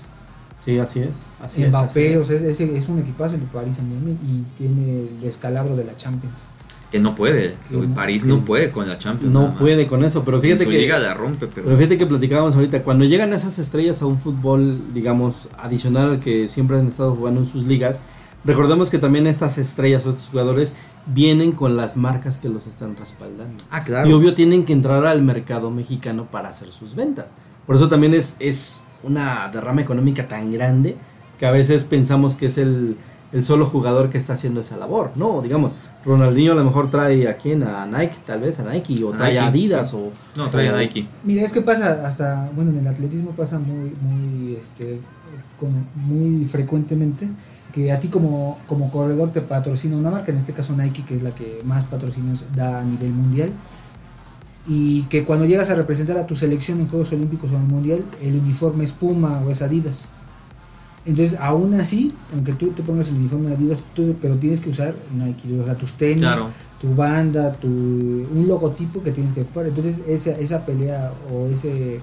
Sí, 0.64 0.80
así 0.80 0.99
es. 1.01 1.26
Así 1.41 1.64
es, 1.64 1.76
así 1.76 1.99
Mbappé, 1.99 2.14
es. 2.16 2.22
o 2.22 2.26
sea, 2.26 2.38
es, 2.38 2.89
un 2.89 2.99
equipazo 2.99 3.36
el 3.36 3.41
Paris 3.41 3.76
Saint 3.76 3.91
Germain 3.91 4.18
y 4.26 4.57
tiene 4.57 5.01
el 5.01 5.22
descalabro 5.22 5.76
de 5.76 5.84
la 5.84 5.97
Champions. 5.97 6.36
Que 6.89 6.99
no 6.99 7.16
puede. 7.16 7.55
Que 7.70 7.76
no- 7.76 7.95
París 7.95 8.24
no 8.24 8.45
puede 8.45 8.72
con 8.72 8.88
la 8.88 8.97
Champions. 8.97 9.34
no 9.34 9.55
puede 9.55 9.88
con 9.88 10.05
eso, 10.05 10.24
pero 10.24 10.39
fíjate 10.39 10.64
su 10.64 10.70
que 10.70 10.78
liga 10.78 10.99
la 10.99 11.14
rompe, 11.16 11.47
pero, 11.47 11.66
pero 11.66 11.76
fíjate 11.76 11.97
que 11.97 12.05
platicábamos 12.05 12.55
ahorita 12.55 12.84
cuando 12.84 13.03
llegan 13.03 13.34
esas 13.34 13.59
estrellas 13.59 14.01
a 14.01 14.05
un 14.05 14.18
fútbol, 14.20 14.93
digamos, 14.93 15.49
adicional 15.57 16.11
al 16.11 16.20
que 16.20 16.47
siempre 16.47 16.78
han 16.78 16.88
estado 16.88 17.16
jugando 17.16 17.41
en 17.41 17.47
sus 17.47 17.66
ligas, 17.66 17.99
recordemos 18.45 18.89
que 18.89 18.99
también 18.99 19.28
estas 19.28 19.57
estrellas 19.57 20.05
o 20.05 20.11
estos 20.11 20.30
jugadores 20.30 20.76
vienen 21.07 21.51
con 21.51 21.76
las 21.76 21.97
marcas 21.97 22.38
que 22.38 22.47
los 22.47 22.68
están 22.68 22.95
respaldando. 22.95 23.61
Ah, 23.70 23.84
claro. 23.84 24.07
Y 24.07 24.14
obvio 24.14 24.34
tienen 24.34 24.64
que 24.64 24.72
entrar 24.72 25.05
al 25.05 25.24
mercado 25.24 25.72
mexicano 25.72 26.28
para 26.32 26.49
hacer 26.49 26.72
sus 26.72 26.95
ventas. 26.95 27.36
Por 27.66 27.76
eso 27.76 27.88
también 27.88 28.14
es, 28.14 28.38
es 28.39 28.84
una 29.04 29.49
derrama 29.51 29.82
económica 29.82 30.28
tan 30.28 30.51
grande 30.51 30.95
que 31.38 31.45
a 31.45 31.51
veces 31.51 31.84
pensamos 31.84 32.36
que 32.36 32.47
es 32.47 32.58
el, 32.58 32.97
el 33.32 33.43
solo 33.43 33.66
jugador 33.66 34.10
que 34.10 34.18
está 34.18 34.34
haciendo 34.34 34.62
esa 34.62 34.78
labor. 34.78 35.12
No, 35.16 35.41
digamos, 35.41 35.74
Ronaldinho 36.06 36.54
a 36.54 36.56
lo 36.56 36.64
mejor 36.64 36.89
trae 36.89 37.28
a 37.28 37.38
quién, 37.38 37.64
a 37.64 37.86
Nike, 37.86 38.18
tal 38.26 38.41
vez, 38.41 38.60
a 38.60 38.72
Nike, 38.72 39.04
o 39.04 39.14
A 39.14 39.18
trae 39.18 39.39
a 39.39 39.45
Nike, 39.45 39.58
Adidas, 39.58 39.93
o... 39.93 40.12
No, 40.36 40.47
trae 40.49 40.70
a 40.70 40.78
Nike. 40.78 41.08
Mira, 41.24 41.43
es 41.43 41.54
que 41.54 41.62
pasa 41.62 42.06
hasta, 42.06 42.49
bueno, 42.56 42.72
en 42.72 42.80
el 42.80 42.88
atletismo 42.88 43.32
pasa 43.32 43.60
muy, 43.60 43.93
muy, 44.01 44.56
este, 44.56 44.99
como 45.60 45.84
muy 45.95 46.45
frecuentemente 46.45 47.28
que 47.74 47.91
a 47.91 47.99
ti 47.99 48.08
como, 48.08 48.60
como 48.68 48.91
corredor 48.91 49.32
te 49.32 49.41
patrocina 49.41 49.97
una 49.97 50.12
marca, 50.12 50.32
en 50.32 50.38
este 50.38 50.54
caso 50.54 50.78
Nike, 50.78 51.04
que 51.04 51.16
es 51.16 51.24
la 51.24 51.32
que 51.32 51.62
más 51.66 51.86
patrocinios 51.86 52.45
da 52.56 52.80
a 52.80 52.84
nivel 52.84 53.12
mundial, 53.12 53.51
y 54.68 55.03
que 55.03 55.24
cuando 55.26 55.45
llegas 55.45 55.70
a 55.70 55.76
representar 55.76 56.18
a 56.18 56.26
tu 56.28 56.36
selección 56.36 56.80
en 56.80 56.88
Juegos 56.88 57.11
Olímpicos 57.11 57.51
o 57.51 57.55
en 57.55 57.61
el 57.61 57.68
Mundial, 57.68 58.05
el 58.22 58.39
uniforme 58.39 58.84
es 58.86 58.93
Puma 58.93 59.41
o 59.45 59.49
es 59.51 59.61
Adidas. 59.61 60.09
Entonces, 61.05 61.38
aún 61.39 61.74
así, 61.74 62.14
aunque 62.34 62.53
tú 62.53 62.68
te 62.70 62.82
pongas 62.82 63.09
el 63.09 63.16
uniforme 63.18 63.49
de 63.49 63.55
Adidas, 63.55 63.84
tú- 63.93 64.16
pero 64.22 64.36
tienes 64.38 64.61
que 64.61 64.70
usar 64.70 64.95
Nike, 65.14 65.59
o 65.59 65.66
sea, 65.66 65.76
tus 65.76 65.93
tenis, 65.93 66.20
Claro. 66.22 66.47
tu 66.80 66.95
banda, 66.95 67.51
tu, 67.51 67.68
un 67.68 68.45
logotipo 68.47 69.03
que 69.03 69.11
tienes 69.11 69.34
que 69.34 69.41
ocupar. 69.41 69.68
Entonces 69.68 70.01
esa, 70.07 70.32
esa 70.32 70.66
pelea 70.66 71.11
o 71.30 71.47
ese 71.47 71.99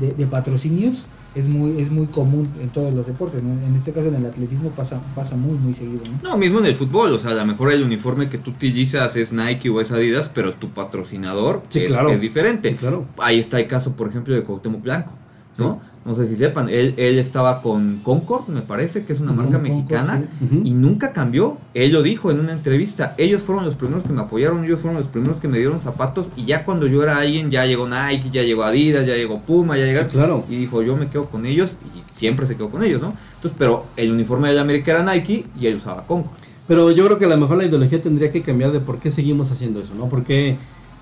de, 0.00 0.12
de 0.12 0.26
patrocinios 0.26 1.06
es 1.34 1.48
muy 1.48 1.80
es 1.80 1.90
muy 1.90 2.06
común 2.06 2.48
en 2.60 2.68
todos 2.68 2.94
los 2.94 3.06
deportes. 3.06 3.42
¿no? 3.42 3.52
En 3.66 3.74
este 3.74 3.92
caso 3.92 4.06
en 4.08 4.14
el 4.14 4.26
atletismo 4.26 4.70
pasa 4.70 5.00
pasa 5.14 5.36
muy 5.36 5.56
muy 5.58 5.74
seguido. 5.74 6.02
¿no? 6.22 6.30
No, 6.30 6.36
mismo 6.36 6.58
en 6.60 6.66
el 6.66 6.74
fútbol, 6.76 7.12
o 7.12 7.18
sea, 7.18 7.32
a 7.32 7.34
lo 7.34 7.44
mejor 7.46 7.72
el 7.72 7.82
uniforme 7.82 8.28
que 8.28 8.38
tú 8.38 8.50
utilizas 8.52 9.16
es 9.16 9.32
Nike 9.32 9.68
o 9.70 9.80
es 9.80 9.90
Adidas, 9.92 10.30
pero 10.32 10.54
tu 10.54 10.68
patrocinador 10.70 11.62
Sí, 11.68 11.80
es, 11.80 11.92
claro. 11.92 12.10
es 12.10 12.20
diferente. 12.20 12.70
Sí, 12.70 12.76
claro. 12.76 13.04
Ahí 13.18 13.38
está 13.40 13.58
el 13.60 13.66
caso, 13.66 13.96
por 13.96 14.08
ejemplo, 14.08 14.34
de 14.34 14.42
Cuauhtémoc 14.44 14.82
Blanco, 14.82 15.12
¿no? 15.58 15.80
No 16.04 16.14
sé 16.14 16.28
si 16.28 16.36
sepan, 16.36 16.68
él, 16.68 16.92
él 16.98 17.18
estaba 17.18 17.62
con 17.62 18.00
Concord, 18.02 18.48
me 18.48 18.60
parece, 18.60 19.06
que 19.06 19.14
es 19.14 19.20
una 19.20 19.32
marca 19.32 19.52
Concord, 19.52 19.70
mexicana, 19.70 20.22
sí. 20.38 20.60
Y 20.64 20.72
nunca 20.72 21.14
cambió. 21.14 21.56
Él 21.72 21.92
lo 21.92 22.02
dijo 22.02 22.30
en 22.30 22.40
una 22.40 22.52
entrevista, 22.52 23.14
ellos 23.16 23.40
fueron 23.40 23.64
los 23.64 23.74
primeros 23.74 24.04
que 24.04 24.12
me 24.12 24.20
apoyaron, 24.20 24.64
ellos 24.64 24.80
fueron 24.80 25.00
los 25.00 25.08
primeros 25.08 25.38
que 25.38 25.48
me 25.48 25.58
dieron 25.58 25.80
zapatos, 25.80 26.26
y 26.36 26.44
ya 26.44 26.64
cuando 26.66 26.86
yo 26.86 27.02
era 27.02 27.16
alguien, 27.16 27.50
ya 27.50 27.64
llegó 27.64 27.88
Nike, 27.88 28.28
ya 28.30 28.42
llegó 28.42 28.64
Adidas, 28.64 29.06
ya 29.06 29.14
llegó 29.14 29.40
Puma, 29.40 29.76
ya 29.78 29.84
Sí, 29.84 29.88
llegaron, 29.88 30.10
claro. 30.10 30.44
y 30.50 30.56
dijo, 30.58 30.82
yo 30.82 30.94
me 30.96 31.08
quedo 31.08 31.24
con 31.26 31.46
ellos, 31.46 31.70
y 31.96 32.18
siempre 32.18 32.44
se 32.44 32.54
quedó 32.56 32.68
con 32.68 32.84
ellos, 32.84 33.00
¿no? 33.00 33.14
Entonces, 33.36 33.56
pero 33.58 33.86
el 33.96 34.12
uniforme 34.12 34.48
de 34.50 34.56
la 34.56 34.60
América 34.60 34.92
era 34.92 35.10
Nike, 35.10 35.46
y 35.58 35.66
él 35.68 35.76
usaba 35.76 36.06
Concord. 36.06 36.36
Pero 36.68 36.90
yo 36.90 37.04
creo 37.06 37.18
que 37.18 37.24
a 37.24 37.28
lo 37.28 37.36
mejor 37.38 37.58
la 37.58 37.64
ideología 37.64 38.00
tendría 38.02 38.30
que 38.30 38.42
cambiar 38.42 38.72
de 38.72 38.80
por 38.80 38.98
qué 38.98 39.10
seguimos 39.10 39.50
haciendo 39.50 39.80
eso, 39.80 39.94
¿no? 39.94 40.08
Porque 40.08 40.56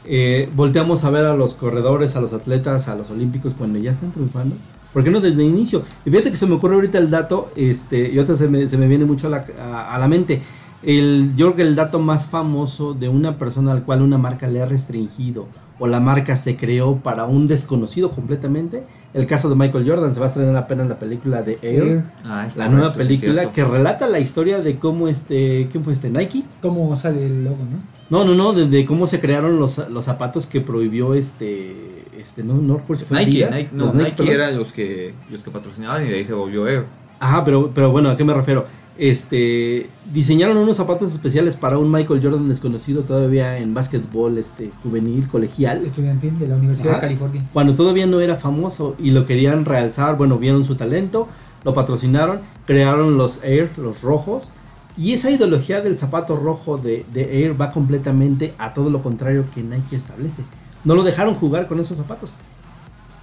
eh, 0.05 0.49
volteamos 0.55 1.05
a 1.05 1.11
ver 1.11 1.25
a 1.25 1.37
los 1.37 1.55
corredores, 1.55 2.17
a 2.17 2.21
los 2.21 2.33
atletas, 2.33 2.89
a 2.89 2.97
los 2.97 3.11
olímpicos 3.11 3.55
cuando 3.55 3.79
ya 3.79 3.91
están 3.91 4.11
triunfando. 4.11 4.57
¿Por 4.93 5.03
qué 5.05 5.11
no 5.11 5.21
desde 5.21 5.43
el 5.43 5.49
inicio? 5.49 5.83
Y 6.05 6.11
fíjate 6.11 6.31
que 6.31 6.37
se 6.37 6.47
me 6.47 6.55
ocurre 6.55 6.75
ahorita 6.75 6.99
el 6.99 7.11
dato, 7.11 7.51
este, 7.57 8.11
y 8.13 8.19
otra 8.19 8.37
se 8.37 8.49
me, 8.49 8.67
se 8.67 8.77
me 8.77 8.87
viene 8.89 9.05
mucho 9.05 9.27
a 9.29 9.31
la, 9.31 9.45
a- 9.61 9.95
a 9.95 9.99
la 9.99 10.09
mente. 10.09 10.41
El, 10.83 11.33
yo 11.37 11.47
creo 11.47 11.57
que 11.57 11.63
el 11.63 11.77
dato 11.77 11.99
más 12.01 12.27
famoso 12.27 12.93
de 12.93 13.09
una 13.09 13.39
persona 13.39 13.71
al 13.73 13.85
cual 13.85 14.03
una 14.03 14.19
marca 14.19 14.49
le 14.49 14.61
ha 14.61 14.67
restringido 14.67 15.47
o 15.79 15.87
la 15.87 16.01
marca 16.01 16.35
se 16.37 16.57
creó 16.57 16.97
para 16.97 17.25
un 17.25 17.47
desconocido 17.49 18.11
completamente, 18.11 18.85
el 19.15 19.27
caso 19.27 19.49
de 19.49 19.55
Michael 19.57 19.89
Jordan, 19.89 20.13
se 20.15 20.21
va 20.21 20.27
a 20.27 20.29
estrenar 20.29 20.57
apenas 20.57 20.87
la 20.89 20.99
película 20.99 21.43
de 21.43 21.59
Air. 21.63 21.83
Air, 21.83 22.05
Ah, 22.25 22.43
La 22.45 22.51
correcto, 22.67 22.71
nueva 22.71 22.93
película 22.93 23.51
que 23.53 23.65
relata 23.65 24.09
la 24.09 24.19
historia 24.21 24.59
de 24.61 24.77
cómo 24.79 25.09
este, 25.09 25.69
¿quién 25.71 25.83
fue 25.85 25.93
este? 25.93 26.11
Nike. 26.11 26.45
¿Cómo 26.61 26.95
sale 26.97 27.27
el 27.27 27.45
logo, 27.45 27.57
no? 27.59 27.79
No, 28.11 28.25
no, 28.25 28.35
no, 28.35 28.53
de, 28.53 28.69
de 28.69 28.85
cómo 28.85 29.07
se 29.07 29.19
crearon 29.21 29.59
los, 29.59 29.89
los 29.89 30.05
zapatos 30.05 30.47
que 30.47 30.61
prohibió 30.61 31.15
este, 31.15 31.75
este, 32.23 32.43
no, 32.43 32.55
no 32.55 32.79
recuerdo 32.79 33.03
si 33.03 33.09
fue 33.09 33.19
Nike, 33.19 33.45
Adidas, 33.45 33.57
Nike, 33.57 33.71
no, 33.73 33.85
los 33.87 33.95
Nike, 33.95 34.13
perdón. 34.13 34.35
eran 34.35 34.59
los 34.59 34.73
que, 34.73 35.13
los 35.31 35.43
que 35.43 35.51
patrocinaban 35.51 36.07
y 36.07 36.11
de 36.11 36.17
ahí 36.17 36.25
se 36.25 36.33
volvió 36.33 36.67
Air. 36.69 36.85
Ajá, 37.21 37.45
pero, 37.45 37.71
pero 37.75 37.91
bueno, 37.91 38.09
¿a 38.11 38.17
qué 38.17 38.25
me 38.25 38.33
refiero? 38.33 38.65
Este, 38.99 39.89
diseñaron 40.13 40.57
unos 40.57 40.77
zapatos 40.77 41.11
especiales 41.13 41.57
para 41.57 41.79
un 41.79 41.91
Michael 41.91 42.21
Jordan 42.23 42.47
desconocido 42.49 43.03
todavía 43.03 43.59
en 43.59 43.75
básquetbol, 43.75 44.39
este, 44.39 44.71
juvenil, 44.83 45.27
colegial. 45.29 45.85
Estudiantil 45.85 46.39
de 46.39 46.47
la 46.47 46.57
Universidad 46.57 46.93
Ajá. 46.93 47.01
de 47.01 47.07
California. 47.07 47.45
cuando 47.53 47.75
todavía 47.75 48.07
no 48.07 48.21
era 48.21 48.37
famoso 48.37 48.95
y 48.99 49.11
lo 49.11 49.27
querían 49.27 49.65
realzar, 49.65 50.17
bueno, 50.17 50.39
vieron 50.39 50.63
su 50.65 50.77
talento, 50.77 51.27
lo 51.65 51.75
patrocinaron, 51.75 52.41
crearon 52.67 53.17
los 53.17 53.43
Air, 53.43 53.71
los 53.79 54.03
rojos, 54.03 54.53
y 54.97 55.15
esa 55.15 55.31
ideología 55.31 55.81
del 55.81 55.97
zapato 55.97 56.37
rojo 56.37 56.77
de, 56.77 57.07
de 57.13 57.43
Air 57.43 57.59
va 57.59 57.71
completamente 57.71 58.53
a 58.59 58.75
todo 58.75 58.91
lo 58.91 59.03
contrario 59.03 59.47
que 59.55 59.63
Nike 59.63 59.97
establece. 59.97 60.45
No 60.85 60.95
lo 60.95 61.03
dejaron 61.05 61.35
jugar 61.35 61.67
con 61.69 61.79
esos 61.81 61.97
zapatos 61.97 62.39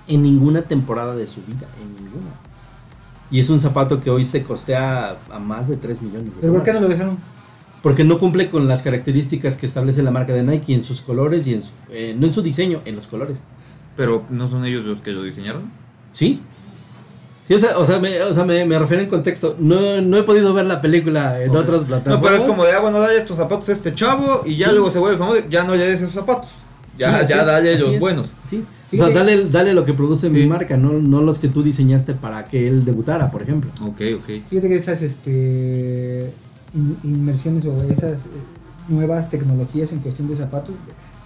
en 0.08 0.24
ninguna 0.24 0.62
temporada 0.64 1.16
de 1.16 1.28
su 1.28 1.42
vida, 1.42 1.68
en 1.82 1.94
ninguna. 1.96 2.32
Y 3.32 3.40
es 3.40 3.50
un 3.50 3.60
zapato 3.60 4.00
que 4.02 4.10
hoy 4.10 4.24
se 4.24 4.42
costea 4.42 5.18
a 5.32 5.40
más 5.40 5.68
de 5.68 5.78
3 5.78 6.02
millones 6.02 6.34
de 6.36 6.42
¿Pero 6.42 6.54
por 6.54 6.64
qué 6.64 6.74
no 6.74 6.80
lo 6.80 6.88
dejaron? 6.88 7.18
Porque 7.84 8.04
no 8.04 8.18
cumple 8.18 8.50
con 8.50 8.68
las 8.68 8.82
características 8.82 9.56
que 9.56 9.66
establece 9.66 10.02
la 10.04 10.12
marca 10.12 10.34
de 10.34 10.44
Nike 10.44 10.74
en 10.74 10.84
sus 10.84 11.00
colores 11.02 11.48
y 11.48 11.54
en 11.54 11.62
su, 11.62 11.72
eh, 11.92 12.16
no 12.18 12.26
en 12.26 12.34
su 12.34 12.42
diseño, 12.42 12.82
en 12.86 12.96
los 12.96 13.08
colores. 13.08 13.44
Pero 13.96 14.24
no 14.30 14.50
son 14.50 14.66
ellos 14.66 14.84
los 14.86 15.02
que 15.02 15.12
lo 15.12 15.22
diseñaron. 15.24 15.62
Sí. 16.12 16.42
Sí, 17.48 17.54
o 17.54 17.60
sea, 17.60 17.78
o 17.78 17.86
sea, 17.86 18.00
me, 18.00 18.22
o 18.22 18.34
sea, 18.34 18.46
me, 18.46 18.66
me 18.66 18.78
refiero 18.80 19.02
en 19.04 19.10
contexto. 19.10 19.56
No, 19.60 20.02
no 20.02 20.18
he 20.18 20.24
podido 20.24 20.54
ver 20.54 20.66
la 20.66 20.82
película 20.82 21.42
en 21.42 21.50
Ok. 21.52 21.56
otras 21.58 21.82
No, 21.82 21.88
plataformas. 21.88 22.22
pero 22.32 22.36
es 22.44 22.50
como 22.50 22.64
de, 22.66 22.72
ah, 22.74 22.80
bueno, 22.80 23.00
dale 23.00 23.18
estos 23.18 23.38
zapatos 23.38 23.70
a 23.70 23.74
este 23.74 23.94
chavo 23.94 24.44
y 24.46 24.56
ya 24.56 24.68
Sí. 24.68 24.74
luego 24.74 24.92
se 24.92 25.00
vuelve 25.00 25.18
famoso, 25.18 25.42
ya 25.50 25.64
no 25.64 25.74
le 25.76 25.86
des 25.86 26.02
esos 26.02 26.14
zapatos. 26.14 26.50
Ya, 27.00 27.26
Sí, 27.26 27.30
ya 27.34 27.46
dale 27.46 27.78
los 27.80 27.94
es. 27.94 28.00
buenos. 28.00 28.36
Sí. 28.44 28.64
O 28.92 28.96
sea, 28.96 29.10
dale, 29.10 29.46
dale 29.50 29.74
lo 29.74 29.86
que 29.86 29.94
produce 29.94 30.30
mi 30.30 30.42
Sí. 30.42 30.48
marca, 30.48 30.76
no, 30.78 30.94
no 30.94 31.22
los 31.22 31.40
que 31.40 31.48
tú 31.48 31.64
diseñaste 31.64 32.14
para 32.16 32.44
que 32.46 32.68
él 32.68 32.84
debutara, 32.86 33.30
por 33.32 33.42
ejemplo. 33.42 33.72
Ok, 33.82 34.02
ok. 34.18 34.26
Fíjate 34.50 34.68
que 34.68 34.76
esas 34.76 35.02
este, 35.02 36.32
in- 36.74 36.98
inmersiones 37.04 37.66
o 37.66 37.78
esas 37.84 38.26
eh, 38.26 38.30
nuevas 38.88 39.30
tecnologías 39.30 39.92
en 39.94 40.00
cuestión 40.00 40.28
de 40.28 40.36
zapatos, 40.36 40.76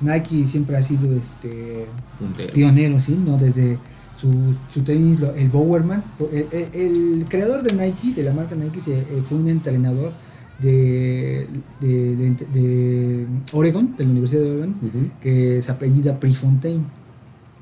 Nike 0.01 0.45
siempre 0.47 0.75
ha 0.77 0.83
sido 0.83 1.13
este 1.15 1.87
Puntero. 2.19 2.53
pionero, 2.53 2.99
¿sí? 2.99 3.17
¿no? 3.25 3.37
Desde 3.37 3.77
su, 4.17 4.55
su 4.69 4.81
tenis, 4.81 5.19
lo- 5.21 5.33
el 5.33 5.49
Bowerman. 5.49 6.03
El, 6.31 6.47
el- 6.51 6.81
el 7.21 7.25
creador 7.29 7.63
de 7.63 7.73
Nike, 7.73 8.13
de 8.13 8.23
la 8.23 8.33
marca 8.33 8.55
Nike, 8.55 8.81
se, 8.81 8.99
eh, 8.99 9.23
fue 9.27 9.37
un 9.37 9.47
entrenador 9.47 10.11
de, 10.59 11.47
de, 11.81 12.15
de- 12.15 12.47
de 12.53 13.27
Oregon, 13.53 13.95
de 13.97 14.03
la 14.05 14.09
Universidad 14.11 14.41
de 14.43 14.51
Oregon, 14.51 14.75
Ujú. 14.81 15.09
que 15.21 15.61
se 15.61 15.71
apellida 15.71 16.19
Prefontaine. 16.19 16.83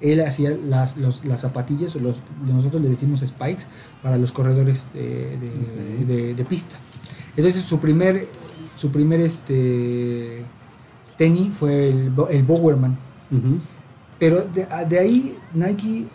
Él 0.01 0.21
hacía 0.21 0.49
las, 0.51 0.97
los- 0.97 1.25
las 1.25 1.41
zapatillas, 1.41 1.95
o 1.95 1.99
los, 1.99 2.21
nosotros 2.45 2.81
le 2.83 2.89
decimos 2.89 3.19
spikes, 3.21 3.63
para 4.01 4.17
los 4.17 4.31
corredores 4.31 4.87
de, 4.93 5.37
de- 6.07 6.33
de 6.33 6.45
pista. 6.45 6.75
Entonces 7.37 7.63
su 7.63 7.79
primer, 7.79 8.27
su 8.75 8.91
primer 8.91 9.21
este, 9.21 10.43
tenis 11.17 11.55
fue 11.55 11.89
el, 11.89 12.11
el 12.29 12.43
Bowerman. 12.43 12.97
Pero 14.19 14.45
de, 14.53 14.67
de 14.89 14.99
ahí 14.99 15.35
Nike 15.53 16.05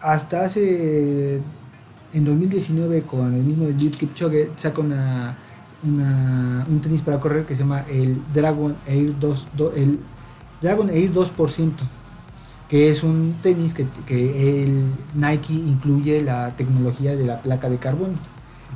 hasta 0.00 0.44
hace 0.44 1.40
en 2.12 2.24
2019 2.24 3.02
con 3.02 3.34
el 3.34 3.42
mismo 3.42 3.66
Eliud 3.66 3.90
Kipchoge 3.94 4.50
saca 4.56 4.80
una, 4.80 5.36
una- 5.84 6.64
un 6.68 6.80
tenis 6.80 7.02
para 7.02 7.20
correr 7.20 7.46
que 7.46 7.54
se 7.56 7.62
llama 7.62 7.84
el 7.88 8.20
Dragon 8.32 8.76
Air 8.86 9.18
2 9.18 9.48
do- 9.56 9.72
el 9.74 9.98
Dragon 10.60 10.90
Air 10.90 11.12
2% 11.12 11.84
que 12.68 12.88
es 12.90 13.02
un 13.02 13.34
tenis 13.42 13.74
que, 13.74 13.86
que 14.06 14.62
el 14.64 14.92
Nike 15.14 15.54
incluye 15.54 16.22
la 16.22 16.54
tecnología 16.56 17.16
de 17.16 17.24
la 17.26 17.42
placa 17.42 17.68
de 17.68 17.78
carbono 17.78 18.14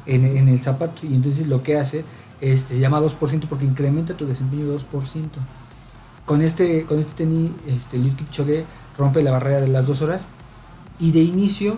en, 0.05 0.49
el 0.49 0.59
zapato. 0.59 1.07
Y 1.07 1.15
entonces 1.15 1.47
lo 1.47 1.63
que 1.63 1.79
hace 1.79 2.05
este, 2.41 2.75
se 2.75 2.81
llama 2.81 3.01
2% 3.01 3.47
porque 3.49 3.65
incrementa 3.65 4.15
tu 4.17 4.27
desempeño 4.27 4.67
2% 4.67 5.29
con 6.27 6.43
este, 6.43 6.87
con 6.87 6.99
este 6.99 7.13
tenis, 7.25 7.53
este, 7.69 7.97
Eliud 7.97 8.15
Kipchoge 8.17 8.65
rompe 8.99 9.23
la 9.23 9.31
barrera 9.31 9.61
de 9.61 9.69
las 9.69 9.87
dos 9.87 10.03
horas 10.03 10.27
y 10.99 11.13
de 11.13 11.21
inicio 11.21 11.77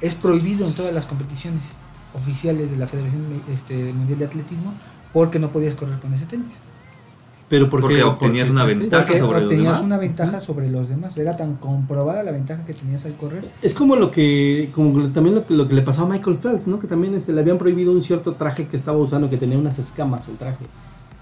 es 0.00 0.14
prohibido 0.14 0.68
en 0.68 0.74
todas 0.74 0.94
las 0.94 1.06
competiciones 1.06 1.78
oficiales 2.14 2.70
de 2.70 2.76
la 2.76 2.86
Federación 2.86 3.22
este, 3.48 3.92
Mundial 3.92 4.18
de 4.20 4.24
Atletismo 4.26 4.72
porque 5.12 5.38
no 5.38 5.48
podías 5.50 5.74
correr 5.74 5.98
con 6.00 6.12
ese 6.14 6.26
tenis. 6.26 6.62
Pero 7.48 7.68
¿por 7.68 7.80
Porque 7.80 8.00
obtenías 8.04 8.46
Porque 8.46 8.52
una 8.52 8.62
antes- 8.62 8.78
ventaja. 8.78 9.02
Porque 9.04 9.18
sobre 9.18 9.38
los 9.40 9.44
obtenías 9.46 9.72
demás. 9.72 9.80
una 9.84 9.98
ventaja 9.98 10.40
sobre 10.40 10.70
los 10.70 10.88
demás. 10.88 11.18
Era 11.18 11.36
tan 11.36 11.56
comprobada 11.56 12.22
la 12.22 12.30
ventaja 12.30 12.64
que 12.64 12.74
tenías 12.74 13.04
al 13.06 13.14
correr. 13.16 13.44
Es 13.60 13.74
como 13.74 13.96
lo 13.96 14.12
que, 14.12 14.70
como 14.72 15.08
también 15.08 15.34
lo 15.34 15.44
que, 15.44 15.54
lo 15.54 15.66
que 15.66 15.74
le 15.74 15.82
pasó 15.82 16.04
a 16.04 16.08
Michael 16.08 16.36
Phelps, 16.38 16.68
¿no? 16.68 16.78
Que 16.78 16.86
también 16.86 17.12
este, 17.16 17.32
le 17.32 17.40
habían 17.40 17.58
prohibido 17.58 17.90
un 17.90 18.04
cierto 18.04 18.34
traje 18.34 18.68
que 18.68 18.76
estaba 18.76 18.98
usando, 18.98 19.28
que 19.28 19.36
tenía 19.36 19.58
unas 19.58 19.80
escamas 19.80 20.28
el 20.28 20.36
traje. 20.36 20.64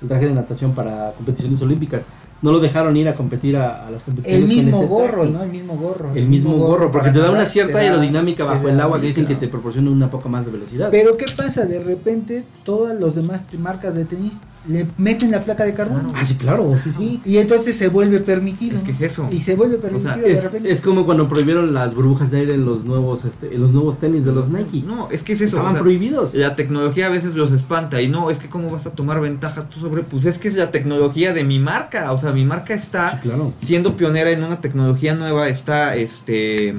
El 0.03 0.09
traje 0.09 0.27
de 0.27 0.35
natación 0.35 0.73
para 0.75 1.13
competiciones 1.17 1.63
olímpicas. 1.63 2.05
No 2.41 2.53
lo 2.53 2.61
dejaron 2.61 2.97
ir 2.97 3.09
a 3.09 3.15
competir 3.15 3.57
a, 3.57 3.87
a 3.87 3.91
las 3.91 4.03
El 4.03 4.15
competiciones 4.15 4.49
con 4.49 4.57
mismo 4.57 4.77
ese 4.79 4.87
gorro, 4.87 5.17
traje. 5.23 5.31
¿no? 5.31 5.43
El 5.43 5.51
mismo 5.51 5.77
gorro. 5.77 6.15
El 6.15 6.29
mismo 6.29 6.57
gorro, 6.57 6.91
porque 6.93 7.11
te 7.11 7.19
da 7.19 7.31
una 7.33 7.45
cierta 7.45 7.75
da- 7.75 7.81
aerodinámica 7.81 8.45
bajo 8.45 8.67
da- 8.67 8.73
el 8.73 8.81
agua 8.81 8.97
sí, 8.99 9.01
que 9.03 9.07
dicen 9.09 9.27
que 9.27 9.35
te 9.35 9.49
proporciona 9.49 9.91
una 9.91 10.09
poco 10.11 10.29
más 10.29 10.47
de 10.47 10.53
velocidad. 10.53 10.89
Pero 10.91 11.17
¿qué 11.17 11.25
pasa? 11.37 11.67
De 11.67 11.81
repente 11.83 12.45
todas 12.65 12.99
las 12.99 13.15
demás 13.15 13.43
marcas 13.59 13.95
de 13.97 14.05
tenis 14.05 14.35
le 14.67 14.87
meten 14.99 15.31
la 15.31 15.43
placa 15.43 15.65
de 15.65 15.75
carbono. 15.75 16.13
Ah, 16.15 16.25
sí, 16.25 16.35
claro, 16.35 16.77
sí, 16.83 16.91
sí. 16.93 17.21
Y 17.25 17.39
entonces 17.39 17.77
se 17.77 17.89
vuelve 17.89 18.19
permitido. 18.21 18.77
Es 18.77 18.83
que 18.83 18.91
es 18.91 19.01
eso. 19.01 19.29
Y 19.31 19.41
se 19.41 19.55
vuelve 19.55 19.77
permitido 19.79 20.15
sea, 20.15 20.51
Es, 20.65 20.81
como 20.81 21.07
cuando 21.07 21.29
prohibieron 21.29 21.73
las 21.73 21.95
burbujas 21.95 22.31
de 22.31 22.41
aire 22.41 22.55
en 22.55 22.65
los 22.67 22.85
nuevos, 22.85 23.25
este, 23.25 23.55
en 23.55 23.61
los 23.63 23.73
nuevos 23.73 23.99
tenis 23.99 24.25
de 24.25 24.33
los 24.33 24.49
Nike. 24.49 24.83
No, 24.87 25.09
es 25.11 25.23
que 25.23 25.33
es 25.33 25.41
eso. 25.41 25.57
Estaban 25.57 25.73
o 25.73 25.75
sea, 25.75 25.83
prohibidos. 25.83 26.35
La 26.35 26.57
tecnología 26.57 27.07
a 27.07 27.11
veces 27.11 27.35
los 27.35 27.53
espanta 27.53 28.03
y 28.03 28.09
no, 28.09 28.31
es 28.31 28.39
que 28.39 28.49
cómo 28.49 28.71
vas 28.71 28.87
a 28.87 28.93
tomar 28.93 29.21
ventaja 29.21 29.69
tú 29.69 29.81
sobre, 29.81 30.03
pues 30.03 30.25
es 30.27 30.39
que 30.39 30.49
es 30.49 30.57
la 30.57 30.71
tecnología 30.71 31.33
de 31.33 31.45
mi 31.45 31.59
marca, 31.59 32.13
o 32.13 32.21
sea, 32.21 32.33
mi 32.33 32.45
marca 32.45 32.75
está 32.75 33.09
Sí, 33.11 33.17
claro. 33.23 33.53
siendo 33.61 33.97
pionera 33.97 34.31
en 34.31 34.43
una 34.45 34.61
tecnología 34.61 35.15
nueva, 35.15 35.49
está, 35.49 35.97
este, 35.97 36.75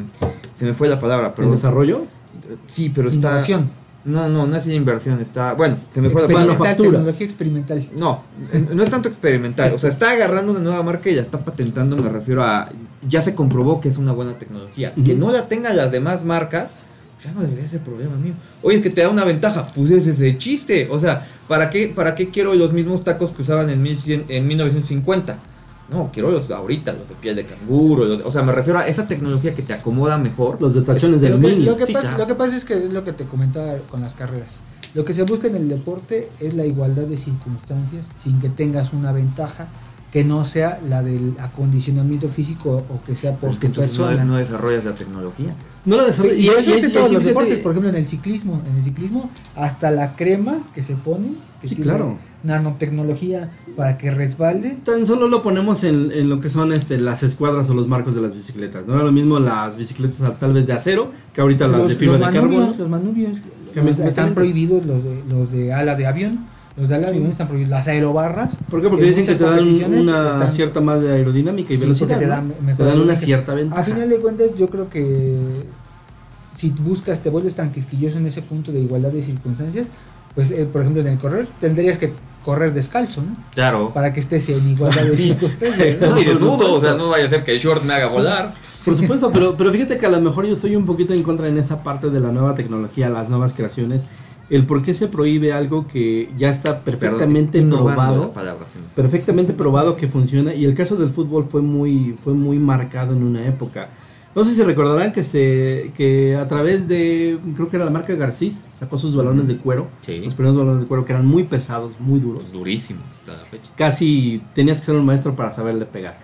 se 0.55 0.65
me 0.65 0.73
fue 0.73 0.87
la 0.87 0.99
palabra, 0.99 1.27
¿En 1.27 1.33
pero 1.35 1.51
desarrollo? 1.51 2.03
sí, 2.67 2.91
pero 2.93 3.09
está, 3.09 3.29
Innovación. 3.29 3.69
No, 4.05 4.29
no, 4.29 4.47
no 4.47 4.55
es 4.55 4.67
inversión, 4.67 5.19
está, 5.19 5.53
bueno, 5.53 5.77
se 5.91 6.01
me 6.01 6.09
fue 6.09 6.21
la 6.21 6.27
manufactura. 6.29 6.91
tecnología 6.91 7.25
experimental. 7.25 7.89
no, 7.97 8.23
no 8.73 8.83
es 8.83 8.89
tanto 8.89 9.09
experimental, 9.09 9.73
o 9.73 9.79
sea, 9.79 9.89
está 9.89 10.11
agarrando 10.11 10.51
una 10.51 10.61
nueva 10.61 10.83
marca 10.83 11.09
y 11.09 11.15
la 11.15 11.21
está 11.21 11.39
patentando, 11.39 11.97
me 11.97 12.09
refiero 12.09 12.43
a, 12.43 12.69
ya 13.07 13.21
se 13.21 13.35
comprobó 13.35 13.81
que 13.81 13.89
es 13.89 13.97
una 13.97 14.11
buena 14.11 14.33
tecnología, 14.33 14.93
que 14.93 15.15
no 15.15 15.31
la 15.31 15.47
tengan 15.47 15.75
las 15.75 15.91
demás 15.91 16.23
marcas, 16.23 16.83
ya 17.23 17.31
no 17.33 17.41
debería 17.41 17.67
ser 17.67 17.81
problema 17.81 18.15
mío. 18.15 18.33
Oye, 18.61 18.77
es 18.77 18.81
que 18.81 18.89
te 18.89 19.01
da 19.01 19.09
una 19.09 19.25
ventaja, 19.25 19.67
pues 19.75 19.91
ese 19.91 20.11
es 20.11 20.21
el 20.21 20.37
chiste. 20.37 20.87
O 20.89 20.99
sea, 20.99 21.27
¿para 21.47 21.69
qué, 21.69 21.91
¿para 21.93 22.15
qué 22.15 22.29
quiero 22.29 22.53
los 22.53 22.71
mismos 22.71 23.03
tacos 23.03 23.31
que 23.31 23.41
usaban 23.41 23.69
en, 23.69 23.81
1100 23.81 24.25
en 24.29 24.47
1950? 24.47 25.37
No, 25.91 26.09
quiero 26.13 26.29
los 26.31 26.47
de 26.47 26.53
ahorita, 26.53 26.93
los 26.93 27.09
de 27.09 27.15
piel 27.15 27.35
de 27.35 27.45
canguro. 27.45 28.05
los 28.05 28.19
de- 28.19 28.23
o 28.23 28.31
sea, 28.31 28.43
me 28.43 28.51
refiero 28.51 28.77
a 28.79 28.87
esa 28.87 29.07
tecnología 29.07 29.55
que 29.55 29.63
te 29.63 29.73
acomoda 29.73 30.17
mejor. 30.17 30.61
Los 30.61 30.73
de 30.75 30.81
tachones 30.81 31.21
del 31.21 31.31
Lo 31.33 31.39
que, 31.39 31.47
mini. 31.47 31.65
lo 31.65 31.77
que 31.77 31.85
Sí, 31.87 31.93
pasa, 31.93 32.09
claro. 32.09 32.23
lo 32.23 32.27
que 32.27 32.35
pasa 32.35 32.55
es 32.55 32.65
que 32.65 32.73
es 32.75 32.93
lo 32.93 33.03
que 33.03 33.13
te 33.13 33.25
comentaba 33.25 33.73
con 33.89 34.01
las 34.01 34.13
carreras. 34.13 34.61
Lo 34.93 35.05
que 35.05 35.13
se 35.13 35.23
busca 35.23 35.47
en 35.47 35.55
el 35.55 35.67
deporte 35.69 36.29
es 36.39 36.53
la 36.53 36.65
igualdad 36.65 37.03
de 37.03 37.17
circunstancias 37.17 38.09
sin 38.17 38.39
que 38.39 38.49
tengas 38.49 38.93
una 38.93 39.11
ventaja 39.11 39.67
que 40.11 40.23
no 40.23 40.43
sea 40.43 40.79
la 40.83 41.03
del 41.03 41.35
acondicionamiento 41.39 42.27
físico 42.29 42.83
o 42.89 43.01
que 43.05 43.15
sea 43.15 43.35
por 43.35 43.51
Porque 43.51 43.69
tu 43.69 43.81
no, 43.81 43.87
persona. 43.87 44.25
no 44.25 44.37
desarrollas 44.37 44.83
la 44.83 44.95
tecnología. 44.95 45.53
No 45.85 45.97
la 45.97 46.05
desarrolla. 46.05 46.33
y, 46.35 46.47
eso 46.47 46.73
es 46.73 46.83
en 46.85 46.93
todos 46.93 47.11
los 47.11 47.23
deportes, 47.23 47.59
por 47.59 47.71
ejemplo 47.73 47.89
en 47.89 47.95
el 47.95 48.05
ciclismo, 48.07 48.59
en 48.67 48.77
el 48.77 48.83
ciclismo 48.83 49.29
hasta 49.55 49.91
la 49.91 50.15
crema 50.15 50.57
que 50.73 50.81
se 50.81 50.95
pone, 50.95 51.29
que 51.61 51.67
Sí, 51.67 51.75
tiene 51.75 51.91
claro. 51.91 52.17
Nanotecnología 52.43 53.49
para 53.75 53.97
que 53.97 54.11
resbalde. 54.11 54.77
Tan 54.83 55.05
solo 55.05 55.27
lo 55.27 55.41
ponemos 55.43 55.83
en, 55.83 56.11
en 56.11 56.29
lo 56.29 56.39
que 56.39 56.49
son 56.49 56.71
este, 56.73 56.97
las 56.99 57.23
escuadras 57.23 57.69
o 57.69 57.73
los 57.73 57.87
marcos 57.87 58.15
de 58.15 58.21
las 58.21 58.33
bicicletas. 58.33 58.85
No 58.87 58.95
era 58.95 59.03
lo 59.03 59.11
mismo 59.11 59.39
las 59.39 59.75
bicicletas 59.77 60.37
tal 60.39 60.53
vez 60.53 60.67
de 60.67 60.73
acero 60.73 61.11
que 61.33 61.41
ahorita 61.41 61.67
las 61.67 61.81
Los, 61.81 61.89
de 61.91 61.95
fibra 61.95 62.13
de 62.17 62.19
manubrios, 62.21 62.61
carbono. 62.61 62.77
los 62.77 62.89
manubrios 62.89 63.37
Que 63.73 63.81
los- 63.81 63.99
están 63.99 64.33
prohibidos 64.33 64.85
los 64.85 65.03
de, 65.03 65.23
los 65.29 65.51
de 65.51 65.73
ala 65.73 65.95
de 65.95 66.07
avión. 66.07 66.45
Los 66.77 66.87
de 66.87 66.95
ala 66.95 67.07
de 67.07 67.11
Sí. 67.13 67.17
avión 67.17 67.31
están 67.31 67.47
prohibidos. 67.47 67.71
Las 67.71 67.87
aerobarras. 67.89 68.57
¿Por 68.69 68.81
qué? 68.81 68.87
Porque 68.89 69.03
en 69.03 69.09
dicen 69.09 69.25
que 69.25 69.35
te 69.35 69.43
dan 69.43 69.67
una 69.93 70.29
están- 70.29 70.49
cierta 70.49 70.79
más 70.81 71.01
de 71.01 71.11
aerodinámica 71.11 71.73
y 71.73 71.77
Sí, 71.77 71.83
velocidad. 71.83 72.17
te 72.19 72.25
¿no? 72.25 72.31
dan 72.31 72.49
Te 72.53 72.61
mejor 72.63 72.85
dan 72.85 72.99
una 73.01 73.15
cierta 73.15 73.53
ventaja. 73.53 73.81
A 73.81 73.83
final 73.83 74.07
de 74.09 74.15
cuentas, 74.17 74.51
yo 74.57 74.69
creo 74.69 74.89
que 74.89 75.37
si 76.53 76.69
buscas, 76.71 77.21
te 77.21 77.29
vuelves 77.29 77.55
tan 77.55 77.71
quisquilloso 77.71 78.17
en 78.17 78.25
ese 78.27 78.41
punto 78.41 78.71
de 78.71 78.79
igualdad 78.79 79.11
de 79.11 79.21
circunstancias, 79.21 79.87
pues, 80.35 80.51
eh, 80.51 80.65
por 80.71 80.81
ejemplo, 80.81 81.01
en 81.01 81.07
el 81.09 81.17
correr, 81.17 81.47
tendrías 81.59 81.97
que 81.97 82.13
correr 82.43 82.73
descalzo, 82.73 83.21
¿no? 83.21 83.33
Claro. 83.53 83.91
Para 83.93 84.13
que 84.13 84.19
estés 84.19 84.49
en 84.49 84.69
igualdad 84.69 85.03
de 85.03 85.17
circunstancias. 85.17 85.97
¿no? 85.99 86.07
No, 86.15 86.19
y 86.19 86.23
por 86.23 86.33
desnudo, 86.33 86.53
o 86.55 86.57
sea, 86.57 86.67
supuesto. 86.91 86.97
no 86.97 87.09
vaya 87.09 87.25
a 87.25 87.29
ser 87.29 87.43
que 87.43 87.51
el 87.53 87.59
short 87.59 87.83
me 87.83 87.93
haga 87.93 88.07
volar. 88.07 88.53
Por 88.85 88.95
supuesto, 88.95 89.29
pero, 89.31 89.55
pero 89.57 89.71
fíjate 89.71 89.97
que 89.97 90.05
a 90.05 90.09
lo 90.09 90.21
mejor 90.21 90.45
yo 90.45 90.53
estoy 90.53 90.75
un 90.75 90.85
poquito 90.85 91.13
en 91.13 91.21
contra 91.21 91.47
en 91.47 91.57
esa 91.57 91.83
parte 91.83 92.09
de 92.09 92.19
la 92.19 92.31
nueva 92.31 92.55
tecnología, 92.55 93.09
las 93.09 93.29
nuevas 93.29 93.53
creaciones. 93.53 94.05
El 94.49 94.65
por 94.65 94.81
qué 94.81 94.95
se 94.95 95.07
prohíbe 95.07 95.53
algo 95.53 95.85
que 95.85 96.31
ya 96.35 96.49
está 96.49 96.79
perfectamente 96.79 97.61
Perdón, 97.61 97.83
probado. 97.83 98.21
la 98.27 98.33
palabra, 98.33 98.65
sí. 98.65 98.79
perfectamente 98.95 99.53
probado 99.53 99.95
que 99.95 100.07
funciona 100.07 100.55
y 100.55 100.65
el 100.65 100.73
caso 100.73 100.95
del 100.95 101.09
fútbol 101.09 101.43
fue 101.43 101.61
muy 101.61 102.17
fue 102.23 102.33
muy 102.33 102.57
marcado 102.57 103.13
en 103.13 103.21
una 103.21 103.45
época. 103.45 103.89
No 104.35 104.43
sé 104.43 104.53
si 104.53 104.63
recordarán 104.63 105.11
que 105.11 105.23
se 105.23 105.91
que 105.97 106.35
a 106.35 106.47
través 106.47 106.87
de 106.87 107.39
creo 107.55 107.67
que 107.67 107.75
era 107.77 107.85
la 107.85 107.91
marca 107.91 108.13
Garcís 108.13 108.67
sacó 108.71 108.97
sus 108.97 109.15
balones 109.15 109.47
de 109.47 109.57
cuero, 109.57 109.87
Sí. 110.05 110.19
los 110.23 110.35
primeros 110.35 110.55
balones 110.57 110.81
de 110.83 110.87
cuero 110.87 111.03
que 111.03 111.13
eran 111.13 111.25
muy 111.25 111.43
pesados, 111.43 111.99
muy 111.99 112.19
duros. 112.19 112.51
Durísimos 112.51 113.03
hasta 113.15 113.33
la 113.33 113.39
fecha. 113.39 113.65
Casi 113.75 114.41
tenías 114.53 114.79
que 114.79 114.85
ser 114.85 114.95
un 114.95 115.05
maestro 115.05 115.35
para 115.35 115.49
saberle 115.51 115.85
pegar. 115.85 116.17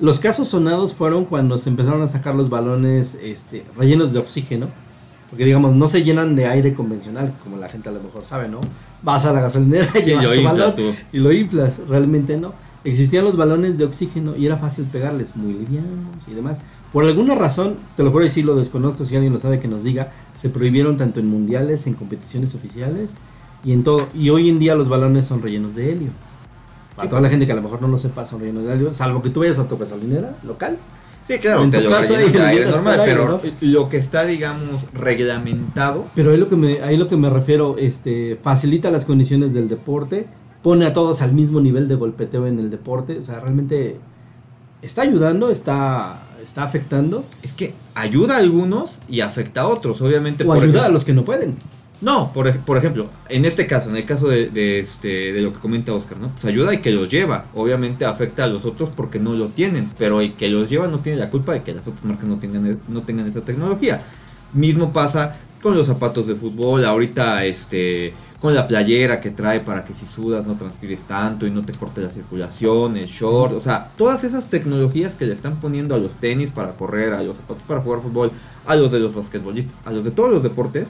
Los 0.00 0.18
casos 0.18 0.48
sonados 0.48 0.92
fueron 0.94 1.24
cuando 1.24 1.56
se 1.58 1.70
empezaron 1.70 2.02
a 2.02 2.08
sacar 2.08 2.34
los 2.34 2.48
balones 2.50 3.16
este, 3.22 3.64
rellenos 3.78 4.12
de 4.12 4.18
oxígeno, 4.18 4.66
porque 5.30 5.44
digamos 5.44 5.74
no 5.76 5.86
se 5.86 6.02
llenan 6.02 6.34
de 6.34 6.46
aire 6.46 6.74
convencional, 6.74 7.32
como 7.44 7.56
la 7.58 7.68
gente 7.68 7.88
a 7.88 7.92
lo 7.92 8.00
mejor 8.02 8.24
sabe, 8.24 8.48
¿no? 8.48 8.60
Vas 9.02 9.24
a 9.24 9.32
la 9.32 9.40
gasolinera 9.40 9.88
y 9.94 10.02
Sí, 10.02 10.04
llevas 10.06 10.34
tu 10.34 10.42
balón 10.42 10.74
tú. 10.76 10.82
y 11.12 11.18
lo 11.20 11.32
inflas, 11.32 11.80
realmente 11.88 12.36
no. 12.36 12.52
Existían 12.84 13.24
los 13.24 13.36
balones 13.36 13.78
de 13.78 13.84
oxígeno 13.84 14.34
y 14.34 14.46
era 14.46 14.56
fácil 14.58 14.84
pegarles, 14.86 15.36
muy 15.36 15.52
livianos 15.52 16.26
y 16.28 16.34
demás. 16.34 16.60
Por 16.92 17.04
alguna 17.04 17.34
razón, 17.34 17.76
te 17.96 18.02
lo 18.02 18.10
juro 18.10 18.24
y 18.24 18.28
sí 18.28 18.42
lo 18.42 18.54
desconozco, 18.54 19.04
si 19.04 19.14
alguien 19.14 19.32
lo 19.32 19.38
sabe 19.38 19.58
que 19.58 19.68
nos 19.68 19.82
diga, 19.82 20.12
se 20.34 20.50
prohibieron 20.50 20.96
tanto 20.96 21.20
en 21.20 21.26
mundiales, 21.26 21.86
en 21.86 21.94
competiciones 21.94 22.54
oficiales 22.54 23.16
y 23.64 23.72
en 23.72 23.82
todo. 23.82 24.08
Y 24.14 24.30
hoy 24.30 24.48
en 24.50 24.58
día 24.58 24.74
los 24.74 24.88
balones 24.88 25.24
son 25.24 25.40
rellenos 25.40 25.74
de 25.74 25.92
helio. 25.92 26.10
Para 26.96 27.08
toda 27.08 27.22
la 27.22 27.30
gente 27.30 27.46
que 27.46 27.52
a 27.52 27.56
lo 27.56 27.62
mejor 27.62 27.80
no 27.80 27.88
lo 27.88 27.96
sepa, 27.96 28.26
son 28.26 28.40
rellenos 28.40 28.64
de 28.64 28.74
helio, 28.74 28.94
salvo 28.94 29.22
que 29.22 29.30
tú 29.30 29.40
vayas 29.40 29.58
a 29.58 29.66
tu 29.66 29.78
gasolinera 29.78 30.36
local 30.42 30.76
Sí, 31.26 31.38
claro, 31.38 31.62
en 31.62 31.70
te 31.70 31.78
tu 31.78 31.84
lo 31.84 31.90
casa 31.90 32.14
y 32.20 32.36
aire 32.36 32.66
normal, 32.66 33.00
aire, 33.00 33.12
pero 33.12 33.28
¿no? 33.28 33.40
lo 33.60 33.88
que 33.88 33.96
está, 33.96 34.26
digamos, 34.26 34.82
reglamentado, 34.92 36.06
Pero 36.14 36.32
ahí 36.32 36.36
lo 36.36 36.48
que 36.48 36.56
me, 36.56 36.80
ahí 36.82 36.96
lo 36.96 37.06
que 37.06 37.16
me 37.16 37.30
refiero, 37.30 37.76
este, 37.78 38.36
facilita 38.36 38.90
las 38.90 39.04
condiciones 39.04 39.52
del 39.52 39.68
deporte, 39.68 40.26
pone 40.62 40.84
a 40.84 40.92
todos 40.92 41.22
al 41.22 41.32
mismo 41.32 41.60
nivel 41.60 41.86
de 41.86 41.94
golpeteo 41.94 42.46
en 42.46 42.58
el 42.58 42.70
deporte, 42.70 43.18
o 43.18 43.24
sea, 43.24 43.38
realmente 43.38 43.98
está 44.80 45.02
ayudando, 45.02 45.50
está, 45.50 46.22
está 46.42 46.64
afectando, 46.64 47.24
es 47.42 47.54
que 47.54 47.74
ayuda 47.94 48.34
a 48.36 48.38
algunos 48.38 48.98
y 49.08 49.20
afecta 49.20 49.62
a 49.62 49.68
otros, 49.68 50.00
obviamente. 50.02 50.44
o 50.44 50.46
por 50.46 50.56
ayuda 50.56 50.66
ejemplo- 50.68 50.84
a 50.84 50.88
los 50.90 51.04
que 51.04 51.12
no 51.12 51.24
pueden. 51.24 51.56
No, 52.00 52.32
por, 52.32 52.50
por 52.62 52.76
ejemplo, 52.78 53.08
en 53.28 53.44
este 53.44 53.68
caso, 53.68 53.88
en 53.88 53.96
el 53.96 54.04
caso 54.04 54.26
de, 54.26 54.50
de 54.50 54.80
este, 54.80 55.32
de 55.32 55.40
lo 55.40 55.52
que 55.52 55.60
comenta 55.60 55.92
Oscar, 55.92 56.18
¿no? 56.18 56.30
Pues 56.30 56.44
ayuda 56.46 56.74
y 56.74 56.78
que 56.78 56.90
los 56.90 57.08
lleva. 57.08 57.44
Obviamente 57.54 58.04
afecta 58.04 58.42
a 58.42 58.48
los 58.48 58.64
otros 58.64 58.90
porque 58.96 59.20
no 59.20 59.34
lo 59.34 59.46
tienen, 59.48 59.88
pero 59.98 60.20
el 60.20 60.32
que 60.34 60.48
los 60.48 60.68
lleva 60.68 60.88
no 60.88 60.98
tiene 60.98 61.18
la 61.20 61.30
culpa 61.30 61.52
de 61.52 61.62
que 61.62 61.72
las 61.72 61.86
otras 61.86 62.04
marcas 62.04 62.26
no 62.26 62.40
tengan, 62.40 62.66
e- 62.66 62.76
no 62.88 63.02
tengan 63.02 63.26
esta 63.26 63.42
tecnología. 63.42 64.02
Mismo 64.52 64.92
pasa 64.92 65.32
con 65.62 65.76
los 65.76 65.86
zapatos 65.86 66.26
de 66.26 66.34
fútbol, 66.34 66.84
ahorita 66.84 67.44
este, 67.44 68.12
con 68.42 68.56
la 68.56 68.66
playera 68.66 69.20
que 69.20 69.30
trae 69.30 69.60
para 69.60 69.84
que 69.84 69.94
si 69.94 70.04
sudas 70.04 70.48
no 70.48 70.54
transpires 70.54 71.04
tanto 71.04 71.46
y 71.46 71.50
no 71.52 71.64
te 71.64 71.72
corte 71.72 72.00
la 72.00 72.10
circulación, 72.10 72.96
el 72.96 73.06
short, 73.06 73.52
o 73.52 73.60
sea, 73.60 73.88
todas 73.96 74.24
esas 74.24 74.50
tecnologías 74.50 75.14
que 75.14 75.26
le 75.26 75.32
están 75.32 75.60
poniendo 75.60 75.94
a 75.94 75.98
los 75.98 76.10
tenis 76.18 76.50
para 76.50 76.72
correr, 76.72 77.12
a 77.14 77.22
los 77.22 77.36
zapatos 77.36 77.62
para 77.68 77.80
jugar 77.82 78.00
fútbol, 78.00 78.32
a 78.66 78.74
los 78.74 78.90
de 78.90 78.98
los 78.98 79.14
basquetbolistas, 79.14 79.86
a 79.86 79.92
los 79.92 80.02
de 80.02 80.10
todos 80.10 80.32
los 80.32 80.42
deportes, 80.42 80.88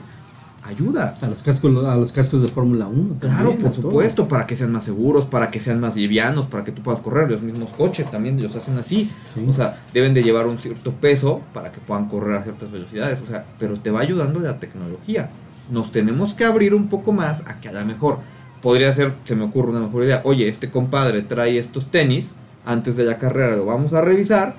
ayuda. 0.63 1.13
A 1.21 1.27
los 1.27 1.43
cascos, 1.43 1.85
a 1.85 1.95
los 1.95 2.11
cascos 2.11 2.41
de 2.41 2.47
Fórmula 2.47 2.87
1. 2.87 3.17
Claro, 3.19 3.49
también, 3.49 3.57
por 3.59 3.71
todo. 3.73 3.81
supuesto, 3.83 4.27
para 4.27 4.47
que 4.47 4.55
sean 4.55 4.71
más 4.71 4.85
seguros, 4.85 5.25
para 5.25 5.51
que 5.51 5.59
sean 5.59 5.79
más 5.79 5.95
livianos, 5.95 6.47
para 6.47 6.63
que 6.63 6.71
tú 6.71 6.81
puedas 6.81 7.01
correr. 7.01 7.29
Los 7.29 7.43
mismos 7.43 7.69
coches 7.77 8.09
también 8.09 8.41
los 8.41 8.55
hacen 8.55 8.79
así. 8.79 9.11
Sí. 9.35 9.45
O 9.47 9.53
sea, 9.53 9.77
deben 9.93 10.15
de 10.15 10.23
llevar 10.23 10.47
un 10.47 10.57
cierto 10.57 10.91
peso 10.91 11.41
para 11.53 11.71
que 11.71 11.79
puedan 11.81 12.09
correr 12.09 12.37
a 12.37 12.43
ciertas 12.43 12.71
velocidades. 12.71 13.19
O 13.23 13.27
sea, 13.27 13.45
pero 13.59 13.75
te 13.75 13.91
va 13.91 13.99
ayudando 13.99 14.39
la 14.39 14.59
tecnología. 14.59 15.29
Nos 15.71 15.91
tenemos 15.91 16.33
que 16.35 16.45
abrir 16.45 16.73
un 16.73 16.87
poco 16.89 17.11
más 17.13 17.41
a 17.47 17.59
que 17.59 17.69
a 17.69 17.71
lo 17.71 17.85
mejor 17.85 18.19
podría 18.61 18.91
ser, 18.93 19.13
se 19.25 19.35
me 19.35 19.43
ocurre 19.43 19.71
una 19.71 19.79
mejor 19.81 20.03
idea. 20.03 20.21
Oye, 20.25 20.47
este 20.47 20.69
compadre 20.69 21.21
trae 21.21 21.57
estos 21.57 21.89
tenis, 21.91 22.35
antes 22.65 22.95
de 22.95 23.05
la 23.05 23.17
carrera 23.17 23.55
lo 23.55 23.65
vamos 23.65 23.93
a 23.93 24.01
revisar 24.01 24.55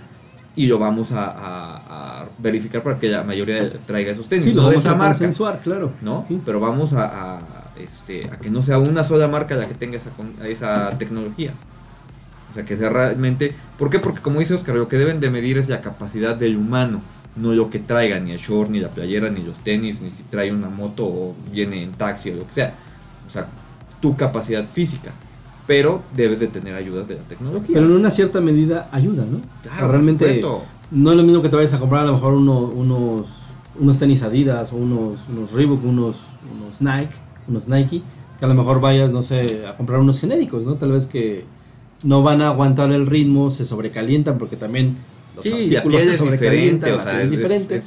y 0.57 0.67
lo 0.67 0.79
vamos 0.79 1.13
a, 1.13 1.25
a- 1.27 2.21
a 2.23 2.27
verificar 2.39 2.83
para 2.83 2.99
que 2.99 3.09
la 3.09 3.23
mayoría 3.25 3.71
traiga 3.87 4.13
esos 4.13 4.29
tenis. 4.29 4.45
Sí, 4.45 4.53
lo 4.53 4.63
no 4.63 4.69
de 4.69 4.75
vamos 4.75 4.85
esa 4.85 4.95
a 4.95 4.97
marca. 4.99 5.09
consensuar, 5.13 5.61
claro. 5.63 5.93
¿no? 6.03 6.25
Sí. 6.29 6.41
Pero 6.45 6.61
vamos 6.61 6.93
a, 6.93 7.07
a, 7.37 7.41
este, 7.79 8.27
a 8.31 8.37
que 8.39 8.51
no 8.51 8.63
sea 8.63 8.79
una 8.79 9.05
sola 9.05 9.27
marca 9.29 9.55
la 9.57 9.67
que 9.67 9.75
tenga 9.75 9.97
esa, 9.99 10.11
esa 10.47 10.91
tecnología. 10.99 11.53
O 12.51 12.55
sea, 12.55 12.65
que 12.65 12.77
sea 12.77 12.89
realmente... 12.89 13.53
¿Por 13.79 13.91
qué? 13.91 13.99
Porque 13.99 14.21
como 14.21 14.39
dice 14.39 14.55
Oscar, 14.55 14.77
lo 14.77 14.87
que 14.87 14.97
deben 14.97 15.19
de 15.21 15.29
medir 15.31 15.59
es 15.59 15.69
la 15.69 15.81
capacidad 15.81 16.37
del 16.37 16.57
humano, 16.57 17.01
no 17.37 17.53
lo 17.53 17.69
que 17.71 17.79
traiga, 17.81 18.21
ni 18.21 18.31
el 18.33 18.39
short, 18.39 18.71
ni 18.71 18.79
la 18.81 18.89
playera, 18.91 19.29
ni 19.31 19.43
los 19.43 19.57
tenis, 19.65 20.01
ni 20.01 20.11
si 20.11 20.23
trae 20.25 20.53
una 20.53 20.69
moto 20.69 21.05
o 21.05 21.35
viene 21.53 21.83
en 21.83 21.93
taxi 21.93 22.31
o 22.31 22.37
lo 22.37 22.47
que 22.47 22.53
sea. 22.53 22.75
O 23.29 23.33
sea, 23.33 23.49
tu 24.01 24.17
capacidad 24.17 24.65
física. 24.69 25.11
Pero 25.67 26.03
debes 26.15 26.41
de 26.41 26.47
tener 26.49 26.77
ayudas 26.77 27.09
de 27.09 27.15
la 27.17 27.23
tecnología. 27.23 27.73
Pero 27.75 27.87
en 27.87 27.93
una 27.93 28.11
cierta 28.11 28.41
medida 28.41 28.89
ayuda, 28.93 29.25
¿no? 29.25 29.39
O 29.39 29.79
sea, 29.79 29.89
realmente 29.89 30.27
supuesto. 30.41 30.63
no 30.91 31.11
es 31.11 31.17
lo 31.17 31.23
mismo 31.23 31.41
que 31.43 31.49
te 31.49 31.57
vayas 31.57 31.73
a 31.73 31.81
comprar 31.81 32.03
a 32.03 32.07
lo 32.07 32.13
mejor 32.13 32.35
uno- 32.35 32.67
unos, 32.67 33.27
unos 33.81 33.99
tenis 33.99 34.23
Adidas 34.23 34.73
o 34.73 34.77
unos, 34.77 35.25
unos 35.29 35.53
Reebok, 35.55 35.83
unos, 35.85 36.27
unos 36.55 36.83
Nike, 36.83 37.15
unos 37.49 37.67
Nike, 37.69 38.03
que 38.39 38.45
a 38.45 38.49
lo 38.49 38.55
mejor 38.55 38.81
vayas, 38.81 39.13
no 39.13 39.23
sé, 39.23 39.65
a 39.67 39.75
comprar 39.77 40.01
unos 40.01 40.21
genéricos, 40.21 40.65
¿no? 40.67 40.75
Tal 40.75 40.93
vez 40.93 41.07
que 41.07 41.45
no 42.05 42.23
van 42.23 42.43
a 42.43 42.49
aguantar 42.49 42.93
el 42.93 43.07
ritmo, 43.07 43.49
se 43.51 43.65
sobrecalientan 43.65 44.37
porque 44.37 44.57
también 44.57 44.97
los 45.37 45.45
Sí, 45.45 45.75
artículos 45.77 46.03
se 46.03 46.11
es 46.13 46.19
sobrecalientan, 46.19 46.91
diferente, 46.91 46.93
o 46.93 46.97
la 46.97 47.03
sea, 47.03 47.13
piel 47.13 47.21
es 47.23 47.25
es- 47.27 47.31
diferente, 47.39 47.77
es- 47.77 47.85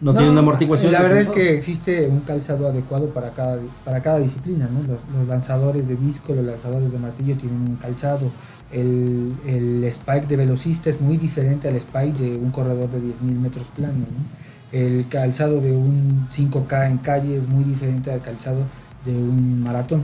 no, 0.00 0.12
tienen 0.14 0.36
amortiguación. 0.36 0.92
La 0.92 1.00
verdad 1.00 1.18
es 1.18 1.28
que 1.30 1.56
existe 1.56 2.06
un 2.08 2.20
calzado 2.20 2.68
adecuado 2.68 3.08
para 3.10 3.30
cada, 3.30 3.58
para 3.84 4.02
cada 4.02 4.18
disciplina, 4.18 4.68
¿no? 4.70 4.80
Los, 4.82 5.00
los 5.16 5.26
lanzadores 5.28 5.88
de 5.88 5.96
disco, 5.96 6.34
los 6.34 6.44
lanzadores 6.44 6.92
de 6.92 6.98
martillo 6.98 7.36
tienen 7.36 7.60
un 7.60 7.76
calzado. 7.76 8.30
El, 8.72 9.32
el 9.46 9.84
spike 9.84 10.26
de 10.26 10.36
velocista 10.36 10.90
es 10.90 11.00
muy 11.00 11.16
diferente 11.16 11.68
al 11.68 11.76
spike 11.76 12.18
de 12.18 12.36
un 12.36 12.50
corredor 12.50 12.90
de 12.90 12.98
10.000 13.00 13.38
metros 13.38 13.68
plano, 13.68 13.94
¿no? 13.98 14.78
El 14.78 15.06
calzado 15.08 15.60
de 15.60 15.72
un 15.72 16.26
5K 16.30 16.90
en 16.90 16.98
calle 16.98 17.36
es 17.36 17.46
muy 17.48 17.62
diferente 17.64 18.10
al 18.10 18.20
calzado 18.20 18.58
de 19.04 19.12
un 19.12 19.62
maratón. 19.62 20.02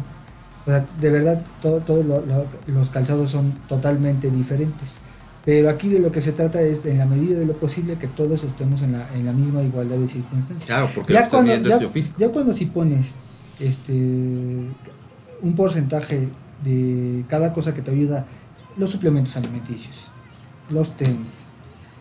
O 0.67 0.71
sea, 0.71 0.87
de 1.01 1.11
verdad, 1.11 1.43
todo- 1.61 1.81
todos 1.81 2.07
lo- 2.07 2.25
lo- 2.25 2.47
los 2.69 2.89
calzados 2.91 3.31
son 3.33 3.53
totalmente 3.69 4.31
diferentes. 4.31 5.01
Pero 5.45 5.71
aquí 5.71 5.89
de 5.89 6.01
lo 6.01 6.13
que 6.13 6.21
se 6.21 6.33
trata 6.33 6.61
es, 6.61 6.85
en 6.85 6.99
la 6.99 7.07
medida 7.07 7.39
de 7.39 7.47
lo 7.47 7.55
posible, 7.55 7.97
que 7.97 8.07
todos 8.09 8.45
estemos 8.45 8.83
en 8.83 8.93
la, 8.93 9.09
en 9.15 9.25
la 9.25 9.33
misma 9.33 9.63
igualdad 9.63 9.97
de 9.97 10.07
circunstancias. 10.09 10.67
Claro, 10.67 10.89
porque 10.95 11.13
Ya 11.15 11.21
cuando, 11.31 11.53
ya, 12.19 12.29
cuando 12.31 12.53
si 12.53 12.67
pones 12.67 13.15
este 13.59 13.95
un 15.43 15.55
porcentaje 15.57 16.29
de 16.65 17.25
cada 17.29 17.53
cosa 17.53 17.73
que 17.73 17.81
te 17.83 17.91
ayuda, 17.91 18.27
los 18.77 18.91
suplementos 18.91 19.37
alimenticios, 19.37 20.09
los 20.69 20.95
tenis, 20.97 21.49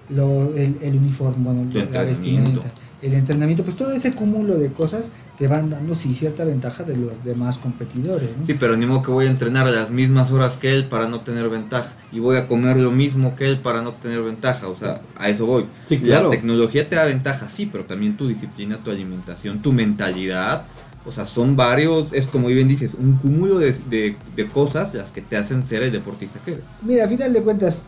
lo- 0.10 0.54
el, 0.56 0.78
el 0.82 0.98
uniforme, 0.98 1.44
bueno, 1.46 1.62
la 1.94 2.02
vestimenta, 2.10 2.68
el 3.02 3.14
entrenamiento, 3.14 3.64
pues 3.64 3.76
todo 3.78 3.92
ese 3.92 4.12
cúmulo 4.12 4.56
de 4.56 4.72
cosas 4.74 5.12
te 5.38 5.48
van 5.48 5.70
dando 5.70 5.96
sí 5.96 6.14
cierta 6.14 6.44
ventaja 6.44 6.84
de 6.84 6.98
los 6.98 7.24
demás 7.24 7.58
competidores. 7.58 8.36
¿no? 8.38 8.46
Sí, 8.46 8.56
pero 8.60 8.76
ni 8.76 8.86
modo 8.86 9.02
que 9.02 9.12
voy 9.12 9.26
a 9.28 9.30
entrenar 9.30 9.68
a 9.68 9.72
las 9.72 9.90
mismas 9.92 10.32
horas 10.32 10.58
que 10.58 10.74
él 10.76 10.86
para 10.86 11.08
no 11.08 11.22
tener 11.22 11.48
ventaja. 11.50 11.94
Y 12.12 12.20
voy 12.20 12.36
a 12.36 12.48
comer 12.48 12.76
lo 12.78 12.92
mismo 12.92 13.36
que 13.38 13.48
él 13.48 13.60
para 13.60 13.82
no 13.82 13.94
tener 13.94 14.22
ventaja. 14.22 14.68
O 14.68 14.78
sea, 14.78 15.02
a 15.16 15.30
eso 15.30 15.46
voy. 15.46 15.66
Sí, 15.86 15.98
claro. 16.00 16.26
La 16.26 16.32
tecnología 16.32 16.90
te 16.90 16.96
da 16.98 17.06
ventaja, 17.06 17.48
sí, 17.50 17.68
pero 17.72 17.86
también 17.86 18.18
tu 18.18 18.28
disciplina, 18.28 18.78
tu 18.78 18.92
alimentación, 18.92 19.62
tu 19.62 19.72
mentalidad. 19.72 20.64
O 21.06 21.14
sea, 21.14 21.26
son 21.26 21.56
varios, 21.56 22.08
es 22.12 22.28
como 22.28 22.50
bien 22.50 22.68
dices, 22.68 22.94
un 22.96 23.14
cúmulo 23.14 23.60
de, 23.60 23.72
de- 23.90 24.18
de 24.36 24.48
cosas 24.48 24.94
las 24.94 25.12
que 25.14 25.22
te 25.22 25.38
hacen 25.38 25.64
ser 25.64 25.84
el 25.84 25.92
deportista 25.94 26.40
que 26.44 26.52
eres. 26.52 26.64
Mira, 26.82 27.06
a 27.06 27.08
final 27.08 27.32
de 27.32 27.42
cuentas, 27.42 27.86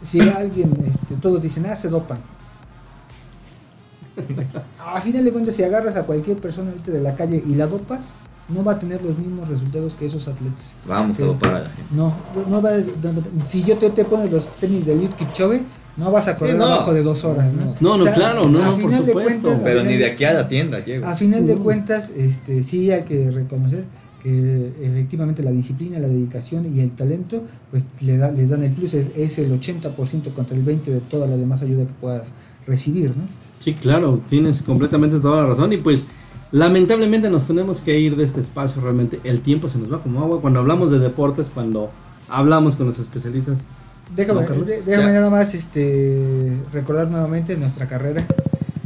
si 0.00 0.20
alguien, 0.20 0.70
este, 0.86 1.16
todos 1.16 1.42
dicen, 1.42 1.66
ah, 1.66 1.74
se 1.74 1.88
dopan. 1.88 2.18
A 4.94 5.00
final 5.00 5.24
de 5.24 5.32
cuentas, 5.32 5.54
si 5.54 5.62
agarras 5.62 5.96
a 5.96 6.02
cualquier 6.04 6.36
persona 6.38 6.70
ahorita 6.70 6.90
de 6.92 7.00
la 7.00 7.14
calle 7.14 7.42
y 7.46 7.54
la 7.54 7.66
dopas, 7.66 8.12
no 8.48 8.64
va 8.64 8.72
a 8.72 8.78
tener 8.78 9.02
los 9.02 9.18
mismos 9.18 9.48
resultados 9.48 9.94
que 9.94 10.06
esos 10.06 10.26
atletas. 10.28 10.74
Vamos 10.86 11.18
a 11.20 11.22
dopar 11.24 11.50
a 11.54 11.58
la 11.60 11.68
gente. 11.70 11.94
No, 11.94 12.14
no 12.48 12.62
va 12.62 12.70
no- 12.72 13.46
si 13.46 13.62
yo 13.64 13.76
te, 13.76 13.90
te 13.90 14.04
pones 14.04 14.30
los 14.32 14.48
tenis 14.56 14.86
de 14.86 14.94
Eliud 14.94 15.10
Kipchoge, 15.10 15.62
no 15.98 16.10
vas 16.10 16.28
a 16.28 16.36
correr 16.36 16.52
Sí, 16.54 16.58
no. 16.58 16.64
abajo 16.64 16.94
de 16.94 17.02
dos 17.02 17.24
horas, 17.24 17.52
¿no? 17.52 17.74
No, 17.80 17.96
no, 18.04 18.10
claro, 18.12 18.48
no, 18.48 18.60
por 18.80 18.92
supuesto. 18.92 19.12
cuentas, 19.48 19.60
Pero 19.62 19.80
final 19.80 19.92
ni 19.92 19.98
de 19.98 20.06
aquí 20.06 20.24
a 20.24 20.32
la 20.32 20.48
tienda 20.48 20.78
llego. 20.84 21.06
a 21.06 21.14
final 21.16 21.46
de 21.46 21.56
Sí. 21.56 21.62
cuentas, 21.62 22.10
este, 22.16 22.62
sí 22.62 22.90
hay 22.90 23.02
que 23.02 23.30
reconocer 23.30 23.84
que 24.22 24.72
efectivamente 24.82 25.42
la 25.42 25.50
disciplina, 25.50 25.98
la 25.98 26.08
dedicación 26.08 26.74
y 26.74 26.80
el 26.80 26.92
talento, 26.92 27.42
pues 27.70 27.84
le 28.00 28.16
da, 28.16 28.30
les 28.30 28.48
dan 28.50 28.62
el 28.62 28.72
plus, 28.72 28.94
es, 28.94 29.10
es 29.16 29.38
el 29.38 29.52
80% 29.60 30.32
contra 30.32 30.56
el 30.56 30.64
20% 30.64 30.84
de 30.84 31.00
toda 31.00 31.26
la 31.26 31.36
demás 31.36 31.62
ayuda 31.62 31.84
que 31.86 31.92
puedas 32.00 32.28
recibir, 32.66 33.10
¿no? 33.10 33.24
Sí, 33.58 33.74
claro, 33.74 34.20
tienes 34.28 34.62
completamente 34.62 35.18
toda 35.18 35.42
la 35.42 35.48
razón 35.48 35.72
y 35.72 35.78
pues 35.78 36.06
lamentablemente 36.52 37.28
nos 37.30 37.46
tenemos 37.46 37.80
que 37.80 37.98
ir 37.98 38.16
de 38.16 38.24
este 38.24 38.40
espacio 38.40 38.80
realmente. 38.82 39.20
El 39.24 39.40
tiempo 39.40 39.68
se 39.68 39.78
nos 39.78 39.92
va 39.92 40.00
como 40.02 40.20
agua. 40.20 40.40
Cuando 40.40 40.60
hablamos 40.60 40.90
de 40.90 40.98
deportes, 40.98 41.50
cuando 41.50 41.90
hablamos 42.28 42.76
con 42.76 42.86
los 42.86 42.98
especialistas, 42.98 43.66
Déjame, 44.14 44.40
¿No, 44.42 44.48
déjame 44.64 44.82
Ya. 44.86 45.12
nada 45.12 45.28
más 45.28 45.54
este, 45.54 46.56
recordar 46.72 47.08
nuevamente 47.10 47.56
nuestra 47.56 47.86
carrera. 47.86 48.26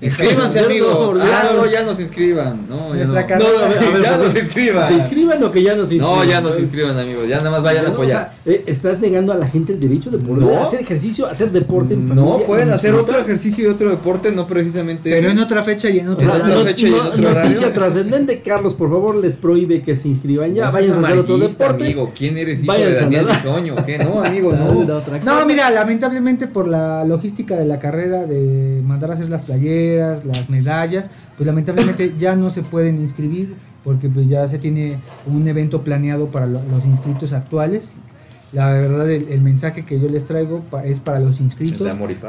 Inscríbanse, 0.03 0.61
amigos. 0.61 0.95
por 0.97 1.20
Ah, 1.20 1.51
no, 1.55 1.65
ya 1.70 1.85
nos 1.85 2.01
inscriban. 2.01 2.66
No, 2.69 2.89
ya 2.95 3.05
Nuestra 3.05 3.23
no. 3.23 3.27
carrera- 3.29 3.51
No, 3.53 3.59
a 3.65 3.69
ver, 3.69 3.79
a 3.79 3.91
ver, 3.93 4.03
ya 4.03 4.19
nos 4.19 4.35
inscriban. 4.35 4.89
¿se 4.89 4.95
inscriban 4.95 5.43
o 5.45 5.51
que 5.51 5.62
ya 5.62 5.74
nos 5.77 5.93
inscriban? 5.93 6.19
No, 6.19 6.24
ya 6.24 6.41
nos 6.41 6.59
inscriban, 6.59 6.99
amigos. 6.99 7.29
Ya 7.29 7.39
nada 7.39 7.51
más 7.53 7.62
vayan 7.62 7.85
a 7.85 7.89
No, 7.89 7.91
o 7.91 7.95
apoyar. 7.95 8.33
sea, 8.45 8.53
eh, 8.53 8.65
estás 8.66 8.99
negando 8.99 9.33
a 9.33 9.37
la 9.37 9.47
gente 9.47 9.73
el 9.73 9.81
derecho 9.81 10.11
de 10.11 10.19
poder 10.19 10.43
No. 10.43 10.61
hacer 10.62 10.81
ejercicio, 10.81 11.27
hacer 11.29 11.53
deporte 11.53 11.95
en 11.95 12.09
No, 12.09 12.15
familia 12.27 12.47
pueden 12.47 12.69
y 12.69 12.73
hacer 12.73 12.95
otro 12.95 13.19
ejercicio 13.19 13.65
y 13.65 13.69
otro 13.69 13.91
deporte, 13.91 14.33
no 14.33 14.47
precisamente 14.47 15.09
Pero 15.11 15.23
ese. 15.29 15.31
en 15.31 15.39
otra 15.39 15.62
fecha 15.62 15.89
y 15.89 16.01
en 16.01 16.09
otro 16.09 16.27
No, 16.27 16.33
otra 16.33 16.45
horario. 16.47 16.59
no, 16.62 16.66
fecha 16.69 16.87
y 16.87 16.89
en 16.91 16.97
no, 16.97 17.03
otro 17.05 17.16
noticia 17.23 17.37
horario. 17.66 17.73
trascendente, 17.73 18.41
Carlos, 18.41 18.74
por 18.74 18.89
favor, 18.91 19.15
les 19.15 19.37
prohíbe 19.37 19.83
que 19.83 19.95
se 19.95 20.09
inscriban 20.09 20.53
ya. 20.55 20.66
No 20.66 20.73
vayan 20.73 20.93
a 20.97 20.99
hacer 21.07 21.19
otro 21.19 21.39
deporte. 21.39 21.85
amigo. 21.85 22.12
¿Quién 22.16 22.37
eres 22.39 22.59
hijo 22.59 22.66
Váyanse 22.73 22.93
de 22.95 22.99
a 22.99 23.03
Daniel. 23.05 23.27
Bisoño? 23.27 23.77
¿Qué? 23.87 23.99
No, 23.99 24.23
amigo, 24.24 24.53
no. 24.85 25.03
No, 25.24 25.47
mira, 25.47 25.70
lamentablemente 25.70 26.49
por 26.49 26.66
la 26.66 27.05
logística 27.05 27.55
de 27.57 27.66
la 27.66 27.79
carrera 27.79 28.27
de 28.27 28.83
mandar 28.85 29.11
a 29.12 29.15
hacer 29.15 29.29
las 29.29 29.43
playeras, 29.43 29.91
las 29.97 30.51
medallas, 30.51 31.10
pues 31.36 31.47
lamentablemente 31.47 32.14
ya 32.19 32.36
no 32.36 32.51
se 32.51 32.62
pueden 32.62 32.98
inscribir 32.98 33.55
porque 33.85 34.09
pues 34.09 34.28
ya 34.28 34.47
se 34.48 34.59
tiene 34.59 34.97
un 35.27 35.47
evento 35.48 35.82
planeado 35.82 36.27
para 36.27 36.47
lo- 36.47 36.62
los 36.70 36.85
inscritos 36.85 37.32
actuales. 37.32 37.90
La 38.52 38.69
verdad, 38.70 39.10
el, 39.10 39.28
el 39.31 39.40
mensaje 39.40 39.85
que 39.85 39.98
yo 39.98 40.09
les 40.09 40.24
traigo 40.24 40.60
pa- 40.60 40.85
es 40.85 41.01
para 41.01 41.20
los 41.20 41.40
inscritos. 41.40 41.78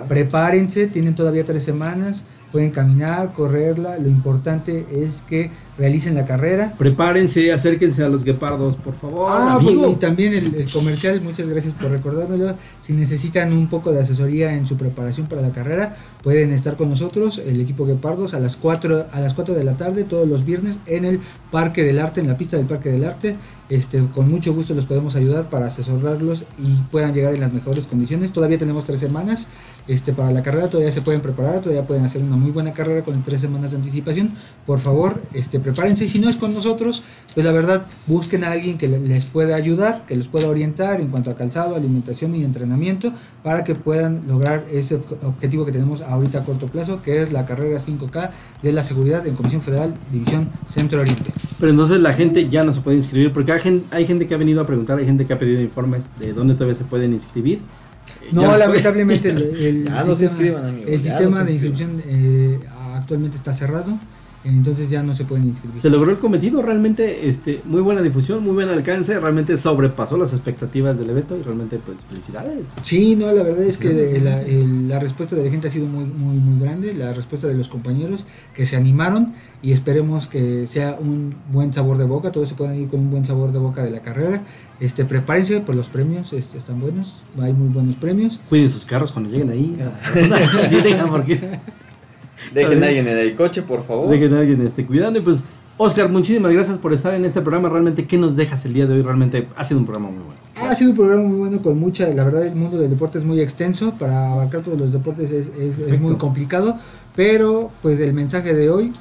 Prepárense, 0.08 0.88
tienen 0.88 1.16
todavía 1.16 1.44
tres 1.44 1.64
semanas. 1.64 2.26
Pueden 2.54 2.70
caminar, 2.70 3.34
correrla, 3.34 3.98
lo 3.98 4.08
importante 4.08 4.86
es 4.92 5.24
que 5.24 5.50
realicen 5.76 6.14
la 6.14 6.28
carrera. 6.28 6.76
Prepárense, 6.78 7.52
acérquense 7.52 8.04
a 8.04 8.10
los 8.10 8.24
guepardos, 8.24 8.76
por 8.76 8.94
favor. 8.94 9.32
Ah, 9.32 9.56
amigo. 9.56 9.82
pues, 9.82 9.94
y 9.94 9.96
también 9.96 10.34
el, 10.34 10.54
el 10.54 10.72
comercial, 10.72 11.20
muchas 11.22 11.50
gracias 11.50 11.74
por 11.74 11.90
recordármelo. 11.90 12.56
Si 12.84 12.94
necesitan 12.94 13.52
un 13.54 13.70
poco 13.70 13.92
de 13.92 14.02
asesoría 14.02 14.54
en 14.54 14.68
su 14.68 14.78
preparación 14.78 15.26
para 15.26 15.42
la 15.42 15.52
carrera, 15.52 15.96
pueden 16.22 16.52
estar 16.52 16.76
con 16.76 16.90
nosotros, 16.90 17.42
el 17.44 17.60
equipo 17.60 17.88
Guepardos, 17.88 18.36
a 18.36 18.40
las 18.40 18.56
4, 18.56 19.08
a 19.12 19.20
las 19.20 19.34
4 19.34 19.56
de 19.56 19.64
la 19.64 19.76
tarde, 19.76 20.04
todos 20.04 20.28
los 20.28 20.46
viernes, 20.46 20.78
en 20.86 21.06
el 21.06 21.20
Parque 21.50 21.84
del 21.84 21.98
Arte, 21.98 22.22
en 22.22 22.28
la 22.28 22.38
pista 22.38 22.58
del 22.58 22.68
Parque 22.68 22.90
del 22.90 23.04
Arte. 23.04 23.36
Este, 23.70 24.06
con 24.14 24.30
mucho 24.30 24.54
gusto 24.54 24.76
los 24.76 24.86
podemos 24.86 25.16
ayudar 25.16 25.50
para 25.50 25.66
asesorarlos 25.66 26.46
y 26.60 26.76
puedan 26.92 27.14
llegar 27.14 27.34
en 27.34 27.40
las 27.40 27.52
mejores 27.52 27.88
condiciones. 27.88 28.32
Todavía 28.32 28.60
tenemos 28.60 28.84
tres 28.84 29.00
semanas 29.00 29.48
este, 29.88 30.14
para 30.14 30.32
la 30.32 30.44
carrera, 30.44 30.70
todavía 30.70 30.92
se 30.92 31.02
pueden 31.02 31.22
preparar, 31.22 31.62
todavía 31.62 31.88
pueden 31.88 32.06
hacer 32.06 32.22
una 32.22 32.36
muy 32.44 32.52
buena 32.52 32.74
carrera 32.74 33.04
con 33.04 33.24
tres 33.24 33.42
semanas 33.42 33.72
de 33.72 33.78
anticipación. 33.78 34.30
Por 34.66 34.80
favor, 34.80 35.22
este, 35.34 35.60
prepárense 35.60 36.06
y 36.06 36.08
si 36.10 36.20
no 36.20 36.30
es 36.30 36.38
con 36.38 36.54
nosotros, 36.54 37.04
pues 37.34 37.46
la 37.46 37.52
verdad, 37.52 37.88
busquen 38.06 38.44
a 38.44 38.52
alguien 38.52 38.78
que 38.78 38.88
le- 38.88 39.00
les 39.00 39.26
pueda 39.26 39.56
ayudar, 39.56 40.06
que 40.06 40.16
los 40.16 40.28
pueda 40.28 40.48
orientar 40.50 41.02
en 41.02 41.08
cuanto 41.08 41.30
a 41.32 41.36
calzado, 41.36 41.76
alimentación 41.76 42.36
y 42.36 42.44
entrenamiento 42.44 43.12
para 43.42 43.64
que 43.64 43.74
puedan 43.76 44.28
lograr 44.28 44.64
ese 44.72 45.00
ob- 45.00 45.18
objetivo 45.26 45.66
que 45.66 45.72
tenemos 45.72 46.02
ahorita 46.02 46.40
a 46.40 46.44
corto 46.44 46.68
plazo, 46.68 47.02
que 47.02 47.22
es 47.22 47.32
la 47.32 47.46
carrera 47.46 47.80
5K 47.80 48.32
de 48.62 48.72
la 48.74 48.84
seguridad 48.84 49.26
en 49.26 49.36
Comisión 49.36 49.62
Federal 49.62 49.94
División 50.12 50.50
Centro 50.68 51.02
Oriente. 51.02 51.32
Pero 51.60 51.72
entonces 51.72 52.00
la 52.02 52.14
gente 52.14 52.50
ya 52.50 52.64
no 52.64 52.74
se 52.74 52.82
puede 52.82 52.98
inscribir, 52.98 53.32
porque 53.32 53.54
hay 53.54 53.62
gente, 53.62 53.86
hay 53.96 54.06
gente 54.06 54.28
que 54.28 54.34
ha 54.34 54.38
venido 54.38 54.62
a 54.62 54.68
preguntar, 54.68 55.00
hay 55.00 55.06
gente 55.06 55.26
que 55.26 55.34
ha 55.34 55.40
pedido 55.40 55.62
informes 55.62 56.12
de 56.20 56.34
dónde 56.34 56.54
todavía 56.56 56.76
se 56.76 56.84
pueden 56.84 57.14
inscribir. 57.14 57.62
No, 58.32 58.58
lamentablemente 58.58 59.30
el, 59.30 59.88
amigos, 60.66 60.88
sistema 61.02 61.40
se 61.40 61.44
de 61.44 61.52
inscripción 61.54 62.02
eh, 62.08 62.60
actualmente 62.96 63.38
está 63.38 63.54
cerrado, 63.54 63.98
entonces 64.50 64.90
ya 64.90 65.04
no 65.04 65.14
se 65.14 65.26
pueden 65.26 65.48
inscribir. 65.48 65.80
Se 65.82 65.90
logró 65.90 66.12
el 66.12 66.18
cometido, 66.20 66.62
realmente 66.62 67.30
este, 67.30 67.62
muy 67.66 67.82
buena 67.82 68.02
difusión, 68.02 68.44
muy 68.44 68.54
buen 68.54 68.70
alcance, 68.70 69.20
realmente 69.20 69.56
sobrepasó 69.58 70.18
las 70.18 70.34
expectativas 70.34 70.98
del 71.00 71.10
evento 71.10 71.38
y 71.38 71.42
realmente 71.44 71.80
pues 71.84 72.06
felicidades. 72.06 72.74
Sí, 72.82 73.16
no, 73.16 73.32
la 73.32 73.44
verdad 73.44 73.64
es 73.64 73.78
que 73.78 74.20
la, 74.24 74.42
el- 74.42 74.88
la 74.90 75.00
respuesta 75.00 75.36
de 75.36 75.46
la 75.46 75.52
gente 75.52 75.68
ha 75.68 75.72
sido 75.72 75.86
muy, 75.88 76.06
muy, 76.06 76.36
muy 76.38 76.60
grande, 76.62 76.94
la 76.94 77.14
respuesta 77.14 77.48
de 77.48 77.54
los 77.54 77.70
compañeros 77.70 78.26
que 78.54 78.66
se 78.66 78.76
animaron 78.76 79.34
y 79.62 79.72
esperemos 79.72 80.28
que 80.28 80.68
sea 80.68 80.98
un 81.00 81.36
buen 81.52 81.72
sabor 81.72 81.98
de 81.98 82.04
boca, 82.06 82.32
todos 82.32 82.50
se 82.50 82.56
puedan 82.56 82.76
ir 82.78 82.90
con 82.90 83.00
un 83.00 83.10
buen 83.12 83.24
sabor 83.26 83.52
de 83.54 83.60
boca 83.60 83.82
de 83.84 83.92
la 83.92 84.02
carrera. 84.02 84.44
Este, 84.80 85.06
prepárense 85.06 85.62
por 85.62 85.76
los 85.76 85.88
premios, 85.88 86.34
este, 86.34 86.58
están 86.58 86.82
buenos, 86.82 87.24
hay 87.42 87.54
muy 87.54 87.70
buenos 87.70 87.96
premios. 87.96 88.42
Cuiden 88.50 88.70
sus 88.70 88.86
carros 88.86 89.14
cuando 89.14 89.30
lleguen 89.32 89.50
ahí. 89.52 89.78
sí, 90.68 90.78
dejan 90.84 91.10
porque 91.10 91.40
Dejen 92.54 92.84
a 92.84 92.88
alguien 92.88 93.08
en 93.08 93.18
el 93.18 93.36
coche, 93.36 93.62
por 93.62 93.86
favor. 93.86 94.10
dejen 94.10 94.34
a 94.34 94.40
alguien 94.40 94.62
este, 94.66 94.86
cuidando. 94.86 95.20
Y 95.20 95.22
pues, 95.22 95.44
Oscar, 95.78 96.10
muchísimas 96.10 96.52
gracias 96.54 96.78
por 96.78 96.94
estar 96.94 97.14
en 97.14 97.26
este 97.26 97.42
programa. 97.42 97.70
Realmente, 97.70 98.06
¿qué 98.06 98.18
nos 98.18 98.36
dejas 98.36 98.64
el 98.66 98.74
día 98.74 98.86
de 98.86 98.94
hoy? 98.94 99.02
Realmente 99.02 99.48
ha 99.56 99.64
sido 99.64 99.80
un 99.80 99.86
programa 99.86 100.10
muy 100.12 100.24
bueno. 100.24 100.40
Ha 100.70 100.76
sido 100.76 100.92
un 100.92 100.96
programa 100.98 101.24
muy 101.24 101.38
bueno 101.38 101.62
con 101.62 101.80
mucha, 101.80 102.08
la 102.10 102.24
verdad 102.24 102.46
el 102.46 102.56
mundo 102.56 102.78
del 102.78 102.90
deporte 102.92 103.18
es 103.18 103.24
muy 103.26 103.40
extenso, 103.42 103.94
para 103.98 104.32
abarcar 104.32 104.62
todos 104.62 104.78
los 104.80 104.92
deportes 104.94 105.32
es, 105.32 105.52
es- 105.60 105.80
es 105.80 106.00
muy 106.00 106.16
complicado, 106.16 106.78
pero 107.16 107.72
pues 107.82 108.00
el 108.00 108.14
mensaje 108.14 108.54
de 108.54 108.70
hoy, 108.70 108.92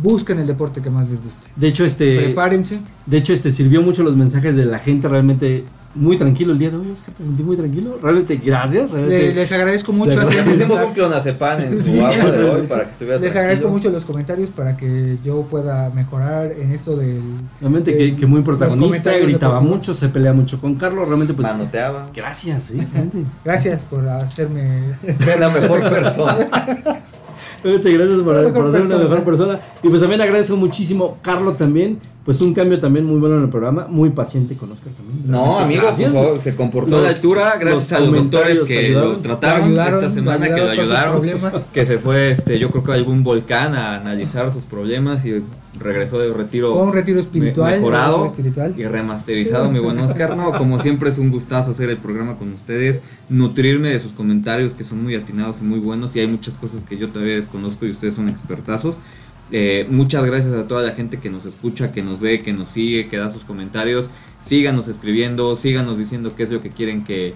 busquen 0.00 0.38
el 0.38 0.46
deporte 0.46 0.80
que 0.80 0.88
más 0.90 1.08
les 1.10 1.22
guste. 1.22 1.48
De 1.56 1.68
hecho, 1.68 1.84
este, 1.84 2.16
Prepárense. 2.16 2.80
de 3.06 3.16
hecho, 3.16 3.32
este 3.32 3.50
sirvió 3.50 3.82
mucho 3.82 4.02
los 4.02 4.16
mensajes 4.16 4.56
de 4.56 4.64
la 4.64 4.78
gente. 4.78 5.08
Realmente 5.08 5.64
muy 5.94 6.16
tranquilo 6.16 6.52
el 6.52 6.58
día 6.58 6.70
de 6.70 6.76
hoy. 6.76 6.90
Oscar, 6.90 7.14
te 7.14 7.22
sentí 7.22 7.42
muy 7.42 7.56
tranquilo. 7.56 7.98
Realmente, 8.02 8.36
gracias. 8.36 8.92
Le- 8.92 8.98
Realmente, 9.06 9.34
les 9.34 9.52
agradezco 9.52 9.92
mucho. 9.92 10.20
Pusimos 10.20 10.80
un 10.86 10.92
clonazepam 10.94 11.60
en 11.60 11.76
su 11.82 11.90
Sí. 11.92 12.00
agua 12.00 12.30
de 12.30 12.44
hoy 12.44 12.66
para 12.66 12.84
que 12.86 12.90
estuviera 12.92 13.18
Les 13.20 13.34
agradezco 13.36 13.62
tranquilo. 13.64 13.70
mucho 13.70 13.90
los 13.90 14.04
comentarios 14.04 14.50
para 14.50 14.76
que 14.76 15.18
yo 15.24 15.42
pueda 15.42 15.90
mejorar 15.90 16.52
en 16.58 16.70
esto 16.72 16.96
del... 16.96 17.20
realmente 17.60 18.14
que, 18.16 18.26
muy 18.26 18.42
protagonista, 18.42 19.12
gritaba 19.18 19.60
mucho, 19.60 19.94
se 19.94 20.08
pelea 20.08 20.32
mucho 20.32 20.60
con 20.60 20.74
Carlos. 20.76 21.06
Realmente, 21.06 21.34
pues, 21.34 21.46
Manoteaba. 21.48 22.08
gracias, 22.14 22.64
¿sí? 22.64 22.78
realmente. 22.92 23.24
Gracias 23.44 23.82
por 23.82 24.08
hacerme... 24.08 24.94
Ver 25.26 25.40
la 25.40 25.48
mejor 25.50 25.80
persona. 25.90 26.48
Gracias 27.64 28.18
por, 28.20 28.34
Una 28.34 28.42
mejor 28.48 28.52
por 28.52 28.72
ser 28.72 28.82
una 28.82 28.98
mejor 28.98 29.22
persona. 29.24 29.60
Y 29.82 29.88
pues 29.88 30.00
también 30.00 30.20
agradezco 30.20 30.56
muchísimo, 30.56 31.18
Carlos 31.22 31.56
también, 31.56 31.98
pues 32.24 32.40
un 32.40 32.54
cambio 32.54 32.78
también 32.80 33.04
muy 33.04 33.18
bueno 33.20 33.36
en 33.36 33.44
el 33.44 33.48
programa, 33.50 33.86
muy 33.88 34.10
paciente 34.10 34.54
con 34.56 34.70
Oscar 34.72 34.92
también. 34.92 35.22
No, 35.26 35.58
amigo, 35.58 35.82
favor, 35.92 36.38
se 36.40 36.54
comportó 36.56 36.96
a 36.96 37.00
la 37.00 37.06
Los- 37.08 37.16
altura 37.16 37.54
gracias 37.60 37.90
los 37.90 37.92
a 37.92 38.00
los 38.00 38.12
doctores 38.14 38.62
que 38.64 38.78
ayudaron. 38.78 39.12
lo 39.12 39.18
trataron 39.18 39.64
ayudaron, 39.68 39.94
esta 39.94 40.10
semana, 40.14 40.46
que 40.54 40.60
lo 40.60 40.70
ayudaron. 40.70 41.22
Que 41.72 41.86
se 41.86 41.98
fue, 41.98 42.30
este, 42.32 42.58
yo 42.58 42.70
creo 42.70 42.84
que 42.84 42.92
a 42.92 42.94
algún 42.94 43.22
volcán 43.22 43.74
a 43.74 43.96
analizar 43.96 44.52
sus 44.52 44.64
problemas 44.64 45.24
y 45.24 45.42
regresó 45.78 46.18
de 46.18 46.32
retiro. 46.32 46.72
Fue 46.72 46.82
un 46.82 46.92
retiro 46.92 47.20
espiritual. 47.20 47.74
mejorado 47.74 48.22
un 48.22 48.28
retiro 48.28 48.48
espiritual. 48.48 48.74
y 48.78 48.84
remasterizado, 48.84 49.70
mi 49.70 49.78
buen 49.78 49.98
Oscar. 49.98 50.36
No, 50.36 50.52
como 50.58 50.78
siempre 50.80 51.10
es 51.10 51.18
un 51.18 51.30
gustazo 51.30 51.70
hacer 51.70 51.90
el 51.90 51.98
programa 51.98 52.36
con 52.36 52.52
ustedes, 52.52 53.02
nutrirme 53.28 53.88
de 53.88 54.00
sus 54.00 54.12
comentarios 54.12 54.74
que 54.74 54.84
son 54.84 55.02
muy 55.02 55.14
atinados 55.14 55.56
y 55.60 55.64
muy 55.64 55.78
buenos 55.78 56.14
y 56.16 56.20
hay 56.20 56.26
muchas 56.26 56.54
cosas 56.54 56.84
que 56.84 56.96
yo 56.96 57.08
todavía 57.08 57.36
desconozco 57.36 57.86
y 57.86 57.90
ustedes 57.90 58.14
son 58.14 58.28
expertazos. 58.28 58.96
Eh, 59.50 59.86
muchas 59.90 60.24
gracias 60.24 60.54
a 60.54 60.66
toda 60.66 60.82
la 60.82 60.92
gente 60.92 61.18
que 61.18 61.28
nos 61.28 61.44
escucha, 61.44 61.92
que 61.92 62.02
nos 62.02 62.20
ve, 62.20 62.40
que 62.40 62.52
nos 62.52 62.68
sigue, 62.68 63.08
que 63.08 63.18
da 63.18 63.32
sus 63.32 63.44
comentarios. 63.44 64.06
Síganos 64.40 64.88
escribiendo, 64.88 65.56
síganos 65.56 65.98
diciendo 65.98 66.34
qué 66.34 66.42
es 66.44 66.50
lo 66.50 66.60
que 66.60 66.70
quieren 66.70 67.04
que, 67.04 67.34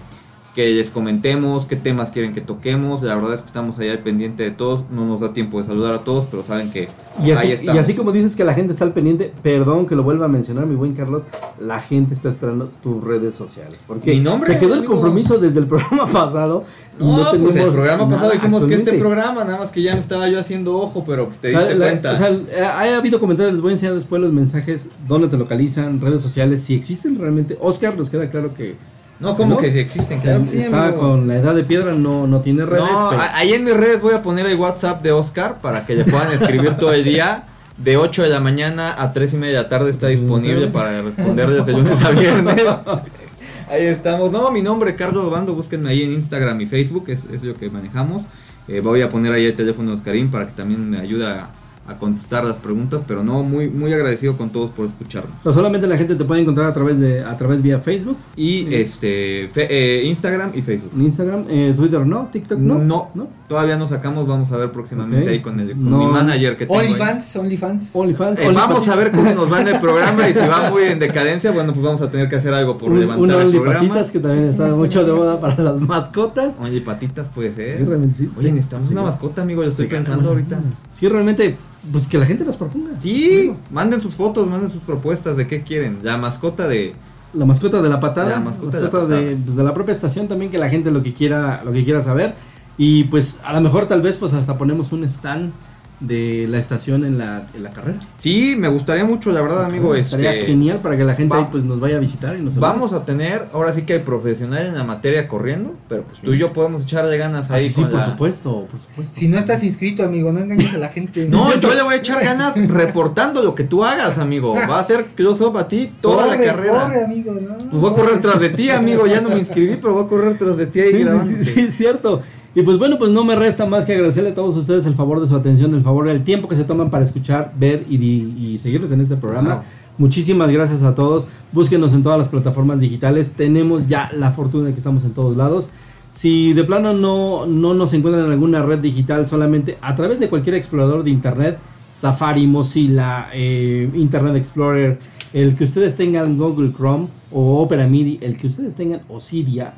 que 0.57 0.71
les 0.71 0.89
comentemos, 0.89 1.67
qué 1.67 1.75
temas 1.75 2.09
quieren 2.09 2.33
que 2.33 2.41
toquemos. 2.41 3.03
La 3.03 3.13
verdad 3.13 3.35
es 3.35 3.41
que 3.41 3.45
estamos 3.45 3.77
allá 3.77 3.91
al 3.91 3.99
pendiente 3.99 4.41
de 4.41 4.49
todos. 4.49 4.81
No 4.89 5.05
nos 5.05 5.21
da 5.21 5.31
tiempo 5.31 5.61
de 5.61 5.67
saludar 5.67 5.93
a 5.93 5.99
todos, 5.99 6.25
pero 6.31 6.43
saben 6.43 6.71
que 6.71 6.87
Y 7.23 7.29
así, 7.29 7.45
ahí 7.45 7.51
y 7.51 7.53
estamos. 7.53 7.79
así 7.79 7.93
como 7.93 8.11
dices 8.11 8.35
que 8.35 8.43
la 8.43 8.55
gente 8.55 8.73
está 8.73 8.83
al 8.83 8.91
pendiente, 8.91 9.31
perdón 9.43 9.85
que 9.85 9.95
lo 9.95 10.01
vuelva 10.01 10.25
a 10.25 10.27
mencionar, 10.29 10.65
mi 10.65 10.73
buen 10.73 10.93
Carlos, 10.93 11.25
la 11.59 11.79
gente 11.79 12.15
está 12.15 12.29
esperando 12.29 12.71
tus 12.81 13.03
redes 13.03 13.35
sociales. 13.35 13.83
Porque 13.85 14.09
Mi 14.09 14.19
nombre, 14.19 14.51
se 14.51 14.57
quedó 14.59 14.73
el 14.73 14.83
compromiso 14.83 15.37
desde 15.37 15.59
el 15.59 15.67
programa 15.67 16.07
pasado. 16.11 16.63
y 16.99 17.03
No, 17.05 17.29
pues 17.39 17.55
el 17.55 17.71
programa 17.71 18.09
pasado 18.09 18.31
dijimos 18.31 18.65
que 18.65 18.73
este 18.73 18.89
actualmente. 18.89 18.99
programa, 18.99 19.43
nada 19.43 19.59
más 19.59 19.69
que 19.71 19.83
ya 19.83 19.93
me 19.93 19.99
estaba 19.99 20.27
yo 20.27 20.39
haciendo 20.39 20.75
ojo, 20.75 21.03
pero 21.05 21.27
pues 21.27 21.37
te 21.37 21.49
diste 21.49 21.75
la- 21.75 21.85
cuenta. 21.85 22.13
o 22.13 22.15
sea, 22.15 22.29
eh, 22.31 22.61
ha 22.63 22.97
habido 22.97 23.19
comentarios, 23.19 23.53
les 23.53 23.61
voy 23.61 23.69
a 23.69 23.73
enseñar 23.73 23.93
después 23.93 24.19
los 24.19 24.33
mensajes, 24.33 24.89
dónde 25.07 25.27
te 25.27 25.37
localizan, 25.37 26.01
redes 26.01 26.23
sociales, 26.23 26.61
si 26.61 26.73
existen 26.73 27.19
realmente. 27.19 27.55
Oscar, 27.61 27.95
nos 27.95 28.09
queda 28.09 28.27
claro 28.27 28.55
que 28.55 28.75
no, 29.19 29.35
como 29.37 29.55
¿no? 29.55 29.57
que 29.61 29.71
si 29.71 29.79
existen, 29.79 30.19
claro 30.21 30.45
sí, 30.45 30.59
está 30.59 30.85
amigo. 30.87 30.99
con 30.99 31.27
la 31.27 31.37
edad 31.37 31.55
de 31.55 31.63
piedra, 31.63 31.93
no, 31.93 32.27
no 32.27 32.41
tiene 32.41 32.65
redes. 32.65 32.83
No, 32.91 33.09
pero- 33.09 33.21
a- 33.21 33.37
ahí 33.37 33.53
en 33.53 33.63
mis 33.63 33.73
redes 33.75 34.01
voy 34.01 34.13
a 34.13 34.21
poner 34.21 34.45
el 34.45 34.55
WhatsApp 34.57 35.01
de 35.01 35.11
Oscar 35.11 35.57
para 35.61 35.85
que 35.85 35.95
le 35.95 36.03
puedan 36.05 36.31
escribir 36.31 36.75
todo 36.75 36.91
el 36.93 37.03
día. 37.03 37.43
De 37.77 37.95
8 37.95 38.23
de 38.23 38.29
la 38.29 38.39
mañana 38.39 38.95
a 38.97 39.13
3 39.13 39.33
y 39.33 39.37
media 39.37 39.57
de 39.57 39.63
la 39.63 39.69
tarde 39.69 39.91
está 39.91 40.07
disponible 40.07 40.65
para 40.67 40.99
responder 41.03 41.47
desde 41.49 41.73
lunes 41.73 42.03
a 42.03 42.09
viernes. 42.09 42.55
Ahí 43.69 43.85
estamos. 43.85 44.31
No, 44.31 44.49
mi 44.49 44.61
nombre 44.61 44.95
Carlos 44.95 45.29
Bando, 45.29 45.53
búsquenme 45.53 45.89
ahí 45.89 46.01
en 46.03 46.13
Instagram 46.13 46.59
y 46.61 46.65
Facebook, 46.65 47.05
es, 47.09 47.25
es 47.31 47.43
lo 47.43 47.53
que 47.53 47.69
manejamos. 47.69 48.23
Eh, 48.67 48.79
voy 48.79 49.01
a 49.01 49.09
poner 49.09 49.31
ahí 49.33 49.45
el 49.45 49.55
teléfono 49.55 49.91
de 49.91 49.97
Oscarín 49.97 50.31
para 50.31 50.45
que 50.47 50.53
también 50.53 50.89
me 50.89 50.97
ayude 50.99 51.27
a, 51.27 51.49
a 51.87 51.97
contestar 51.97 52.43
las 52.43 52.57
preguntas, 52.57 53.01
pero 53.07 53.23
no, 53.23 53.43
muy, 53.43 53.69
muy 53.69 53.93
agradecido 53.93 54.35
con 54.37 54.49
todos 54.49 54.71
por 54.71 54.87
escucharnos. 54.87 55.31
No 55.45 55.51
solamente 55.53 55.87
la 55.87 55.97
gente 55.97 56.15
te 56.15 56.25
puede 56.25 56.41
encontrar 56.41 56.67
a 56.67 56.73
través 56.73 56.99
de 56.99 57.23
a 57.23 57.35
través 57.37 57.61
vía 57.61 57.79
Facebook, 57.79 58.17
Y 58.35 58.63
Sí. 58.65 58.67
este 58.75 59.49
fe- 59.53 59.67
eh, 59.69 60.03
Instagram 60.05 60.51
y 60.53 60.61
Facebook. 60.61 60.91
Instagram, 60.99 61.45
eh, 61.49 61.73
Twitter 61.75 62.05
no, 62.05 62.27
TikTok 62.31 62.59
no. 62.59 62.77
No. 62.79 63.27
Todavía 63.47 63.77
no 63.77 63.87
sacamos, 63.87 64.27
vamos 64.27 64.51
a 64.51 64.57
ver 64.57 64.71
próximamente 64.71 65.29
ahí 65.29 65.39
con, 65.39 65.57
el, 65.61 65.71
con 65.71 65.89
No. 65.89 65.97
mi 65.99 66.05
manager 66.07 66.57
que 66.57 66.65
tengo. 66.65 66.79
OnlyFans, 66.81 67.35
OnlyFans. 67.37 67.95
OnlyFans. 67.95 68.39
Eh, 68.39 68.51
vamos 68.53 68.87
a 68.89 68.95
ver 68.97 69.11
cómo 69.11 69.31
nos 69.33 69.49
va 69.51 69.61
en 69.61 69.69
el 69.69 69.79
programa 69.79 70.27
y 70.27 70.33
si 70.33 70.39
va 70.41 70.69
muy 70.69 70.83
en 70.83 70.99
decadencia, 70.99 71.51
bueno, 71.51 71.71
pues 71.71 71.85
vamos 71.85 72.01
a 72.01 72.11
tener 72.11 72.27
que 72.27 72.35
hacer 72.35 72.53
algo 72.53 72.77
por 72.77 72.91
Un, 72.91 72.99
levantar 72.99 73.23
un 73.23 73.31
el 73.31 73.37
Only 73.47 73.59
programa. 73.59 73.87
Patitas 73.87 74.11
que 74.11 74.19
también 74.19 74.49
está 74.49 74.67
mucho 74.75 75.05
de 75.05 75.13
moda 75.13 75.39
para 75.39 75.63
las 75.63 75.79
mascotas. 75.79 76.55
Oye, 76.61 76.81
patitas 76.81 77.29
puede 77.33 77.49
Sí, 77.51 77.55
ser. 77.55 77.87
realmente 77.87 78.17
sí, 78.17 78.29
Oye, 78.37 78.47
sí, 78.49 78.51
necesitamos 78.53 78.87
sí. 78.87 78.93
una 78.93 79.03
mascota, 79.03 79.41
amigo, 79.43 79.61
lo 79.61 79.69
estoy 79.69 79.85
Sí, 79.85 79.91
pensando 79.91 80.29
ahorita. 80.29 80.59
Sí, 80.91 81.07
realmente, 81.07 81.55
pues 81.91 82.07
que 82.07 82.17
la 82.17 82.25
gente 82.25 82.45
nos 82.45 82.57
proponga. 82.57 82.91
Sí, 82.99 83.53
manden 83.71 84.01
sus 84.01 84.15
fotos, 84.15 84.47
manden 84.47 84.71
sus 84.71 84.81
propuestas 84.81 85.37
de 85.37 85.47
qué 85.47 85.61
quieren. 85.61 85.99
La 86.03 86.17
mascota 86.17 86.67
de... 86.67 86.93
La 87.33 87.45
mascota 87.45 87.81
de 87.81 87.89
la 87.89 87.99
patada, 87.99 88.29
La 88.29 88.39
mascota 88.39 88.79
mascota, 88.79 89.05
de 89.05 89.09
la 89.09 89.17
de, 89.17 89.25
patada. 89.25 89.43
pues, 89.43 89.55
de 89.55 89.63
la 89.63 89.73
propia 89.73 89.91
estación 89.91 90.27
también 90.27 90.49
que 90.49 90.57
la 90.57 90.69
gente 90.69 90.91
lo 90.91 91.03
que 91.03 91.13
quiera, 91.13 91.61
lo 91.63 91.71
que 91.71 91.83
quiera 91.83 92.01
saber. 92.01 92.35
Y 92.77 93.05
pues 93.05 93.39
a 93.43 93.53
lo 93.53 93.61
mejor 93.61 93.85
tal 93.87 94.01
vez 94.01 94.17
pues 94.17 94.33
hasta 94.33 94.57
ponemos 94.57 94.91
un 94.91 95.03
stand 95.03 95.51
de 95.99 96.45
la 96.47 96.59
estación 96.59 97.03
en 97.05 97.17
la, 97.17 97.47
en 97.55 97.63
la 97.63 97.71
carrera. 97.71 97.97
Sí, 98.17 98.55
me 98.55 98.67
gustaría 98.67 99.03
mucho, 99.03 99.31
la 99.31 99.41
verdad, 99.41 99.65
amigo. 99.65 99.95
Estaría 99.95 100.31
Este, 100.33 100.45
genial 100.45 100.79
para 100.79 100.95
que 100.95 101.03
la 101.03 101.15
gente 101.15 101.33
va- 101.35 101.41
ahí 101.41 101.47
pues 101.51 101.63
nos 101.65 101.79
vaya 101.79 101.95
a 101.97 101.99
visitar 101.99 102.35
y 102.37 102.41
nos. 102.43 102.55
Vamos 102.57 102.93
a 102.93 103.03
tener, 103.03 103.47
ahora 103.51 103.73
sí 103.73 103.81
que 103.81 103.93
hay 103.93 103.99
profesional 103.99 104.67
en 104.67 104.75
la 104.75 104.83
materia 104.83 105.27
corriendo, 105.27 105.73
pero 105.89 106.03
pues 106.03 106.19
tú 106.19 106.33
y 106.35 106.37
yo 106.37 106.53
podemos 106.53 106.83
echarle 106.83 107.17
ganas 107.17 107.49
Ah, 107.49 107.55
ahí. 107.55 107.61
sí, 107.61 107.69
sí, 107.69 107.81
con 107.81 107.89
por 107.91 107.99
la- 107.99 108.05
supuesto, 108.05 108.67
por 108.69 108.79
supuesto. 108.79 109.17
Si 109.17 109.27
no 109.27 109.39
estás 109.39 109.63
inscrito, 109.63 110.03
amigo, 110.03 110.31
no 110.31 110.39
engañes 110.39 110.75
a 110.75 110.77
la 110.77 110.89
gente. 110.89 111.27
No, 111.29 111.49
yo 111.59 111.73
le 111.73 111.81
voy 111.81 111.95
a 111.95 111.97
echar 111.97 112.23
ganas 112.23 112.55
reportando 112.69 113.41
lo 113.41 113.55
que 113.55 113.63
tú 113.63 113.83
hagas, 113.83 114.19
amigo. 114.19 114.53
Va 114.53 114.79
a 114.79 114.83
ser 114.83 115.05
close-up 115.15 115.57
a 115.57 115.67
ti 115.67 115.91
toda 115.99 116.25
Corre, 116.27 116.37
la 116.37 116.51
carrera. 116.53 116.83
Corre, 116.83 117.03
amigo, 117.05 117.33
no. 117.33 117.55
Pues 117.57 117.71
voy 117.81 117.89
a 117.91 117.93
correr 117.95 118.21
tras 118.21 118.39
de 118.39 118.49
ti, 118.49 118.69
amigo. 118.69 119.07
Ya 119.07 119.21
no 119.21 119.29
me 119.29 119.39
inscribí, 119.39 119.77
pero 119.77 119.95
voy 119.95 120.05
a 120.05 120.07
correr 120.07 120.37
tras 120.37 120.57
de 120.57 120.67
ti 120.67 120.79
ahí 120.79 120.91
Sí, 120.91 121.03
sí, 121.23 121.35
sí, 121.43 121.53
sí, 121.53 121.59
es 121.61 121.75
cierto. 121.75 122.21
Y 122.57 122.63
pues 122.63 122.79
bueno, 122.79 122.97
pues 122.97 123.11
no 123.11 123.23
me 123.23 123.35
resta 123.35 123.67
más 123.67 123.85
que 123.85 123.93
agradecerle 123.93 124.31
a 124.31 124.33
todos 124.33 124.57
ustedes 124.57 124.87
el 124.87 124.95
favor 124.95 125.21
de 125.21 125.27
su 125.27 125.35
atención, 125.35 125.75
el 125.75 125.83
favor, 125.83 126.07
el 126.07 126.23
tiempo 126.23 126.47
que 126.47 126.55
se 126.55 126.63
toman 126.63 126.89
para 126.89 127.03
escuchar, 127.03 127.53
ver 127.55 127.85
y, 127.87 127.97
y 128.03 128.57
seguirnos 128.57 128.89
en 128.89 128.99
este 128.99 129.15
programa. 129.15 129.61
Muchísimas 129.99 130.49
gracias 130.49 130.81
a 130.81 130.95
todos. 130.95 131.27
Búsquenos 131.51 131.93
en 131.93 132.01
todas 132.01 132.17
las 132.17 132.29
plataformas 132.29 132.79
digitales. 132.79 133.29
Tenemos 133.29 133.89
ya 133.89 134.09
la 134.11 134.31
fortuna 134.31 134.65
de 134.65 134.71
que 134.71 134.79
estamos 134.79 135.03
en 135.03 135.11
todos 135.11 135.37
lados. 135.37 135.69
Si 136.09 136.53
de 136.53 136.63
plano 136.63 136.93
no, 136.93 137.45
no 137.45 137.75
nos 137.75 137.93
encuentran 137.93 138.25
en 138.25 138.31
alguna 138.31 138.63
red 138.63 138.79
digital, 138.79 139.27
solamente 139.27 139.77
a 139.79 139.93
través 139.93 140.19
de 140.19 140.27
cualquier 140.27 140.55
explorador 140.55 141.03
de 141.03 141.11
internet, 141.11 141.59
Safari, 141.93 142.47
Mozilla, 142.47 143.27
eh, 143.35 143.87
Internet 143.93 144.35
Explorer, 144.35 144.97
el 145.31 145.55
que 145.55 145.63
ustedes 145.63 145.95
tengan 145.95 146.39
Google 146.39 146.73
Chrome 146.75 147.07
o 147.31 147.61
Opera 147.61 147.85
MIDI, 147.85 148.17
el 148.19 148.35
que 148.35 148.47
ustedes 148.47 148.73
tengan 148.73 149.01
Osidia, 149.09 149.75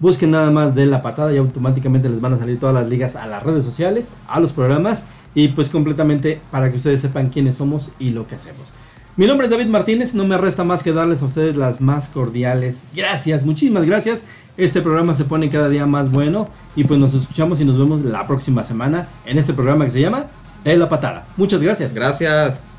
busquen 0.00 0.32
nada 0.32 0.50
más 0.50 0.74
de 0.74 0.86
la 0.86 1.02
patada 1.02 1.32
y 1.32 1.36
automáticamente 1.36 2.08
les 2.08 2.20
van 2.20 2.32
a 2.32 2.38
salir 2.38 2.58
todas 2.58 2.74
las 2.74 2.88
ligas 2.88 3.14
a 3.14 3.26
las 3.26 3.42
redes 3.42 3.64
sociales, 3.64 4.14
a 4.26 4.40
los 4.40 4.52
programas 4.52 5.06
y 5.34 5.48
pues 5.48 5.70
completamente 5.70 6.40
para 6.50 6.70
que 6.70 6.76
ustedes 6.76 7.00
sepan 7.00 7.28
quiénes 7.28 7.56
somos 7.56 7.92
y 7.98 8.10
lo 8.10 8.26
que 8.26 8.34
hacemos. 8.34 8.72
Mi 9.16 9.26
nombre 9.26 9.46
es 9.46 9.50
David 9.50 9.66
Martínez, 9.66 10.14
no 10.14 10.24
me 10.24 10.38
resta 10.38 10.64
más 10.64 10.82
que 10.82 10.92
darles 10.92 11.20
a 11.20 11.26
ustedes 11.26 11.56
las 11.56 11.80
más 11.80 12.08
cordiales 12.08 12.80
gracias, 12.94 13.44
muchísimas 13.44 13.84
gracias. 13.84 14.24
Este 14.56 14.80
programa 14.80 15.14
se 15.14 15.24
pone 15.24 15.50
cada 15.50 15.68
día 15.68 15.84
más 15.86 16.10
bueno 16.10 16.48
y 16.76 16.84
pues 16.84 16.98
nos 16.98 17.14
escuchamos 17.14 17.60
y 17.60 17.64
nos 17.64 17.78
vemos 17.78 18.02
la 18.02 18.26
próxima 18.26 18.62
semana 18.62 19.08
en 19.26 19.38
este 19.38 19.52
programa 19.52 19.84
que 19.84 19.90
se 19.90 20.00
llama 20.00 20.26
De 20.64 20.76
la 20.76 20.88
Patada. 20.88 21.26
Muchas 21.36 21.62
gracias. 21.62 21.94
Gracias. 21.94 22.69